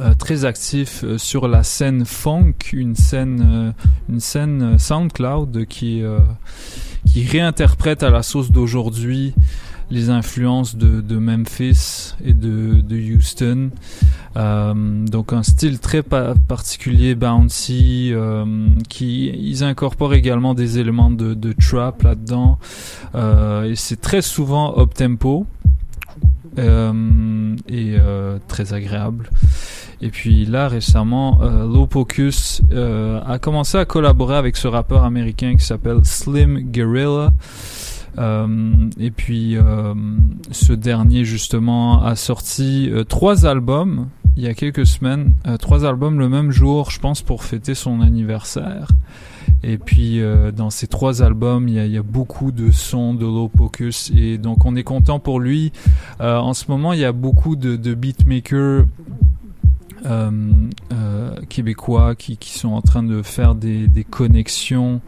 euh, 0.00 0.14
très 0.14 0.44
actif 0.44 1.04
euh, 1.04 1.18
sur 1.18 1.48
la 1.48 1.62
scène 1.62 2.04
funk, 2.04 2.54
une 2.72 2.96
scène, 2.96 3.46
euh, 3.46 3.72
une 4.08 4.20
scène 4.20 4.62
euh, 4.62 4.78
SoundCloud 4.78 5.66
qui, 5.66 6.02
qui 7.06 7.26
réinterprète 7.26 8.02
à 8.02 8.10
la 8.10 8.22
sauce 8.22 8.50
d'aujourd'hui 8.50 9.34
les 9.92 10.08
influences 10.08 10.74
de, 10.76 11.16
Memphis 11.18 12.14
et 12.24 12.32
de, 12.32 12.82
Houston. 12.90 13.70
Euh, 14.36 15.04
donc 15.06 15.32
un 15.34 15.42
style 15.42 15.78
très 15.78 16.02
pa- 16.02 16.34
particulier, 16.48 17.14
bouncy, 17.14 18.10
euh, 18.12 18.44
qui 18.88 19.26
ils 19.26 19.62
incorporent 19.62 20.14
également 20.14 20.54
des 20.54 20.78
éléments 20.78 21.10
de, 21.10 21.52
trap 21.52 22.02
là-dedans. 22.02 22.58
Euh, 23.14 23.64
et 23.64 23.76
c'est 23.76 24.00
très 24.00 24.22
souvent 24.22 24.74
up 24.78 24.94
tempo 24.94 25.46
et 26.56 27.96
très 28.48 28.72
agréable. 28.72 29.30
Et 30.00 30.10
puis 30.10 30.44
là 30.46 30.68
récemment, 30.68 31.40
Low 31.42 31.86
Pocus 31.86 32.60
euh, 32.72 33.20
a 33.24 33.38
commencé 33.38 33.78
à 33.78 33.84
collaborer 33.84 34.36
avec 34.36 34.56
ce 34.56 34.66
rappeur 34.66 35.04
américain 35.04 35.54
qui 35.56 35.64
s'appelle 35.64 36.00
Slim 36.02 36.72
Gorilla. 36.72 37.30
Euh, 38.18 38.90
et 38.98 39.10
puis 39.10 39.56
euh, 39.56 39.94
ce 40.50 40.72
dernier 40.72 41.24
justement 41.24 42.02
a 42.02 42.14
sorti 42.14 42.90
euh, 42.90 43.04
trois 43.04 43.46
albums 43.46 44.08
il 44.36 44.42
y 44.42 44.48
a 44.48 44.54
quelques 44.54 44.86
semaines, 44.86 45.34
trois 45.60 45.84
albums 45.84 46.18
le 46.18 46.26
même 46.26 46.52
jour, 46.52 46.90
je 46.90 46.98
pense 46.98 47.20
pour 47.20 47.44
fêter 47.44 47.74
son 47.74 48.00
anniversaire. 48.00 48.88
Et 49.62 49.76
puis 49.76 50.22
dans 50.56 50.70
ces 50.70 50.86
trois 50.86 51.22
albums, 51.22 51.68
il 51.68 51.74
y, 51.74 51.98
a, 51.98 52.02
beaucoup 52.02 52.50
de 52.50 52.70
sons 52.70 53.12
de 53.12 53.26
Low 53.26 53.48
Pocus 53.48 54.10
et 54.16 54.38
donc 54.38 54.64
on 54.64 54.74
est 54.74 54.84
content 54.84 55.18
pour 55.18 55.38
lui. 55.38 55.70
En 56.18 56.54
ce 56.54 56.64
moment, 56.70 56.94
il 56.94 57.00
y 57.00 57.04
a 57.04 57.12
beaucoup 57.12 57.56
de, 57.56 57.94
beatmakers 57.94 58.86
québécois 61.50 62.14
qui, 62.14 62.38
sont 62.58 62.72
en 62.72 62.80
train 62.80 63.02
de 63.02 63.20
faire 63.20 63.54
des 63.54 64.06
connexions 64.08 65.02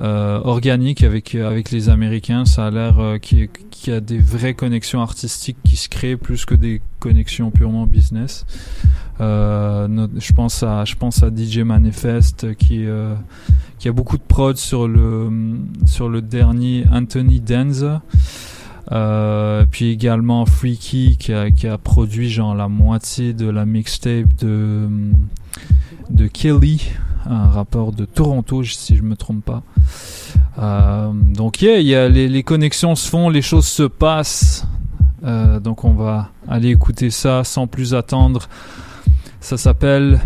euh, 0.00 0.40
organiques 0.44 1.02
avec 1.02 1.34
avec 1.34 1.70
les 1.70 1.88
Américains. 1.88 2.44
Ça 2.44 2.66
a 2.66 2.70
l'air 2.70 2.98
euh, 2.98 3.18
qu'il 3.18 3.48
y, 3.86 3.90
a- 3.90 4.00
des 4.00 4.18
vraies 4.18 4.54
connexions 4.54 5.00
artistiques 5.00 5.58
qui 5.64 5.76
se 5.76 5.88
créent 5.88 6.16
plus 6.16 6.44
que 6.44 6.54
des 6.54 6.80
connexions 6.98 7.50
purement 7.50 7.86
business. 7.86 8.44
Euh, 9.20 10.06
je 10.18 10.32
pense 10.32 10.62
à 10.62 10.84
je 10.84 10.94
pense 10.96 11.22
à 11.22 11.28
DJ 11.34 11.58
Manifest 11.58 12.54
qui 12.56 12.84
qui 13.78 13.88
a 13.88 13.92
beaucoup 13.92 14.16
de 14.18 14.22
prod 14.22 14.56
sur 14.56 14.88
le 14.88 15.30
sur 15.86 16.08
le 16.08 16.22
dernier 16.22 16.84
Anthony 16.92 17.40
Denza. 17.40 18.02
Euh, 18.92 19.66
puis 19.70 19.90
également 19.90 20.44
Freaky 20.46 21.16
qui 21.16 21.32
a, 21.32 21.52
qui 21.52 21.68
a 21.68 21.78
produit 21.78 22.28
genre 22.28 22.56
la 22.56 22.66
moitié 22.66 23.32
de 23.34 23.48
la 23.48 23.64
mixtape 23.64 24.34
de 24.40 24.88
de 26.10 26.26
Kelly, 26.26 26.90
un 27.26 27.48
rappeur 27.48 27.92
de 27.92 28.04
Toronto 28.04 28.62
si 28.64 28.96
je 28.96 29.02
me 29.02 29.16
trompe 29.16 29.44
pas. 29.44 29.62
Euh, 30.58 31.12
donc 31.12 31.62
yeah, 31.62 31.80
y 31.80 31.94
a 31.94 32.08
les, 32.08 32.42
connexions 32.42 32.94
se 32.94 33.08
font, 33.08 33.28
les 33.28 33.42
choses 33.42 33.66
se 33.66 33.82
passent. 33.82 34.66
Euh, 35.24 35.60
donc 35.60 35.84
on 35.84 35.92
va 35.92 36.30
aller 36.48 36.70
écouter 36.70 37.10
ça 37.10 37.44
sans 37.44 37.66
plus 37.66 37.94
attendre. 37.94 38.48
Ça 39.40 39.56
s'appelle 39.56 40.20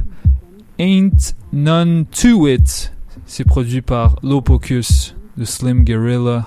Ain't 0.78 1.34
None 1.52 2.04
to 2.06 2.48
It. 2.48 2.92
C'est 3.26 3.44
produit 3.44 3.82
par 3.82 4.16
Low 4.22 4.40
Pocus 4.40 5.14
de 5.36 5.44
Slim 5.44 5.84
Gorilla. 5.84 6.46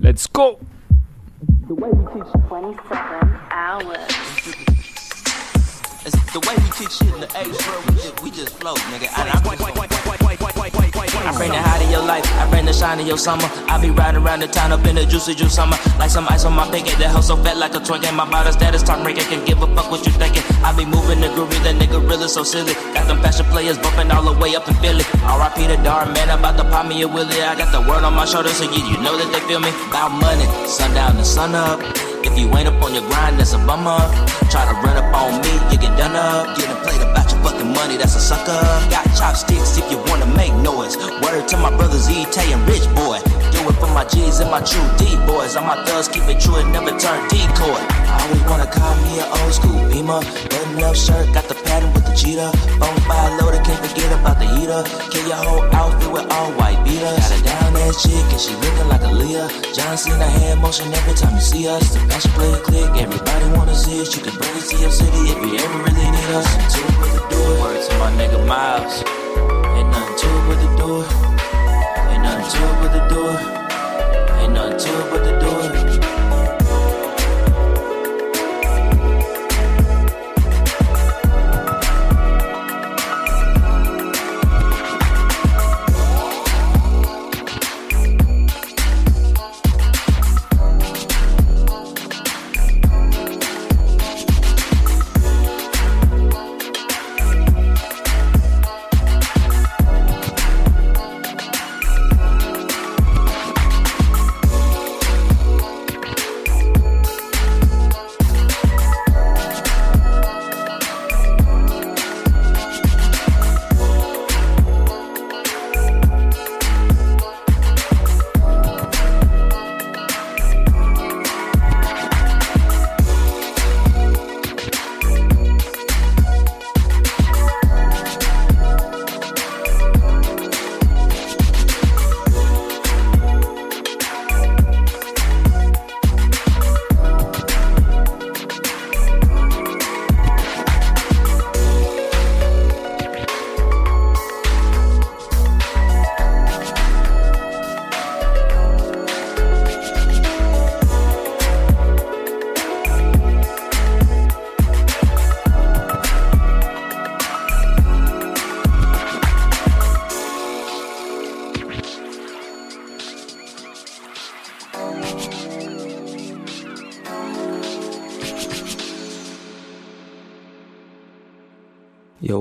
Let's 0.00 0.26
go! 0.32 0.58
the 1.68 1.74
way 1.74 1.88
he 1.90 2.04
teaches 2.12 2.32
27 2.48 3.26
hours. 3.50 4.73
It's 6.06 6.32
the 6.32 6.40
way 6.40 6.54
he 6.60 6.68
teach 6.76 6.92
shit 7.00 7.14
in 7.14 7.20
the 7.20 7.30
age, 7.40 7.56
bro. 7.64 7.80
We 7.88 7.94
just, 7.96 8.22
we 8.22 8.30
just 8.30 8.52
flow, 8.60 8.74
nigga. 8.92 9.08
And 9.16 9.30
I'm 9.32 9.40
I 11.24 11.32
bring 11.32 11.52
the 11.52 11.56
high 11.56 11.80
to 11.80 11.88
your 11.88 12.04
life, 12.04 12.20
I 12.36 12.44
bring 12.50 12.66
the 12.66 12.72
shine 12.74 12.98
to 12.98 13.04
your 13.04 13.16
summer. 13.16 13.48
I 13.72 13.80
be 13.80 13.88
riding 13.88 14.20
around 14.20 14.40
the 14.40 14.46
town 14.46 14.72
up 14.72 14.84
in 14.84 14.96
the 14.96 15.06
juicy 15.06 15.34
juice 15.34 15.54
summer. 15.54 15.76
Like 15.98 16.10
some 16.10 16.28
ice 16.28 16.44
on 16.44 16.52
my 16.52 16.68
pinky, 16.68 16.92
that 17.00 17.08
so 17.24 17.36
fat 17.40 17.56
like 17.56 17.74
a 17.74 17.80
twink. 17.80 18.04
And 18.04 18.14
my 18.14 18.28
body 18.28 18.52
status 18.52 18.82
talk 18.82 19.00
ranking, 19.00 19.24
can 19.24 19.42
give 19.46 19.62
a 19.62 19.66
fuck 19.74 19.90
what 19.90 20.04
you 20.04 20.12
thinking. 20.12 20.42
I 20.60 20.76
be 20.76 20.84
moving 20.84 21.24
the 21.24 21.28
groovy, 21.32 21.56
that 21.64 21.80
nigga 21.80 21.96
really 22.06 22.28
so 22.28 22.44
silly. 22.44 22.74
Got 22.92 23.08
them 23.08 23.22
fashion 23.24 23.46
players 23.46 23.78
bumping 23.78 24.10
all 24.12 24.22
the 24.22 24.38
way 24.38 24.54
up 24.54 24.68
in 24.68 24.74
Philly. 24.84 25.04
RIP 25.24 25.64
the 25.64 25.80
dark 25.82 26.12
man, 26.12 26.28
about 26.28 26.58
to 26.58 26.64
pop 26.68 26.84
me 26.84 27.00
a 27.00 27.08
willie. 27.08 27.40
I 27.40 27.56
got 27.56 27.72
the 27.72 27.80
word 27.80 28.04
on 28.04 28.12
my 28.12 28.26
shoulders, 28.26 28.60
so 28.60 28.64
you, 28.68 28.84
you 28.84 29.00
know 29.00 29.16
that 29.16 29.32
they 29.32 29.40
feel 29.48 29.60
me. 29.60 29.72
About 29.88 30.12
money, 30.12 30.44
sundown 30.68 31.16
to 31.16 31.24
sun 31.24 31.54
up. 31.54 31.80
If 32.24 32.38
you 32.38 32.48
ain't 32.56 32.68
up 32.68 32.82
on 32.82 32.92
your 32.92 33.06
grind, 33.08 33.38
that's 33.38 33.52
a 33.52 33.58
bummer. 33.58 34.00
Try 34.48 34.64
to 34.64 34.74
run 34.80 34.96
up 34.96 35.12
on 35.12 35.40
me, 35.40 35.43
my 44.54 44.62
true 44.62 44.86
D 45.02 45.18
boys. 45.26 45.56
All 45.56 45.66
my 45.66 45.74
thugs 45.82 46.06
keep 46.06 46.22
it 46.30 46.38
true 46.38 46.54
and 46.62 46.70
never 46.70 46.94
turn 46.94 47.18
decoy. 47.26 47.74
I 48.06 48.22
always 48.22 48.44
wanna 48.46 48.70
call 48.70 48.94
me 49.02 49.18
an 49.18 49.26
old 49.42 49.50
school 49.50 49.82
beamer. 49.90 50.22
Button 50.22 50.78
up 50.78 50.94
shirt, 50.94 51.26
got 51.34 51.50
the 51.50 51.58
pattern 51.66 51.90
with 51.90 52.06
the 52.06 52.14
cheetah. 52.14 52.54
Bone 52.78 53.00
fire 53.02 53.34
loader, 53.42 53.58
can't 53.66 53.82
forget 53.82 54.14
about 54.14 54.38
the 54.38 54.46
heater. 54.54 54.86
Kill 55.10 55.26
your 55.26 55.42
whole 55.42 55.66
outfit 55.74 56.06
with 56.06 56.30
all 56.30 56.52
white 56.54 56.78
beaters. 56.86 57.18
Got 57.18 57.34
a 57.34 57.42
down 57.42 57.76
ass 57.82 57.98
chick 58.06 58.26
and 58.30 58.38
she 58.38 58.54
looking 58.62 58.86
like 58.86 59.02
a 59.02 59.10
Leah. 59.10 59.50
John 59.74 59.98
Cena 59.98 60.22
hand 60.38 60.62
motion 60.62 60.86
every 60.94 61.14
time 61.18 61.34
you 61.34 61.42
see 61.42 61.66
us. 61.66 61.90
The 61.90 61.98
fashion 62.06 62.30
play 62.38 62.54
click, 62.62 62.90
everybody 62.94 63.46
wanna 63.58 63.74
see 63.74 63.98
us. 64.02 64.14
You 64.14 64.22
can 64.22 64.38
bring 64.38 64.54
to 64.54 64.76
your 64.78 64.94
city 64.94 65.34
if 65.34 65.38
you 65.42 65.58
ever 65.58 65.78
really 65.82 66.06
need 66.14 66.30
us. 66.38 66.46
Two 66.70 66.86
with 67.02 67.10
the 67.10 67.22
door. 67.26 67.50
Word 67.58 67.82
to 67.82 67.92
my 67.98 68.10
nigga 68.14 68.38
Miles. 68.46 69.02
Ain't 69.74 69.90
nothing 69.90 70.14
to 70.22 70.28
it 70.30 70.44
with 70.46 70.60
the 70.62 70.70
door. 70.78 71.02
Ain't 72.06 72.22
nothing 72.22 72.46
to 72.54 72.58
it 72.70 72.76
with 72.86 72.92
the 72.94 73.04
door. 73.10 73.63
Nothing 74.48 74.78
to 74.78 74.92
but 75.10 75.24
the 75.24 75.32
door. 75.40 75.62
Yo, 75.62 75.93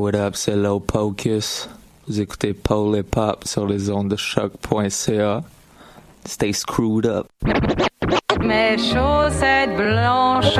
what 0.04 0.16
up, 0.16 0.36
c'est 0.36 0.58
Low 0.58 0.82
Pocus. 0.82 1.70
Vous 2.08 2.20
écoutez 2.20 2.54
Paul 2.54 2.98
et 2.98 3.04
Pop 3.04 3.46
sur 3.48 3.66
les 3.66 3.90
ondes 3.90 4.10
de 4.10 4.18
choc.ca. 4.18 5.42
Stay 6.26 6.52
screwed 6.52 7.06
up. 7.06 7.28
Mes 8.42 8.78
chaussettes 8.78 9.78
blanches. 9.78 10.58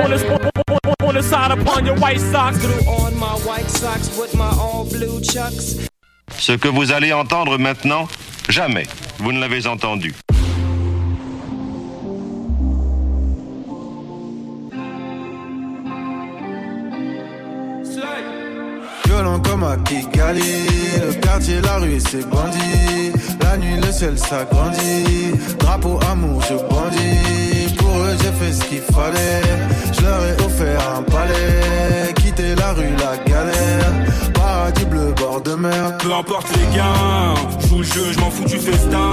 On 1.04 1.12
the 1.12 1.22
side 1.22 1.52
upon 1.52 1.86
your 1.86 1.98
white 2.00 2.22
socks. 2.22 2.56
on 2.88 3.14
my 3.20 3.36
white 3.46 3.70
socks 3.70 4.18
with 4.18 4.34
my 4.34 4.50
all 4.62 4.86
blue 4.86 5.20
chucks. 5.22 5.90
Ce 6.38 6.54
que 6.54 6.70
vous 6.70 6.94
allez 6.94 7.12
entendre 7.12 7.58
maintenant, 7.58 8.08
jamais 8.48 8.88
vous 9.20 9.34
ne 9.34 9.42
l'avez 9.42 9.68
entendu. 9.68 10.14
Quartier, 21.44 21.62
la 21.62 21.78
rue, 21.78 22.00
c'est 22.00 22.30
bandit. 22.30 23.12
La 23.42 23.58
nuit, 23.58 23.76
le 23.82 23.92
ciel 23.92 24.18
s'agrandit. 24.18 25.32
Drapeau, 25.60 26.00
amour, 26.12 26.42
je 26.42 26.56
bandis. 26.56 27.74
Pour 27.78 27.98
eux, 27.98 28.16
j'ai 28.22 28.32
fait 28.32 28.54
ce 28.54 28.66
qu'il 28.66 28.82
fallait. 28.82 29.42
Je 29.94 30.02
leur 30.02 30.24
ai 30.26 30.46
offert 30.46 30.96
un 30.98 31.04
palais. 31.04 32.14
Quitter 32.16 32.56
la 32.56 32.74
rue, 32.74 32.96
la 32.98 33.18
galère. 33.30 33.94
Paradis 34.34 34.86
bleu, 34.86 35.14
bord 35.18 35.42
de 35.42 35.56
mer. 35.56 35.98
Peu 36.00 36.14
importe 36.14 36.48
les 36.56 36.76
gains, 36.76 37.34
joue 37.68 37.80
le 37.80 37.84
jeu, 37.84 38.12
je 38.12 38.20
m'en 38.20 38.30
fous 38.30 38.46
du 38.46 38.58
festin. 38.58 39.12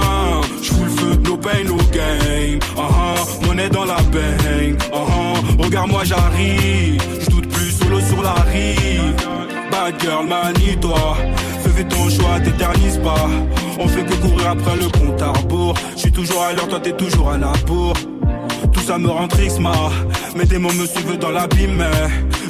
Je 0.61 0.71
fous 0.71 0.83
le 0.83 0.89
feu, 0.89 1.15
no 1.25 1.37
pain, 1.37 1.63
no 1.65 1.77
gain. 1.91 2.59
Ah 2.77 2.81
ah, 2.91 3.45
monnaie 3.45 3.69
dans 3.69 3.85
la 3.85 4.01
bang. 4.13 4.77
Ah 4.93 4.97
ah, 4.97 5.63
regarde-moi, 5.63 6.03
j'arrive. 6.03 7.01
Je 7.19 7.29
doute 7.29 7.49
plus, 7.49 7.71
solo 7.71 7.99
sur 7.99 8.21
la 8.21 8.35
rive. 8.51 9.15
Bad 9.71 10.01
girl, 10.01 10.27
manie-toi. 10.27 11.17
Fais 11.75 11.85
ton 11.85 12.09
choix, 12.09 12.39
t'éternise 12.43 12.97
pas. 12.97 13.29
On 13.79 13.87
fait 13.87 14.03
que 14.03 14.13
courir 14.15 14.49
après 14.51 14.75
le 14.75 14.89
compte 14.89 15.21
à 15.21 15.29
rebours. 15.29 15.73
Je 15.95 16.01
suis 16.01 16.11
toujours 16.11 16.43
à 16.43 16.53
l'heure, 16.53 16.67
toi 16.67 16.79
t'es 16.79 16.91
toujours 16.91 17.31
à 17.31 17.37
la 17.37 17.53
bourre. 17.65 17.95
Tout 18.73 18.81
ça 18.81 18.97
me 18.97 19.09
rend 19.09 19.27
ma. 19.59 19.71
Mes 20.35 20.45
démons 20.45 20.73
me 20.73 20.85
suivent 20.85 21.17
dans 21.17 21.31
l'abîme. 21.31 21.83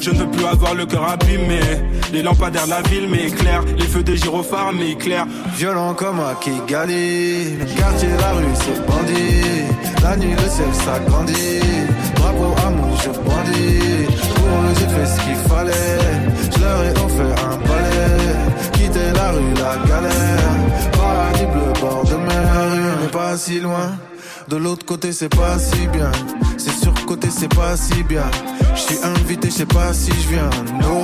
Je 0.02 0.10
ne 0.10 0.18
veux 0.18 0.32
plus 0.32 0.46
avoir 0.46 0.74
le 0.74 0.86
cœur 0.86 1.08
abîmé. 1.08 1.60
Les 2.12 2.24
lampadaires 2.24 2.66
de 2.66 2.72
la 2.72 2.82
ville 2.82 3.08
m'éclairent. 3.08 3.64
Les 3.78 3.86
feux 3.86 4.04
des 4.04 4.18
gyrophares 4.18 4.74
m'éclairent. 4.74 5.28
Violent 5.56 5.94
comme 5.94 6.20
à 6.20 6.36
Kigali. 6.42 7.58
Quartier, 7.78 8.10
la 8.20 8.34
rue, 8.34 8.46
c'est 8.56 8.86
bandit. 8.86 10.02
La 10.02 10.18
nuit, 10.18 10.32
le 10.32 10.50
ciel 10.50 10.74
s'agrandit. 10.74 11.62
Drapeau, 12.16 12.56
amour, 12.66 12.98
je 13.04 13.10
bandis. 13.10 14.08
Pour 14.36 14.48
eux, 14.48 14.74
j'ai 14.80 14.88
fait 14.88 15.06
ce 15.06 15.22
qu'il 15.24 15.36
fallait. 15.50 16.01
De 24.50 24.56
l'autre 24.56 24.86
côté, 24.86 25.12
c'est 25.12 25.30
pas 25.30 25.58
si 25.58 25.88
bien. 25.88 26.12
C'est 26.58 26.76
sur 26.76 26.94
côté, 27.08 27.28
c'est 27.32 27.54
pas 27.54 27.76
si 27.76 28.04
bien. 28.04 28.30
Je 28.76 28.80
suis 28.80 29.04
invité, 29.04 29.50
je 29.50 29.54
sais 29.56 29.66
pas 29.66 29.94
si 29.94 30.12
je 30.12 30.28
viens. 30.30 30.50
No. 30.80 31.04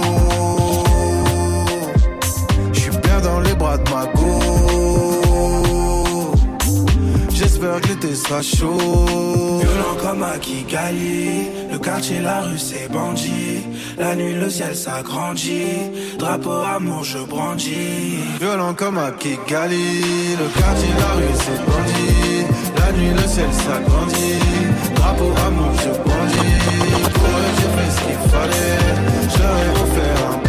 Je 2.74 2.80
suis 2.80 2.92
bien 2.92 3.20
dans 3.22 3.40
les 3.40 3.56
bras 3.56 3.80
de 3.80 3.90
ma 3.90 4.06
go. 4.14 4.40
J'espère 7.30 7.82
que 7.82 7.88
l'été 7.88 8.14
sera 8.14 8.44
chaud. 8.44 9.60
Violent 9.60 9.98
comme 10.00 10.22
à 10.22 10.38
Kigali, 10.38 11.48
le 11.72 11.80
quartier, 11.80 12.20
la 12.20 12.42
rue, 12.42 12.60
c'est 12.60 12.92
bandit. 12.92 13.64
La 13.98 14.16
nuit, 14.16 14.34
le 14.34 14.50
ciel 14.50 14.76
s'agrandit. 14.76 16.18
Drapeau, 16.20 16.62
amour, 16.76 17.04
je 17.04 17.18
brandis. 17.18 18.20
Violent 18.40 18.76
comme 18.76 19.00
à 19.00 19.10
Kigali, 19.12 20.36
le 20.38 20.48
quartier, 20.60 20.90
la 21.00 21.12
rue, 21.18 21.34
c'est 21.34 21.66
bandit. 21.66 22.46
La 22.78 22.92
nuit, 22.92 23.14
le 23.20 23.28
ciel 23.28 23.52
s'agrandit. 23.52 24.94
Drapeau, 24.96 25.32
amour, 25.48 25.72
je 25.84 25.90
brandis. 25.90 26.58
Pour 27.14 27.34
eux, 27.40 27.52
j'ai 27.58 27.70
fait 27.76 27.92
ce 27.92 28.00
qu'il 28.06 28.22
fallait. 28.30 29.08
Ai 29.38 29.70
offert 29.82 30.20
un 30.32 30.47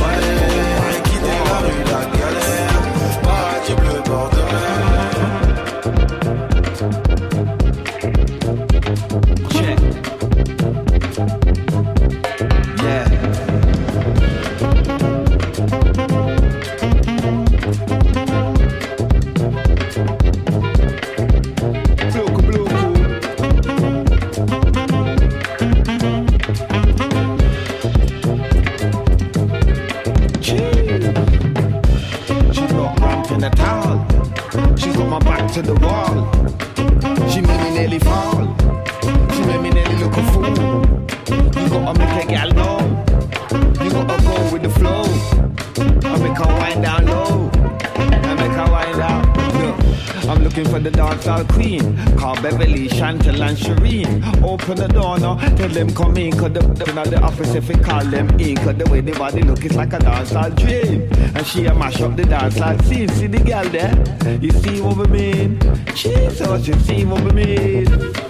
them 55.78 55.94
come 55.94 56.16
in. 56.16 56.32
Cause 56.32 56.52
the, 56.52 56.60
the, 56.60 56.84
the, 56.84 57.10
the 57.10 57.20
office 57.20 57.54
if 57.54 57.68
we 57.68 57.74
call 57.76 58.04
them 58.04 58.28
in. 58.40 58.56
Cause 58.56 58.76
the 58.76 58.90
way 58.90 59.00
the 59.00 59.12
body 59.12 59.42
look 59.42 59.64
is 59.64 59.76
like 59.76 59.92
a 59.92 59.98
dancehall 59.98 60.54
dream. 60.56 61.08
And 61.36 61.46
she 61.46 61.66
a 61.66 61.74
mash 61.74 62.00
up 62.00 62.16
the 62.16 62.24
dancehall 62.24 62.82
scene. 62.84 63.08
See 63.08 63.28
the 63.28 63.38
girl 63.38 63.68
there? 63.70 63.94
You 64.40 64.50
see 64.50 64.80
what 64.80 64.96
we 64.96 65.06
mean? 65.06 65.60
Jesus, 65.94 66.66
you 66.66 66.74
see 66.80 67.04
what 67.04 67.22
we 67.22 67.30
mean? 67.32 68.27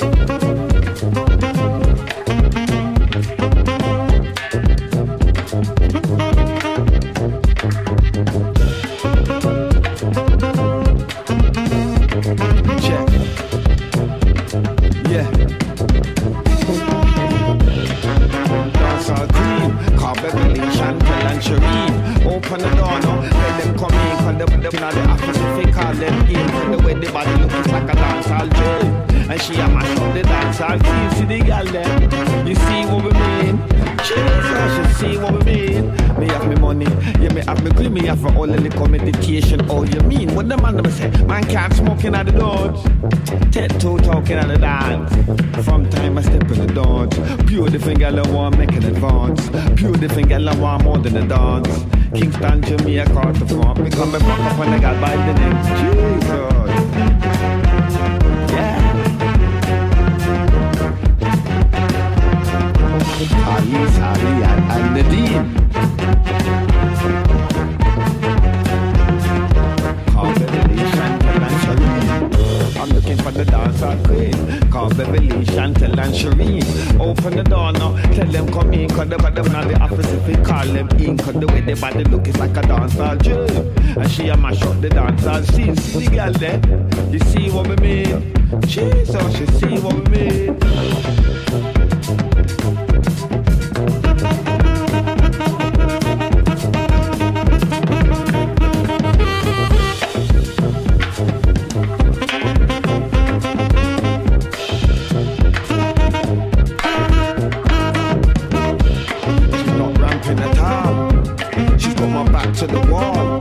To 112.58 112.66
the 112.66 112.80
wall. 112.90 113.40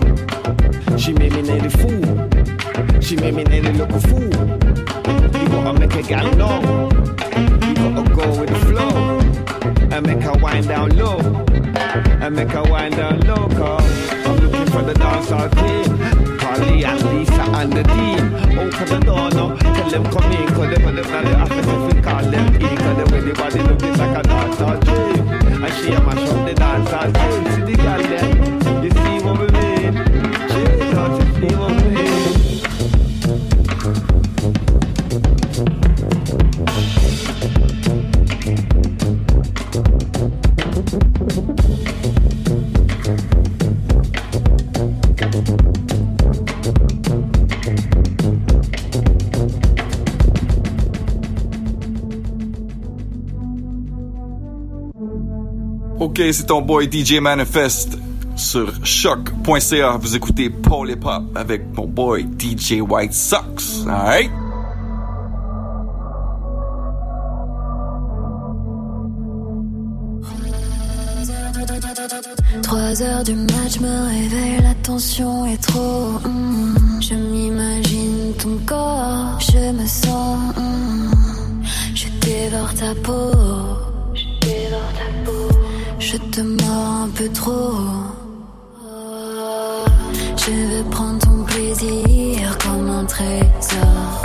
She 0.96 1.12
made 1.12 1.34
me 1.34 1.42
nearly 1.42 1.70
fool. 1.70 3.02
She 3.02 3.16
made 3.16 3.34
me 3.34 3.44
nearly 3.46 3.74
look 3.74 3.90
a 3.90 4.00
fool. 4.00 4.22
You 4.22 5.50
gotta 5.50 5.80
make 5.80 5.96
a 5.96 6.04
gal 6.04 6.32
know. 6.36 6.88
You 7.66 7.74
gotta 7.74 8.16
go 8.16 8.40
with 8.40 8.50
the 8.50 8.60
flow. 8.68 9.20
And 9.92 10.06
make 10.06 10.22
her 10.22 10.38
wind 10.38 10.68
down 10.68 10.96
low. 10.96 11.18
And 12.22 12.36
make 12.36 12.50
her 12.50 12.62
wind 12.62 12.96
down 12.96 13.22
low, 13.22 13.48
cause 13.48 14.12
I'm 14.12 14.38
looking 14.38 14.68
for 14.68 14.84
the 14.84 14.94
dancehall 14.94 15.50
team. 15.56 16.37
Carly 16.58 16.84
and 16.84 17.04
Lisa 17.04 17.42
and 17.42 17.74
the 17.74 17.84
team. 17.84 18.58
Open 18.58 18.88
the 18.88 19.00
door 19.06 19.30
now, 19.30 19.56
tell 19.58 19.90
them 19.90 20.04
come 20.06 20.32
in, 20.32 20.48
cause 20.48 20.76
them 20.76 20.88
and 20.88 20.98
them 20.98 21.12
not 21.12 21.24
the 21.24 21.40
office 21.40 21.68
if 21.68 21.96
we 21.96 22.02
call 22.02 22.24
them 22.24 22.56
in, 22.56 22.78
cause 22.78 22.98
the 22.98 23.14
way 23.14 23.22
the 23.22 23.34
body 23.34 23.62
looking 23.62 23.98
like 23.98 24.18
a 24.18 24.28
dancehall 24.28 24.84
dream. 24.84 25.64
And 25.64 25.74
she 25.76 25.92
a 25.94 26.02
mash 26.02 26.30
up 26.30 26.46
the 26.48 26.54
dancehall 26.56 27.14
team. 27.14 27.44
See 27.54 27.62
the 27.62 27.84
gal 27.84 28.02
them, 28.02 28.84
you 28.84 28.92
see 28.92 29.26
what 29.26 29.40
we 29.40 29.47
Ok, 56.18 56.24
c'est 56.34 56.48
ton 56.48 56.64
boy 56.64 56.90
DJ 56.92 57.20
Manifest 57.20 57.96
sur 58.36 58.74
choc.ca. 58.84 59.98
Vous 60.02 60.16
écoutez 60.16 60.50
Paul 60.50 60.90
Hip 60.90 61.06
Hop 61.06 61.26
avec 61.36 61.62
mon 61.76 61.86
boy 61.86 62.26
DJ 62.40 62.82
White 62.82 63.14
Sox. 63.14 63.86
Alright? 63.88 64.32
Trois 72.64 73.02
heures 73.02 73.24
du 73.24 73.34
match 73.34 73.80
me 73.80 74.08
réveille, 74.10 74.62
la 74.64 74.74
tension 74.76 75.46
est 75.46 75.62
trop. 75.62 76.20
mm. 76.28 77.02
Je 77.02 77.14
m'imagine 77.14 78.34
ton 78.42 78.58
corps, 78.66 79.40
je 79.40 79.72
me 79.72 79.86
sens. 79.86 80.56
mm. 80.58 81.64
Je 81.94 82.08
dévore 82.22 82.74
ta 82.74 82.94
peau. 83.04 83.87
Je 86.10 86.16
te 86.16 86.40
mords 86.40 87.04
un 87.04 87.10
peu 87.10 87.28
trop. 87.28 87.74
Je 90.38 90.52
veux 90.52 90.90
prendre 90.90 91.20
ton 91.20 91.44
plaisir 91.44 92.58
comme 92.60 92.90
un 92.90 93.04
trésor. 93.04 94.22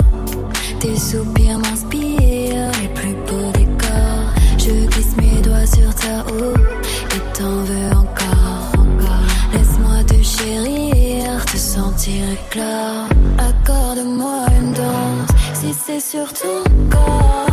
Tes 0.79 0.95
soupirs 0.97 1.59
m'inspirent 1.59 2.71
les 2.81 2.87
plus 2.87 3.15
beaux 3.27 3.51
décors. 3.51 4.29
Je 4.57 4.87
glisse 4.91 5.17
mes 5.17 5.41
doigts 5.41 5.65
sur 5.65 5.93
ta 5.93 6.21
haut 6.31 6.55
et 7.15 7.37
t'en 7.37 7.57
veux 7.67 7.91
encore. 7.97 8.71
encore. 8.79 9.27
Laisse-moi 9.51 10.03
te 10.07 10.23
chérir, 10.23 11.43
te 11.43 11.57
sentir 11.57 12.23
éclore. 12.31 13.09
Accorde-moi 13.37 14.45
une 14.57 14.71
danse 14.71 15.29
si 15.53 15.73
c'est 15.73 15.99
sur 15.99 16.31
ton 16.31 16.63
corps. 16.89 17.52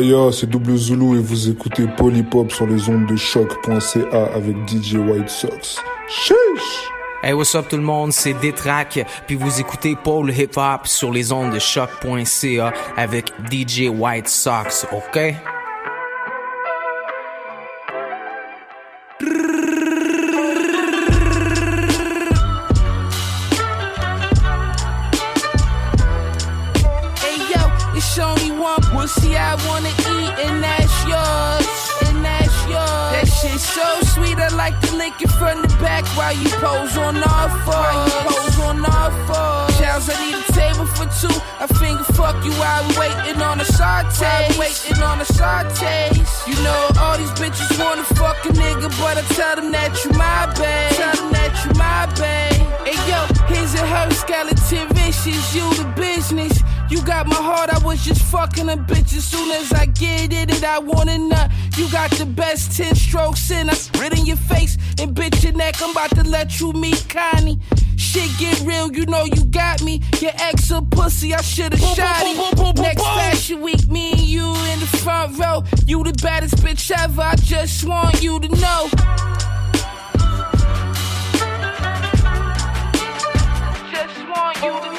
Ya 0.00 0.06
ya, 0.06 0.32
c'est 0.32 0.48
Double 0.48 0.76
Zulu 0.76 1.18
et 1.18 1.22
vous 1.22 1.50
écoutez 1.50 1.86
Polypop 1.98 2.50
sur 2.52 2.66
les 2.66 2.88
ondes 2.88 3.06
de 3.06 3.16
choc.ca 3.16 4.24
avec 4.34 4.56
DJ 4.66 4.94
White 4.94 5.28
Sox. 5.28 5.78
Chiche! 6.08 6.88
Hey, 7.22 7.34
what's 7.34 7.54
up 7.54 7.66
tout 7.68 7.76
le 7.76 7.82
monde, 7.82 8.10
c'est 8.10 8.32
Détrac, 8.32 9.04
puis 9.26 9.36
vous 9.36 9.60
écoutez 9.60 9.96
Paul 10.02 10.30
Hip 10.30 10.56
Hop 10.56 10.86
sur 10.86 11.12
les 11.12 11.32
ondes 11.32 11.52
de 11.52 11.58
choc.ca 11.58 12.72
avec 12.96 13.30
DJ 13.50 13.90
White 13.90 14.28
Sox, 14.28 14.86
ok? 14.90 15.34
While 36.30 36.42
you 36.42 36.50
pose 36.62 36.96
on 36.96 37.14
fours. 37.14 37.66
While 37.66 38.06
you 38.06 38.12
pose 38.28 38.58
on 38.60 38.84
all 38.84 39.10
fours. 39.26 39.78
Charles, 39.78 40.08
I 40.10 40.14
need 40.22 40.38
a 40.38 40.52
table 40.52 40.86
for 40.86 41.06
two. 41.18 41.36
I 41.58 41.66
finger 41.66 42.04
fuck 42.14 42.44
you 42.44 42.52
while 42.52 42.86
we 42.88 42.98
waiting 42.98 43.42
on 43.42 43.60
a 43.60 43.64
saute. 43.64 44.58
Waiting 44.58 45.02
on 45.02 45.20
a 45.20 45.24
saute. 45.24 46.10
You 46.46 46.54
know 46.62 46.90
all 47.00 47.18
these 47.18 47.34
bitches 47.40 47.70
wanna 47.82 48.04
fuck 48.04 48.44
a 48.44 48.50
nigga, 48.50 48.88
but 49.00 49.18
I 49.18 49.22
tell 49.34 49.56
them 49.56 49.72
that 49.72 49.92
you 50.04 50.10
my 50.12 50.46
babe. 50.54 50.92
Tell 51.00 51.16
them 51.16 51.32
that 51.32 51.54
you 51.64 51.70
my 51.74 52.06
babe. 52.20 52.62
Hey 52.86 52.98
yo, 53.10 53.20
here's 53.52 53.74
a 53.74 53.84
her 53.86 54.10
skeleton 54.10 54.88
vicious, 54.94 55.54
you 55.54 55.66
the 55.74 55.92
business. 55.96 56.62
You 56.90 57.02
got 57.02 57.26
my 57.26 57.36
heart, 57.36 57.70
I 57.70 57.78
was 57.84 58.04
just 58.04 58.22
fucking 58.22 58.68
a 58.68 58.76
bitch. 58.76 59.16
As 59.16 59.24
soon 59.24 59.50
as 59.52 59.72
I 59.72 59.86
get 59.86 60.32
it 60.32 60.50
it, 60.50 60.64
I 60.64 60.78
want 60.78 61.08
a 61.08 61.18
nut. 61.18 61.50
You 61.76 61.90
got 61.90 62.10
the 62.12 62.26
best 62.26 62.76
10 62.76 62.94
strokes 62.94 63.50
in, 63.50 63.70
I 63.70 63.74
spit 63.74 64.18
in 64.18 64.26
your 64.26 64.36
face 64.36 64.76
and 65.00 65.16
bitch 65.16 65.42
your 65.42 65.52
neck. 65.54 65.80
I'm 65.82 65.90
about 65.90 66.10
to 66.10 66.22
let 66.24 66.60
you 66.60 66.72
meet 66.72 67.06
Connie. 67.08 67.58
Shit 67.96 68.30
get 68.38 68.60
real, 68.62 68.92
you 68.92 69.06
know 69.06 69.24
you 69.24 69.44
got 69.46 69.82
me. 69.82 70.02
Your 70.20 70.32
ex 70.34 70.70
a 70.70 70.82
pussy, 70.82 71.34
I 71.34 71.40
should've 71.40 71.80
shot 71.80 72.26
him. 72.26 72.36
Next 72.76 73.02
fashion 73.02 73.62
week, 73.62 73.86
me 73.88 74.12
and 74.12 74.20
you 74.20 74.46
in 74.72 74.80
the 74.80 74.86
front 74.86 75.38
row. 75.38 75.64
You 75.86 76.02
the 76.04 76.12
baddest 76.22 76.56
bitch 76.56 76.90
ever, 76.90 77.22
I 77.22 77.34
just 77.36 77.84
want 77.84 78.22
you 78.22 78.40
to 78.40 78.48
know. 78.48 78.88
Just 83.90 84.28
want 84.28 84.56
you 84.62 84.80
to 84.80 84.89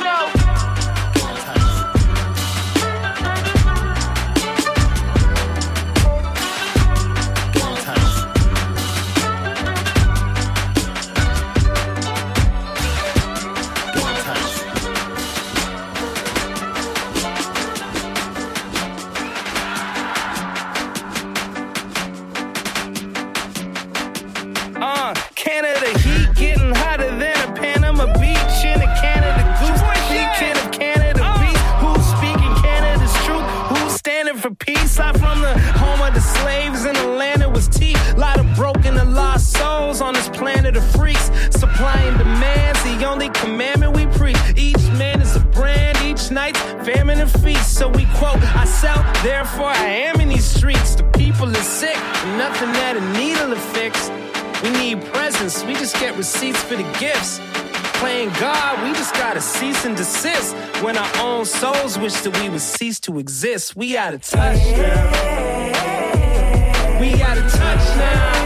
the 43.02 43.08
only 43.10 43.30
commandment 43.30 43.96
we 43.96 44.06
preach. 44.06 44.38
Each 44.56 44.88
man 45.00 45.22
is 45.22 45.36
a 45.36 45.40
brand, 45.40 45.98
each 46.06 46.30
night's 46.30 46.60
famine 46.86 47.20
and 47.20 47.32
feast. 47.42 47.74
So 47.74 47.90
we 47.90 48.06
quote, 48.18 48.40
I 48.56 48.66
sell, 48.66 49.02
therefore 49.24 49.70
I 49.70 49.88
am 50.08 50.22
in 50.22 50.30
these 50.30 50.46
streets. 50.46 50.94
The 50.94 51.04
people 51.18 51.50
are 51.50 51.64
sick, 51.64 51.96
nothing 52.38 52.72
that 52.74 52.98
a 52.98 53.02
needle 53.18 53.50
will 53.50 53.58
fix. 53.74 54.12
We 54.62 54.70
need 54.70 55.04
presents, 55.14 55.64
we 55.64 55.74
just 55.74 55.96
get 55.96 56.16
receipts 56.16 56.62
for 56.62 56.76
the 56.76 56.86
gifts. 57.00 57.40
Playing 58.00 58.30
God, 58.40 58.84
we 58.84 58.94
just 58.94 59.16
gotta 59.16 59.42
cease 59.42 59.84
and 59.84 59.98
desist. 59.98 60.56
When 60.84 60.96
our 60.96 61.12
own 61.18 61.46
souls 61.46 61.98
wish 61.98 62.22
that 62.22 62.40
we 62.40 62.50
would 62.50 62.62
cease 62.62 63.00
to 63.02 63.18
exist, 63.18 63.76
we 63.76 63.98
out 63.98 64.14
of 64.14 64.22
touch 64.22 64.60
now. 64.78 65.10
We 67.00 67.20
out 67.24 67.38
of 67.40 67.52
touch 67.52 67.98
now. 67.98 68.41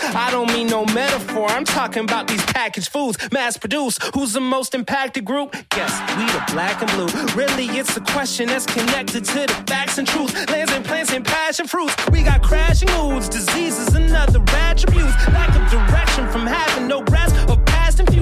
I 0.00 0.30
don't 0.30 0.52
mean 0.52 0.66
no 0.66 0.84
metaphor. 0.86 1.48
I'm 1.48 1.64
talking 1.64 2.04
about 2.04 2.26
these 2.26 2.44
packaged 2.46 2.88
foods, 2.88 3.16
mass 3.30 3.56
produced. 3.56 4.02
Who's 4.14 4.32
the 4.32 4.40
most 4.40 4.74
impacted 4.74 5.24
group? 5.24 5.54
Yes, 5.76 5.92
we 6.18 6.24
the 6.26 6.42
black 6.52 6.82
and 6.82 6.90
blue. 6.92 7.06
Really, 7.34 7.66
it's 7.78 7.96
a 7.96 8.00
question 8.00 8.48
that's 8.48 8.66
connected 8.66 9.24
to 9.24 9.46
the 9.46 9.64
facts 9.66 9.98
and 9.98 10.06
truth. 10.06 10.32
Lands 10.50 10.72
and 10.72 10.84
plants 10.84 11.12
and 11.12 11.24
passion 11.24 11.66
fruits. 11.66 11.94
We 12.10 12.22
got 12.22 12.42
crashing 12.42 12.90
moods, 12.98 13.28
diseases, 13.28 13.94
and 13.94 14.12
other 14.14 14.42
attributes. 14.48 15.14
Lack 15.28 15.50
of 15.50 15.70
direction 15.70 16.28
from 16.30 16.46
having 16.46 16.88
no 16.88 17.02
rest 17.04 17.36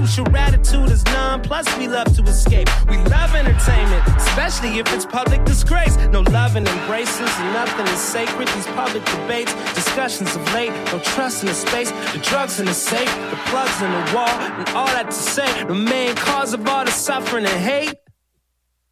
past. 0.05 0.45
Attitude 0.45 0.91
is 0.91 1.03
none. 1.05 1.41
Plus, 1.41 1.65
we 1.77 1.87
love 1.87 2.13
to 2.15 2.23
escape. 2.23 2.69
We 2.87 2.97
love 2.97 3.33
entertainment, 3.35 4.03
especially 4.17 4.79
if 4.79 4.91
it's 4.93 5.05
public 5.05 5.43
disgrace. 5.45 5.97
No 6.11 6.21
love 6.21 6.55
and 6.55 6.67
embraces, 6.67 7.19
and 7.19 7.53
nothing 7.53 7.87
is 7.87 7.99
sacred. 7.99 8.47
These 8.49 8.67
public 8.67 9.03
debates, 9.05 9.53
discussions 9.73 10.35
of 10.35 10.53
late. 10.53 10.71
No 10.91 10.99
trust 10.99 11.41
in 11.41 11.47
the 11.47 11.53
space, 11.53 11.91
the 12.13 12.19
drugs 12.19 12.59
in 12.59 12.65
the 12.65 12.73
safe, 12.73 13.09
the 13.31 13.37
plugs 13.47 13.81
in 13.81 13.91
the 13.91 14.15
wall, 14.15 14.29
and 14.29 14.69
all 14.69 14.87
that 14.87 15.07
to 15.07 15.13
say. 15.13 15.63
The 15.65 15.73
main 15.73 16.15
cause 16.15 16.53
of 16.53 16.67
all 16.67 16.85
the 16.85 16.91
suffering 16.91 17.45
and 17.45 17.59
hate. 17.59 17.95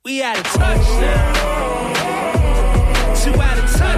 We 0.04 0.22
out 0.22 0.38
of 0.38 0.44
touch 0.44 0.88
now. 1.00 1.34
Two 3.24 3.42
out 3.42 3.58
of 3.58 3.72
touch 3.72 3.93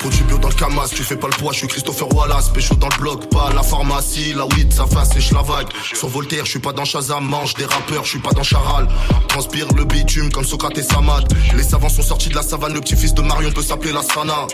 Produit 0.00 0.22
bio 0.22 0.38
dans 0.38 0.48
le 0.48 0.54
camas, 0.54 0.88
tu 0.88 1.02
fais 1.02 1.16
pas 1.16 1.26
le 1.26 1.36
poids, 1.36 1.52
je 1.52 1.58
suis 1.58 1.68
Christopher 1.68 2.08
Wallace, 2.14 2.48
pécho 2.48 2.74
dans 2.74 2.88
le 2.88 2.96
bloc, 2.96 3.28
pas 3.28 3.48
à 3.50 3.52
la 3.52 3.62
pharmacie, 3.62 4.32
la 4.34 4.46
weed, 4.46 4.72
ça 4.72 4.86
fait 4.86 5.34
la 5.34 5.42
vague. 5.42 5.66
Sur 5.94 6.08
Voltaire, 6.08 6.46
je 6.46 6.52
suis 6.52 6.58
pas 6.58 6.72
dans 6.72 6.86
Shazam, 6.86 7.22
mange 7.22 7.52
des 7.52 7.66
rappeurs, 7.66 8.04
je 8.04 8.10
suis 8.12 8.18
pas 8.18 8.30
dans 8.30 8.42
Charal. 8.42 8.88
Transpire 9.28 9.66
le 9.76 9.84
bitume 9.84 10.32
comme 10.32 10.44
Socrate 10.44 10.78
et 10.78 10.82
Samad. 10.82 11.30
Les 11.54 11.62
savants 11.62 11.90
sont 11.90 12.00
sortis 12.00 12.30
de 12.30 12.34
la 12.34 12.42
savane, 12.42 12.72
le 12.72 12.80
petit-fils 12.80 13.12
de 13.12 13.20
Marion 13.20 13.52
peut 13.52 13.62
s'appeler 13.62 13.92
la 13.92 14.02
Sana. 14.02 14.46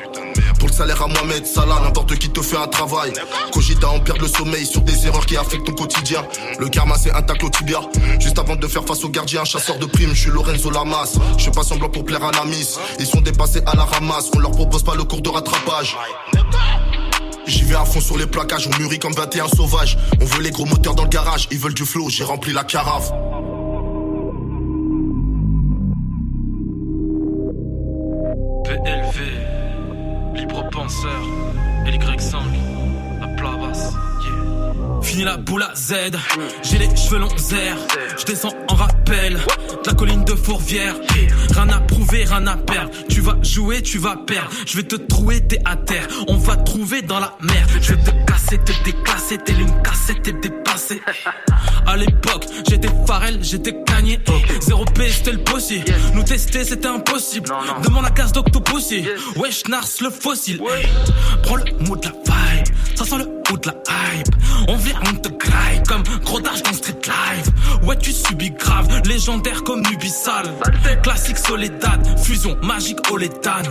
Pour 0.59 0.68
le 0.68 0.74
salaire 0.74 1.01
à 1.01 1.06
Mohamed 1.06 1.47
Salah, 1.47 1.81
n'importe 1.81 2.16
qui 2.18 2.28
te 2.28 2.43
fait 2.43 2.56
un 2.56 2.66
travail. 2.66 3.12
Cogita 3.52 3.89
en 3.89 4.01
perdre 4.01 4.23
le 4.23 4.28
sommeil 4.28 4.66
sur 4.66 4.81
des 4.81 5.06
erreurs 5.06 5.27
qui 5.27 5.36
affectent 5.36 5.66
ton 5.66 5.74
quotidien. 5.74 6.27
Le 6.59 6.68
karma 6.68 6.97
c'est 6.98 7.12
intact 7.12 7.44
au 7.44 7.51
tibia. 7.51 7.82
Juste 8.18 8.39
avant 8.40 8.56
de 8.56 8.66
faire 8.66 8.85
face 8.85 9.05
au 9.05 9.10
gardien, 9.10 9.44
chasseur 9.44 9.78
de 9.78 9.86
primes, 9.86 10.10
je 10.12 10.23
suis 10.23 10.31
Lorenzo 10.31 10.70
Lamas. 10.70 11.18
Je 11.39 11.44
fais 11.44 11.51
pas 11.52 11.62
semblant 11.62 11.89
pour 11.89 12.05
plaire 12.05 12.24
à 12.24 12.32
la 12.32 12.44
miss. 12.44 12.81
Ils 12.98 13.06
sont 13.06 13.20
dépassés 13.20 13.62
à 13.64 13.77
la 13.77 13.85
ramasse, 13.85 14.31
on 14.35 14.40
leur 14.40 14.51
propose 14.51 14.82
pas 14.82 14.97
le 14.97 15.05
cours 15.05 15.20
de 15.20 15.36
J'y 17.47 17.65
vais 17.65 17.75
à 17.75 17.85
fond 17.85 18.01
sur 18.01 18.17
les 18.17 18.27
plaquages, 18.27 18.69
on 18.69 18.79
mûrit 18.79 18.99
comme 18.99 19.13
21 19.13 19.49
sauvages. 19.49 19.97
On 20.21 20.25
veut 20.25 20.43
les 20.43 20.51
gros 20.51 20.65
moteurs 20.65 20.95
dans 20.95 21.05
le 21.05 21.09
garage, 21.09 21.49
ils 21.51 21.59
veulent 21.59 21.75
du 21.75 21.85
flow, 21.85 22.09
j'ai 22.09 22.25
rempli 22.25 22.53
la 22.53 22.65
carafe. 22.65 23.11
PLV, 28.65 29.21
libre 30.35 30.69
penseur, 30.71 31.21
LY5, 31.87 32.37
à 33.23 33.29
plat 33.37 33.57
basse, 33.61 33.93
yeah. 33.93 34.06
Fini 35.07 35.23
la 35.23 35.37
boule 35.37 35.62
à 35.62 35.73
Z, 35.77 35.95
j'ai 36.65 36.78
les 36.78 36.89
cheveux 36.97 37.19
longs 37.19 37.39
zère, 37.39 37.77
je 38.19 38.24
descends 38.24 38.53
en 38.69 38.74
rappel, 38.74 39.35
de 39.35 39.87
la 39.89 39.95
colline 39.95 40.24
de 40.24 40.35
Fourvière, 40.35 40.97
rien 41.55 41.69
à 41.69 41.78
prouver, 41.78 42.24
rien 42.24 42.45
à 42.49 42.57
perdre, 42.57 42.91
tu 43.09 43.20
vas 43.20 43.37
jouer, 43.41 43.83
tu 43.83 43.99
vas 43.99 44.16
perdre, 44.16 44.51
je 44.66 44.77
vais 44.77 44.83
te 44.83 44.97
trouver, 44.97 45.47
t'es 45.47 45.61
à 45.65 45.77
terre, 45.77 46.09
on 46.27 46.37
va 46.37 46.57
trouver 46.57 47.03
dans 47.03 47.20
la 47.20 47.37
mer, 47.41 47.66
je 47.81 47.95
vais 47.95 48.03
te 48.03 48.11
casser, 48.27 48.59
te 48.59 48.73
déclasser, 48.85 49.39
t'es 49.39 49.53
une 49.53 49.81
cassette, 49.83 50.23
t'es 50.23 50.33
dépassé. 50.33 51.01
À 51.87 51.97
l'époque, 51.97 52.45
j'étais 52.69 52.91
Pharrell, 53.07 53.39
j'étais 53.43 53.77
Kanye, 53.85 54.19
zéro 54.61 54.85
P, 54.87 55.09
c'était 55.09 55.33
le 55.33 55.45
possible, 55.45 55.85
nous 56.15 56.24
tester 56.24 56.65
c'était 56.65 56.89
impossible, 56.89 57.49
demande 57.85 58.03
la 58.03 58.11
casse 58.11 58.33
d'Octopussy, 58.33 59.05
wesh 59.37 59.69
Nars 59.69 59.87
le 60.01 60.11
fossile, 60.11 60.61
prends 61.45 61.57
le 61.57 61.65
mood 61.87 62.01
de 62.01 62.07
la 62.07 62.12
vibe, 62.12 62.66
ça 62.97 63.05
sent 63.05 63.19
le 63.19 63.27
mood 63.49 63.61
de 63.62 63.69
la 63.69 63.74
hype, 63.74 64.35
on 64.69 64.77
vient, 64.77 64.95
on 65.09 65.14
te 65.16 65.28
graille 65.28 65.82
comme 65.89 66.02
gros 66.24 66.40
dash 66.40 66.62
dans 66.62 66.73
Street 66.73 67.01
Live, 67.05 67.86
ouais 67.86 67.97
tu 67.97 68.12
subis 68.12 68.51
grave, 68.51 68.89
légendaire 69.05 69.62
comme 69.64 69.82
Nubisal, 69.82 70.47
classique 71.02 71.39
Soledad, 71.39 72.18
fusion 72.18 72.56
magique 72.62 72.98
Olétane. 73.10 73.66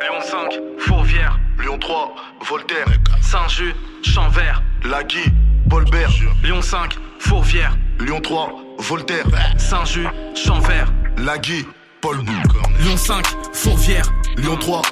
Lyon 0.00 0.20
5, 0.22 0.60
Fourvière. 0.78 1.38
Lyon 1.58 1.78
3, 1.78 2.14
Voltaire. 2.48 2.86
Saint-Just, 3.22 3.76
Champvert. 4.02 4.62
Lagui, 4.84 5.24
Bolbert. 5.66 6.10
Lyon 6.42 6.62
5, 6.62 6.98
Fourvière. 7.20 7.76
Lyon 8.00 8.20
3, 8.20 8.52
Voltaire. 8.78 9.26
Saint-Just, 9.58 10.08
Champvert. 10.34 10.92
Lagui, 11.18 11.66
Paul 12.00 12.16
Lyon 12.80 12.96
5, 12.96 13.24
Fourvière. 13.52 14.10
Lyon 14.38 14.56
3, 14.56 14.82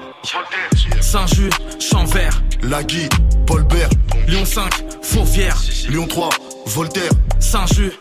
Saint-Just, 1.01 1.81
Champvert. 1.81 2.41
Lagui, 2.63 3.09
Paulbert. 3.47 3.89
Lyon 4.29 4.45
5, 4.45 4.71
Fourvière. 5.03 5.57
Lyon 5.89 6.07
3, 6.07 6.29
Voltaire. 6.67 7.11
Saint-Just, 7.41 7.99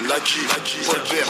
Lagui, 0.00 0.40
Paulbert. 0.86 1.28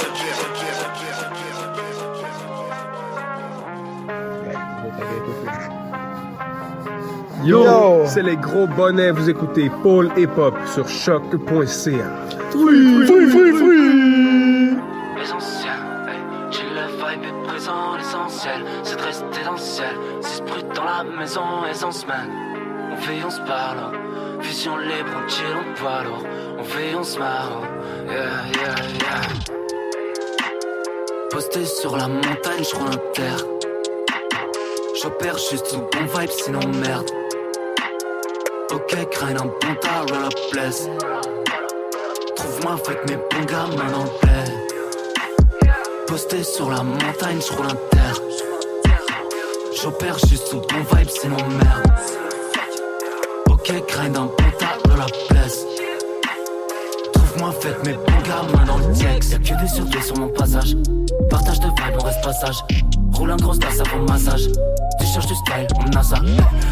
Yo, 7.48 7.64
Yo. 7.64 8.02
c'est 8.04 8.22
les 8.22 8.36
gros 8.36 8.66
bonnets, 8.66 9.10
vous 9.10 9.30
écoutez 9.30 9.70
Paul 9.82 10.10
Hip 10.18 10.36
Hop 10.36 10.54
sur 10.74 10.86
choc.ca. 10.86 11.40
Free, 12.50 13.06
free, 13.06 13.30
free, 13.30 13.52
free. 13.52 14.76
Essentiel, 15.22 15.80
hey, 16.06 16.20
j'ai 16.50 16.64
le 16.64 16.86
vibe 16.92 17.24
est 17.24 17.48
présent, 17.48 17.96
l'essentiel, 17.96 18.60
c'est 18.82 18.96
de 18.98 19.02
rester 19.02 19.44
dans 19.46 19.52
le 19.52 19.58
ciel. 19.58 19.96
Six 20.20 20.42
brutes 20.42 20.76
dans 20.76 20.84
la 20.84 21.04
maison, 21.04 21.40
et 21.64 21.84
en 21.84 21.90
semaine. 21.90 22.30
On 22.92 22.96
vit, 22.96 23.24
on 23.24 23.30
se 23.30 23.40
parle, 23.40 23.96
vision 24.42 24.76
libre, 24.76 25.08
on 25.16 25.26
chill, 25.26 25.46
on 25.58 25.74
poids 25.80 26.04
lourd. 26.04 26.26
On 26.58 26.62
vit, 26.62 26.94
on 26.98 27.02
se 27.02 27.18
marre, 27.18 27.62
yeah, 28.04 28.44
yeah, 28.60 28.74
yeah. 28.92 29.22
Posté 31.30 31.64
sur 31.64 31.96
la 31.96 32.08
montagne, 32.08 32.62
je 32.62 32.76
un 32.76 32.98
terre. 33.14 33.42
J'opère 35.02 35.38
juste 35.38 35.66
sous 35.68 35.78
bon 35.78 36.20
vibe, 36.20 36.30
sinon 36.30 36.60
merde. 36.82 37.17
Ok, 38.70 38.94
un 39.22 39.34
bon 39.34 39.74
tas, 39.80 40.00
roll 40.10 40.24
up 40.24 40.34
place. 40.52 40.88
Trouve-moi 42.36 42.76
avec 42.86 43.08
mes 43.08 43.16
bons 43.16 43.44
gars, 43.46 43.66
main 43.76 43.90
dans 43.90 44.04
le. 44.04 44.52
Posté 46.06 46.42
sur 46.42 46.68
la 46.70 46.82
montagne, 46.82 47.40
je 47.40 47.56
roule 47.56 47.66
un 47.66 47.76
terre. 47.90 48.20
J'opère 49.82 50.18
juste 50.18 50.48
sous 50.48 50.60
bon 50.60 50.96
vibe, 50.96 51.08
sinon 51.08 51.36
merde. 51.36 51.92
Ok, 53.48 53.72
un 54.18 54.24
bon 54.26 54.50
tas, 54.58 54.76
roll 54.90 55.00
up 55.00 55.16
place. 55.30 55.64
Trouve-moi 57.14 57.54
avec 57.62 57.86
mes 57.86 57.94
bons 57.94 58.22
gars, 58.28 58.42
main 58.52 58.64
dans 58.66 58.78
le 58.78 58.92
tiex. 58.92 59.30
Y'a 59.30 59.38
que 59.38 59.62
des 59.62 59.68
surveillés 59.68 60.02
sur 60.02 60.18
mon 60.18 60.28
passage. 60.28 60.76
Partage 61.30 61.60
de 61.60 61.68
vibe, 61.68 61.96
on 62.00 62.04
reste 62.04 62.22
passage. 62.22 62.56
Roule 63.14 63.30
un 63.30 63.36
gros 63.36 63.54
tasse 63.54 63.80
avant 63.80 64.04
massage. 64.04 64.48
Tu 65.00 65.06
cherches 65.06 65.26
du 65.26 65.34
style, 65.34 65.66
on 65.78 65.96
a 65.96 66.02
ça. 66.02 66.16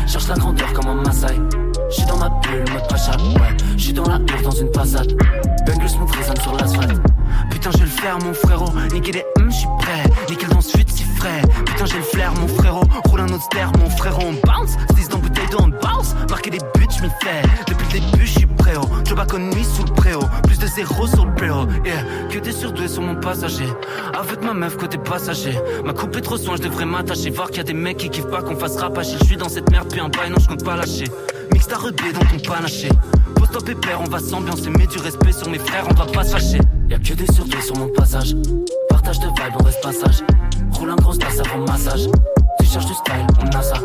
Cherche 0.07 0.29
la 0.29 0.35
grandeur 0.35 0.73
comme 0.75 0.89
un 0.89 0.95
Maasai. 1.03 1.37
J'suis 1.91 2.05
dans 2.07 2.17
ma 2.17 2.29
bulle, 2.29 2.65
mode 2.73 2.89
pacha. 2.89 3.13
Ouais, 3.13 3.57
j'suis 3.77 3.93
dans 3.93 4.09
la 4.09 4.17
hurle 4.17 4.43
dans 4.43 4.51
une 4.51 4.71
passade. 4.71 5.13
Bengals 5.67 5.89
smooth 5.89 6.11
résonne 6.11 6.41
sur 6.41 6.53
l'asphalte. 6.55 7.01
Putain, 7.51 7.71
j'ai 7.73 7.85
le 7.85 7.87
flair, 7.87 8.19
mon 8.19 8.33
frérot. 8.33 8.73
Niquer 8.93 9.13
les 9.13 9.25
hum, 9.39 9.51
j'suis 9.51 9.69
prêt. 9.79 10.03
Nickel 10.29 10.49
dans 10.49 10.61
suite, 10.61 10.91
si 10.91 11.05
frais. 11.05 11.43
Putain, 11.65 11.87
j'ai 11.87 11.99
le 11.99 12.03
flair, 12.03 12.33
mon 12.35 12.49
frérot. 12.49 12.83
Roule 13.05 13.21
un 13.21 13.29
autre 13.29 13.45
ster, 13.45 13.71
mon 13.79 13.89
frérot. 13.91 14.23
On 14.23 14.47
bounce. 14.47 14.77
10 14.95 15.09
dans 15.09 15.19
bouteille 15.19 15.49
d'eau, 15.51 15.59
on 15.61 15.69
bounce. 15.69 16.15
Marquer 16.29 16.51
des 16.51 16.59
buts, 16.59 16.87
j'm'y 16.91 17.11
fais. 17.23 17.43
Depuis 17.67 17.87
le 17.93 18.01
début, 18.01 18.27
j'suis 18.27 18.47
prêt. 18.47 18.75
Oh. 18.81 18.87
Job 19.05 19.21
à 19.21 19.39
nuit 19.39 19.65
sous 19.65 19.85
le 19.85 19.93
préau. 19.93 20.21
Plus 20.45 20.59
de 20.59 20.67
zéro 20.67 21.07
sur 21.07 21.25
le 21.25 21.35
préau. 21.35 21.67
Yeah, 21.85 22.03
que 22.31 22.39
des 22.39 22.53
surdoués 22.53 22.89
sur 22.89 23.03
mon 23.03 23.15
passager. 23.15 23.69
Avec 24.19 24.43
ma 24.43 24.55
meuf 24.55 24.77
côté 24.77 24.99
passager. 24.99 25.59
Ma 25.85 25.93
coupe 25.93 26.17
est 26.17 26.21
trop 26.21 26.37
soin, 26.37 26.57
je 26.57 26.63
devrais 26.63 26.85
m'attacher. 26.85 27.31
Voir 27.31 27.49
qu'il 27.49 27.59
y 27.59 27.61
a 27.61 27.65
des 27.65 27.75
mecs 27.75 27.99
qui 27.99 28.11
kiffent 28.11 28.31
pas 28.31 28.43
qu'on 28.43 28.57
fasse 28.57 28.77
rapacher. 28.77 29.17
Je 29.21 29.25
suis 29.25 29.37
dans 29.37 29.49
cette 29.49 29.71
merde, 29.71 29.89
puis 29.91 30.01
un 30.01 30.09
bail, 30.09 30.31
non, 30.31 30.39
je 30.41 30.49
compte 30.49 30.65
pas 30.65 30.77
lâcher. 30.77 31.07
Mix 31.53 31.67
ta 31.67 31.77
rebelle 31.77 32.13
dans 32.13 32.21
ton 32.21 32.39
panaché. 32.51 32.89
Pose 33.35 33.51
toi 33.51 33.61
pépère, 33.65 34.01
on 34.01 34.11
va 34.11 34.19
s'ambiancer. 34.19 34.71
Mets 34.71 34.87
du 34.87 34.99
respect 34.99 35.33
sur 35.33 35.49
mes 35.51 35.59
frères, 35.59 35.87
on 35.91 35.95
va 35.95 36.07
pas 36.07 36.25
se 36.25 36.33
fâcher. 36.33 36.61
Y'a 36.89 36.99
que 36.99 37.15
des 37.15 37.27
surdoués 37.33 37.61
sur 37.61 37.77
mon 37.77 37.89
passage. 37.89 38.35
Partage 38.89 39.21
de 39.21 39.27
vibe, 39.27 39.55
on 39.61 39.65
reste 39.65 39.83
passage. 39.83 40.23
Roule 40.73 40.91
un 40.91 40.97
gros 40.97 41.15
tasse 41.15 41.41
avant 41.41 41.65
massage. 41.67 42.07
Tu 42.61 42.67
cherches 42.67 42.87
du 42.87 42.95
style, 42.95 43.27
on 43.41 43.57
a 43.57 43.63
ça. 43.63 43.77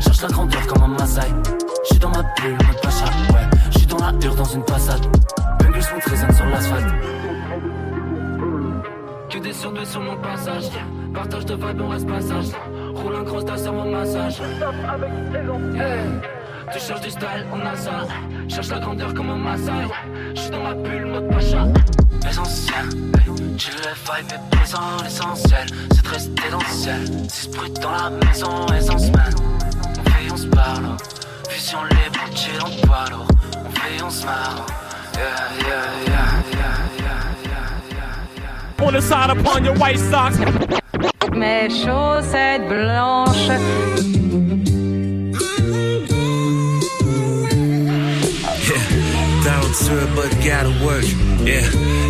Cherche 0.00 0.22
la 0.22 0.28
grandeur 0.28 0.66
comme 0.66 0.82
un 0.82 0.88
Maasai. 0.88 1.22
J'suis 1.84 1.98
dans 1.98 2.10
ma 2.10 2.22
bulle, 2.22 2.52
mode 2.66 2.80
pacha. 2.82 3.04
Ouais, 3.32 3.58
j'suis 3.70 3.86
dans 3.86 3.98
la 3.98 4.12
hurle 4.22 4.36
dans 4.36 4.44
une 4.44 4.64
passade. 4.64 5.00
Bengals 5.58 5.82
smooth 5.82 6.04
résonne 6.04 6.34
sur 6.34 6.46
l'asphalte. 6.46 6.94
Que 9.30 9.38
des 9.38 9.52
surdoués 9.52 9.84
sur 9.84 10.00
mon 10.00 10.16
passage. 10.16 10.70
Partage 11.14 11.46
de 11.46 11.54
vibe, 11.54 11.80
on 11.80 11.88
reste 11.88 12.06
passage. 12.06 12.46
Roule 12.94 13.16
un 13.16 13.22
gros 13.22 13.42
tasse 13.42 13.66
avant 13.66 13.86
massage. 13.86 14.40
Yeah. 15.74 16.37
Tu 16.70 16.78
cherches 16.80 17.00
du 17.00 17.10
style, 17.10 17.46
on 17.52 17.60
a 17.66 17.76
ça. 17.76 18.06
Cherche 18.48 18.68
la 18.68 18.78
grandeur 18.78 19.14
comme 19.14 19.30
un 19.30 19.36
Maasai. 19.36 19.88
J'suis 20.34 20.50
dans 20.50 20.62
ma 20.62 20.74
bulle, 20.74 21.06
mode 21.06 21.28
pacha. 21.30 21.66
Essentiel, 22.28 22.84
chill 23.56 23.74
le 23.76 23.94
vibe 23.94 24.32
est 24.32 24.56
présent, 24.56 24.80
l'essentiel, 25.02 25.66
c'est 25.92 26.02
de 26.02 26.08
rester 26.08 26.50
dans 26.50 26.58
le 26.58 26.64
ciel. 26.64 27.04
Six 27.28 27.48
brutes 27.48 27.80
dans 27.80 27.92
la 27.92 28.10
maison, 28.10 28.66
et 28.66 28.90
en 28.90 28.98
semaine. 28.98 29.34
On 29.98 30.10
fait, 30.10 30.32
on 30.32 30.36
se 30.36 30.46
parle, 30.46 30.96
vision 31.50 31.78
libre, 31.84 32.20
on 32.30 32.36
chill, 32.36 32.60
on 32.60 32.86
poids 32.86 33.04
lourd. 33.10 33.28
On 33.66 33.70
fait, 33.70 34.02
on 34.04 34.10
se 34.10 34.26
marre. 34.26 34.66
Yeah, 35.14 35.20
yeah, 35.60 35.68
yeah, 36.06 36.42
yeah, 36.52 36.76
yeah, 37.44 37.62
yeah. 38.36 38.86
On 38.86 38.92
the 38.92 39.00
side 39.00 39.30
upon 39.30 39.64
your 39.64 39.74
white 39.76 39.98
socks. 39.98 40.38
Mes 41.34 41.70
chaussettes 41.70 42.68
blanches. 42.68 44.27
Down 49.68 50.14
but 50.14 50.30
gotta 50.40 50.72
work. 50.82 51.04
Yeah, 51.44 51.62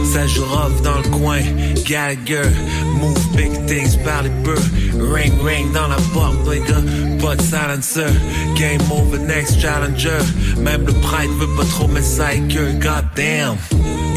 ça 0.05 0.27
dans 0.83 0.99
le 0.99 1.09
coin. 1.11 1.41
Gallagher, 1.85 2.49
move 3.01 3.19
big 3.37 3.53
things 3.67 3.97
par 4.05 4.23
les 4.23 4.31
beurs. 4.45 4.63
Ring, 4.95 5.33
ring 5.43 5.73
dans 5.73 5.89
la 5.89 5.97
porte. 6.15 6.39
Pas 7.21 7.35
de 7.35 7.43
silencer. 7.43 8.13
Game 8.55 8.81
over, 8.93 9.19
next 9.19 9.61
challenger. 9.61 10.23
Même 10.57 10.87
le 10.87 10.93
prêtre 10.93 11.33
veut 11.35 11.57
pas 11.57 11.65
trop 11.65 11.89
me 11.89 12.01
God 12.01 12.81
Goddamn. 12.81 13.57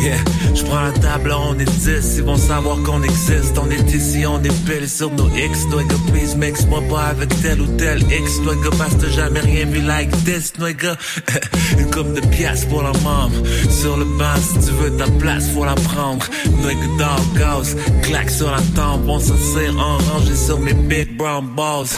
Yeah, 0.02 0.18
j'prends 0.56 0.82
la 0.82 0.92
table, 0.94 1.32
on 1.32 1.60
est 1.60 1.66
10, 1.66 2.18
ils 2.18 2.24
vont 2.24 2.36
savoir 2.36 2.82
qu'on 2.82 3.04
existe. 3.04 3.56
On 3.60 3.70
est 3.70 3.94
ici, 3.94 4.26
on 4.26 4.42
est 4.44 4.66
pile 4.66 4.90
sur 4.90 5.12
nos 5.12 5.30
X. 5.30 5.66
Nigga, 5.66 5.96
please 6.12 6.36
mix 6.36 6.66
moi 6.66 6.82
pas 6.90 7.10
avec 7.10 7.30
tel 7.44 7.62
ou 7.62 7.68
tel 7.78 8.02
X. 8.12 8.40
Nigga, 8.40 8.70
t'as 9.00 9.10
jamais 9.10 9.42
rien 9.42 9.66
vu 9.66 9.82
like 9.82 10.10
this, 10.24 10.54
nigga. 10.58 10.98
Une 11.78 11.92
coupe 11.92 12.14
de 12.14 12.22
pièces 12.36 12.66
pour 12.66 12.82
la 12.82 12.94
mom. 13.04 13.32
Sur 13.70 13.98
le 13.98 14.06
banc, 14.06 14.38
si 14.42 14.68
tu 14.68 14.74
veux 14.74 14.92
ta 14.98 15.06
place, 15.20 15.50
faut 15.52 15.66
la 15.66 15.76
prendre. 15.76 16.26
Nigga, 16.46 16.88
dog 16.98 17.38
ghost, 17.38 17.78
claque 18.02 18.32
sur 18.32 18.50
la 18.50 18.62
tempe. 18.76 19.04
On 19.08 19.20
s'assire 19.20 19.78
en 19.78 19.98
rangé 19.98 20.36
sur 20.36 20.60
mes 20.60 20.74
big 20.74 21.16
brown 21.16 21.46
balls. 21.56 21.90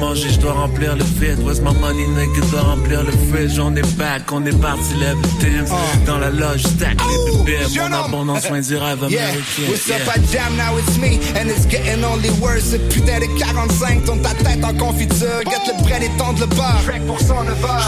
Manger, 0.00 0.30
je 0.30 0.38
dois 0.40 0.52
remplir 0.52 0.96
le 0.96 1.04
vide. 1.04 1.38
Where's 1.44 1.60
my 1.60 1.72
money, 1.80 2.06
nigga, 2.06 2.40
dois 2.50 2.62
remplir 2.62 3.02
le 3.04 3.12
fridge. 3.30 3.58
On 3.58 3.74
est 3.76 3.96
back, 3.96 4.22
on 4.32 4.44
est 4.46 4.58
parti, 4.60 4.94
lève 4.98 5.16
Tim. 5.38 5.64
Dans 6.06 6.18
la 6.18 6.30
loge, 6.30 6.62
stack 6.62 6.98
les 7.08 7.32
bébés. 7.32 7.58
Mon 7.76 7.92
abondance, 7.92 8.46
soin 8.46 8.60
du 8.60 8.76
rêve 8.76 9.04
américain. 9.04 9.38
what's 9.68 9.90
up, 9.90 10.00
I 10.16 10.20
jam, 10.32 10.56
now 10.56 10.76
it's 10.78 10.98
me, 10.98 11.20
and 11.38 11.48
it's 11.48 11.66
getting 11.66 12.04
only 12.04 12.30
worse. 12.40 12.76
Putain 12.88 13.20
de 13.20 13.26
45 13.38 14.04
tourne 14.04 14.22
ta 14.22 14.34
tête 14.34 14.64
en 14.64 14.74
confiture. 14.74 15.40
Get 15.44 15.66
le 15.66 15.82
bread 15.84 16.02
et 16.02 16.10
tendre 16.18 16.40
le 16.40 16.46
beurre. 16.46 16.80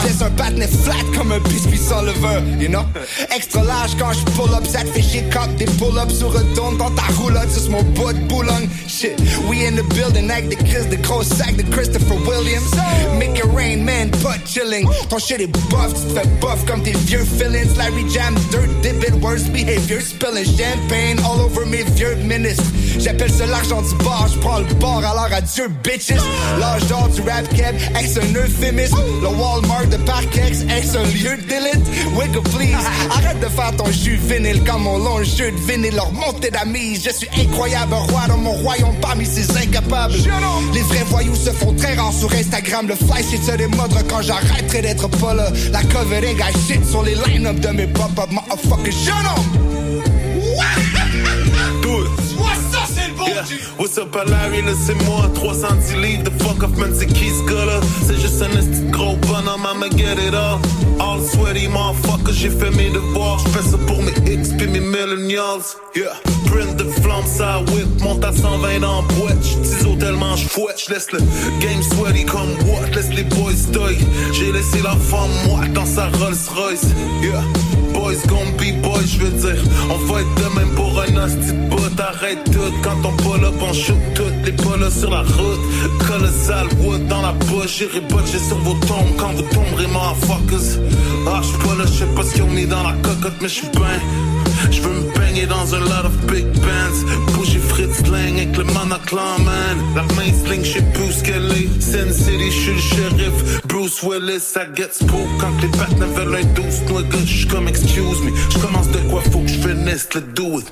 Je 0.02 0.09
laisse 0.09 0.22
un 0.22 0.30
patinet 0.30 0.68
flat 0.68 0.94
comme 1.16 1.32
un 1.32 1.40
biscuit 1.40 1.78
sans 1.78 2.02
levure, 2.02 2.43
you 2.60 2.68
know? 2.68 2.84
Extra 3.34 3.62
large 3.62 3.97
quand 3.98 4.12
je 4.12 4.24
pull 4.32 4.55
up, 4.55 4.66
ça 4.66 4.80
te 4.80 4.89
fait 4.89 5.02
chier 5.02 5.24
cop 5.32 5.55
des 5.56 5.64
pull-ups 5.64 6.14
sur 6.18 6.32
retourne 6.32 6.76
dans 6.76 6.90
ta 6.90 7.02
roulotte, 7.18 7.51
sur 7.51 7.70
mon 7.70 7.82
bout 7.82 8.12
de 8.12 8.20
boulogne. 8.28 8.68
Shit, 8.86 9.18
we 9.48 9.66
in 9.66 9.76
the 9.76 9.94
building, 9.94 10.30
avec 10.30 10.48
des 10.48 10.56
Chris, 10.56 10.86
de 10.90 10.97
gros 10.97 11.22
sacs 11.22 11.56
de 11.56 11.62
Christopher 11.74 12.01
Williams. 12.10 12.70
Make 13.18 13.38
it 13.38 13.46
rain, 13.46 13.84
man, 13.84 14.10
butt 14.22 14.44
chilling. 14.46 14.88
Ton 15.08 15.18
shit 15.18 15.40
est 15.40 15.46
buff, 15.46 15.94
tu 15.94 16.14
te 16.14 16.20
fais 16.20 16.26
buff 16.40 16.64
comme 16.66 16.82
tes 16.82 16.92
vieux 16.92 17.24
feelings. 17.24 17.76
Larry 17.76 18.08
Jam, 18.10 18.34
dirt, 18.50 18.68
dip 18.82 19.02
it, 19.02 19.14
worst 19.22 19.52
behavior. 19.52 20.00
Spilling 20.00 20.44
champagne 20.44 21.18
all 21.24 21.40
over 21.40 21.64
mes 21.66 21.84
vieux 21.94 22.14
ministres. 22.16 22.64
J'appelle 22.98 23.30
ça 23.30 23.46
l'argent 23.46 23.82
du 23.82 23.94
bar, 24.04 24.28
je 24.32 24.38
prends 24.38 24.58
le 24.58 24.74
bord, 24.74 25.04
alors 25.04 25.28
adieu, 25.32 25.68
bitches. 25.82 26.14
L'âge 26.58 26.86
d'or 26.86 27.08
du 27.08 27.20
rap 27.22 27.48
cap, 27.56 27.74
ex 27.98 28.16
un 28.16 28.34
euphémisme. 28.34 28.98
Le 29.20 29.28
Walmart 29.28 29.86
de 29.86 29.96
Parkex, 29.98 30.62
ex 30.76 30.94
un 30.94 31.04
lieu 31.04 31.36
d'élite. 31.48 31.86
Wiggle 32.14 32.42
please, 32.56 32.76
arrête 33.10 33.40
de 33.40 33.48
faire 33.48 33.74
ton 33.76 33.90
jus 33.90 34.16
vinyle 34.16 34.62
comme 34.64 34.82
mon 34.82 34.98
long 34.98 35.22
jeu 35.22 35.50
de 35.50 35.72
vinyle. 35.72 35.94
Leur 35.94 36.12
montée 36.12 36.50
d'amis, 36.50 37.00
je 37.02 37.10
suis 37.10 37.28
incroyable, 37.38 37.94
roi 37.94 38.22
dans 38.28 38.38
mon 38.38 38.52
royaume 38.52 38.96
parmi 39.00 39.26
ces 39.26 39.50
incapables. 39.56 40.14
Les 40.72 40.82
vrais 40.82 41.04
voyous 41.08 41.36
se 41.36 41.50
font 41.50 41.72
très 41.74 41.91
sur 42.12 42.32
Instagram. 42.32 42.86
Le 42.89 42.94
fly 42.94 43.23
shit 43.23 43.43
se 43.43 43.56
démodre 43.56 43.98
quand 44.09 44.23
j'arrêterai 44.23 44.82
d'être 44.82 45.09
pas. 45.09 45.35
La 45.35 45.82
covering, 45.85 46.39
I 46.39 46.52
shit 46.66 46.85
sur 46.85 47.02
les 47.02 47.14
line-up 47.14 47.60
de 47.60 47.69
mes 47.69 47.86
pop-up, 47.86 48.31
motherfucker, 48.31 48.93
jeune 48.93 49.27
homme. 49.36 49.72
What's 53.78 53.98
up 53.98 54.14
à 54.16 54.24
là 54.24 54.36
c'est 54.86 54.94
moi 55.06 55.30
310 55.34 55.96
livres, 55.96 56.24
the 56.24 56.42
fuck 56.42 56.62
off 56.62 56.76
man 56.76 56.92
c'est 56.94 57.06
qui 57.06 57.30
ce 57.30 57.42
gars 57.44 57.64
là 57.64 57.80
C'est 58.06 58.20
juste 58.20 58.42
un 58.42 58.50
esti 58.59 58.82
gros 58.90 59.16
bonhomme, 59.16 59.66
I'ma 59.66 59.88
get 59.96 60.18
it 60.18 60.34
all 60.34 60.59
All 61.00 61.20
sweaty 61.22 61.68
motherfucker, 61.68 62.32
j'ai 62.32 62.50
fait 62.50 62.70
mes 62.70 62.90
devoirs 62.90 63.38
J'fais 63.38 63.70
ça 63.70 63.78
pour 63.86 64.02
mes 64.02 64.12
X 64.32 64.50
pis 64.50 64.66
mes 64.66 64.80
millennials 64.80 65.76
Yeah. 65.94 66.14
Print 66.46 66.76
de 66.76 66.84
flamme, 66.84 67.26
ça 67.26 67.60
whip, 67.72 68.00
monte 68.02 68.24
à 68.24 68.32
120 68.32 68.80
dans 68.80 69.02
boîte. 69.02 69.42
J'tise 69.42 69.98
tellement 69.98 70.36
j'fouette, 70.36 70.82
j'laisse 70.86 71.12
le 71.12 71.18
game 71.60 71.82
sweaty 71.82 72.24
comme 72.24 72.50
what? 72.66 72.86
Laisse 72.94 73.10
les 73.10 73.24
boys 73.24 73.52
deuil, 73.72 73.98
j'ai 74.32 74.52
laissé 74.52 74.80
la 74.82 74.96
femme 74.96 75.30
moi 75.46 75.60
dans 75.74 75.84
sa 75.84 76.09
Rolls 76.09 76.34
Royce. 76.54 76.86
Yeah. 77.22 77.42
Boys 77.92 78.26
gon' 78.26 78.52
be 78.56 78.72
boys, 78.82 79.04
je 79.04 79.18
veux 79.18 79.30
dire. 79.30 79.62
On 79.90 79.98
va 80.12 80.20
être 80.22 80.34
de 80.34 80.59
même 80.59 80.74
pour 80.74 80.98
un 80.98 81.24
hostie 81.24 81.52
de 81.52 82.02
Arrête 82.02 82.42
tout. 82.44 82.72
Quand 82.82 82.96
on 83.04 83.22
pull 83.23 83.44
up, 83.44 83.55
on 83.61 83.73
shoot 83.73 83.97
toutes 84.15 84.44
les 84.44 84.53
polos 84.53 84.90
sur 84.90 85.11
la 85.11 85.23
route. 85.23 85.61
Colossal 86.07 86.66
wood 86.81 87.07
dans 87.09 87.23
la 87.23 87.32
bouche. 87.32 87.78
J'irai 87.78 88.01
botcher 88.01 88.39
sur 88.39 88.59
vos 88.59 88.74
tombes 88.86 89.16
quand 89.16 89.32
vous 89.32 89.43
tomberez 89.43 89.86
motherfuckers. 89.86 90.81
Ah 91.27 91.40
j'suis 91.43 91.59
pas 91.59 91.74
là, 91.77 91.85
j'sais 91.86 92.07
pas 92.15 92.23
ce 92.23 92.43
ont 92.43 92.47
mis 92.49 92.66
dans 92.66 92.82
la 92.82 92.93
cocotte 93.03 93.39
mais 93.40 93.49
j'suis 93.49 93.69
ben 93.74 94.01
J'veux 94.70 94.90
me 94.90 95.19
baigner 95.19 95.47
dans 95.47 95.74
un 95.74 95.81
lot 95.81 96.07
of 96.07 96.16
big 96.27 96.47
bands. 96.61 97.32
Bouger 97.32 97.59
Fritz 97.59 98.07
Lang 98.11 98.36
avec 98.36 98.57
le 98.57 98.65
monoclan 98.65 99.39
man. 99.44 99.77
La 99.94 100.03
main 100.15 100.32
sling, 100.44 100.65
j'sais 100.65 100.82
plus 100.94 101.12
ce 101.12 101.23
qu'elle 101.23 101.51
est. 101.53 101.69
Sin 101.81 102.12
City, 102.12 102.51
j'suis 102.51 102.74
le 102.74 102.81
shérif. 102.81 103.62
Bruce 103.66 104.03
Willis, 104.03 104.40
ça 104.40 104.62
get 104.74 104.90
spook 104.93 105.28
Quand 105.39 105.53
les 105.61 105.69
pattes 105.69 105.99
veulent 106.16 106.36
un 106.36 106.44
douce. 106.55 106.81
Nigga 106.90 107.19
J'suis 107.24 107.47
comme 107.47 107.69
excuse 107.69 108.23
me 108.24 108.32
J'commence 108.51 108.89
de 108.89 108.99
quoi 109.11 109.23
faut 109.31 109.40
que 109.40 109.49
j'finisse, 109.49 110.09
let's 110.15 110.24
do 110.35 110.59
it 110.59 110.66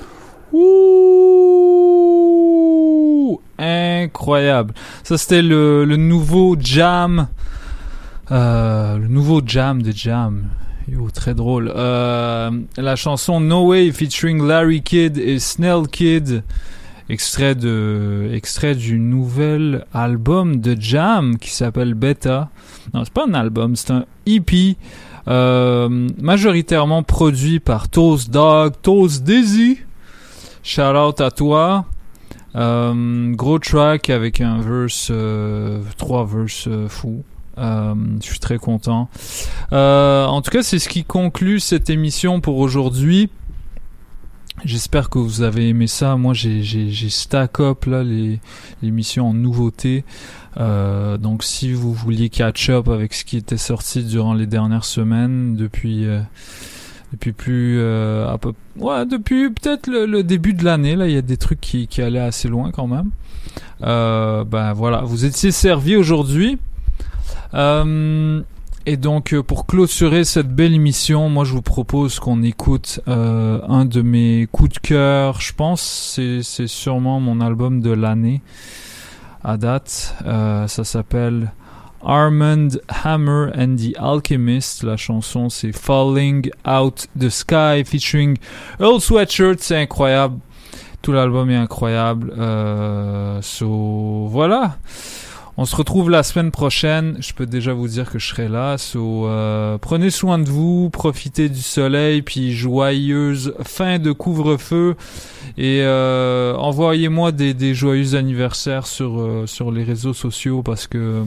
incroyable. 3.57 4.73
Ça 5.03 5.17
c'était 5.17 5.41
le, 5.41 5.85
nouveau 5.95 6.55
Jam, 6.59 7.27
euh, 8.31 8.97
le 8.97 9.07
nouveau 9.07 9.41
Jam 9.45 9.81
de 9.81 9.91
Jam. 9.91 10.47
Yo, 10.91 11.09
très 11.11 11.33
drôle. 11.33 11.71
Euh, 11.75 12.51
la 12.77 12.95
chanson 12.95 13.39
No 13.39 13.67
Way 13.67 13.91
featuring 13.91 14.45
Larry 14.45 14.81
Kidd 14.81 15.17
et 15.17 15.39
Snell 15.39 15.87
Kid, 15.87 16.43
extrait 17.07 17.55
de, 17.55 18.29
extrait 18.33 18.75
du 18.75 18.99
nouvel 18.99 19.85
album 19.93 20.59
de 20.59 20.75
Jam 20.79 21.37
qui 21.37 21.51
s'appelle 21.51 21.93
Beta. 21.93 22.49
Non, 22.93 23.03
c'est 23.05 23.13
pas 23.13 23.25
un 23.27 23.33
album, 23.33 23.75
c'est 23.75 23.91
un 23.91 24.05
EP. 24.25 24.75
euh, 25.27 26.09
majoritairement 26.19 27.03
produit 27.03 27.59
par 27.59 27.89
Toast 27.89 28.29
Dog, 28.31 28.73
Toast 28.81 29.23
Dizzy. 29.23 29.79
Shout 30.63 30.81
out 30.95 31.21
à 31.21 31.31
toi. 31.31 31.85
Euh, 32.55 33.31
gros 33.33 33.59
track 33.59 34.09
avec 34.09 34.41
un 34.41 34.59
verse, 34.59 35.09
euh, 35.11 35.81
trois 35.97 36.25
verses 36.25 36.67
euh, 36.67 36.87
fous. 36.87 37.23
Euh, 37.57 37.93
je 38.21 38.25
suis 38.25 38.39
très 38.39 38.57
content. 38.57 39.09
Euh, 39.71 40.25
en 40.25 40.41
tout 40.41 40.51
cas, 40.51 40.63
c'est 40.63 40.79
ce 40.79 40.89
qui 40.89 41.03
conclut 41.03 41.59
cette 41.59 41.89
émission 41.89 42.41
pour 42.41 42.57
aujourd'hui. 42.57 43.29
J'espère 44.63 45.09
que 45.09 45.17
vous 45.17 45.41
avez 45.41 45.69
aimé 45.69 45.87
ça. 45.87 46.15
Moi, 46.17 46.33
j'ai, 46.33 47.09
stack 47.09 47.59
up 47.59 47.85
là 47.85 48.03
l'émission 48.81 49.29
en 49.29 49.33
nouveauté. 49.33 50.03
Euh, 50.57 51.17
donc, 51.17 51.43
si 51.43 51.73
vous 51.73 51.93
vouliez 51.93 52.29
catch 52.29 52.69
up 52.69 52.87
avec 52.87 53.13
ce 53.13 53.25
qui 53.25 53.37
était 53.37 53.57
sorti 53.57 54.03
durant 54.03 54.33
les 54.33 54.45
dernières 54.45 54.85
semaines, 54.85 55.55
depuis 55.55 56.05
depuis 57.11 57.33
plus 57.33 57.77
euh, 57.79 58.37
ouais 58.77 59.05
depuis 59.05 59.49
peut-être 59.49 59.87
le, 59.87 60.23
début 60.23 60.53
de 60.53 60.63
l'année 60.63 60.95
là 60.95 61.07
il 61.07 61.13
y 61.13 61.17
a 61.17 61.21
des 61.21 61.37
trucs 61.37 61.59
qui, 61.59 61.87
qui 61.87 62.01
allaient 62.01 62.19
assez 62.19 62.47
loin 62.47 62.71
quand 62.71 62.87
même. 62.87 63.09
Euh, 63.83 64.43
ben 64.43 64.73
voilà. 64.73 65.01
Vous 65.01 65.25
étiez 65.25 65.51
servi 65.51 65.95
aujourd'hui. 65.95 66.57
Euh, 67.53 68.41
et 68.85 68.97
donc 68.97 69.35
pour 69.41 69.65
clôturer 69.65 70.23
cette 70.23 70.47
belle 70.47 70.73
émission 70.73 71.29
moi 71.29 71.43
je 71.43 71.53
vous 71.53 71.61
propose 71.61 72.19
qu'on 72.19 72.41
écoute 72.43 73.01
un 73.07 73.85
de 73.85 74.01
mes 74.01 74.47
coups 74.51 74.73
de 74.73 74.79
cœur. 74.79 75.41
Je 75.41 75.53
pense 75.53 75.81
c'est 75.81 76.43
c'est 76.43 76.67
sûrement 76.67 77.19
mon 77.19 77.41
album 77.41 77.81
de 77.81 77.91
l'année 77.91 78.41
à 79.43 79.57
date. 79.57 80.15
Ça 80.23 80.83
s'appelle 80.83 81.51
Armand 82.03 82.81
Hammer 83.03 83.51
and 83.55 83.75
the 83.77 83.95
Alchemist. 83.97 84.83
La 84.83 84.97
chanson 84.97 85.49
c'est 85.49 85.71
Falling 85.71 86.49
Out 86.67 87.07
the 87.19 87.29
Sky 87.29 87.83
featuring 87.85 88.37
Earl 88.79 88.99
Sweatshirt. 88.99 89.59
C'est 89.59 89.77
incroyable. 89.77 90.39
Tout 91.01 91.13
l'album 91.13 91.49
est 91.49 91.55
incroyable. 91.55 92.33
Euh, 92.37 93.41
so, 93.41 94.27
voilà. 94.29 94.77
On 95.57 95.65
se 95.65 95.75
retrouve 95.75 96.09
la 96.09 96.21
semaine 96.21 96.51
prochaine. 96.51 97.17
Je 97.19 97.33
peux 97.33 97.47
déjà 97.47 97.73
vous 97.73 97.87
dire 97.87 98.09
que 98.09 98.19
je 98.19 98.27
serai 98.27 98.47
là. 98.47 98.77
So, 98.77 99.27
euh, 99.27 99.77
prenez 99.79 100.11
soin 100.11 100.37
de 100.37 100.47
vous, 100.47 100.89
profitez 100.91 101.49
du 101.49 101.61
soleil, 101.61 102.21
puis 102.21 102.53
joyeuse 102.53 103.53
fin 103.63 103.97
de 103.97 104.11
couvre-feu. 104.11 104.95
Et 105.57 105.81
euh, 105.81 106.55
envoyez-moi 106.55 107.31
des, 107.31 107.73
joyeux 107.73 108.15
anniversaires 108.15 108.85
sur, 108.85 109.43
sur 109.47 109.71
les 109.71 109.83
réseaux 109.83 110.13
sociaux 110.13 110.61
parce 110.61 110.87
que 110.87 111.23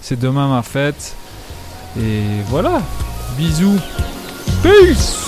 c'est 0.00 0.18
demain 0.18 0.48
ma 0.48 0.62
fête. 0.62 1.14
Et 1.98 2.42
voilà. 2.48 2.82
Bisous. 3.36 3.78
Peace. 4.62 5.24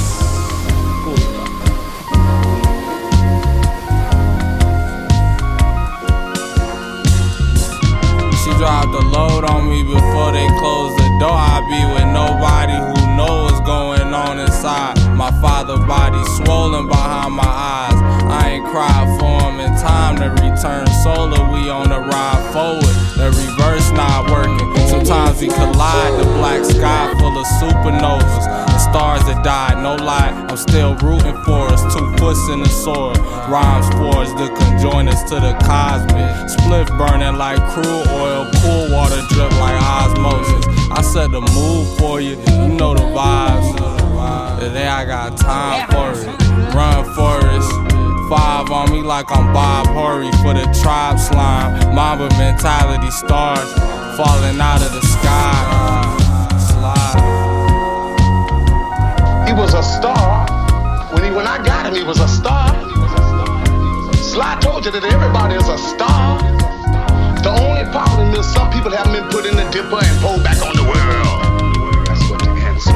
Load 9.12 9.44
on 9.50 9.68
me 9.68 9.82
before 9.82 10.30
they 10.30 10.46
closed 10.60 10.96
the 10.98 11.08
door. 11.18 11.40
Be 11.68 11.80
with 11.94 12.06
nobody 12.12 12.74
who 12.74 13.00
going 13.70 14.12
on 14.12 14.38
inside. 14.38 14.96
My 15.14 15.30
father 15.40 15.76
body 15.86 16.22
swollen 16.36 16.88
behind 16.88 17.32
my 17.34 17.46
eyes. 17.46 17.98
I 18.26 18.50
ain't 18.52 18.66
time 19.80 20.16
to 20.16 20.28
return 20.42 20.86
solar. 21.02 21.40
We 21.52 21.70
on 21.70 21.88
the 21.88 22.00
ride 22.00 22.44
forward. 22.52 22.94
The 23.16 23.32
reverse 23.32 23.90
not 23.92 24.30
working. 24.30 24.60
Sometimes 24.88 25.40
we 25.40 25.48
collide. 25.48 26.20
The 26.20 26.24
black 26.36 26.64
sky 26.64 27.12
full 27.18 27.36
of 27.36 27.46
supernovas 27.58 28.44
The 28.68 28.78
stars 28.78 29.24
that 29.24 29.42
died. 29.42 29.82
No 29.82 29.96
lie, 29.96 30.30
I'm 30.48 30.56
still 30.56 30.94
rooting 30.96 31.36
for 31.44 31.68
us. 31.72 31.80
Two 31.94 32.12
puss 32.16 32.38
in 32.50 32.60
the 32.60 32.68
soil. 32.68 33.14
Rhymes 33.48 33.88
for 33.96 34.20
us 34.20 34.32
to 34.36 34.48
conjoin 34.54 35.08
us 35.08 35.22
to 35.30 35.36
the 35.40 35.56
cosmic. 35.64 36.28
Split 36.48 36.88
burning 36.98 37.36
like 37.36 37.60
crude 37.72 38.06
oil. 38.20 38.50
Cool 38.60 38.92
water 38.92 39.22
drip 39.32 39.52
like 39.60 39.80
osmosis. 39.80 40.66
I 40.92 41.02
set 41.02 41.30
the 41.30 41.40
mood 41.40 41.98
for 41.98 42.20
you. 42.20 42.36
You 42.36 42.68
know 42.76 42.94
the 42.94 43.06
vibes. 43.16 43.90
Today 44.60 44.88
I 44.88 45.06
got 45.06 45.38
time 45.38 45.88
for 45.88 46.12
it. 46.12 46.74
Run 46.74 47.04
Forest. 47.14 47.89
Five 48.30 48.70
on 48.70 48.92
me 48.92 49.02
like 49.02 49.26
I'm 49.32 49.52
Bob 49.52 49.88
Hurry 49.88 50.30
for 50.38 50.54
the 50.54 50.62
tribe 50.80 51.18
slime. 51.18 51.92
Mamba 51.92 52.28
mentality 52.38 53.10
stars. 53.10 53.72
falling 54.16 54.60
out 54.60 54.80
of 54.86 54.92
the 54.94 55.02
sky. 55.02 55.58
Slide. 56.70 57.18
He 59.48 59.52
was 59.52 59.74
a 59.74 59.82
star. 59.82 60.46
When 61.12 61.24
he 61.24 61.32
when 61.32 61.48
I 61.48 61.58
got 61.64 61.86
him, 61.86 61.96
he 61.96 62.04
was 62.04 62.20
a 62.20 62.28
star. 62.28 62.70
Sly 64.14 64.60
told 64.60 64.84
you 64.84 64.92
that 64.92 65.02
everybody 65.02 65.56
is 65.56 65.68
a 65.68 65.76
star. 65.76 66.38
The 67.42 67.50
only 67.50 67.82
problem 67.90 68.32
is 68.38 68.46
some 68.46 68.70
people 68.70 68.92
haven't 68.92 69.10
been 69.12 69.28
put 69.28 69.44
in 69.44 69.56
the 69.56 69.68
dipper 69.72 69.98
and 69.98 70.20
pulled 70.22 70.44
back 70.44 70.62
on 70.62 70.76
the 70.76 70.84
world. 70.86 71.50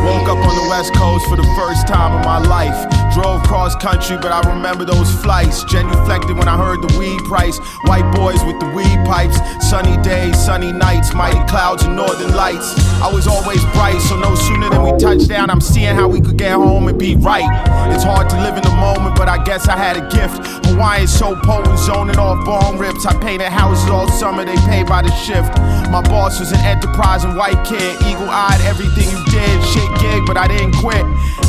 Woke 0.06 0.28
up 0.28 0.38
on 0.38 0.54
the 0.54 0.66
west 0.70 0.94
coast 0.94 1.26
for 1.26 1.34
the 1.34 1.48
first 1.58 1.88
time 1.88 2.14
in 2.18 2.22
my 2.24 2.38
life. 2.38 3.03
Drove 3.14 3.42
cross 3.44 3.76
country, 3.76 4.16
but 4.16 4.32
I 4.32 4.40
remember 4.52 4.84
those 4.84 5.08
flights. 5.22 5.62
Genuflected 5.64 6.36
when 6.36 6.48
I 6.48 6.56
heard 6.56 6.82
the 6.82 6.98
weed 6.98 7.18
price. 7.24 7.58
White 7.86 8.10
boys 8.16 8.42
with 8.44 8.58
the 8.58 8.66
weed 8.74 8.98
pipes. 9.06 9.38
Sunny 9.70 9.96
days, 10.02 10.36
sunny 10.36 10.72
nights, 10.72 11.14
mighty 11.14 11.38
clouds 11.46 11.84
and 11.84 11.94
northern 11.94 12.34
lights. 12.34 12.74
I 13.00 13.12
was 13.12 13.28
always 13.28 13.62
bright, 13.66 14.00
so 14.00 14.18
no 14.18 14.34
sooner 14.34 14.68
than 14.68 14.82
we 14.82 14.98
touched 14.98 15.28
down, 15.28 15.48
I'm 15.48 15.60
seeing 15.60 15.94
how 15.94 16.08
we 16.08 16.20
could 16.20 16.36
get 16.36 16.52
home 16.52 16.88
and 16.88 16.98
be 16.98 17.14
right. 17.14 17.46
It's 17.94 18.02
hard 18.02 18.28
to 18.30 18.36
live 18.40 18.56
in 18.56 18.62
the 18.62 18.74
moment, 18.74 19.14
but 19.14 19.28
I 19.28 19.42
guess 19.44 19.68
I 19.68 19.76
had 19.76 19.96
a 19.96 20.08
gift. 20.10 20.66
Hawaiian 20.66 21.06
so 21.06 21.36
potent, 21.36 21.78
zoning 21.78 22.18
off 22.18 22.44
bone 22.44 22.78
rips. 22.78 23.06
I 23.06 23.14
painted 23.20 23.48
houses 23.48 23.88
all 23.90 24.08
summer, 24.08 24.44
they 24.44 24.56
pay 24.66 24.82
by 24.82 25.02
the 25.02 25.12
shift. 25.14 25.56
My 25.90 26.02
boss 26.02 26.40
was 26.40 26.50
an 26.50 26.58
enterprising 26.60 27.36
white 27.36 27.62
kid, 27.64 27.94
eagle 28.02 28.28
eyed, 28.28 28.60
everything 28.62 29.08
you 29.08 29.24
did. 29.30 29.62
Shit 29.64 29.88
gig, 30.00 30.26
but 30.26 30.36
I 30.36 30.48
didn't 30.48 30.74
quit. 30.76 31.04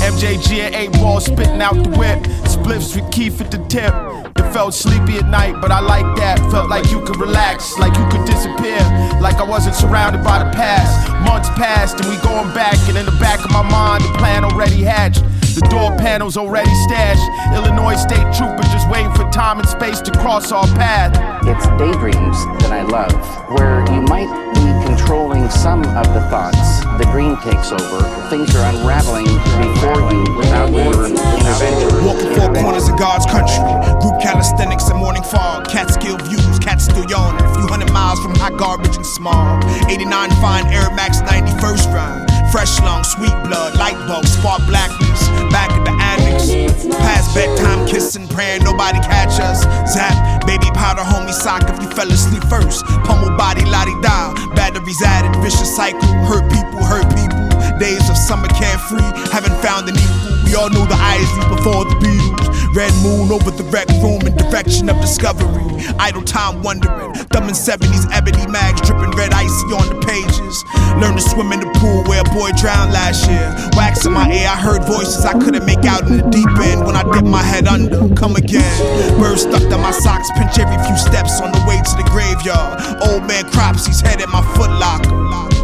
MJG 0.05 0.59
and 0.59 0.75
8 0.75 0.91
ball 0.93 1.19
out 1.61 1.75
the 1.75 1.89
whip. 1.97 2.19
Spliffs 2.45 2.95
with 2.95 3.11
Keith 3.11 3.39
at 3.41 3.51
the 3.51 3.59
tip. 3.69 3.93
It 4.37 4.53
felt 4.53 4.73
sleepy 4.73 5.17
at 5.17 5.27
night, 5.27 5.59
but 5.61 5.71
I 5.71 5.79
like 5.79 6.15
that. 6.17 6.39
Felt 6.51 6.69
like 6.69 6.89
you 6.91 7.01
could 7.01 7.17
relax, 7.17 7.77
like 7.77 7.95
you 7.97 8.05
could 8.09 8.25
disappear. 8.25 8.79
Like 9.21 9.35
I 9.35 9.43
wasn't 9.43 9.75
surrounded 9.75 10.23
by 10.23 10.39
the 10.39 10.51
past. 10.51 11.11
Months 11.23 11.49
passed 11.49 11.99
and 11.99 12.09
we 12.09 12.17
going 12.21 12.53
back, 12.53 12.77
and 12.87 12.97
in 12.97 13.05
the 13.05 13.17
back 13.19 13.43
of 13.43 13.51
my 13.51 13.63
mind, 13.63 14.03
the 14.03 14.17
plan 14.17 14.43
already 14.43 14.83
hatched. 14.83 15.23
The 15.55 15.61
door 15.71 15.95
panels 15.95 16.35
already 16.35 16.73
stashed. 16.83 17.23
Illinois 17.55 17.95
state 17.95 18.27
trooper 18.35 18.61
just 18.75 18.89
waiting 18.89 19.13
for 19.15 19.23
time 19.31 19.57
and 19.57 19.69
space 19.69 20.01
to 20.01 20.11
cross 20.11 20.51
our 20.51 20.67
path. 20.75 21.15
It's 21.47 21.63
daydreams 21.79 22.35
that 22.59 22.75
I 22.75 22.83
love, 22.83 23.15
where 23.55 23.79
you 23.87 24.03
might 24.03 24.27
be 24.51 24.67
controlling 24.83 25.49
some 25.49 25.79
of 25.95 26.11
the 26.11 26.19
thoughts. 26.27 26.83
The 26.99 27.07
green 27.07 27.39
takes 27.39 27.71
over. 27.71 28.03
Things 28.27 28.51
are 28.51 28.67
unraveling 28.67 29.31
before 29.63 30.03
you 30.11 30.27
without 30.35 30.75
your 30.75 31.07
intervention. 31.07 32.03
Walking 32.03 32.35
four 32.35 32.51
corners 32.51 32.91
of 32.91 32.99
God's 32.99 33.23
country. 33.23 33.63
Group 34.03 34.19
calisthenics 34.19 34.91
and 34.91 34.99
morning 34.99 35.23
fog. 35.23 35.69
Catskill 35.71 36.17
views, 36.27 36.59
cats 36.59 36.83
still 36.83 37.07
yawning. 37.07 37.39
A 37.39 37.53
few 37.55 37.67
hundred 37.71 37.93
miles 37.95 38.19
from 38.19 38.35
hot 38.35 38.59
garbage 38.59 38.97
and 38.97 39.05
smog. 39.07 39.63
89 39.87 40.03
fine 40.43 40.67
Air 40.67 40.91
Max 40.91 41.23
91st 41.23 41.95
run. 41.95 42.34
Fresh 42.51 42.79
lung, 42.81 43.03
sweet 43.03 43.35
blood, 43.43 43.75
light 43.77 43.97
bulb, 44.07 44.25
spark 44.25 44.61
blackness. 44.67 45.27
Back 45.51 45.71
at 45.71 45.83
the 45.83 45.91
annex. 45.91 46.49
Past 46.97 47.35
bedtime 47.35 47.85
kissing, 47.87 48.27
praying 48.27 48.63
nobody 48.63 48.99
catch 48.99 49.39
us. 49.39 49.63
Zap, 49.91 50.45
baby 50.45 50.67
powder, 50.73 51.01
homie 51.01 51.33
sock 51.33 51.63
if 51.69 51.81
you 51.81 51.89
fell 51.91 52.09
asleep 52.11 52.43
first. 52.45 52.85
Pummel 53.03 53.35
body, 53.37 53.65
lottie 53.65 53.95
da. 54.01 54.33
Batteries 54.55 55.01
added, 55.01 55.35
vicious 55.41 55.75
cycle. 55.75 56.07
Hurt 56.25 56.49
people, 56.51 56.83
hurt 56.83 57.07
people. 57.15 57.43
Days 57.79 58.09
of 58.09 58.17
summer 58.17 58.47
carefree, 58.55 59.03
haven't 59.31 59.55
found 59.61 59.89
an 59.89 59.95
equal. 59.95 60.35
We 60.45 60.55
all 60.55 60.69
know 60.69 60.85
the 60.85 60.95
Isleys 60.95 61.49
before 61.57 61.83
the 61.83 61.97
Beatles. 61.99 62.47
Red 62.75 62.91
moon 63.01 63.31
over 63.31 63.51
the 63.51 63.63
rec 63.71 63.87
room 64.03 64.19
in 64.27 64.35
direction 64.35 64.89
of 64.89 64.99
discovery. 64.99 65.63
Idle 65.97 66.23
time 66.23 66.61
wondering. 66.61 67.13
Thumbing 67.31 67.55
70s 67.55 68.03
ebony 68.11 68.45
mags 68.51 68.81
dripping 68.83 69.15
red 69.15 69.31
icy 69.31 69.71
on 69.71 69.87
the 69.87 69.95
pages. 70.03 70.59
Learn 70.99 71.15
to 71.15 71.23
swim 71.23 71.55
in 71.55 71.63
the 71.63 71.71
pool 71.79 72.03
where 72.03 72.19
a 72.19 72.27
boy 72.35 72.51
drowned 72.59 72.91
last 72.91 73.31
year. 73.31 73.47
Wax 73.79 74.05
in 74.05 74.11
my 74.11 74.27
ear, 74.27 74.51
I 74.51 74.59
heard 74.59 74.83
voices 74.83 75.23
I 75.23 75.39
couldn't 75.39 75.65
make 75.65 75.87
out 75.87 76.03
in 76.03 76.17
the 76.19 76.27
deep 76.27 76.51
end. 76.67 76.83
When 76.85 76.99
I 76.99 77.07
dipped 77.15 77.31
my 77.31 77.43
head 77.43 77.65
under, 77.65 78.13
come 78.13 78.35
again. 78.35 78.67
Birds 79.15 79.43
stuck 79.47 79.63
to 79.71 79.77
my 79.79 79.91
socks, 79.91 80.27
pinch 80.35 80.59
every 80.59 80.75
few 80.83 80.97
steps 80.99 81.39
on 81.39 81.55
the 81.55 81.63
way 81.63 81.79
to 81.79 81.93
the 81.95 82.03
graveyard. 82.11 83.07
Old 83.07 83.23
man 83.23 83.47
crops, 83.55 83.87
he's 83.87 84.01
head 84.01 84.19
in 84.19 84.29
my 84.35 84.43
foot 84.59 84.69
locker. 84.83 85.54